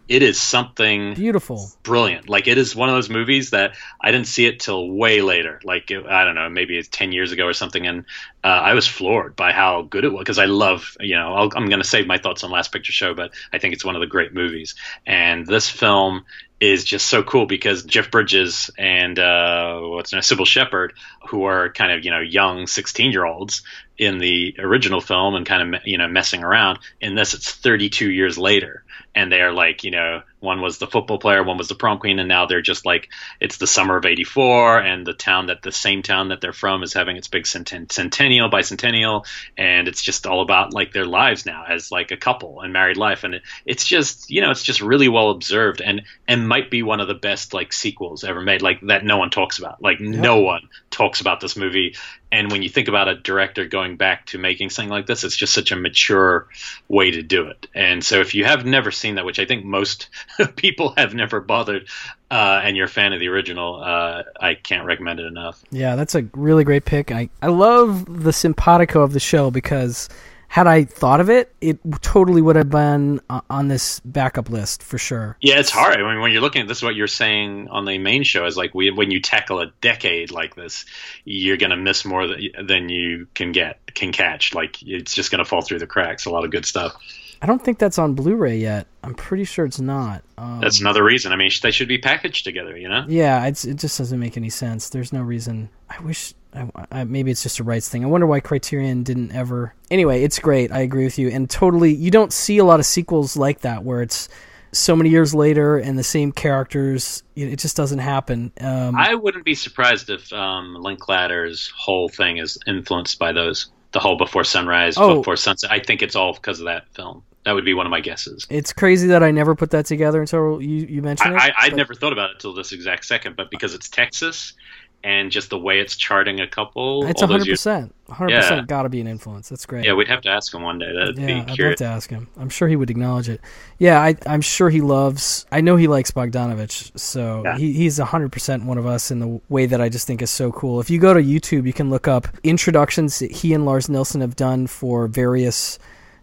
It 0.09 0.23
is 0.23 0.41
something 0.41 1.13
beautiful, 1.13 1.69
brilliant. 1.83 2.27
Like 2.27 2.47
it 2.47 2.57
is 2.57 2.75
one 2.75 2.89
of 2.89 2.95
those 2.95 3.11
movies 3.11 3.51
that 3.51 3.75
I 4.01 4.11
didn't 4.11 4.25
see 4.25 4.47
it 4.47 4.59
till 4.59 4.89
way 4.89 5.21
later. 5.21 5.61
Like 5.63 5.91
it, 5.91 6.03
I 6.07 6.23
don't 6.25 6.33
know, 6.33 6.49
maybe 6.49 6.79
it's 6.79 6.87
ten 6.87 7.11
years 7.11 7.31
ago 7.31 7.45
or 7.45 7.53
something, 7.53 7.85
and 7.85 8.05
uh, 8.43 8.47
I 8.47 8.73
was 8.73 8.87
floored 8.87 9.35
by 9.35 9.51
how 9.51 9.83
good 9.83 10.05
it 10.05 10.09
was 10.09 10.21
because 10.21 10.39
I 10.39 10.45
love, 10.45 10.97
you 10.99 11.15
know, 11.15 11.35
I'll, 11.35 11.49
I'm 11.55 11.67
going 11.67 11.81
to 11.81 11.87
save 11.87 12.07
my 12.07 12.17
thoughts 12.17 12.43
on 12.43 12.49
Last 12.49 12.71
Picture 12.71 12.91
Show, 12.91 13.13
but 13.13 13.33
I 13.53 13.59
think 13.59 13.75
it's 13.75 13.85
one 13.85 13.95
of 13.95 13.99
the 13.99 14.07
great 14.07 14.33
movies. 14.33 14.73
And 15.05 15.45
this 15.45 15.69
film 15.69 16.25
is 16.59 16.83
just 16.83 17.07
so 17.07 17.23
cool 17.23 17.45
because 17.45 17.83
Jeff 17.83 18.11
Bridges 18.11 18.69
and 18.77 19.17
uh, 19.17 19.79
what's 19.79 20.11
name, 20.11 20.21
Cybill 20.21 20.45
Shepherd, 20.45 20.93
who 21.27 21.43
are 21.43 21.71
kind 21.71 21.91
of 21.91 22.03
you 22.03 22.11
know 22.11 22.19
young 22.19 22.67
16 22.67 23.11
year 23.11 23.25
olds 23.25 23.61
in 23.97 24.17
the 24.17 24.55
original 24.59 25.01
film 25.01 25.35
and 25.35 25.45
kind 25.45 25.75
of 25.75 25.81
you 25.85 25.97
know 25.97 26.07
messing 26.07 26.43
around. 26.43 26.79
In 26.99 27.15
this, 27.15 27.33
it's 27.33 27.51
32 27.51 28.09
years 28.09 28.37
later, 28.37 28.83
and 29.15 29.31
they're 29.31 29.51
like 29.51 29.83
you 29.83 29.91
know 29.91 30.21
one 30.39 30.61
was 30.61 30.77
the 30.77 30.87
football 30.87 31.19
player, 31.19 31.43
one 31.43 31.57
was 31.57 31.67
the 31.67 31.75
prom 31.75 31.99
queen, 31.99 32.19
and 32.19 32.27
now 32.27 32.45
they're 32.45 32.61
just 32.61 32.85
like 32.85 33.09
it's 33.39 33.57
the 33.57 33.67
summer 33.67 33.97
of 33.97 34.05
'84, 34.05 34.79
and 34.79 35.05
the 35.05 35.13
town 35.13 35.47
that 35.47 35.61
the 35.61 35.71
same 35.71 36.01
town 36.01 36.29
that 36.29 36.41
they're 36.41 36.53
from 36.53 36.83
is 36.83 36.93
having 36.93 37.17
its 37.17 37.27
big 37.27 37.45
centen- 37.45 37.91
centennial, 37.91 38.49
bicentennial, 38.49 39.25
and 39.57 39.87
it's 39.87 40.01
just 40.01 40.25
all 40.25 40.41
about 40.41 40.73
like 40.73 40.93
their 40.93 41.05
lives 41.05 41.45
now 41.45 41.65
as 41.67 41.91
like 41.91 42.11
a 42.11 42.17
couple 42.17 42.61
and 42.61 42.73
married 42.73 42.97
life, 42.97 43.23
and 43.23 43.35
it, 43.35 43.43
it's 43.65 43.85
just 43.85 44.29
you 44.29 44.41
know 44.41 44.51
it's 44.51 44.63
just 44.63 44.81
really 44.81 45.09
well 45.09 45.31
observed 45.31 45.81
and 45.81 46.03
and 46.27 46.47
might 46.47 46.71
be 46.71 46.83
one 46.83 46.99
of 46.99 47.07
the 47.07 47.13
best 47.13 47.53
like 47.53 47.73
sequels 47.73 48.23
ever 48.23 48.41
made, 48.41 48.61
like 48.61 48.79
that 48.81 49.03
no 49.03 49.17
one 49.17 49.29
talks 49.29 49.59
about, 49.59 49.81
like 49.81 49.99
no 49.99 50.39
one 50.39 50.69
talks 50.89 51.21
about 51.21 51.39
this 51.39 51.55
movie. 51.55 51.95
And 52.31 52.51
when 52.51 52.61
you 52.61 52.69
think 52.69 52.87
about 52.87 53.07
a 53.07 53.15
director 53.15 53.65
going 53.65 53.97
back 53.97 54.27
to 54.27 54.37
making 54.37 54.69
something 54.69 54.91
like 54.91 55.07
this, 55.07 55.23
it's 55.23 55.35
just 55.35 55.53
such 55.53 55.71
a 55.71 55.75
mature 55.75 56.47
way 56.87 57.11
to 57.11 57.23
do 57.23 57.47
it. 57.47 57.67
And 57.73 58.03
so 58.03 58.19
if 58.19 58.35
you 58.35 58.45
have 58.45 58.65
never 58.65 58.91
seen 58.91 59.15
that, 59.15 59.25
which 59.25 59.39
I 59.39 59.45
think 59.45 59.65
most 59.65 60.09
people 60.55 60.93
have 60.97 61.13
never 61.13 61.41
bothered, 61.41 61.87
uh, 62.31 62.61
and 62.63 62.77
you're 62.77 62.85
a 62.85 62.89
fan 62.89 63.13
of 63.13 63.19
the 63.19 63.27
original, 63.27 63.81
uh, 63.81 64.23
I 64.39 64.55
can't 64.55 64.85
recommend 64.85 65.19
it 65.19 65.25
enough. 65.25 65.63
Yeah, 65.71 65.95
that's 65.95 66.15
a 66.15 66.23
really 66.33 66.63
great 66.63 66.85
pick. 66.85 67.11
I, 67.11 67.29
I 67.41 67.47
love 67.47 68.23
the 68.23 68.33
simpatico 68.33 69.01
of 69.01 69.13
the 69.13 69.19
show 69.19 69.51
because 69.51 70.09
had 70.49 70.65
I 70.65 70.83
thought 70.83 71.21
of 71.21 71.29
it, 71.29 71.53
it 71.61 71.79
totally 72.01 72.41
would 72.41 72.55
have 72.55 72.71
been 72.71 73.21
uh, 73.29 73.41
on 73.51 73.67
this 73.67 73.99
backup 73.99 74.49
list 74.49 74.81
for 74.81 74.97
sure. 74.97 75.37
Yeah, 75.41 75.59
it's 75.59 75.69
hard. 75.69 76.01
I 76.01 76.11
mean, 76.11 76.21
when 76.21 76.31
you're 76.31 76.41
looking 76.41 76.63
at 76.63 76.67
this, 76.67 76.79
is 76.79 76.83
what 76.83 76.95
you're 76.95 77.05
saying 77.05 77.67
on 77.69 77.85
the 77.85 77.99
main 77.99 78.23
show 78.23 78.47
is 78.47 78.57
like 78.57 78.73
we, 78.73 78.89
when 78.89 79.11
you 79.11 79.21
tackle 79.21 79.59
a 79.59 79.67
decade 79.79 80.31
like 80.31 80.55
this, 80.55 80.85
you're 81.23 81.57
going 81.57 81.69
to 81.69 81.77
miss 81.77 82.03
more 82.03 82.27
than 82.27 82.89
you 82.89 83.27
can 83.35 83.51
get 83.51 83.79
can 83.93 84.11
catch. 84.11 84.55
Like 84.55 84.81
it's 84.81 85.13
just 85.13 85.29
going 85.29 85.37
to 85.37 85.45
fall 85.45 85.61
through 85.61 85.79
the 85.79 85.87
cracks. 85.87 86.25
A 86.25 86.31
lot 86.31 86.45
of 86.45 86.51
good 86.51 86.65
stuff. 86.65 86.95
I 87.41 87.45
don't 87.45 87.63
think 87.63 87.79
that's 87.79 87.97
on 87.97 88.15
Blu-ray 88.15 88.57
yet. 88.57 88.87
I'm 89.03 89.15
pretty 89.15 89.45
sure 89.45 89.65
it's 89.65 89.79
not. 89.79 90.23
Um, 90.37 90.59
that's 90.59 90.81
another 90.81 91.03
reason. 91.03 91.31
I 91.31 91.37
mean, 91.37 91.49
they 91.61 91.71
should 91.71 91.87
be 91.87 91.97
packaged 91.97 92.43
together. 92.43 92.77
You 92.77 92.89
know? 92.89 93.05
Yeah, 93.07 93.45
it's, 93.45 93.63
it 93.65 93.77
just 93.77 93.97
doesn't 93.97 94.19
make 94.19 94.35
any 94.35 94.49
sense. 94.49 94.89
There's 94.89 95.13
no 95.13 95.21
reason. 95.21 95.69
I 95.89 96.01
wish. 96.01 96.33
I, 96.53 96.67
I, 96.91 97.03
maybe 97.03 97.29
it's 97.31 97.43
just 97.43 97.59
a 97.59 97.63
rights 97.63 97.87
thing. 97.87 98.03
I 98.03 98.07
wonder 98.07 98.25
why 98.27 98.39
Criterion 98.39 99.03
didn't 99.03 99.31
ever. 99.31 99.73
Anyway, 99.91 100.23
it's 100.23 100.39
great. 100.39 100.71
I 100.71 100.79
agree 100.79 101.03
with 101.03 101.19
you, 101.19 101.29
and 101.29 101.49
totally. 101.49 101.93
You 101.93 102.11
don't 102.11 102.33
see 102.33 102.57
a 102.57 102.65
lot 102.65 102.79
of 102.79 102.85
sequels 102.85 103.37
like 103.37 103.61
that 103.61 103.83
where 103.83 104.01
it's 104.01 104.27
so 104.71 104.95
many 104.95 105.09
years 105.09 105.33
later 105.33 105.77
and 105.77 105.97
the 105.97 106.03
same 106.03 106.31
characters. 106.31 107.23
It 107.35 107.57
just 107.57 107.77
doesn't 107.77 107.99
happen. 107.99 108.51
Um, 108.59 108.95
I 108.95 109.15
wouldn't 109.15 109.45
be 109.45 109.55
surprised 109.55 110.09
if 110.09 110.31
um, 110.33 110.75
Linklater's 110.75 111.71
whole 111.77 112.09
thing 112.09 112.37
is 112.37 112.57
influenced 112.67 113.17
by 113.17 113.31
those. 113.31 113.69
The 113.91 113.99
whole 113.99 114.17
Before 114.17 114.43
Sunrise, 114.43 114.95
Oh. 114.97 115.17
Before 115.17 115.35
Sunset. 115.35 115.71
I 115.71 115.79
think 115.79 116.03
it's 116.03 116.15
all 116.15 116.33
because 116.33 116.59
of 116.59 116.65
that 116.65 116.83
film. 116.93 117.23
That 117.49 117.55
would 117.55 117.65
be 117.65 117.73
one 117.73 117.87
of 117.87 117.89
my 117.89 117.99
guesses. 117.99 118.45
it's 118.51 118.71
crazy 118.71 119.07
that 119.07 119.23
I 119.23 119.31
never 119.31 119.55
put 119.55 119.71
that 119.71 119.87
together 119.87 120.21
until 120.21 120.61
you 120.61 120.85
you 120.85 121.01
mentioned 121.01 121.35
I, 121.35 121.47
it. 121.47 121.53
I, 121.57 121.65
I'd 121.65 121.69
but- 121.71 121.77
never 121.77 121.95
thought 121.95 122.13
about 122.13 122.29
it 122.29 122.39
till 122.39 122.53
this 122.53 122.71
exact 122.73 123.05
second, 123.05 123.35
but 123.35 123.49
because 123.49 123.73
it's 123.73 123.89
Texas 123.89 124.53
and 125.01 125.31
just 125.31 125.49
the 125.49 125.57
way 125.57 125.79
it's 125.79 125.95
charting 125.95 126.41
a 126.41 126.47
couple, 126.47 127.05
It's 127.07 127.21
all 127.21 127.27
those 127.29 127.35
hundred 127.35 127.47
years- 127.47 127.59
percent, 127.59 127.95
hundred 128.09 128.31
Yeah. 128.33 128.41
percent, 128.41 128.67
got 128.67 128.83
to 128.83 128.89
be 128.89 128.99
an 129.01 129.07
influence. 129.07 129.47
That's 129.49 129.65
great. 129.65 129.83
Yeah, 129.85 129.93
we'd 129.93 130.09
have 130.09 130.21
to 130.23 130.29
ask 130.29 130.53
him 130.53 130.61
one 130.61 130.77
day. 130.77 130.91
That'd 130.93 131.17
yeah, 131.17 131.25
be 131.25 131.33
I'd 131.53 131.57
love 131.59 131.75
to 131.77 131.85
ask 131.85 132.09
him. 132.09 132.27
I'm 132.37 132.49
sure 132.49 132.67
he 132.67 132.75
would 132.75 132.89
acknowledge 132.91 133.29
it. 133.29 133.39
Yeah, 133.79 133.99
I, 133.99 134.15
I'm 134.27 134.41
sure 134.41 134.69
he 134.69 134.81
loves. 134.81 135.45
I 135.53 135.61
know 135.61 135.75
he 135.77 135.87
likes 135.87 136.11
Bogdanovich, 136.11 136.99
so 136.99 137.43
Yeah. 137.45 137.57
he, 137.57 137.71
he's 137.73 137.97
hundred 137.97 138.31
percent 138.33 138.65
one 138.65 138.77
of 138.77 138.85
us 138.85 139.09
in 139.09 139.19
the 139.19 139.39
way 139.49 139.65
that 139.67 139.79
I 139.81 139.87
just 139.89 140.05
think 140.05 140.21
is 140.21 140.29
so 140.29 140.51
cool. 140.51 140.81
If 140.81 140.89
you 140.89 140.99
go 140.99 141.13
to 141.13 141.21
YouTube, 141.23 141.65
you 141.65 141.73
can 141.73 141.89
look 141.89 142.07
up 142.07 142.27
introductions 142.43 143.19
that 143.19 143.31
he 143.31 143.53
and 143.53 143.65
Lars 143.65 143.87
Nilsson 143.89 144.19
have 144.21 144.35
done 144.35 144.67
for 144.67 145.07
various 145.07 145.79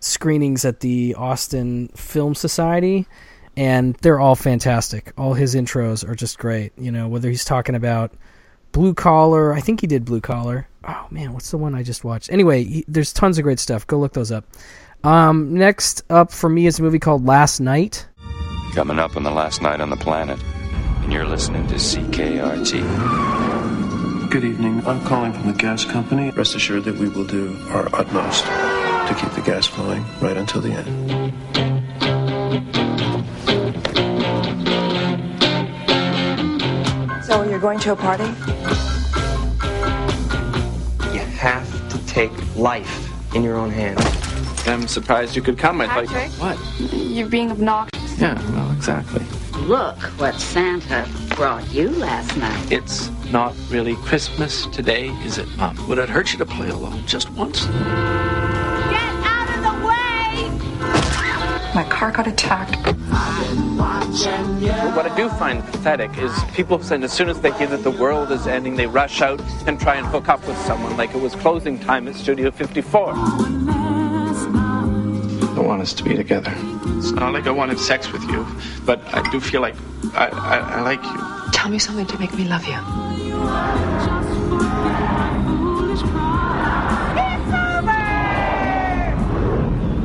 screenings 0.06 0.64
at 0.64 0.80
the 0.80 1.14
Austin 1.16 1.88
Film 1.88 2.34
Society. 2.34 3.06
And 3.56 3.94
they're 3.96 4.20
all 4.20 4.36
fantastic. 4.36 5.12
All 5.16 5.32
his 5.34 5.54
intros 5.54 6.06
are 6.06 6.14
just 6.14 6.38
great. 6.38 6.72
You 6.76 6.92
know, 6.92 7.08
whether 7.08 7.30
he's 7.30 7.44
talking 7.44 7.74
about 7.74 8.12
Blue 8.76 8.92
Collar. 8.92 9.54
I 9.54 9.60
think 9.60 9.80
he 9.80 9.86
did 9.86 10.04
Blue 10.04 10.20
Collar. 10.20 10.68
Oh 10.86 11.06
man, 11.10 11.32
what's 11.32 11.50
the 11.50 11.56
one 11.56 11.74
I 11.74 11.82
just 11.82 12.04
watched? 12.04 12.30
Anyway, 12.30 12.62
he, 12.64 12.84
there's 12.86 13.10
tons 13.10 13.38
of 13.38 13.44
great 13.44 13.58
stuff. 13.58 13.86
Go 13.86 13.98
look 13.98 14.12
those 14.12 14.30
up. 14.30 14.44
Um, 15.02 15.54
next 15.54 16.02
up 16.10 16.30
for 16.30 16.50
me 16.50 16.66
is 16.66 16.78
a 16.78 16.82
movie 16.82 16.98
called 16.98 17.24
Last 17.24 17.58
Night. 17.58 18.06
Coming 18.74 18.98
up 18.98 19.16
on 19.16 19.22
the 19.22 19.30
last 19.30 19.62
night 19.62 19.80
on 19.80 19.88
the 19.88 19.96
planet, 19.96 20.38
and 21.02 21.10
you're 21.10 21.24
listening 21.24 21.66
to 21.68 21.76
CKRT. 21.76 22.82
Good 24.30 24.44
evening. 24.44 24.86
I'm 24.86 25.02
calling 25.06 25.32
from 25.32 25.46
the 25.46 25.56
gas 25.56 25.86
company. 25.86 26.30
Rest 26.32 26.54
assured 26.54 26.84
that 26.84 26.96
we 26.96 27.08
will 27.08 27.24
do 27.24 27.56
our 27.70 27.88
utmost 27.94 28.44
to 29.06 29.14
keep 29.14 29.30
the 29.32 29.42
gas 29.42 29.66
flowing 29.66 30.04
right 30.20 30.36
until 30.36 30.60
the 30.60 30.72
end. 30.72 31.34
So 37.24 37.42
you're 37.42 37.58
going 37.58 37.78
to 37.80 37.92
a 37.92 37.96
party? 37.96 38.24
You 41.12 41.24
have 41.38 41.88
to 41.90 42.06
take 42.06 42.32
life 42.56 43.34
in 43.34 43.42
your 43.42 43.56
own 43.56 43.70
hands. 43.70 44.00
I'm 44.66 44.88
surprised 44.88 45.36
you 45.36 45.42
could 45.42 45.58
come. 45.58 45.80
I 45.80 45.86
thought. 45.86 46.06
Patrick? 46.06 46.32
What? 46.40 46.58
You're 46.92 47.28
being 47.28 47.50
obnoxious. 47.50 48.20
Yeah, 48.20 48.34
well, 48.52 48.72
exactly. 48.72 49.24
Look 49.62 49.98
what 50.18 50.34
Santa 50.40 51.08
brought 51.34 51.68
you 51.72 51.90
last 51.90 52.36
night. 52.36 52.72
It's 52.72 53.10
not 53.30 53.54
really 53.68 53.96
Christmas 53.96 54.66
today, 54.66 55.08
is 55.24 55.38
it, 55.38 55.48
Mom? 55.56 55.76
Would 55.88 55.98
it 55.98 56.08
hurt 56.08 56.32
you 56.32 56.38
to 56.38 56.46
play 56.46 56.68
alone 56.68 57.04
just 57.06 57.30
once? 57.30 57.66
My 61.76 61.84
car 61.84 62.10
got 62.10 62.26
attacked. 62.26 62.82
But 62.82 62.96
what 64.96 65.04
I 65.04 65.14
do 65.14 65.28
find 65.28 65.62
pathetic 65.62 66.16
is 66.16 66.32
people 66.54 66.82
saying 66.82 67.04
as 67.04 67.12
soon 67.12 67.28
as 67.28 67.38
they 67.42 67.52
hear 67.52 67.66
that 67.66 67.82
the 67.82 67.90
world 67.90 68.32
is 68.32 68.46
ending, 68.46 68.76
they 68.76 68.86
rush 68.86 69.20
out 69.20 69.42
and 69.66 69.78
try 69.78 69.96
and 69.96 70.06
hook 70.06 70.30
up 70.30 70.46
with 70.48 70.56
someone 70.56 70.96
like 70.96 71.14
it 71.14 71.20
was 71.20 71.34
closing 71.34 71.78
time 71.78 72.08
at 72.08 72.14
Studio 72.14 72.50
54. 72.50 73.12
I 73.12 73.18
want 75.58 75.82
us 75.82 75.92
to 75.92 76.02
be 76.02 76.16
together. 76.16 76.54
It's 76.96 77.10
not 77.10 77.34
like 77.34 77.46
I 77.46 77.50
wanted 77.50 77.78
sex 77.78 78.10
with 78.10 78.22
you, 78.22 78.46
but 78.86 78.98
I 79.14 79.30
do 79.30 79.38
feel 79.38 79.60
like 79.60 79.76
I, 80.14 80.28
I, 80.28 80.56
I 80.78 80.80
like 80.80 81.04
you. 81.04 81.52
Tell 81.52 81.70
me 81.70 81.78
something 81.78 82.06
to 82.06 82.18
make 82.18 82.32
me 82.32 82.44
love 82.44 82.64
you. 82.64 82.80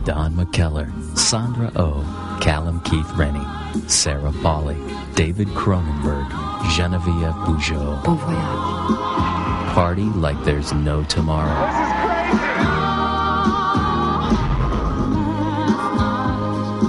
Don 0.04 0.34
McKellar, 0.34 0.90
Sandra 1.16 1.72
O, 1.76 1.94
oh, 2.04 2.40
Callum 2.42 2.80
Keith 2.82 3.10
Rennie, 3.12 3.46
Sarah 3.88 4.34
Polley, 4.42 4.78
David 5.14 5.48
Cronenberg, 5.50 6.28
Geneviève 6.74 7.46
Bujold. 7.46 8.04
Bon 8.04 8.18
voyage. 8.18 9.74
Party 9.76 10.04
like 10.04 10.44
there's 10.44 10.74
no 10.74 11.04
tomorrow. 11.04 11.54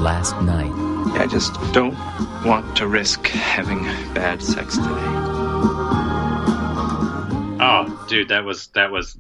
Last 0.01 0.41
night, 0.41 0.73
I 1.21 1.27
just 1.27 1.53
don't 1.73 1.97
want 2.47 2.75
to 2.79 2.89
risk 2.89 3.27
having 3.27 3.83
bad 4.15 4.43
sex 4.43 4.77
today. 4.77 4.89
Oh, 7.61 8.07
dude, 8.09 8.29
that 8.29 8.43
was 8.43 8.69
that 8.69 8.91
was. 8.91 9.19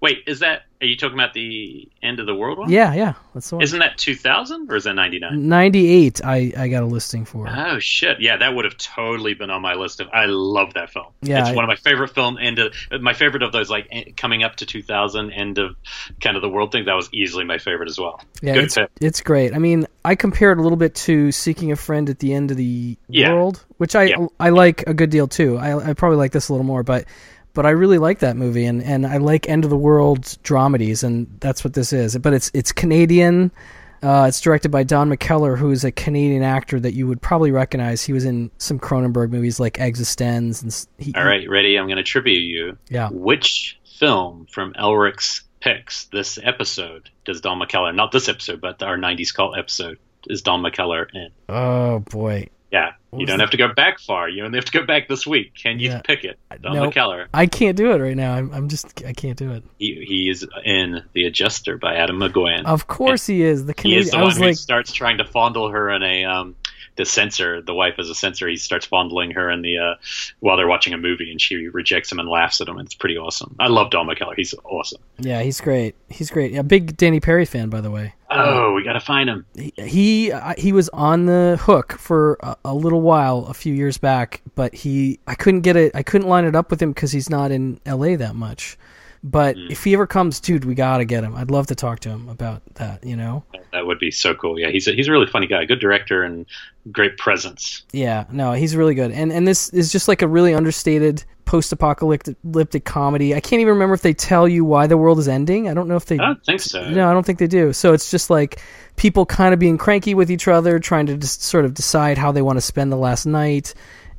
Wait, 0.00 0.24
is 0.26 0.40
that? 0.40 0.64
Are 0.82 0.86
you 0.86 0.96
talking 0.96 1.12
about 1.18 1.34
the 1.34 1.88
end 2.02 2.20
of 2.20 2.26
the 2.26 2.34
world 2.34 2.58
one? 2.58 2.70
Yeah, 2.70 2.94
yeah, 2.94 3.12
that's 3.34 3.50
the 3.50 3.56
one. 3.56 3.62
Isn't 3.62 3.80
that 3.80 3.98
2000 3.98 4.70
or 4.72 4.76
is 4.76 4.84
that 4.84 4.94
99? 4.94 5.46
98. 5.46 6.20
I 6.24 6.52
I 6.56 6.68
got 6.68 6.82
a 6.82 6.86
listing 6.86 7.26
for. 7.26 7.46
Oh 7.48 7.78
shit! 7.78 8.20
Yeah, 8.20 8.38
that 8.38 8.54
would 8.54 8.64
have 8.64 8.78
totally 8.78 9.34
been 9.34 9.50
on 9.50 9.60
my 9.60 9.74
list. 9.74 10.00
Of 10.00 10.08
I 10.12 10.24
love 10.26 10.72
that 10.74 10.88
film. 10.90 11.06
Yeah, 11.20 11.40
it's 11.40 11.50
I- 11.50 11.54
one 11.54 11.64
of 11.64 11.68
my 11.68 11.76
favorite 11.76 12.14
film. 12.14 12.38
End 12.38 12.58
of 12.58 12.72
my 13.02 13.12
favorite 13.12 13.42
of 13.42 13.52
those 13.52 13.68
like 13.68 13.88
eh, 13.92 14.04
coming 14.16 14.42
up 14.42 14.56
to 14.56 14.66
2000 14.66 15.30
end 15.32 15.58
of 15.58 15.76
kind 16.22 16.36
of 16.36 16.40
the 16.42 16.48
world 16.48 16.72
thing. 16.72 16.86
That 16.86 16.94
was 16.96 17.10
easily 17.12 17.44
my 17.44 17.58
favorite 17.58 17.90
as 17.90 17.98
well. 17.98 18.20
Yeah, 18.40 18.54
Good 18.54 18.64
it's, 18.64 18.74
pick. 18.76 18.88
it's 19.02 19.20
great. 19.20 19.54
I 19.54 19.58
mean, 19.58 19.86
I 20.02 20.14
compared 20.14 20.58
a 20.58 20.62
little 20.62 20.78
bit 20.78 20.94
to 20.94 21.30
Seeking 21.30 21.72
a 21.72 21.76
Friend 21.76 22.08
at 22.08 22.20
the 22.20 22.32
End 22.32 22.50
of 22.50 22.56
the 22.56 22.96
Yeah. 23.08 23.34
World, 23.34 23.64
which 23.76 23.94
I 23.94 24.04
Yeah. 24.04 24.26
I 24.40 24.48
like 24.48 24.84
a 24.86 24.94
good 24.94 25.10
deal 25.10 25.28
too. 25.28 25.58
I, 25.58 25.90
I 25.90 25.92
probably 25.92 26.16
like 26.16 26.32
this 26.32 26.48
a 26.48 26.52
little 26.54 26.64
more, 26.66 26.82
but 26.82 27.04
but 27.54 27.66
I 27.66 27.70
really 27.70 27.98
like 27.98 28.20
that 28.20 28.36
movie, 28.36 28.64
and, 28.64 28.82
and 28.82 29.06
I 29.06 29.16
like 29.18 29.48
End 29.48 29.64
of 29.64 29.70
the 29.70 29.76
World 29.76 30.22
dramedies, 30.44 31.02
and 31.02 31.26
that's 31.40 31.64
what 31.64 31.74
this 31.74 31.92
is. 31.92 32.16
But 32.18 32.32
it's 32.32 32.50
it's 32.54 32.72
Canadian. 32.72 33.50
Uh, 34.02 34.24
it's 34.28 34.40
directed 34.40 34.70
by 34.70 34.82
Don 34.82 35.10
McKellar, 35.10 35.58
who 35.58 35.70
is 35.70 35.84
a 35.84 35.92
Canadian 35.92 36.42
actor 36.42 36.80
that 36.80 36.94
you 36.94 37.06
would 37.06 37.20
probably 37.20 37.52
recognize. 37.52 38.02
He 38.02 38.14
was 38.14 38.24
in 38.24 38.50
some 38.56 38.78
Cronenberg 38.78 39.30
movies 39.30 39.60
like 39.60 39.74
Existenz. 39.74 40.62
And 40.62 40.86
he, 40.96 41.12
All 41.14 41.24
right, 41.24 41.48
ready? 41.50 41.78
I'm 41.78 41.86
going 41.86 41.98
to 41.98 42.02
trivia 42.02 42.38
you. 42.38 42.78
Yeah. 42.88 43.10
Which 43.10 43.78
film 43.98 44.46
from 44.50 44.72
Elric's 44.78 45.42
picks 45.60 46.04
this 46.06 46.38
episode 46.42 47.10
does 47.26 47.42
Don 47.42 47.60
McKellar, 47.60 47.94
not 47.94 48.12
this 48.12 48.28
episode, 48.28 48.62
but 48.62 48.82
our 48.82 48.96
90s 48.96 49.34
cult 49.34 49.58
episode, 49.58 49.98
is 50.26 50.42
Don 50.42 50.62
McKellar 50.62 51.06
in? 51.12 51.28
Oh 51.48 52.00
boy. 52.00 52.48
Yeah. 52.70 52.92
What 53.10 53.20
You 53.20 53.26
don't 53.26 53.38
the- 53.38 53.42
have 53.42 53.50
to 53.50 53.56
go 53.56 53.72
back 53.74 53.98
far. 53.98 54.28
You 54.28 54.44
only 54.44 54.56
have 54.58 54.64
to 54.66 54.72
go 54.72 54.86
back 54.86 55.08
this 55.08 55.26
week. 55.26 55.54
Can 55.60 55.80
you 55.80 55.88
Yeah. 55.90 56.00
pick 56.02 56.22
it? 56.24 56.38
Don 56.62 56.74
Nope. 56.74 56.94
McKellar. 56.94 57.26
I 57.34 57.46
can't 57.46 57.76
do 57.76 57.90
it 57.90 57.98
right 58.00 58.16
now. 58.16 58.32
I'm, 58.34 58.52
I'm 58.52 58.68
just 58.68 59.04
I 59.04 59.12
can't 59.12 59.36
do 59.36 59.50
it. 59.52 59.64
He, 59.78 60.04
he 60.06 60.30
is 60.30 60.46
in 60.64 61.02
The 61.12 61.24
Adjuster 61.26 61.76
by 61.78 61.96
Atom 61.96 62.20
Egoyan. 62.20 62.66
Of 62.66 62.86
course 62.86 63.26
he 63.26 63.42
is. 63.42 63.66
The 63.66 63.74
He 63.82 63.96
is 63.96 64.12
the 64.12 64.18
I 64.18 64.22
one 64.22 64.36
who 64.36 64.44
like, 64.44 64.56
starts 64.56 64.92
trying 64.92 65.18
to 65.18 65.24
fondle 65.24 65.68
her 65.70 65.90
in 65.90 66.02
a 66.04 66.24
um, 66.24 66.54
the 66.96 67.04
censor. 67.04 67.62
The 67.62 67.74
wife 67.74 67.94
is 67.98 68.10
a 68.10 68.14
censor. 68.14 68.48
He 68.48 68.56
starts 68.56 68.86
fondling 68.86 69.32
her 69.32 69.50
in 69.50 69.62
the 69.62 69.78
uh, 69.78 69.94
while 70.40 70.56
they're 70.56 70.66
watching 70.68 70.92
a 70.92 70.98
movie, 70.98 71.30
and 71.30 71.40
she 71.40 71.68
rejects 71.68 72.10
him 72.10 72.18
and 72.18 72.28
laughs 72.28 72.60
at 72.60 72.68
him. 72.68 72.78
It's 72.78 72.94
pretty 72.94 73.16
awesome. 73.16 73.56
I 73.58 73.68
love 73.68 73.90
Don 73.90 74.06
McKellar. 74.06 74.34
He's 74.36 74.54
awesome. 74.64 75.00
yeah, 75.18 75.42
he's 75.42 75.60
great. 75.60 75.94
He's 76.08 76.30
great. 76.30 76.54
A 76.56 76.62
big 76.62 76.96
Danny 76.96 77.20
Perry 77.20 77.44
fan, 77.44 77.68
by 77.70 77.80
the 77.80 77.90
way. 77.90 78.14
Oh, 78.30 78.74
we 78.74 78.84
got 78.84 78.92
to 78.92 79.00
find 79.00 79.28
him. 79.28 79.44
he 79.56 80.30
uh, 80.30 80.54
he 80.56 80.72
was 80.72 80.88
on 80.90 81.26
the 81.26 81.58
hook 81.60 81.92
for 81.92 82.38
a, 82.40 82.56
a 82.66 82.74
little 82.74 83.00
while 83.00 83.46
a 83.48 83.54
few 83.54 83.74
years 83.74 83.98
back, 83.98 84.42
but 84.54 84.74
he 84.74 85.18
I 85.26 85.34
couldn't 85.34 85.62
get 85.62 85.76
it 85.76 85.94
I 85.94 86.02
couldn't 86.02 86.28
line 86.28 86.44
it 86.44 86.54
up 86.54 86.70
with 86.70 86.80
him 86.80 86.92
because 86.92 87.12
he's 87.12 87.28
not 87.28 87.50
in 87.50 87.80
L.A. 87.86 88.16
that 88.16 88.34
much. 88.36 88.76
But 89.22 89.56
Hmm. 89.56 89.66
if 89.70 89.84
he 89.84 89.92
ever 89.92 90.06
comes, 90.06 90.40
dude, 90.40 90.64
we 90.64 90.74
gotta 90.74 91.04
get 91.04 91.22
him. 91.24 91.34
I'd 91.36 91.50
love 91.50 91.66
to 91.66 91.74
talk 91.74 92.00
to 92.00 92.08
him 92.08 92.28
about 92.30 92.62
that. 92.76 93.04
You 93.04 93.16
know? 93.16 93.44
That 93.72 93.86
would 93.86 93.98
be 93.98 94.10
so 94.10 94.34
cool. 94.34 94.58
Yeah, 94.58 94.70
he's 94.70 94.88
a, 94.88 94.92
he's 94.92 95.08
a 95.08 95.12
really 95.12 95.26
funny 95.26 95.46
guy, 95.46 95.64
good 95.66 95.78
director, 95.80 96.22
and 96.22 96.46
great 96.90 97.18
presence. 97.18 97.82
Yeah, 97.92 98.24
no, 98.32 98.52
he's 98.52 98.74
really 98.74 98.94
good. 98.94 99.10
And 99.10 99.30
and 99.32 99.46
this 99.46 99.68
is 99.70 99.92
just 99.92 100.08
like 100.08 100.22
a 100.22 100.28
really 100.28 100.54
understated 100.54 101.24
post-apocalyptic 101.44 102.84
comedy. 102.84 103.34
I 103.34 103.40
can't 103.40 103.60
even 103.60 103.74
remember 103.74 103.94
if 103.94 104.02
they 104.02 104.14
tell 104.14 104.48
you 104.48 104.64
why 104.64 104.86
the 104.86 104.96
world 104.96 105.18
is 105.18 105.28
ending. 105.28 105.68
I 105.68 105.74
don't 105.74 105.88
know 105.88 105.96
if 105.96 106.06
they 106.06 106.18
I 106.18 106.26
don't 106.26 106.44
think 106.44 106.60
so. 106.60 106.88
No, 106.90 107.08
I 107.08 107.12
don't 107.12 107.24
think 107.26 107.38
they 107.38 107.46
do. 107.46 107.72
So 107.72 107.92
it's 107.92 108.10
just 108.10 108.30
like 108.30 108.60
people 108.96 109.26
kind 109.26 109.52
of 109.52 109.60
being 109.60 109.78
cranky 109.78 110.14
with 110.14 110.30
each 110.30 110.46
other, 110.48 110.78
trying 110.78 111.06
to 111.06 111.16
just 111.16 111.42
sort 111.42 111.64
of 111.64 111.74
decide 111.74 112.18
how 112.18 112.32
they 112.32 112.42
want 112.42 112.56
to 112.56 112.60
spend 112.60 112.92
the 112.92 112.96
last 112.96 113.26
night. 113.26 113.74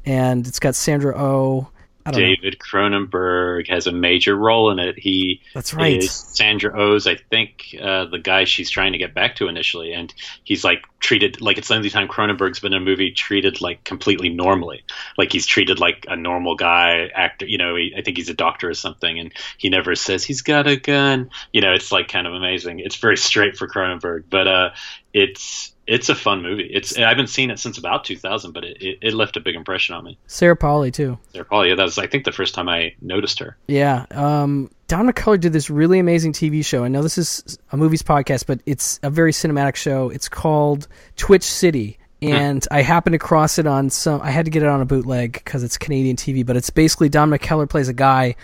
And 0.05 0.45
it's 0.47 0.59
got 0.59 0.75
Sandra 0.75 1.15
Oh. 1.17 1.69
Don't 2.05 2.13
know. 2.13 2.19
David 2.19 2.57
Cronenberg 2.59 3.69
has 3.69 3.87
a 3.87 3.91
major 3.91 4.35
role 4.35 4.71
in 4.71 4.79
it. 4.79 4.97
He 4.97 5.41
That's 5.53 5.73
right. 5.73 5.97
is 5.97 6.11
Sandra 6.11 6.77
Oh's, 6.79 7.07
I 7.07 7.15
think, 7.15 7.75
uh, 7.79 8.05
the 8.05 8.19
guy 8.19 8.45
she's 8.45 8.69
trying 8.69 8.93
to 8.93 8.97
get 8.97 9.13
back 9.13 9.35
to 9.37 9.47
initially, 9.47 9.93
and 9.93 10.13
he's 10.43 10.63
like 10.63 10.83
treated 10.99 11.41
like 11.41 11.57
it's 11.57 11.67
the 11.67 11.75
only 11.75 11.89
time 11.89 12.07
Cronenberg's 12.07 12.59
been 12.59 12.73
in 12.73 12.81
a 12.81 12.85
movie 12.85 13.11
treated 13.11 13.61
like 13.61 13.83
completely 13.83 14.29
normally, 14.29 14.83
like 15.17 15.31
he's 15.31 15.45
treated 15.45 15.79
like 15.79 16.05
a 16.07 16.15
normal 16.15 16.55
guy 16.55 17.09
actor. 17.13 17.45
You 17.45 17.57
know, 17.57 17.75
he, 17.75 17.93
I 17.97 18.01
think 18.01 18.17
he's 18.17 18.29
a 18.29 18.33
doctor 18.33 18.69
or 18.69 18.73
something, 18.73 19.19
and 19.19 19.33
he 19.57 19.69
never 19.69 19.95
says 19.95 20.23
he's 20.23 20.41
got 20.41 20.67
a 20.67 20.77
gun. 20.77 21.29
You 21.51 21.61
know, 21.61 21.73
it's 21.73 21.91
like 21.91 22.07
kind 22.07 22.27
of 22.27 22.33
amazing. 22.33 22.79
It's 22.79 22.95
very 22.95 23.17
straight 23.17 23.57
for 23.57 23.67
Cronenberg, 23.67 24.23
but 24.29 24.47
uh, 24.47 24.69
it's 25.13 25.73
it's 25.91 26.07
a 26.07 26.15
fun 26.15 26.41
movie. 26.41 26.69
It's 26.71 26.97
I 26.97 27.09
haven't 27.09 27.27
seen 27.27 27.51
it 27.51 27.59
since 27.59 27.77
about 27.77 28.05
2000, 28.05 28.53
but 28.53 28.63
it, 28.63 28.81
it, 28.81 28.97
it 29.01 29.13
left 29.13 29.35
a 29.35 29.41
big 29.41 29.55
impression 29.55 29.93
on 29.93 30.05
me. 30.05 30.17
Sarah 30.25 30.55
Polley 30.55 30.89
too. 30.89 31.19
Sarah 31.33 31.43
Polley, 31.43 31.67
yeah, 31.67 31.75
that 31.75 31.83
was 31.83 31.97
I 31.97 32.07
think 32.07 32.23
the 32.23 32.31
first 32.31 32.55
time 32.55 32.69
I 32.69 32.95
noticed 33.01 33.39
her. 33.39 33.57
Yeah. 33.67 34.05
Um, 34.11 34.71
Don 34.87 35.09
McKellar 35.09 35.37
did 35.37 35.51
this 35.51 35.69
really 35.69 35.99
amazing 35.99 36.31
TV 36.31 36.63
show. 36.63 36.85
I 36.85 36.87
know 36.87 37.03
this 37.03 37.17
is 37.17 37.59
a 37.73 37.77
movies 37.77 38.03
podcast, 38.03 38.45
but 38.45 38.61
it's 38.65 39.01
a 39.03 39.09
very 39.09 39.33
cinematic 39.33 39.75
show. 39.75 40.09
It's 40.09 40.29
called 40.29 40.87
Twitch 41.17 41.43
City. 41.43 41.97
And 42.21 42.65
I 42.69 42.83
happened 42.83 43.13
to 43.15 43.19
cross 43.19 43.57
it 43.57 43.65
on 43.65 43.89
some. 43.89 44.21
I 44.21 44.29
had 44.29 44.45
to 44.45 44.51
get 44.51 44.61
it 44.61 44.69
on 44.69 44.79
a 44.79 44.85
bootleg 44.85 45.33
because 45.33 45.63
it's 45.63 45.77
Canadian 45.77 46.15
TV. 46.15 46.45
But 46.45 46.55
it's 46.55 46.69
basically 46.69 47.09
Don 47.09 47.31
McKellar 47.31 47.67
plays 47.67 47.89
a 47.89 47.93
guy 47.93 48.35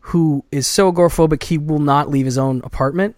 who 0.00 0.44
is 0.50 0.66
so 0.66 0.90
agoraphobic 0.90 1.42
he 1.42 1.58
will 1.58 1.78
not 1.78 2.08
leave 2.08 2.24
his 2.24 2.38
own 2.38 2.62
apartment, 2.64 3.16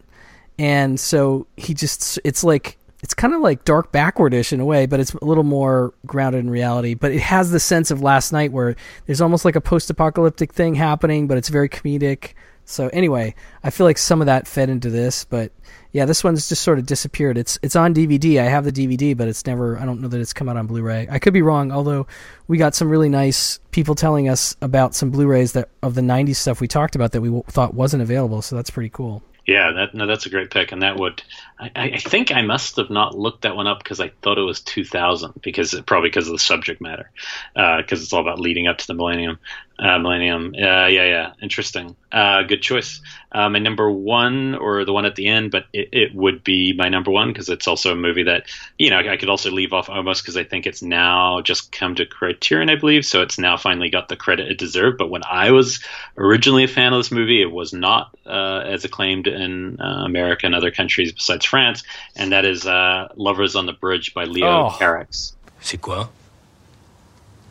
and 0.59 0.99
so 0.99 1.47
he 1.57 1.75
just. 1.75 2.19
It's 2.25 2.43
like 2.43 2.77
it's 3.03 3.15
kind 3.15 3.35
of 3.35 3.41
like 3.41 3.65
dark 3.65 3.93
backwardish 3.93 4.53
in 4.53 4.61
a 4.61 4.65
way, 4.65 4.87
but 4.87 5.01
it's 5.01 5.15
a 5.15 5.25
little 5.25 5.45
more 5.45 5.95
grounded 6.07 6.45
in 6.45 6.51
reality. 6.51 6.95
But 6.95 7.13
it 7.13 7.21
has 7.21 7.51
the 7.51 7.61
sense 7.61 7.91
of 7.91 8.03
last 8.03 8.33
night 8.33 8.53
where 8.53 8.77
there's 9.07 9.21
almost 9.21 9.45
like 9.45 9.57
a 9.57 9.61
post-apocalyptic 9.61 10.53
thing 10.53 10.75
happening, 10.75 11.27
but 11.27 11.39
it's 11.39 11.49
very 11.49 11.69
comedic. 11.69 12.35
So 12.65 12.89
anyway, 12.89 13.35
I 13.65 13.71
feel 13.71 13.87
like 13.87 13.99
some 13.99 14.21
of 14.21 14.27
that 14.27 14.47
fed 14.47 14.71
into 14.71 14.91
this, 14.91 15.25
but 15.25 15.51
yeah, 15.93 16.05
this 16.05 16.23
one's 16.23 16.49
just 16.49 16.63
sort 16.63 16.79
of 16.79 16.87
disappeared. 16.87 17.37
It's 17.37 17.59
it's 17.63 17.75
on 17.75 17.95
DVD. 17.95 18.41
I 18.41 18.45
have 18.45 18.65
the 18.65 18.71
DVD, 18.71 19.17
but 19.17 19.27
it's 19.27 19.45
never. 19.45 19.77
I 19.77 19.85
don't 19.85 20.01
know 20.01 20.07
that 20.09 20.21
it's 20.21 20.33
come 20.33 20.49
out 20.49 20.57
on 20.57 20.67
Blu-ray. 20.67 21.09
I 21.11 21.19
could 21.19 21.33
be 21.33 21.43
wrong. 21.43 21.73
Although 21.73 22.07
we 22.47 22.59
got 22.59 22.77
some 22.77 22.89
really 22.89 23.09
nice 23.09 23.59
people 23.73 23.97
telling 23.97 24.29
us 24.29 24.57
about 24.63 24.95
some 24.95 25.11
Blu-rays 25.11 25.53
that 25.53 25.69
of 25.83 25.97
the 25.97 26.01
'90s 26.01 26.37
stuff 26.37 26.61
we 26.61 26.69
talked 26.69 26.95
about 26.95 27.11
that 27.13 27.21
we 27.21 27.29
w- 27.29 27.45
thought 27.49 27.75
wasn't 27.75 28.03
available. 28.03 28.41
So 28.41 28.55
that's 28.55 28.71
pretty 28.71 28.91
cool. 28.91 29.23
Yeah, 29.47 29.73
that 29.73 29.95
no, 29.95 30.07
that's 30.07 30.27
a 30.27 30.31
great 30.31 30.51
pick, 30.51 30.71
and 30.71 30.83
that 30.83 30.97
would 30.97 31.25
I, 31.61 31.71
I 31.77 31.99
think 31.99 32.33
I 32.33 32.43
must 32.43 32.77
have 32.77 32.91
not 32.91 33.17
looked 33.17 33.43
that 33.43 33.55
one 33.55 33.67
up 33.67 33.79
because 33.79 34.01
I 34.01 34.11
thought 34.23 34.39
it 34.39 34.43
was 34.43 34.61
2000 34.61 35.35
because 35.43 35.79
probably 35.87 36.09
because 36.09 36.27
of 36.27 36.33
the 36.33 36.39
subject 36.39 36.81
matter 36.81 37.11
because 37.55 38.03
it's 38.03 38.13
all 38.13 38.23
about 38.23 38.41
leading 38.41 38.67
up 38.67 38.79
to 38.79 38.87
the 38.87 38.95
millennium. 38.95 39.39
Uh, 39.81 39.99
millennium, 39.99 40.53
uh, 40.57 40.87
yeah, 40.89 41.05
yeah, 41.05 41.33
interesting. 41.41 41.97
Uh, 42.13 42.43
good 42.43 42.61
choice. 42.61 43.01
Uh, 43.33 43.49
my 43.49 43.59
number 43.59 43.91
one, 43.91 44.55
or 44.55 44.85
the 44.85 44.93
one 44.93 45.07
at 45.07 45.17
the 45.17 45.27
end, 45.27 45.51
but 45.51 45.65
it, 45.73 45.89
it 45.93 46.15
would 46.15 46.45
be 46.45 46.75
my 46.75 46.91
number 46.91 47.11
one 47.11 47.29
because 47.29 47.49
it's 47.49 47.67
also 47.67 47.93
a 47.93 47.97
movie 47.97 48.25
that 48.25 48.45
you 48.77 48.91
know 48.91 48.99
I 48.99 49.17
could 49.17 49.31
also 49.31 49.51
leave 49.51 49.73
off 49.73 49.89
almost 49.89 50.23
because 50.23 50.37
I 50.37 50.45
think 50.45 50.67
it's 50.67 50.83
now 50.83 51.41
just 51.41 51.73
come 51.73 51.95
to 51.95 52.05
Criterion, 52.05 52.69
I 52.69 52.75
believe, 52.75 53.07
so 53.07 53.23
it's 53.23 53.39
now 53.39 53.57
finally 53.57 53.89
got 53.89 54.11
the 54.11 54.17
credit 54.17 54.51
it 54.51 54.59
deserved. 54.59 54.99
But 54.99 55.09
when 55.09 55.23
I 55.25 55.53
was 55.53 55.83
originally 56.19 56.65
a 56.65 56.69
fan 56.69 56.93
of 56.93 56.99
this 56.99 57.11
movie, 57.11 57.41
it 57.41 57.51
was 57.51 57.73
not 57.73 58.15
uh, 58.27 58.63
as 58.67 58.85
acclaimed 58.85 59.29
in 59.29 59.81
uh, 59.81 60.03
America 60.05 60.45
and 60.45 60.55
other 60.55 60.71
countries 60.71 61.13
besides 61.13 61.47
France, 61.51 61.83
and 62.17 62.31
that 62.31 62.45
is 62.45 62.65
uh, 62.67 63.09
"Lovers 63.17 63.57
on 63.57 63.67
the 63.67 63.77
Bridge" 63.79 64.15
by 64.15 64.25
Leo 64.25 64.69
Oh. 64.69 64.79
Carax. 64.79 65.37
C'est 65.61 65.79
quoi? 65.81 66.11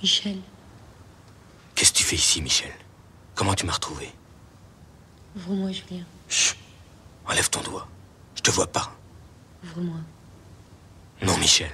Michel, 0.01 0.37
Qu'est-ce 1.75 1.91
que 1.91 1.97
tu 1.97 2.03
fais 2.03 2.15
ici, 2.15 2.41
Michel? 2.41 2.71
Comment 3.35 3.53
tu 3.53 3.65
m'as 3.65 3.73
retrouvé? 3.73 4.11
Ouvre-moi, 5.35 5.71
Julien. 5.71 6.03
Enlève 7.27 7.49
ton 7.49 7.61
doigt. 7.61 7.87
Je 8.35 8.41
te 8.41 8.51
vois 8.51 8.67
pas. 8.67 8.91
Ouvre-moi. 9.63 9.97
Non, 11.21 11.37
Michel. 11.37 11.71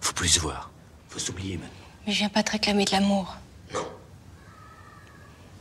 Faut 0.00 0.12
plus 0.14 0.28
se 0.28 0.40
voir. 0.40 0.70
Faut 1.08 1.18
s'oublier 1.18 1.56
maintenant. 1.58 1.72
Mais 2.06 2.12
je 2.12 2.18
viens 2.18 2.28
pas 2.28 2.42
te 2.44 2.52
réclamer 2.52 2.84
de 2.84 2.92
l'amour. 2.92 3.36
Non. 3.74 3.86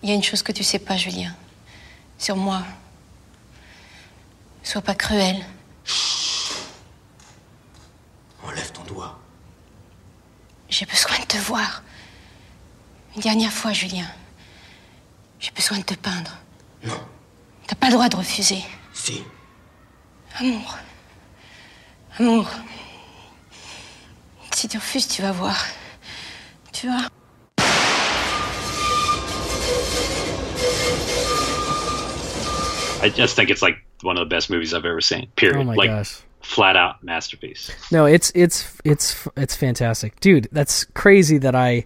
Il 0.04 0.10
y 0.10 0.12
a 0.12 0.16
une 0.16 0.24
chose 0.24 0.44
que 0.44 0.52
tu 0.52 0.64
sais 0.64 0.80
pas, 0.80 0.96
Julien. 0.98 1.36
Sur 2.20 2.38
moi. 2.38 2.62
Sois 4.64 4.82
pas 4.82 4.96
cruel. 4.96 5.36
Enlève 8.44 8.72
ton 8.72 8.84
doigt. 8.84 9.20
J'ai 10.70 10.86
besoin 10.86 11.18
de 11.20 11.26
te 11.26 11.38
voir. 11.38 11.84
Une 13.16 13.22
dernière 13.22 13.52
fois, 13.52 13.72
Julien. 13.74 14.08
J'ai 15.40 15.52
besoin 15.52 15.78
de 15.80 15.84
te 15.84 15.94
peindre. 15.94 16.38
Non. 16.84 17.00
T'as 17.68 17.76
pas 17.76 17.88
le 17.88 17.94
droit 17.94 18.10
de 18.10 18.16
refuser. 18.16 18.64
Si. 18.94 19.24
Amour. 20.40 20.78
Amour. 22.20 22.50
Si 24.54 24.68
tu 24.68 24.78
refuses, 24.78 25.08
tu 25.08 25.22
vas 25.22 25.32
voir. 25.32 25.66
Tu 26.72 26.88
vois? 26.88 27.08
I 33.02 33.10
just 33.10 33.36
think 33.36 33.50
it's 33.50 33.62
like 33.62 33.78
one 34.06 34.18
of 34.18 34.22
the 34.30 34.34
best 34.34 34.50
movies 34.50 34.74
I've 34.74 34.86
ever 34.86 35.02
seen. 35.02 35.26
Oh 35.28 35.32
period. 35.36 35.58
Oh 35.60 35.64
my 35.66 35.76
like 35.76 35.90
gosh. 35.90 36.22
flat 36.42 36.78
out 36.78 37.04
masterpiece. 37.04 37.72
No, 37.92 38.06
it's 38.06 38.32
it's 38.36 38.78
it's 38.86 39.28
it's 39.36 39.56
fantastic, 39.56 40.20
dude. 40.22 40.48
That's 40.52 40.86
crazy 40.86 41.38
that 41.40 41.56
I 41.56 41.86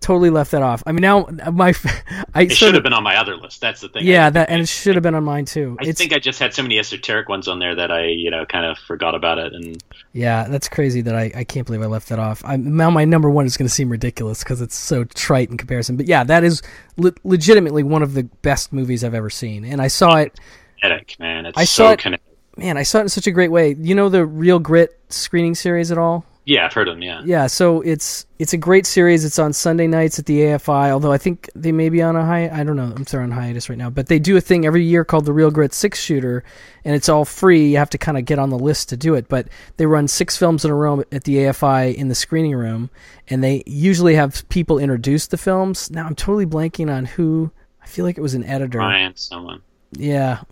totally 0.00 0.28
left 0.28 0.50
that 0.50 0.60
off. 0.62 0.82
I 0.86 0.92
mean, 0.92 1.00
now 1.00 1.26
my 1.50 1.72
I 2.34 2.42
It 2.42 2.52
should 2.52 2.68
of- 2.68 2.74
have 2.74 2.82
been 2.82 2.92
on 2.92 3.02
my 3.02 3.16
other 3.16 3.36
list. 3.36 3.62
That's 3.62 3.80
the 3.80 3.88
thing. 3.88 4.04
yeah 4.04 4.28
that 4.28 4.50
and 4.50 4.60
it 4.60 4.68
should 4.68 4.96
have 4.96 5.02
been 5.02 5.14
on 5.14 5.24
mine 5.24 5.46
too. 5.46 5.78
I 5.80 5.86
It's 5.86 5.98
think 5.98 6.12
I 6.12 6.18
just 6.18 6.38
had 6.38 6.52
so 6.52 6.62
many 6.62 6.78
esoteric 6.78 7.30
ones 7.30 7.48
on 7.48 7.58
there 7.58 7.74
that 7.74 7.90
I, 7.90 8.08
you 8.08 8.30
know, 8.30 8.44
kind 8.44 8.66
of 8.66 8.76
forgot 8.76 9.14
about 9.14 9.38
it. 9.38 9.54
And 9.54 9.82
yeah, 10.12 10.46
that's 10.48 10.68
crazy 10.68 11.00
that 11.00 11.14
I 11.14 11.32
I 11.34 11.44
can't 11.44 11.66
believe 11.66 11.80
I 11.80 11.86
left 11.86 12.10
that 12.10 12.18
off. 12.18 12.42
I, 12.44 12.56
now 12.56 12.90
my 12.90 13.06
number 13.06 13.30
one 13.30 13.46
is 13.46 13.56
going 13.56 13.66
to 13.66 13.72
seem 13.74 13.88
ridiculous 13.88 14.44
because 14.44 14.60
it's 14.60 14.76
so 14.76 15.04
trite 15.04 15.48
in 15.50 15.56
comparison. 15.56 15.96
But 15.96 16.06
yeah, 16.06 16.22
that 16.24 16.44
is 16.44 16.60
le- 16.98 17.14
legitimately 17.24 17.82
one 17.82 18.02
of 18.02 18.12
the 18.12 18.24
best 18.42 18.74
movies 18.74 19.04
I've 19.04 19.14
ever 19.14 19.30
seen, 19.30 19.64
and 19.64 19.80
I 19.80 19.88
saw 19.88 20.16
it. 20.16 20.38
Kinetic, 20.84 21.16
man, 21.18 21.46
it's 21.46 21.58
I 21.58 21.64
so 21.64 21.84
saw 21.84 21.92
it. 21.92 21.98
kinetic. 21.98 22.24
Man, 22.56 22.76
I 22.76 22.82
saw 22.84 22.98
it 22.98 23.02
in 23.02 23.08
such 23.08 23.26
a 23.26 23.32
great 23.32 23.50
way. 23.50 23.74
You 23.78 23.94
know 23.94 24.08
the 24.08 24.24
Real 24.24 24.58
Grit 24.58 24.98
screening 25.08 25.54
series 25.54 25.90
at 25.90 25.98
all? 25.98 26.24
Yeah, 26.46 26.66
I've 26.66 26.74
heard 26.74 26.88
of 26.88 26.94
them. 26.96 27.02
Yeah. 27.02 27.22
Yeah, 27.24 27.46
so 27.46 27.80
it's 27.80 28.26
it's 28.38 28.52
a 28.52 28.58
great 28.58 28.84
series. 28.84 29.24
It's 29.24 29.38
on 29.38 29.54
Sunday 29.54 29.86
nights 29.86 30.18
at 30.18 30.26
the 30.26 30.40
AFI. 30.40 30.90
Although 30.90 31.10
I 31.10 31.16
think 31.16 31.48
they 31.54 31.72
may 31.72 31.88
be 31.88 32.02
on 32.02 32.16
a 32.16 32.24
high. 32.24 32.50
I 32.50 32.62
don't 32.64 32.76
know. 32.76 32.92
I'm 32.94 33.06
sorry 33.06 33.24
on 33.24 33.30
hiatus 33.30 33.70
right 33.70 33.78
now. 33.78 33.88
But 33.88 34.08
they 34.08 34.18
do 34.18 34.36
a 34.36 34.42
thing 34.42 34.66
every 34.66 34.84
year 34.84 35.06
called 35.06 35.24
the 35.24 35.32
Real 35.32 35.50
Grit 35.50 35.72
Six 35.72 35.98
Shooter, 36.02 36.44
and 36.84 36.94
it's 36.94 37.08
all 37.08 37.24
free. 37.24 37.70
You 37.70 37.78
have 37.78 37.88
to 37.90 37.98
kind 37.98 38.18
of 38.18 38.26
get 38.26 38.38
on 38.38 38.50
the 38.50 38.58
list 38.58 38.90
to 38.90 38.96
do 38.98 39.14
it. 39.14 39.26
But 39.28 39.48
they 39.78 39.86
run 39.86 40.06
six 40.06 40.36
films 40.36 40.66
in 40.66 40.70
a 40.70 40.74
row 40.74 41.02
at 41.10 41.24
the 41.24 41.36
AFI 41.36 41.94
in 41.94 42.08
the 42.08 42.14
screening 42.14 42.54
room, 42.54 42.90
and 43.28 43.42
they 43.42 43.62
usually 43.66 44.14
have 44.14 44.46
people 44.50 44.78
introduce 44.78 45.26
the 45.26 45.38
films. 45.38 45.90
Now 45.90 46.04
I'm 46.06 46.14
totally 46.14 46.46
blanking 46.46 46.94
on 46.94 47.06
who. 47.06 47.50
I 47.82 47.86
feel 47.86 48.04
like 48.04 48.18
it 48.18 48.22
was 48.22 48.34
an 48.34 48.44
editor. 48.44 48.78
Ryan, 48.78 49.16
someone. 49.16 49.62
Yeah, 49.96 50.42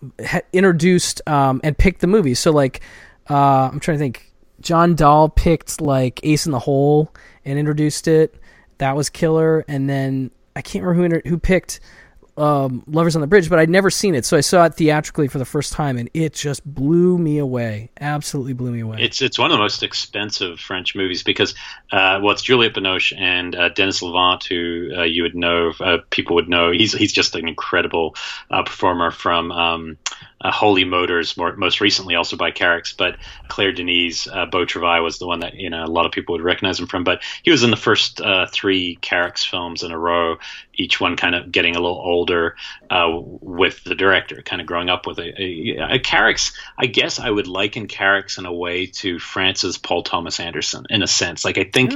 introduced 0.52 1.20
um, 1.28 1.60
and 1.64 1.76
picked 1.76 2.00
the 2.00 2.06
movie. 2.06 2.34
So 2.34 2.52
like, 2.52 2.80
uh, 3.28 3.70
I'm 3.72 3.80
trying 3.80 3.98
to 3.98 4.02
think. 4.02 4.28
John 4.60 4.94
Dahl 4.94 5.28
picked 5.28 5.80
like 5.80 6.20
Ace 6.22 6.46
in 6.46 6.52
the 6.52 6.60
Hole 6.60 7.12
and 7.44 7.58
introduced 7.58 8.06
it. 8.06 8.36
That 8.78 8.94
was 8.94 9.10
killer. 9.10 9.64
And 9.66 9.90
then 9.90 10.30
I 10.54 10.62
can't 10.62 10.84
remember 10.84 11.20
who 11.24 11.30
who 11.30 11.38
picked 11.38 11.80
um, 12.36 12.82
Lovers 12.86 13.14
on 13.14 13.20
the 13.20 13.26
Bridge, 13.26 13.50
but 13.50 13.58
I'd 13.58 13.68
never 13.68 13.90
seen 13.90 14.14
it, 14.14 14.24
so 14.24 14.36
I 14.36 14.40
saw 14.40 14.64
it 14.64 14.74
theatrically 14.74 15.28
for 15.28 15.38
the 15.38 15.44
first 15.44 15.72
time, 15.72 15.98
and 15.98 16.08
it 16.14 16.32
just 16.32 16.64
blew 16.64 17.18
me 17.18 17.38
away. 17.38 17.90
Absolutely 18.00 18.54
blew 18.54 18.72
me 18.72 18.80
away. 18.80 18.98
It's 19.00 19.20
it's 19.20 19.38
one 19.38 19.50
of 19.50 19.56
the 19.56 19.62
most 19.62 19.82
expensive 19.82 20.58
French 20.58 20.94
movies 20.94 21.22
because 21.22 21.54
uh, 21.90 22.20
well, 22.22 22.30
it's 22.30 22.42
Juliette 22.42 22.74
Binoche 22.74 23.12
and 23.18 23.54
uh, 23.54 23.68
Denis 23.68 24.00
Lavant, 24.00 24.44
who 24.44 24.96
uh, 24.96 25.02
you 25.02 25.22
would 25.24 25.34
know, 25.34 25.72
uh, 25.80 25.98
people 26.10 26.36
would 26.36 26.48
know. 26.48 26.70
He's 26.70 26.92
he's 26.92 27.12
just 27.12 27.36
an 27.36 27.46
incredible 27.46 28.14
uh, 28.50 28.62
performer 28.62 29.10
from 29.10 29.52
um, 29.52 29.98
uh, 30.42 30.50
Holy 30.50 30.84
Motors, 30.84 31.36
more, 31.36 31.56
most 31.56 31.80
recently 31.80 32.14
also 32.14 32.36
by 32.36 32.50
Carax. 32.50 32.96
But 32.96 33.16
Claire 33.48 33.72
Denis, 33.72 34.26
uh, 34.26 34.46
was 34.52 35.18
the 35.18 35.26
one 35.26 35.40
that 35.40 35.54
you 35.54 35.70
know 35.70 35.84
a 35.84 35.86
lot 35.86 36.06
of 36.06 36.12
people 36.12 36.34
would 36.34 36.44
recognize 36.44 36.78
him 36.78 36.86
from. 36.86 37.04
But 37.04 37.22
he 37.42 37.50
was 37.50 37.62
in 37.62 37.70
the 37.70 37.76
first 37.76 38.20
uh, 38.20 38.46
three 38.46 38.98
Carax 39.00 39.46
films 39.48 39.82
in 39.82 39.92
a 39.92 39.98
row, 39.98 40.36
each 40.74 41.00
one 41.00 41.16
kind 41.16 41.34
of 41.34 41.50
getting 41.52 41.76
a 41.76 41.80
little 41.80 42.00
older 42.02 42.56
uh, 42.90 43.10
with 43.12 43.82
the 43.84 43.94
director, 43.94 44.42
kind 44.42 44.60
of 44.60 44.66
growing 44.66 44.88
up 44.88 45.06
with 45.06 45.18
a, 45.18 45.42
a, 45.42 45.94
a 45.94 45.98
Carax. 45.98 46.52
I 46.76 46.86
guess 46.86 47.18
I 47.18 47.30
would 47.30 47.46
liken 47.46 47.86
Carax 47.86 48.38
in 48.38 48.46
a 48.46 48.52
way 48.52 48.86
to 48.86 49.18
France's 49.18 49.78
Paul 49.78 50.02
Thomas 50.02 50.40
Anderson 50.40 50.86
in 50.90 51.02
a 51.02 51.06
sense. 51.06 51.44
Like 51.44 51.58
I 51.58 51.64
think 51.64 51.92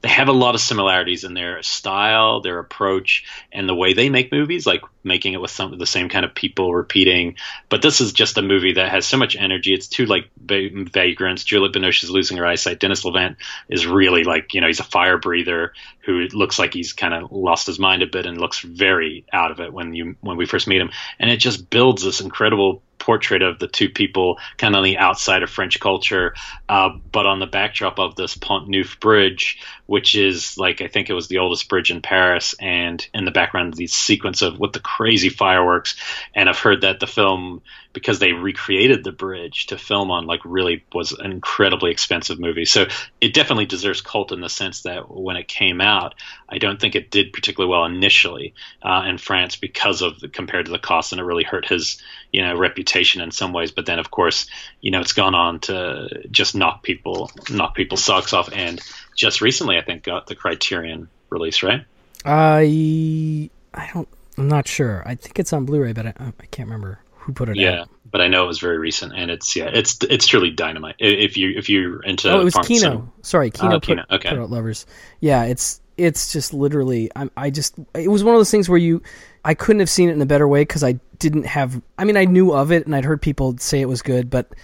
they 0.00 0.08
have 0.08 0.28
a 0.28 0.32
lot 0.32 0.54
of 0.54 0.60
similarities 0.60 1.24
in 1.24 1.34
their 1.34 1.60
style, 1.62 2.40
their 2.40 2.60
approach, 2.60 3.24
and 3.50 3.68
the 3.68 3.74
way 3.74 3.94
they 3.94 4.10
make 4.10 4.30
movies, 4.30 4.64
like 4.64 4.82
making 5.02 5.32
it 5.32 5.40
with 5.40 5.50
some 5.50 5.72
of 5.72 5.78
the 5.78 5.86
same 5.86 6.08
kind 6.08 6.24
of 6.24 6.34
people 6.34 6.72
repeating. 6.72 7.34
But 7.68 7.82
this 7.82 8.00
is 8.00 8.12
just 8.12 8.38
a 8.38 8.42
movie 8.42 8.74
that 8.74 8.90
has 8.90 9.06
so 9.06 9.16
much 9.16 9.34
energy. 9.34 9.74
It's 9.74 9.88
too 9.88 10.06
like 10.06 10.30
vagrants. 10.36 11.42
Juliette 11.42 11.74
Binoche 11.74 12.04
is 12.04 12.10
losing 12.10 12.36
her 12.36 12.46
eyesight. 12.46 12.78
Denis 12.78 13.02
Lavant 13.02 13.36
is 13.68 13.86
really 13.86 14.22
like 14.22 14.54
you 14.54 14.60
know 14.60 14.68
he's 14.68 14.80
a 14.80 14.84
fire 14.84 15.18
breather 15.18 15.72
who 16.04 16.26
looks 16.32 16.58
like 16.58 16.72
he's 16.72 16.92
kind 16.92 17.14
of 17.14 17.32
lost 17.32 17.66
his 17.66 17.80
mind 17.80 18.02
a 18.02 18.06
bit 18.06 18.24
and 18.24 18.40
looks 18.40 18.60
very 18.60 19.24
out 19.32 19.50
of 19.50 19.58
it 19.58 19.72
when 19.72 19.94
you 19.94 20.14
when 20.20 20.36
we 20.36 20.46
first 20.46 20.68
meet 20.68 20.80
him. 20.80 20.90
And 21.18 21.28
it 21.28 21.38
just 21.38 21.70
builds 21.70 22.04
this 22.04 22.20
incredible 22.20 22.82
portrait 23.08 23.40
of 23.40 23.58
the 23.58 23.66
two 23.66 23.88
people 23.88 24.38
kind 24.58 24.74
of 24.74 24.80
on 24.80 24.84
the 24.84 24.98
outside 24.98 25.42
of 25.42 25.48
French 25.48 25.80
culture, 25.80 26.34
uh, 26.68 26.90
but 27.10 27.24
on 27.24 27.38
the 27.38 27.46
backdrop 27.46 27.98
of 27.98 28.16
this 28.16 28.36
Pont 28.36 28.68
Neuf 28.68 29.00
Bridge, 29.00 29.62
which 29.86 30.14
is 30.14 30.58
like 30.58 30.82
I 30.82 30.88
think 30.88 31.08
it 31.08 31.14
was 31.14 31.26
the 31.26 31.38
oldest 31.38 31.70
bridge 31.70 31.90
in 31.90 32.02
Paris, 32.02 32.54
and 32.60 33.08
in 33.14 33.24
the 33.24 33.30
background 33.30 33.72
the 33.72 33.86
sequence 33.86 34.42
of 34.42 34.58
with 34.58 34.74
the 34.74 34.80
crazy 34.80 35.30
fireworks. 35.30 35.96
And 36.34 36.50
I've 36.50 36.58
heard 36.58 36.82
that 36.82 37.00
the 37.00 37.06
film 37.06 37.62
because 37.98 38.20
they 38.20 38.32
recreated 38.32 39.02
the 39.02 39.10
bridge 39.10 39.66
to 39.66 39.76
film 39.76 40.12
on 40.12 40.24
like 40.24 40.38
really 40.44 40.84
was 40.92 41.10
an 41.10 41.32
incredibly 41.32 41.90
expensive 41.90 42.38
movie. 42.38 42.64
So 42.64 42.86
it 43.20 43.34
definitely 43.34 43.66
deserves 43.66 44.00
cult 44.00 44.30
in 44.30 44.40
the 44.40 44.48
sense 44.48 44.82
that 44.82 45.10
when 45.10 45.36
it 45.36 45.48
came 45.48 45.80
out, 45.80 46.14
I 46.48 46.58
don't 46.58 46.80
think 46.80 46.94
it 46.94 47.10
did 47.10 47.32
particularly 47.32 47.72
well 47.72 47.86
initially 47.86 48.54
uh, 48.82 49.02
in 49.08 49.18
France 49.18 49.56
because 49.56 50.00
of 50.00 50.20
the, 50.20 50.28
compared 50.28 50.66
to 50.66 50.70
the 50.70 50.78
cost, 50.78 51.10
and 51.10 51.20
it 51.20 51.24
really 51.24 51.42
hurt 51.42 51.66
his 51.66 52.00
you 52.32 52.40
know 52.40 52.56
reputation 52.56 53.20
in 53.20 53.32
some 53.32 53.52
ways. 53.52 53.72
But 53.72 53.86
then 53.86 53.98
of 53.98 54.12
course 54.12 54.46
you 54.80 54.92
know 54.92 55.00
it's 55.00 55.12
gone 55.12 55.34
on 55.34 55.58
to 55.60 56.28
just 56.30 56.54
knock 56.54 56.84
people 56.84 57.32
knock 57.50 57.74
people's 57.74 58.04
socks 58.04 58.32
off, 58.32 58.48
and 58.52 58.80
just 59.16 59.40
recently 59.40 59.76
I 59.76 59.82
think 59.82 60.04
got 60.04 60.28
the 60.28 60.36
Criterion 60.36 61.08
release 61.30 61.64
right. 61.64 61.84
I 62.24 63.50
I 63.74 63.90
don't. 63.92 64.08
I'm 64.36 64.46
not 64.46 64.68
sure. 64.68 65.02
I 65.04 65.16
think 65.16 65.40
it's 65.40 65.52
on 65.52 65.64
Blu-ray, 65.64 65.94
but 65.94 66.06
I, 66.06 66.14
I 66.20 66.46
can't 66.52 66.68
remember 66.68 67.00
who 67.28 67.34
put 67.34 67.50
it 67.50 67.56
yeah, 67.56 67.82
out. 67.82 67.90
but 68.10 68.22
I 68.22 68.26
know 68.28 68.44
it 68.44 68.46
was 68.46 68.58
very 68.58 68.78
recent, 68.78 69.12
and 69.14 69.30
it's 69.30 69.54
yeah, 69.54 69.66
it's 69.66 69.98
it's 70.08 70.26
truly 70.26 70.50
dynamite. 70.50 70.94
If 70.98 71.36
you 71.36 71.50
if 71.58 71.68
you're 71.68 72.02
into 72.02 72.32
oh, 72.32 72.40
it 72.40 72.44
was 72.44 72.54
Kino. 72.54 72.80
cinema- 72.80 73.12
Sorry, 73.20 73.50
Kino, 73.50 73.72
Oh, 73.72 73.76
ah, 73.76 73.78
put, 73.78 73.82
Kino. 73.86 74.04
Okay. 74.10 74.30
put 74.30 74.38
out 74.38 74.50
Lovers. 74.50 74.86
Yeah, 75.20 75.44
it's 75.44 75.82
it's 75.98 76.32
just 76.32 76.54
literally. 76.54 77.10
I'm, 77.14 77.30
I 77.36 77.50
just 77.50 77.74
it 77.94 78.08
was 78.08 78.24
one 78.24 78.34
of 78.34 78.38
those 78.38 78.50
things 78.50 78.66
where 78.66 78.78
you 78.78 79.02
I 79.44 79.52
couldn't 79.52 79.80
have 79.80 79.90
seen 79.90 80.08
it 80.08 80.12
in 80.12 80.22
a 80.22 80.26
better 80.26 80.48
way 80.48 80.62
because 80.62 80.82
I 80.82 80.92
didn't 81.18 81.44
have. 81.44 81.82
I 81.98 82.04
mean, 82.04 82.16
I 82.16 82.24
knew 82.24 82.54
of 82.54 82.72
it 82.72 82.86
and 82.86 82.96
I'd 82.96 83.04
heard 83.04 83.20
people 83.20 83.58
say 83.58 83.82
it 83.82 83.88
was 83.90 84.00
good, 84.00 84.30
but 84.30 84.54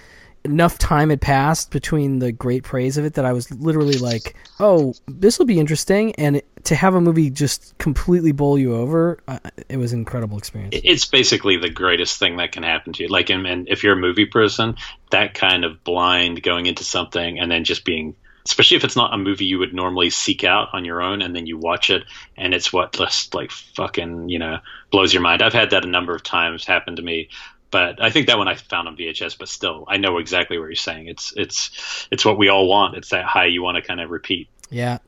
enough 0.45 0.79
time 0.79 1.11
had 1.11 1.21
passed 1.21 1.71
between 1.71 2.19
the 2.19 2.31
great 2.31 2.62
praise 2.62 2.99
of 2.99 3.05
it 3.05 3.15
that 3.15 3.25
I 3.25 3.33
was 3.33 3.51
literally 3.51 3.99
like, 3.99 4.37
"Oh, 4.61 4.95
this 5.07 5.39
will 5.39 5.47
be 5.47 5.59
interesting." 5.59 6.15
And 6.16 6.43
to 6.65 6.75
have 6.75 6.95
a 6.95 7.01
movie 7.01 7.31
just 7.31 7.77
completely 7.79 8.33
bowl 8.33 8.59
you 8.59 8.75
over, 8.75 9.19
uh, 9.29 9.39
it 9.69 9.77
was 9.77 9.93
an 9.93 10.01
incredible 10.01 10.39
experience. 10.39 10.79
it's 10.85 11.05
basically 11.07 11.57
the 11.57 11.71
greatest 11.71 12.19
thing 12.19 12.37
that 12.37 12.53
can 12.53 12.62
happen 12.62 12.93
to 12.95 13.03
you. 13.03 13.09
Like, 13.09 13.31
and 13.31 13.69
if 13.69 13.83
you're 13.83 13.95
a 13.95 14.01
movie 14.01 14.27
person, 14.27 14.77
that 15.11 15.35
kind 15.35 15.65
of 15.65 15.83
blind 15.85 16.43
going 16.43 16.66
into 16.66 16.85
something 16.85 17.39
and 17.39 17.51
then 17.51 17.65
just 17.65 17.85
being, 17.85 18.15
especially 18.47 18.77
if 18.77 18.85
it's 18.85 18.97
not 18.97 19.15
a 19.15 19.19
movie 19.19 19.47
you 19.47 19.59
would 19.59 19.75
normally 19.75 20.11
seek 20.11 20.45
out 20.45 20.69
on 20.73 20.85
your 20.85 21.03
own, 21.03 21.23
and 21.23 21.35
then 21.35 21.47
you 21.47 21.59
watch 21.59 21.91
it 21.91 22.05
and 22.37 22.55
it's 22.55 22.73
what 22.73 22.93
just 22.93 23.35
like 23.35 23.51
fucking 23.51 24.29
you 24.29 24.39
know 24.39 24.59
blows 24.91 25.12
your 25.12 25.23
mind. 25.23 25.43
I've 25.43 25.53
had 25.53 25.71
that 25.71 25.85
a 25.85 25.89
number 25.89 26.15
of 26.15 26.23
times 26.23 26.65
happen 26.65 26.97
to 26.97 27.03
me. 27.03 27.29
But 27.75 28.01
I 28.01 28.11
think 28.11 28.29
that 28.29 28.39
one 28.39 28.47
I 28.47 28.55
found 28.55 28.87
on 28.87 28.97
VHS, 28.97 29.37
but 29.37 29.49
still, 29.49 29.85
I 29.89 29.97
know 29.97 30.19
exactly 30.19 30.59
what 30.59 30.67
you're 30.67 30.77
saying. 30.77 31.09
It's 31.09 31.33
it's 31.37 32.07
it's 32.13 32.25
what 32.25 32.39
we 32.39 32.49
all 32.49 32.69
want. 32.69 32.97
It's 32.97 33.09
that 33.09 33.25
high 33.25 33.47
you 33.47 33.65
want 33.65 33.75
to 33.75 33.83
kind 33.83 34.01
of 34.01 34.11
repeat. 34.11 34.47
Yeah, 34.71 34.99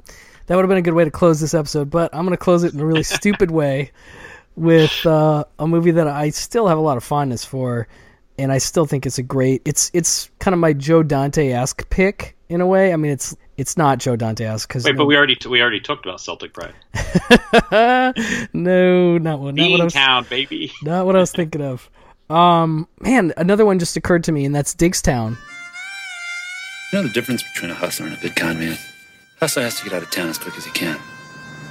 that 0.47 0.57
would 0.57 0.63
have 0.63 0.69
been 0.69 0.79
a 0.79 0.83
good 0.83 0.95
way 0.95 1.05
to 1.05 1.13
close 1.13 1.39
this 1.39 1.55
episode, 1.55 1.91
but 1.91 2.13
I'm 2.13 2.25
going 2.25 2.33
to 2.33 2.37
close 2.37 2.65
it 2.65 2.75
in 2.75 2.81
a 2.81 2.85
really 2.85 3.03
stupid 3.05 3.53
way 3.53 3.93
with 4.57 5.07
uh, 5.07 5.45
a 5.61 5.69
movie 5.69 5.93
that 5.93 6.09
I 6.09 6.31
still 6.31 6.67
have 6.67 6.77
a 6.77 6.81
lot 6.81 6.97
of 6.97 7.05
fondness 7.05 7.45
for, 7.45 7.87
and 8.37 8.51
I 8.51 8.59
still 8.59 8.85
think 8.85 9.07
it's 9.07 9.19
a 9.19 9.23
great. 9.23 9.63
It's 9.65 9.93
it's 9.95 10.29
kind 10.41 10.53
of 10.53 10.59
my 10.59 10.73
Joe 10.73 11.05
Dante 11.05 11.53
esque 11.53 11.89
pick 11.89 12.35
in 12.49 12.61
a 12.61 12.67
way. 12.67 12.93
I 12.93 12.97
mean, 12.97 13.13
it's 13.13 13.37
it's 13.57 13.77
not 13.77 13.99
Joe 13.99 14.17
Dante 14.17 14.45
esque 14.45 14.69
because 14.69 14.83
Wait, 14.83 14.97
but 14.97 15.05
we 15.05 15.17
already 15.17 15.39
we 15.49 15.63
already 15.63 15.79
talked 15.79 16.05
about 16.05 16.21
Celtic 16.21 16.53
Pride. 16.53 16.75
no, 18.53 19.19
not 19.19 19.39
what, 19.39 19.55
not 19.55 19.71
what 19.71 19.81
I 19.81 19.85
was, 19.85 19.95
Beantown, 19.95 20.29
baby. 20.29 20.73
not 20.83 21.07
what 21.07 21.15
I 21.15 21.21
was 21.21 21.31
thinking 21.31 21.63
of. 21.63 21.89
Um, 22.28 22.89
man, 23.01 23.32
another 23.36 23.65
one 23.65 23.78
just 23.78 23.97
occurred 23.97 24.24
to 24.24 24.32
me, 24.32 24.44
and 24.44 24.55
that's 24.55 24.74
Diggstown. 24.74 25.36
You 26.93 26.98
know 26.98 27.03
the 27.03 27.12
difference 27.12 27.43
between 27.43 27.70
a 27.70 27.74
hustler 27.74 28.07
and 28.07 28.16
a 28.16 28.20
good 28.20 28.36
con 28.36 28.59
man? 28.59 28.77
Hustler 29.40 29.65
has 29.65 29.78
to 29.78 29.85
get 29.85 29.93
out 29.93 30.03
of 30.03 30.11
town 30.11 30.28
as 30.28 30.39
quick 30.39 30.57
as 30.57 30.65
he 30.65 30.70
can. 30.73 30.98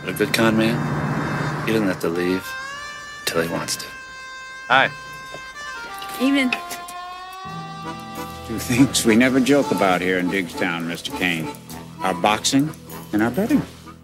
But 0.01 0.13
a 0.13 0.17
good 0.17 0.33
con 0.33 0.57
man, 0.57 0.75
he 1.65 1.73
doesn't 1.73 1.87
have 1.87 2.01
to 2.01 2.09
leave 2.09 2.45
until 3.21 3.41
he 3.41 3.49
wants 3.49 3.75
to. 3.77 3.85
Hi. 4.67 4.89
Even. 6.21 6.51
Two 8.47 8.59
things 8.59 9.05
we 9.05 9.15
never 9.15 9.39
joke 9.39 9.71
about 9.71 10.01
here 10.01 10.19
in 10.19 10.29
Diggstown, 10.29 10.85
Mr. 10.85 11.17
Kane. 11.17 11.49
Our 12.01 12.13
boxing 12.13 12.69
and 13.11 13.23
our 13.23 13.31
betting. 13.31 13.61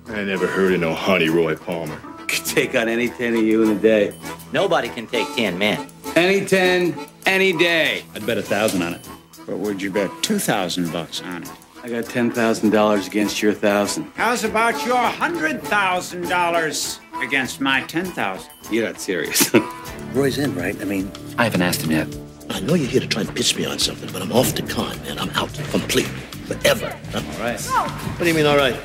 I 0.08 0.24
never 0.24 0.48
heard 0.48 0.74
of 0.74 0.80
no 0.82 0.94
Honey 0.94 1.30
Roy 1.30 1.56
Palmer. 1.56 1.98
Could 2.28 2.46
take 2.46 2.76
on 2.76 2.90
any 2.90 3.10
ten 3.10 3.36
of 3.36 3.44
you 3.44 3.64
in 3.64 3.78
a 3.78 3.80
day. 3.80 4.14
Nobody 4.52 4.90
can 4.90 5.08
take 5.08 5.28
ten 5.36 5.58
men. 5.58 5.88
Any 6.16 6.46
ten, 6.46 7.08
any 7.26 7.54
day. 7.54 8.04
I'd 8.16 8.26
bet 8.26 8.38
a 8.38 8.42
thousand 8.42 8.82
on 8.82 8.94
it. 8.96 9.08
But 9.48 9.58
would 9.58 9.82
you 9.82 9.92
bet 9.92 10.12
two 10.22 10.40
thousand 10.40 10.92
bucks 10.92 11.22
on 11.22 11.44
it? 11.44 11.52
I 11.84 11.90
got 11.90 12.06
ten 12.06 12.32
thousand 12.32 12.72
dollars 12.72 13.08
against 13.08 13.42
your 13.42 13.54
thousand. 13.54 14.12
How's 14.16 14.44
about 14.44 14.86
your 14.86 14.98
hundred 14.98 15.64
thousand 15.64 16.28
dollars 16.30 17.00
against 17.22 17.62
my 17.62 17.82
ten 17.84 18.06
thousand? 18.06 18.52
You're 18.70 18.88
not 18.88 19.00
serious. 19.00 19.52
Roy's 20.14 20.38
in, 20.38 20.54
right? 20.56 20.80
I 20.82 20.84
mean, 20.84 21.12
I 21.38 21.46
haven't 21.46 21.62
asked 21.62 21.82
him 21.82 21.92
yet. 21.92 22.08
I 22.50 22.60
know 22.60 22.74
you're 22.74 22.90
here 22.90 23.02
to 23.02 23.08
try 23.08 23.22
and 23.22 23.34
pitch 23.36 23.56
me 23.56 23.66
on 23.66 23.80
something, 23.80 24.12
but 24.12 24.22
I'm 24.22 24.32
off 24.34 24.54
the 24.54 24.64
con, 24.64 25.02
man. 25.04 25.18
I'm 25.18 25.30
out 25.32 25.54
complete, 25.72 26.06
forever. 26.46 26.94
All 27.16 27.22
right. 27.40 27.60
What 27.62 28.20
do 28.20 28.28
you 28.28 28.34
mean, 28.34 28.46
all 28.46 28.58
right? 28.58 28.76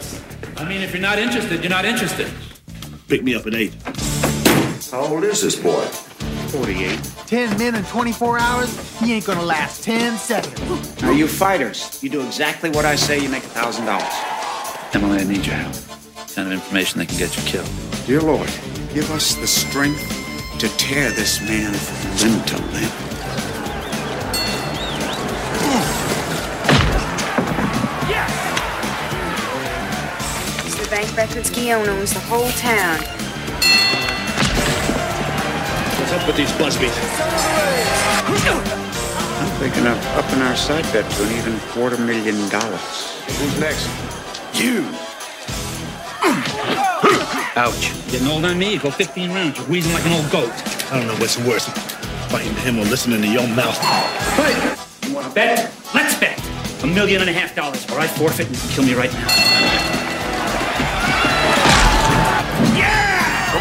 I 0.57 0.69
mean, 0.69 0.81
if 0.81 0.93
you're 0.93 1.03
not 1.03 1.19
interested, 1.19 1.61
you're 1.61 1.71
not 1.71 1.85
interested. 1.85 2.31
Pick 3.09 3.25
me 3.25 3.35
up 3.35 3.47
at 3.47 3.55
eight. 3.55 3.75
How 4.93 5.01
old 5.07 5.25
is 5.25 5.43
this 5.43 5.57
boy? 5.57 5.87
48. 6.49 7.01
10 7.27 7.59
men 7.59 7.75
in 7.75 7.85
24 7.85 8.39
hours? 8.39 8.99
He 9.01 9.13
ain't 9.15 9.27
gonna 9.27 9.43
last 9.43 9.85
10 9.85 10.17
seconds. 10.17 11.03
Now, 11.03 11.11
you 11.11 11.27
fighters, 11.29 12.03
you 12.03 12.11
do 12.11 12.25
exactly 12.25 12.71
what 12.71 12.85
I 12.85 12.97
say, 12.97 13.19
you 13.19 13.29
make 13.29 13.45
a 13.45 13.49
thousand 13.49 13.87
dollars. 13.87 14.15
Emily, 14.95 15.21
I 15.21 15.25
need 15.25 15.45
your 15.47 15.57
help. 15.57 15.75
Kind 16.35 16.49
of 16.49 16.55
information 16.55 16.99
that 17.01 17.09
can 17.09 17.19
get 17.19 17.37
you 17.37 17.43
killed. 17.45 17.71
Dear 18.07 18.21
Lord, 18.21 18.51
give 18.95 19.11
us 19.11 19.35
the 19.35 19.47
strength 19.47 20.01
to 20.59 20.69
tear 20.77 21.11
this 21.11 21.41
man 21.41 21.73
from 21.73 22.31
limb 22.31 22.45
to 22.45 22.57
limb. 22.73 23.07
Bank 30.97 31.15
Records 31.17 31.51
Guillaume 31.51 31.89
owns 31.89 32.15
the 32.15 32.21
whole 32.21 32.49
town. 32.53 32.99
What's 36.07 36.23
up 36.23 36.27
with 36.29 36.37
these 36.37 36.53
Busbys? 36.53 36.95
I'm 39.41 39.59
thinking 39.59 39.87
of 39.89 39.99
upping 40.15 40.41
our 40.41 40.55
side 40.55 40.85
bet 40.93 41.11
to 41.11 41.23
an 41.25 41.33
even 41.33 41.59
quarter 41.71 41.99
million 41.99 42.49
dollars. 42.49 43.21
Who's 43.27 43.59
next? 43.59 43.89
You! 44.55 44.83
Ouch. 47.57 47.91
Getting 48.13 48.29
old 48.29 48.45
on 48.45 48.57
me? 48.57 48.75
You 48.75 48.79
go 48.79 48.93
15 48.93 49.31
rounds. 49.33 49.59
You're 49.59 49.67
wheezing 49.67 49.93
like 49.95 50.07
an 50.07 50.13
old 50.13 50.31
goat. 50.31 50.53
I 50.93 50.99
don't 50.99 51.09
know 51.09 51.17
what's 51.17 51.39
worse, 51.39 51.67
fighting 52.31 52.55
him 52.55 52.79
or 52.79 52.85
listening 52.85 53.21
to 53.23 53.29
your 53.29 53.49
mouth. 53.49 53.77
You 55.09 55.13
want 55.13 55.27
to 55.27 55.35
bet? 55.35 55.75
Let's 55.93 56.17
bet. 56.21 56.41
A 56.85 56.87
million 56.87 57.21
and 57.21 57.31
a 57.31 57.33
half 57.33 57.57
dollars, 57.57 57.85
or 57.91 57.99
I 57.99 58.07
forfeit 58.07 58.47
and 58.47 58.55
you 58.55 58.63
can 58.63 58.71
kill 58.71 58.85
me 58.85 58.95
right 58.95 59.13
now. 59.13 59.56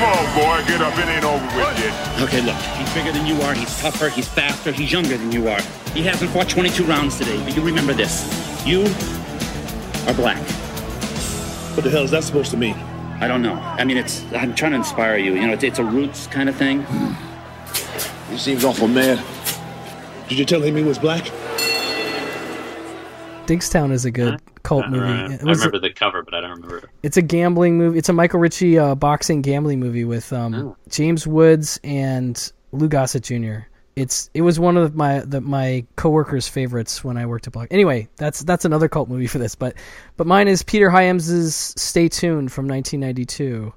On, 0.06 0.26
boy, 0.36 0.68
get 0.68 0.82
up. 0.82 0.98
It 0.98 1.08
ain't 1.08 1.26
over 1.26 1.46
with 1.58 1.80
yet. 1.80 2.22
Okay, 2.22 2.42
look. 2.42 2.56
He's 2.78 2.94
bigger 2.94 3.12
than 3.12 3.26
you 3.26 3.42
are. 3.42 3.54
He's 3.54 3.80
tougher. 3.80 4.10
He's 4.10 4.28
faster. 4.28 4.72
He's 4.72 4.92
younger 4.92 5.18
than 5.18 5.32
you 5.32 5.48
are. 5.48 5.62
He 5.94 6.04
hasn't 6.04 6.32
fought 6.32 6.50
22 6.50 6.84
rounds 6.86 7.18
today, 7.18 7.38
but 7.44 7.56
you 7.56 7.62
remember 7.62 7.94
this. 7.94 8.26
You 8.66 8.82
are 10.08 10.14
black. 10.14 10.42
What 11.76 11.84
the 11.84 11.90
hell 11.90 12.04
is 12.04 12.12
that 12.12 12.24
supposed 12.24 12.52
to 12.52 12.58
mean? 12.58 12.76
I 13.20 13.28
don't 13.28 13.42
know. 13.42 13.56
I 13.56 13.84
mean, 13.84 13.98
it's. 13.98 14.24
I'm 14.34 14.54
trying 14.56 14.72
to 14.72 14.78
inspire 14.78 15.18
you. 15.18 15.34
You 15.34 15.48
know, 15.48 15.54
it's, 15.54 15.64
it's 15.64 15.80
a 15.80 15.84
roots 15.84 16.28
kind 16.28 16.50
of 16.50 16.56
thing. 16.56 16.86
He 18.30 18.38
seems 18.38 18.64
awful 18.66 18.88
mad. 18.88 19.24
Did 20.28 20.38
you 20.38 20.46
tell 20.46 20.62
him 20.62 20.76
he 20.76 20.84
was 20.84 20.98
black? 21.00 21.32
Diggstown 23.48 23.92
is 23.92 24.06
a 24.06 24.12
good 24.12 24.42
cult 24.64 24.90
movie. 24.90 25.34
It 25.34 25.42
I 25.42 25.46
was- 25.46 25.60
remember 25.60 25.80
the 25.80 25.94
cover, 25.94 26.24
but 26.24 26.34
I 26.34 26.42
don't 26.42 26.52
remember. 26.52 26.90
It's 27.04 27.18
a 27.18 27.22
gambling 27.22 27.78
movie. 27.78 27.98
It's 28.00 28.10
a 28.10 28.14
Michael 28.14 28.40
Ritchie 28.40 28.78
uh, 28.80 28.96
boxing 28.96 29.42
gambling 29.42 29.80
movie 29.80 30.04
with 30.06 30.32
um, 30.34 30.54
Oh. 30.56 30.78
James 30.90 31.28
Woods 31.28 31.80
and 31.84 32.52
Lou 32.72 32.88
Gossett 32.88 33.24
Jr. 33.24 33.68
It's 33.96 34.30
it 34.34 34.42
was 34.42 34.60
one 34.60 34.76
of 34.76 34.94
my 34.96 35.20
the, 35.20 35.40
my 35.40 35.86
coworkers' 35.96 36.48
favorites 36.50 37.02
when 37.04 37.16
I 37.18 37.26
worked 37.28 37.48
at 37.48 37.54
Block. 37.54 37.68
Anyway, 37.72 38.10
that's 38.18 38.42
that's 38.44 38.66
another 38.66 38.90
cult 38.90 39.08
movie 39.08 39.28
for 39.28 39.38
this, 39.38 39.56
but 39.56 39.76
but 40.18 40.28
mine 40.28 40.50
is 40.50 40.64
Peter 40.64 40.90
Hyams's 40.90 41.56
Stay 41.78 42.10
Tuned 42.10 42.52
from 42.52 42.68
1992, 42.68 43.74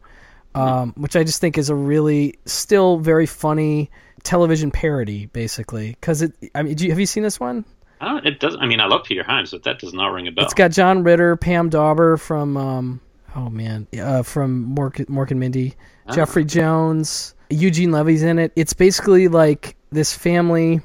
um, 0.57 0.93
which 0.97 1.15
I 1.15 1.23
just 1.23 1.41
think 1.41 1.57
is 1.57 1.71
a 1.71 1.75
really 1.77 2.37
still 2.47 2.97
very 2.99 3.27
funny 3.27 3.93
television 4.25 4.73
parody, 4.73 5.27
basically. 5.27 5.91
Because 5.91 6.23
it, 6.23 6.33
I 6.53 6.65
mean, 6.65 6.77
you, 6.79 6.91
have 6.91 6.99
you 6.99 7.07
seen 7.07 7.23
this 7.23 7.39
one? 7.39 7.65
I 8.01 8.07
don't. 8.09 8.27
It 8.27 8.41
does. 8.41 8.57
I 8.61 8.67
mean, 8.67 8.81
I 8.81 8.87
love 8.87 9.05
Peter 9.05 9.23
Hyams, 9.23 9.51
but 9.51 9.63
that 9.65 9.79
does 9.79 9.93
not 9.93 10.09
ring 10.13 10.29
a 10.29 10.33
bell. 10.33 10.45
It's 10.45 10.55
got 10.55 10.71
John 10.73 11.03
Ritter, 11.03 11.37
Pam 11.37 11.69
Dawber 11.69 12.17
from 12.17 12.57
um, 12.57 13.01
oh 13.35 13.51
man, 13.51 13.87
uh, 14.01 14.23
from 14.23 14.75
Mork, 14.75 15.05
Mork 15.07 15.31
and 15.31 15.41
Mindy, 15.41 15.75
Ah. 16.07 16.15
Jeffrey 16.15 16.45
Jones, 16.45 17.35
Eugene 17.51 17.91
Levy's 17.93 18.23
in 18.23 18.39
it. 18.39 18.53
It's 18.57 18.73
basically 18.73 19.29
like 19.29 19.77
this 19.91 20.15
family. 20.17 20.81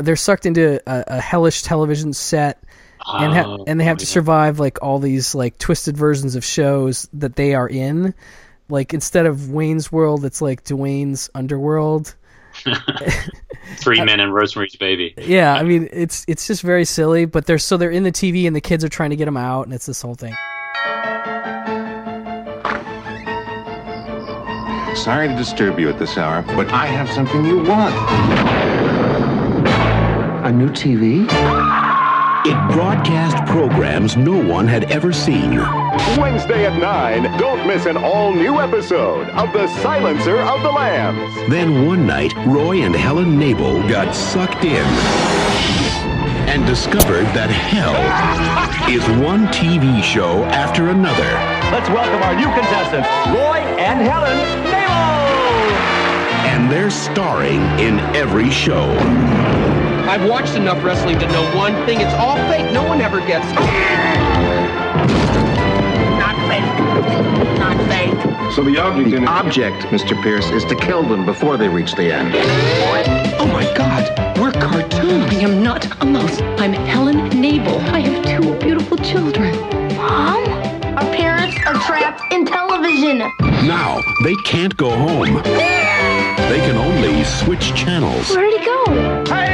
They're 0.00 0.16
sucked 0.16 0.46
into 0.46 0.80
a, 0.86 1.04
a 1.16 1.20
hellish 1.20 1.62
television 1.62 2.12
set, 2.12 2.62
and 3.04 3.32
ha- 3.34 3.44
Oh, 3.58 3.64
and 3.66 3.80
they 3.80 3.84
have 3.84 3.98
to 3.98 4.06
survive 4.06 4.60
like 4.60 4.80
all 4.82 4.98
these 5.00 5.34
like 5.34 5.58
twisted 5.58 5.96
versions 5.96 6.36
of 6.36 6.44
shows 6.44 7.08
that 7.14 7.34
they 7.36 7.54
are 7.54 7.68
in. 7.68 8.14
Like 8.68 8.94
instead 8.94 9.26
of 9.26 9.50
Wayne's 9.50 9.90
World, 9.90 10.24
it's 10.24 10.40
like 10.40 10.62
Dwayne's 10.64 11.28
Underworld. 11.34 12.14
Three 13.76 14.02
Men 14.02 14.20
and 14.20 14.34
Rosemary's 14.34 14.76
Baby. 14.76 15.14
Yeah, 15.18 15.54
I 15.54 15.62
mean 15.62 15.88
it's 15.92 16.24
it's 16.28 16.46
just 16.46 16.62
very 16.62 16.84
silly, 16.84 17.24
but 17.24 17.46
they're 17.46 17.58
so 17.58 17.76
they're 17.76 17.90
in 17.90 18.02
the 18.02 18.12
TV 18.12 18.46
and 18.46 18.54
the 18.54 18.60
kids 18.60 18.84
are 18.84 18.88
trying 18.88 19.10
to 19.10 19.16
get 19.16 19.24
them 19.24 19.36
out, 19.36 19.66
and 19.66 19.74
it's 19.74 19.86
this 19.86 20.02
whole 20.02 20.14
thing. 20.14 20.34
Sorry 24.94 25.26
to 25.26 25.34
disturb 25.34 25.80
you 25.80 25.88
at 25.88 25.98
this 25.98 26.18
hour, 26.18 26.42
but 26.42 26.70
I 26.70 26.86
have 26.86 27.10
something 27.10 27.44
you 27.44 27.62
want. 27.62 27.94
A 30.44 30.52
new 30.52 30.68
TV? 30.68 31.26
It 32.44 32.72
broadcast 32.72 33.36
programs 33.48 34.16
no 34.16 34.36
one 34.36 34.66
had 34.66 34.90
ever 34.90 35.12
seen. 35.12 35.58
Wednesday 36.18 36.66
at 36.66 36.76
9, 36.76 37.38
don't 37.38 37.64
miss 37.68 37.86
an 37.86 37.96
all 37.96 38.34
new 38.34 38.58
episode 38.60 39.28
of 39.28 39.52
The 39.52 39.68
Silencer 39.80 40.38
of 40.38 40.60
the 40.64 40.72
Lambs. 40.72 41.32
Then 41.48 41.86
one 41.86 42.04
night, 42.04 42.34
Roy 42.44 42.82
and 42.82 42.96
Helen 42.96 43.38
Knable 43.38 43.88
got 43.88 44.12
sucked 44.12 44.64
in 44.64 44.84
and 46.50 46.66
discovered 46.66 47.26
that 47.26 47.48
hell 47.48 47.94
is 48.90 49.06
one 49.22 49.46
TV 49.46 50.02
show 50.02 50.42
after 50.46 50.88
another. 50.88 51.30
Let's 51.70 51.88
welcome 51.90 52.24
our 52.24 52.34
new 52.34 52.50
contestants, 52.58 53.08
Roy 53.28 53.62
and 53.78 54.00
Helen 54.00 54.36
Nemo! 54.64 55.12
And 56.50 56.68
they're 56.68 56.90
starring 56.90 57.60
in 57.78 58.00
every 58.16 58.50
show. 58.50 58.90
I've 60.12 60.28
watched 60.28 60.56
enough 60.56 60.84
wrestling 60.84 61.18
to 61.20 61.26
know 61.28 61.56
one 61.56 61.72
thing. 61.86 61.98
It's 62.02 62.12
all 62.12 62.36
fake. 62.46 62.70
No 62.70 62.82
one 62.82 63.00
ever 63.00 63.20
gets. 63.20 63.46
Not 66.20 66.36
fake. 66.50 66.60
Not 67.58 67.78
fake. 67.88 68.52
So 68.54 68.62
the 68.62 68.76
object, 68.76 69.10
the 69.10 69.24
object, 69.24 69.84
Mr. 69.84 70.22
Pierce, 70.22 70.50
is 70.50 70.66
to 70.66 70.74
kill 70.74 71.02
them 71.02 71.24
before 71.24 71.56
they 71.56 71.66
reach 71.66 71.94
the 71.94 72.12
end. 72.12 72.34
Oh 73.40 73.46
my 73.46 73.64
God, 73.74 74.38
we're 74.38 74.52
cartoons. 74.52 75.32
I 75.32 75.36
am 75.36 75.62
not 75.62 75.86
a 76.02 76.04
mouse. 76.04 76.42
I'm 76.58 76.74
Helen 76.74 77.30
Knable. 77.30 77.80
I 77.80 78.00
have 78.00 78.22
two 78.38 78.54
beautiful 78.58 78.98
children. 78.98 79.58
Mom? 79.96 80.44
Our 80.94 81.10
parents 81.14 81.56
are 81.66 81.72
trapped 81.86 82.30
in 82.30 82.44
television. 82.44 83.20
Now, 83.66 84.02
they 84.24 84.34
can't 84.44 84.76
go 84.76 84.90
home. 84.90 85.42
They 85.42 86.58
can 86.58 86.76
only 86.76 87.24
switch 87.24 87.74
channels. 87.74 88.28
Where'd 88.28 88.52
he 88.52 88.62
go? 88.62 88.84
Hey, 89.24 89.46
lady, 89.46 89.51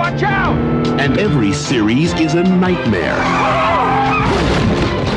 watch 0.00 0.22
out! 0.22 0.56
And 0.98 1.18
every 1.18 1.52
series 1.52 2.14
is 2.14 2.32
a 2.32 2.42
nightmare. 2.42 3.16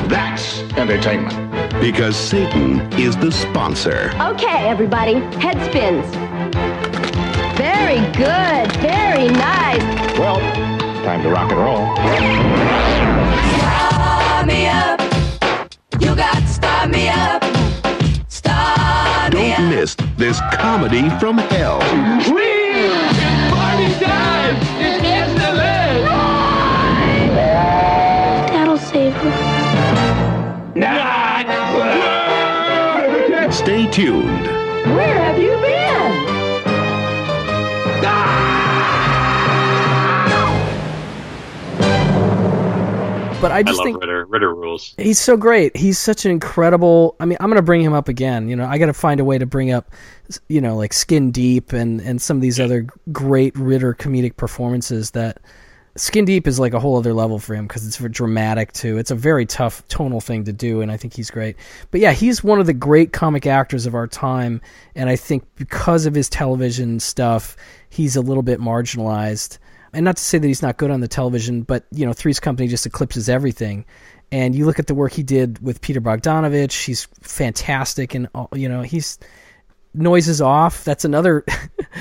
That's 0.10 0.60
entertainment. 0.74 1.34
Because 1.80 2.18
Satan 2.18 2.82
is 3.00 3.16
the 3.16 3.32
sponsor. 3.32 4.12
Okay, 4.20 4.68
everybody, 4.68 5.14
head 5.40 5.58
spins. 5.70 6.06
Very 7.58 8.02
good. 8.12 8.66
Very 8.82 9.30
nice. 9.30 10.20
Well, 10.20 10.40
time 11.06 11.24
to 11.24 11.30
rock 11.30 11.50
and 11.50 11.62
roll. 11.62 11.86
Start 13.60 14.48
me 14.48 14.68
up. 14.68 15.00
You 16.02 16.14
got 16.14 16.40
to 16.40 16.48
start 16.48 16.90
me 16.90 17.08
up. 17.08 17.42
Start 18.28 19.32
Don't 19.32 19.70
miss 19.70 19.96
this 20.18 20.42
comedy 20.52 21.10
from 21.22 21.38
hell. 21.38 21.80
Party 21.80 23.13
But 43.44 43.52
I 43.52 43.58
I 43.58 43.64
just 43.64 43.78
love 43.78 43.86
think 43.86 44.00
Ritter. 44.00 44.26
Ritter 44.26 44.56
rules. 44.56 44.96
He's 44.98 45.20
so 45.20 45.36
great. 45.36 45.76
He's 45.76 46.00
such 46.00 46.24
an 46.26 46.32
incredible. 46.32 47.16
I 47.20 47.26
mean, 47.26 47.38
I'm 47.42 47.50
going 47.50 47.58
to 47.58 47.62
bring 47.62 47.82
him 47.82 47.94
up 47.94 48.08
again. 48.08 48.48
You 48.48 48.56
know, 48.56 48.66
I 48.66 48.78
got 48.78 48.86
to 48.86 48.94
find 48.94 49.20
a 49.20 49.26
way 49.26 49.38
to 49.38 49.46
bring 49.46 49.72
up, 49.72 49.92
you 50.48 50.62
know, 50.62 50.78
like 50.78 50.94
Skin 50.94 51.32
Deep 51.32 51.74
and 51.74 52.00
and 52.02 52.22
some 52.22 52.38
of 52.38 52.42
these 52.42 52.60
other 52.60 52.88
great 53.12 53.56
Ritter 53.58 53.94
comedic 53.94 54.38
performances. 54.38 55.12
That 55.12 55.42
Skin 55.98 56.26
Deep 56.26 56.48
is 56.48 56.60
like 56.60 56.74
a 56.74 56.80
whole 56.80 56.98
other 56.98 57.14
level 57.14 57.38
for 57.38 57.54
him 57.54 57.68
because 57.68 57.86
it's 57.86 57.98
dramatic 57.98 58.72
too. 58.72 58.98
It's 58.98 59.12
a 59.12 59.16
very 59.16 59.46
tough 59.46 59.86
tonal 59.90 60.22
thing 60.22 60.46
to 60.46 60.54
do, 60.54 60.82
and 60.82 60.92
I 60.92 60.98
think 60.98 61.14
he's 61.14 61.30
great. 61.30 61.58
But 61.92 62.00
yeah, 62.00 62.14
he's 62.14 62.44
one 62.44 62.60
of 62.60 62.66
the 62.66 62.74
great 62.74 63.14
comic 63.14 63.46
actors 63.46 63.86
of 63.86 63.94
our 63.94 64.08
time, 64.08 64.62
and 64.96 65.10
I 65.10 65.18
think 65.18 65.44
because 65.56 66.06
of 66.06 66.16
his 66.16 66.30
television 66.30 67.00
stuff, 67.00 67.58
he's 67.90 68.16
a 68.16 68.22
little 68.22 68.42
bit 68.42 68.60
marginalized 68.60 69.58
and 69.94 70.04
not 70.04 70.18
to 70.18 70.24
say 70.24 70.38
that 70.38 70.48
he's 70.48 70.62
not 70.62 70.78
good 70.78 70.92
on 70.92 71.00
the 71.00 71.08
television, 71.08 71.62
but 71.62 71.86
you 71.92 72.06
know, 72.06 72.14
Three's 72.14 72.40
Company 72.40 72.68
just 72.68 72.86
eclipses 72.86 73.30
everything. 73.30 73.86
And 74.32 74.56
you 74.56 74.66
look 74.66 74.80
at 74.80 74.88
the 74.88 74.96
work 74.96 75.12
he 75.14 75.24
did 75.24 75.60
with 75.60 75.82
Peter 75.82 76.02
Bogdanovich; 76.02 76.86
he's 76.86 77.06
fantastic, 77.22 78.16
and 78.16 78.28
you 78.54 78.68
know, 78.68 78.82
he's 78.82 79.20
noises 79.94 80.42
off. 80.42 80.84
That's 80.84 81.06
another 81.06 81.46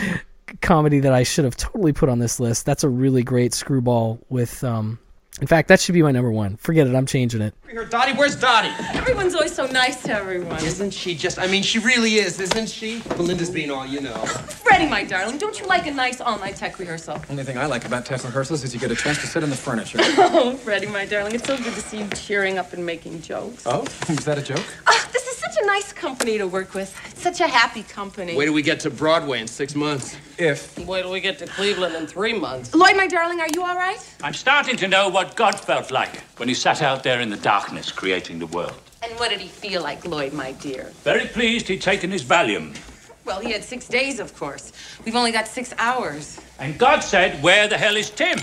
comedy 0.63 1.01
that 1.01 1.13
I 1.13 1.25
should 1.25 1.45
have 1.45 1.57
totally 1.57 1.93
put 1.93 2.09
on 2.09 2.19
this 2.19 2.41
list. 2.41 2.65
That's 2.65 2.85
a 2.85 2.89
really 2.89 3.23
great 3.23 3.53
screwball 3.53 4.19
with. 4.29 4.65
Um, 4.65 4.99
in 5.41 5.47
fact, 5.47 5.69
that 5.69 5.81
should 5.81 5.95
be 5.95 6.03
my 6.03 6.13
number 6.13 6.31
one. 6.31 6.57
Forget 6.59 6.87
it, 6.87 6.95
I'm 6.95 7.07
changing 7.07 7.41
it. 7.41 7.55
Here, 7.71 7.85
Dottie, 7.87 8.13
where's 8.13 8.37
Dottie? 8.37 8.69
Everyone's 8.97 9.35
always 9.35 9.55
so 9.55 9.67
nice 9.67 10.03
to 10.03 10.13
everyone. 10.13 10.63
Isn't 10.63 10.93
she 10.93 11.15
just, 11.15 11.39
I 11.39 11.47
mean, 11.47 11.63
she 11.63 11.79
really 11.79 12.17
is, 12.17 12.39
isn't 12.39 12.69
she? 12.69 13.01
Belinda's 13.17 13.49
being 13.49 13.71
all 13.71 13.87
you 13.87 14.01
know. 14.03 14.15
Freddie, 14.27 14.87
my 14.89 15.05
darling, 15.05 15.39
don't 15.39 15.59
you 15.59 15.67
like 15.67 15.87
a 15.87 15.91
nice 15.91 16.21
all-night 16.21 16.57
tech 16.57 16.79
rehearsal? 16.79 17.19
Only 17.31 17.45
thing 17.45 17.57
I 17.57 17.65
like 17.67 17.87
about 17.87 18.05
tech 18.05 18.23
rehearsals 18.25 18.63
is 18.63 18.75
you 18.75 18.81
get 18.81 18.91
a 18.91 18.95
chance 18.95 19.19
to 19.23 19.27
sit 19.27 19.43
in 19.43 19.49
the 19.51 19.57
furniture. 19.57 19.99
Oh, 20.35 20.55
Freddie, 20.57 20.87
my 20.87 21.05
darling, 21.07 21.35
it's 21.35 21.47
so 21.47 21.57
good 21.57 21.75
to 21.75 21.81
see 21.81 21.99
you 22.01 22.09
cheering 22.11 22.59
up 22.59 22.73
and 22.73 22.85
making 22.85 23.23
jokes. 23.23 23.65
oh, 23.67 23.83
is 24.09 24.25
that 24.25 24.39
a 24.39 24.43
joke? 24.43 24.65
Ah, 24.87 25.09
the 25.13 25.19
a 25.63 25.67
nice 25.67 25.93
company 25.93 26.39
to 26.39 26.47
work 26.47 26.75
with. 26.75 26.95
It's 27.11 27.23
such 27.23 27.41
a 27.41 27.47
happy 27.47 27.83
company. 27.85 28.37
Wait 28.37 28.47
till 28.47 28.55
we 28.55 28.63
get 28.63 28.81
to 28.81 28.91
Broadway 28.91 29.41
in 29.41 29.47
six 29.47 29.75
months. 29.75 30.17
If. 30.39 30.79
Wait 30.87 31.03
till 31.03 31.13
we 31.13 31.21
get 31.21 31.39
to 31.39 31.47
Cleveland 31.47 31.95
in 31.95 32.07
three 32.07 32.33
months. 32.33 32.75
Lloyd, 32.75 32.97
my 32.97 33.07
darling, 33.07 33.41
are 33.41 33.49
you 33.55 33.63
all 33.63 33.77
right? 33.77 33.99
I'm 34.23 34.35
starting 34.35 34.77
to 34.77 34.89
know 34.89 35.09
what 35.09 35.37
God 35.37 35.59
felt 35.59 35.91
like 35.91 36.17
when 36.37 36.49
he 36.49 36.55
sat 36.55 36.83
out 36.83 37.03
there 37.03 37.21
in 37.21 37.31
the 37.31 37.37
darkness 37.37 37.93
creating 37.93 38.39
the 38.39 38.47
world. 38.47 38.75
And 39.03 39.13
what 39.19 39.31
did 39.31 39.41
he 39.41 39.49
feel 39.49 39.83
like, 39.83 40.05
Lloyd, 40.05 40.33
my 40.33 40.53
dear? 40.53 40.93
Very 41.03 41.27
pleased 41.27 41.69
he'd 41.69 41.83
taken 41.83 42.11
his 42.11 42.25
Valium. 42.25 42.77
Well, 43.25 43.41
he 43.41 43.53
had 43.53 43.63
six 43.63 43.87
days, 43.87 44.19
of 44.19 44.37
course. 44.37 44.73
We've 45.05 45.15
only 45.15 45.31
got 45.31 45.47
six 45.47 45.73
hours. 45.79 46.41
And 46.59 46.77
God 46.77 47.01
said, 47.01 47.41
Where 47.43 47.69
the 47.69 47.79
hell 47.79 47.97
is 47.97 48.11
Tim? 48.11 48.39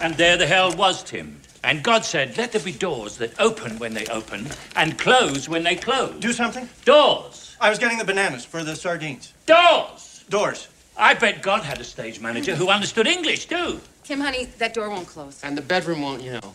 And 0.00 0.14
there 0.14 0.36
the 0.36 0.46
hell 0.46 0.74
was 0.76 1.02
Tim. 1.02 1.40
And 1.64 1.82
God 1.82 2.04
said, 2.04 2.36
Let 2.36 2.52
there 2.52 2.60
be 2.60 2.72
doors 2.72 3.16
that 3.18 3.38
open 3.40 3.78
when 3.78 3.94
they 3.94 4.06
open 4.06 4.46
and 4.76 4.98
close 4.98 5.48
when 5.48 5.64
they 5.64 5.76
close. 5.76 6.18
Do 6.20 6.32
something? 6.32 6.68
Doors. 6.84 7.56
I 7.60 7.70
was 7.70 7.78
getting 7.78 7.98
the 7.98 8.04
bananas 8.04 8.44
for 8.44 8.62
the 8.62 8.76
sardines. 8.76 9.32
Doors. 9.46 10.24
Doors. 10.28 10.68
I 10.96 11.14
bet 11.14 11.42
God 11.42 11.62
had 11.62 11.80
a 11.80 11.84
stage 11.84 12.20
manager 12.20 12.54
who 12.54 12.68
understood 12.68 13.06
English, 13.06 13.46
too. 13.46 13.80
Tim, 14.04 14.20
honey, 14.20 14.46
that 14.58 14.74
door 14.74 14.90
won't 14.90 15.06
close. 15.06 15.40
And 15.42 15.56
the 15.56 15.62
bedroom 15.62 16.02
won't, 16.02 16.22
you 16.22 16.32
know. 16.32 16.52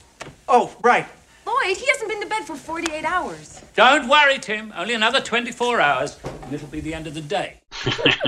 Oh, 0.47 0.75
right. 0.81 1.05
Lloyd, 1.45 1.77
he 1.77 1.85
hasn't 1.87 2.09
been 2.09 2.21
to 2.21 2.27
bed 2.27 2.43
for 2.45 2.55
48 2.55 3.03
hours. 3.05 3.61
Don't 3.75 4.07
worry, 4.07 4.39
Tim. 4.39 4.73
Only 4.75 4.93
another 4.93 5.19
24 5.19 5.81
hours, 5.81 6.17
and 6.43 6.53
it'll 6.53 6.67
be 6.67 6.79
the 6.79 6.93
end 6.93 7.07
of 7.07 7.13
the 7.13 7.21
day. 7.21 7.59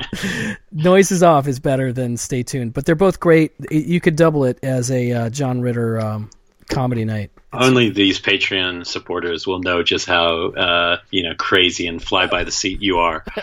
Noises 0.72 1.24
Off 1.24 1.48
is 1.48 1.60
better 1.60 1.94
than 1.94 2.18
Stay 2.18 2.44
Tuned, 2.44 2.74
but 2.74 2.86
they're 2.86 2.96
both 2.96 3.20
great. 3.20 3.54
You 3.72 4.02
could 4.02 4.16
double 4.16 4.44
it 4.44 4.60
as 4.64 4.92
a 4.92 5.12
uh, 5.12 5.30
John 5.30 5.62
Ritter 5.62 6.00
um, 6.00 6.30
comedy 6.70 7.06
night. 7.06 7.32
Only 7.54 7.90
these 7.90 8.20
Patreon 8.20 8.86
supporters 8.86 9.48
will 9.48 9.60
know 9.60 9.82
just 9.82 10.08
how 10.08 10.50
uh, 10.50 10.98
you 11.12 11.24
know 11.24 11.34
crazy 11.36 11.88
and 11.88 12.04
fly 12.04 12.28
by 12.28 12.44
the 12.44 12.52
seat 12.52 12.82
you 12.82 12.98
are. 12.98 13.24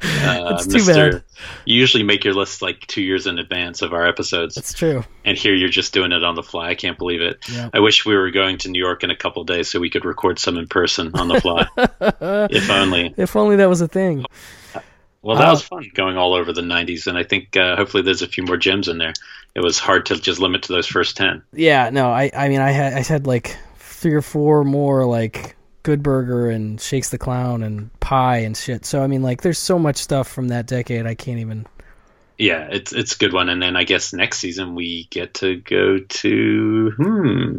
Uh, 0.00 0.62
bad. 0.86 1.22
You 1.64 1.76
usually 1.80 2.02
make 2.02 2.24
your 2.24 2.34
list 2.34 2.62
like 2.62 2.86
two 2.86 3.02
years 3.02 3.26
in 3.26 3.38
advance 3.38 3.82
of 3.82 3.92
our 3.92 4.06
episodes. 4.06 4.54
That's 4.54 4.72
true. 4.72 5.04
And 5.24 5.36
here 5.36 5.54
you're 5.54 5.68
just 5.68 5.92
doing 5.92 6.12
it 6.12 6.22
on 6.24 6.34
the 6.34 6.42
fly. 6.42 6.68
I 6.68 6.74
can't 6.74 6.98
believe 6.98 7.20
it. 7.20 7.38
Yeah. 7.50 7.70
I 7.72 7.80
wish 7.80 8.04
we 8.04 8.16
were 8.16 8.30
going 8.30 8.58
to 8.58 8.68
New 8.68 8.78
York 8.80 9.02
in 9.04 9.10
a 9.10 9.16
couple 9.16 9.42
days 9.44 9.68
so 9.68 9.80
we 9.80 9.90
could 9.90 10.04
record 10.04 10.38
some 10.38 10.56
in 10.56 10.66
person 10.68 11.12
on 11.14 11.28
the 11.28 11.40
fly. 11.40 11.66
if 12.50 12.70
only. 12.70 13.14
If 13.16 13.36
only 13.36 13.56
that 13.56 13.68
was 13.68 13.80
a 13.80 13.88
thing. 13.88 14.24
Well, 15.22 15.36
that 15.36 15.48
Uh, 15.48 15.52
was 15.52 15.62
fun 15.62 15.90
going 15.94 16.16
all 16.16 16.34
over 16.34 16.52
the 16.52 16.62
90s, 16.62 17.06
and 17.06 17.18
I 17.18 17.24
think 17.24 17.56
uh, 17.56 17.76
hopefully 17.76 18.02
there's 18.02 18.22
a 18.22 18.28
few 18.28 18.44
more 18.44 18.56
gems 18.56 18.88
in 18.88 18.98
there. 18.98 19.14
It 19.54 19.60
was 19.60 19.78
hard 19.78 20.06
to 20.06 20.16
just 20.16 20.40
limit 20.40 20.62
to 20.64 20.72
those 20.72 20.86
first 20.86 21.16
10. 21.16 21.42
Yeah, 21.52 21.90
no, 21.90 22.10
I, 22.10 22.30
I 22.34 22.48
mean, 22.48 22.60
I 22.60 22.70
had, 22.70 22.92
I 22.92 23.02
had 23.02 23.26
like 23.26 23.56
three 23.76 24.14
or 24.14 24.22
four 24.22 24.62
more 24.64 25.04
like 25.04 25.56
Good 25.82 26.02
Burger 26.02 26.50
and 26.50 26.80
Shakes 26.80 27.10
the 27.10 27.18
Clown 27.18 27.62
and 27.62 27.90
Pie 28.00 28.38
and 28.38 28.56
shit. 28.56 28.84
So 28.84 29.02
I 29.02 29.06
mean, 29.06 29.22
like, 29.22 29.42
there's 29.42 29.58
so 29.58 29.78
much 29.78 29.96
stuff 29.96 30.28
from 30.28 30.48
that 30.48 30.66
decade. 30.66 31.06
I 31.06 31.14
can't 31.14 31.40
even. 31.40 31.66
Yeah, 32.36 32.68
it's 32.70 32.92
it's 32.92 33.14
a 33.14 33.18
good 33.18 33.32
one. 33.32 33.48
And 33.48 33.60
then 33.60 33.74
I 33.74 33.84
guess 33.84 34.12
next 34.12 34.38
season 34.38 34.74
we 34.74 35.08
get 35.10 35.34
to 35.34 35.56
go 35.56 35.98
to 35.98 36.92
hmm. 36.96 37.58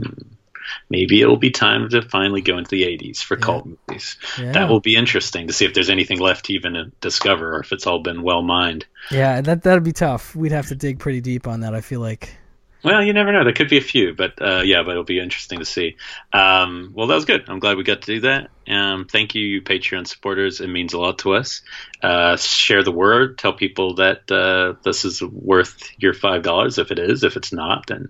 Maybe 0.89 1.21
it'll 1.21 1.37
be 1.37 1.51
time 1.51 1.89
to 1.89 2.01
finally 2.01 2.41
go 2.41 2.57
into 2.57 2.69
the 2.69 2.83
80s 2.83 3.23
for 3.23 3.35
cult 3.35 3.65
movies. 3.65 4.17
Yeah. 4.37 4.51
That 4.53 4.69
will 4.69 4.79
be 4.79 4.95
interesting 4.95 5.47
to 5.47 5.53
see 5.53 5.65
if 5.65 5.73
there's 5.73 5.89
anything 5.89 6.19
left 6.19 6.45
to 6.45 6.53
even 6.53 6.75
uh, 6.75 6.85
discover 7.01 7.55
or 7.55 7.59
if 7.59 7.71
it's 7.71 7.87
all 7.87 7.99
been 7.99 8.21
well 8.23 8.41
mined. 8.41 8.85
Yeah, 9.11 9.41
that 9.41 9.63
that'd 9.63 9.83
be 9.83 9.93
tough. 9.93 10.35
We'd 10.35 10.51
have 10.51 10.67
to 10.67 10.75
dig 10.75 10.99
pretty 10.99 11.21
deep 11.21 11.47
on 11.47 11.61
that. 11.61 11.73
I 11.73 11.81
feel 11.81 12.01
like. 12.01 12.35
Well, 12.81 13.03
you 13.03 13.11
never 13.11 13.33
know. 13.33 13.43
There 13.43 13.53
could 13.53 13.69
be 13.69 13.77
a 13.77 13.81
few, 13.81 14.13
but 14.13 14.41
uh, 14.41 14.61
yeah, 14.63 14.83
but 14.83 14.91
it'll 14.91 15.03
be 15.03 15.19
interesting 15.19 15.59
to 15.59 15.65
see. 15.65 15.97
Um, 16.31 16.93
well, 16.95 17.07
that 17.07 17.15
was 17.15 17.25
good. 17.25 17.49
I'm 17.49 17.59
glad 17.59 17.75
we 17.75 17.83
got 17.83 18.03
to 18.03 18.15
do 18.15 18.21
that. 18.21 18.49
Um, 18.69 19.05
thank 19.05 19.35
you, 19.35 19.41
you 19.41 19.61
Patreon 19.61 20.07
supporters. 20.07 20.61
It 20.61 20.67
means 20.67 20.93
a 20.93 20.99
lot 20.99 21.19
to 21.19 21.33
us. 21.33 21.61
Uh, 22.01 22.37
share 22.37 22.83
the 22.83 22.91
word. 22.91 23.37
Tell 23.37 23.51
people 23.51 23.95
that 23.95 24.31
uh, 24.31 24.79
this 24.83 25.03
is 25.03 25.21
worth 25.21 25.89
your 25.97 26.13
five 26.13 26.43
dollars. 26.43 26.77
If 26.77 26.91
it 26.91 26.99
is, 26.99 27.25
if 27.25 27.35
it's 27.35 27.51
not, 27.51 27.87
then 27.87 28.09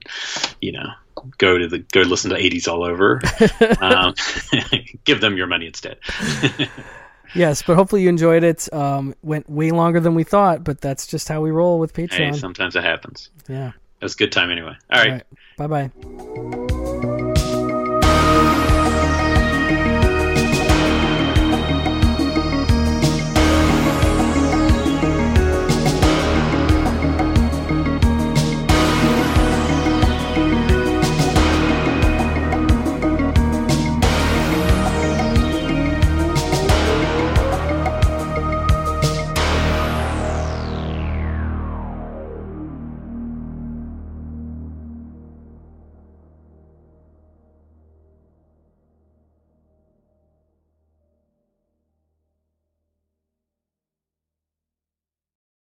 you 0.61 0.73
know, 0.73 0.89
go 1.37 1.57
to 1.57 1.67
the 1.67 1.79
go 1.79 2.01
listen 2.01 2.31
to 2.31 2.37
80s 2.37 2.67
all 2.67 2.83
over. 2.83 3.21
um, 3.81 4.13
give 5.05 5.21
them 5.21 5.37
your 5.37 5.47
money 5.47 5.67
instead. 5.67 5.97
Yes, 7.35 7.61
but 7.61 7.75
hopefully 7.75 8.01
you 8.01 8.09
enjoyed 8.09 8.43
it. 8.43 8.73
Um, 8.73 9.13
went 9.21 9.47
way 9.47 9.69
longer 9.69 9.99
than 9.99 10.15
we 10.15 10.23
thought, 10.23 10.63
but 10.63 10.81
that's 10.81 11.05
just 11.05 11.27
how 11.27 11.41
we 11.41 11.51
roll 11.51 11.77
with 11.77 11.95
hey, 11.95 12.07
Patreon. 12.07 12.35
sometimes 12.35 12.75
it 12.75 12.83
happens. 12.83 13.29
yeah. 13.47 13.67
It 14.01 14.05
was 14.05 14.15
a 14.15 14.17
good 14.17 14.31
time 14.31 14.49
anyway. 14.49 14.75
All 14.91 15.03
right. 15.03 15.23
Bye 15.55 15.67
bye. 15.67 15.91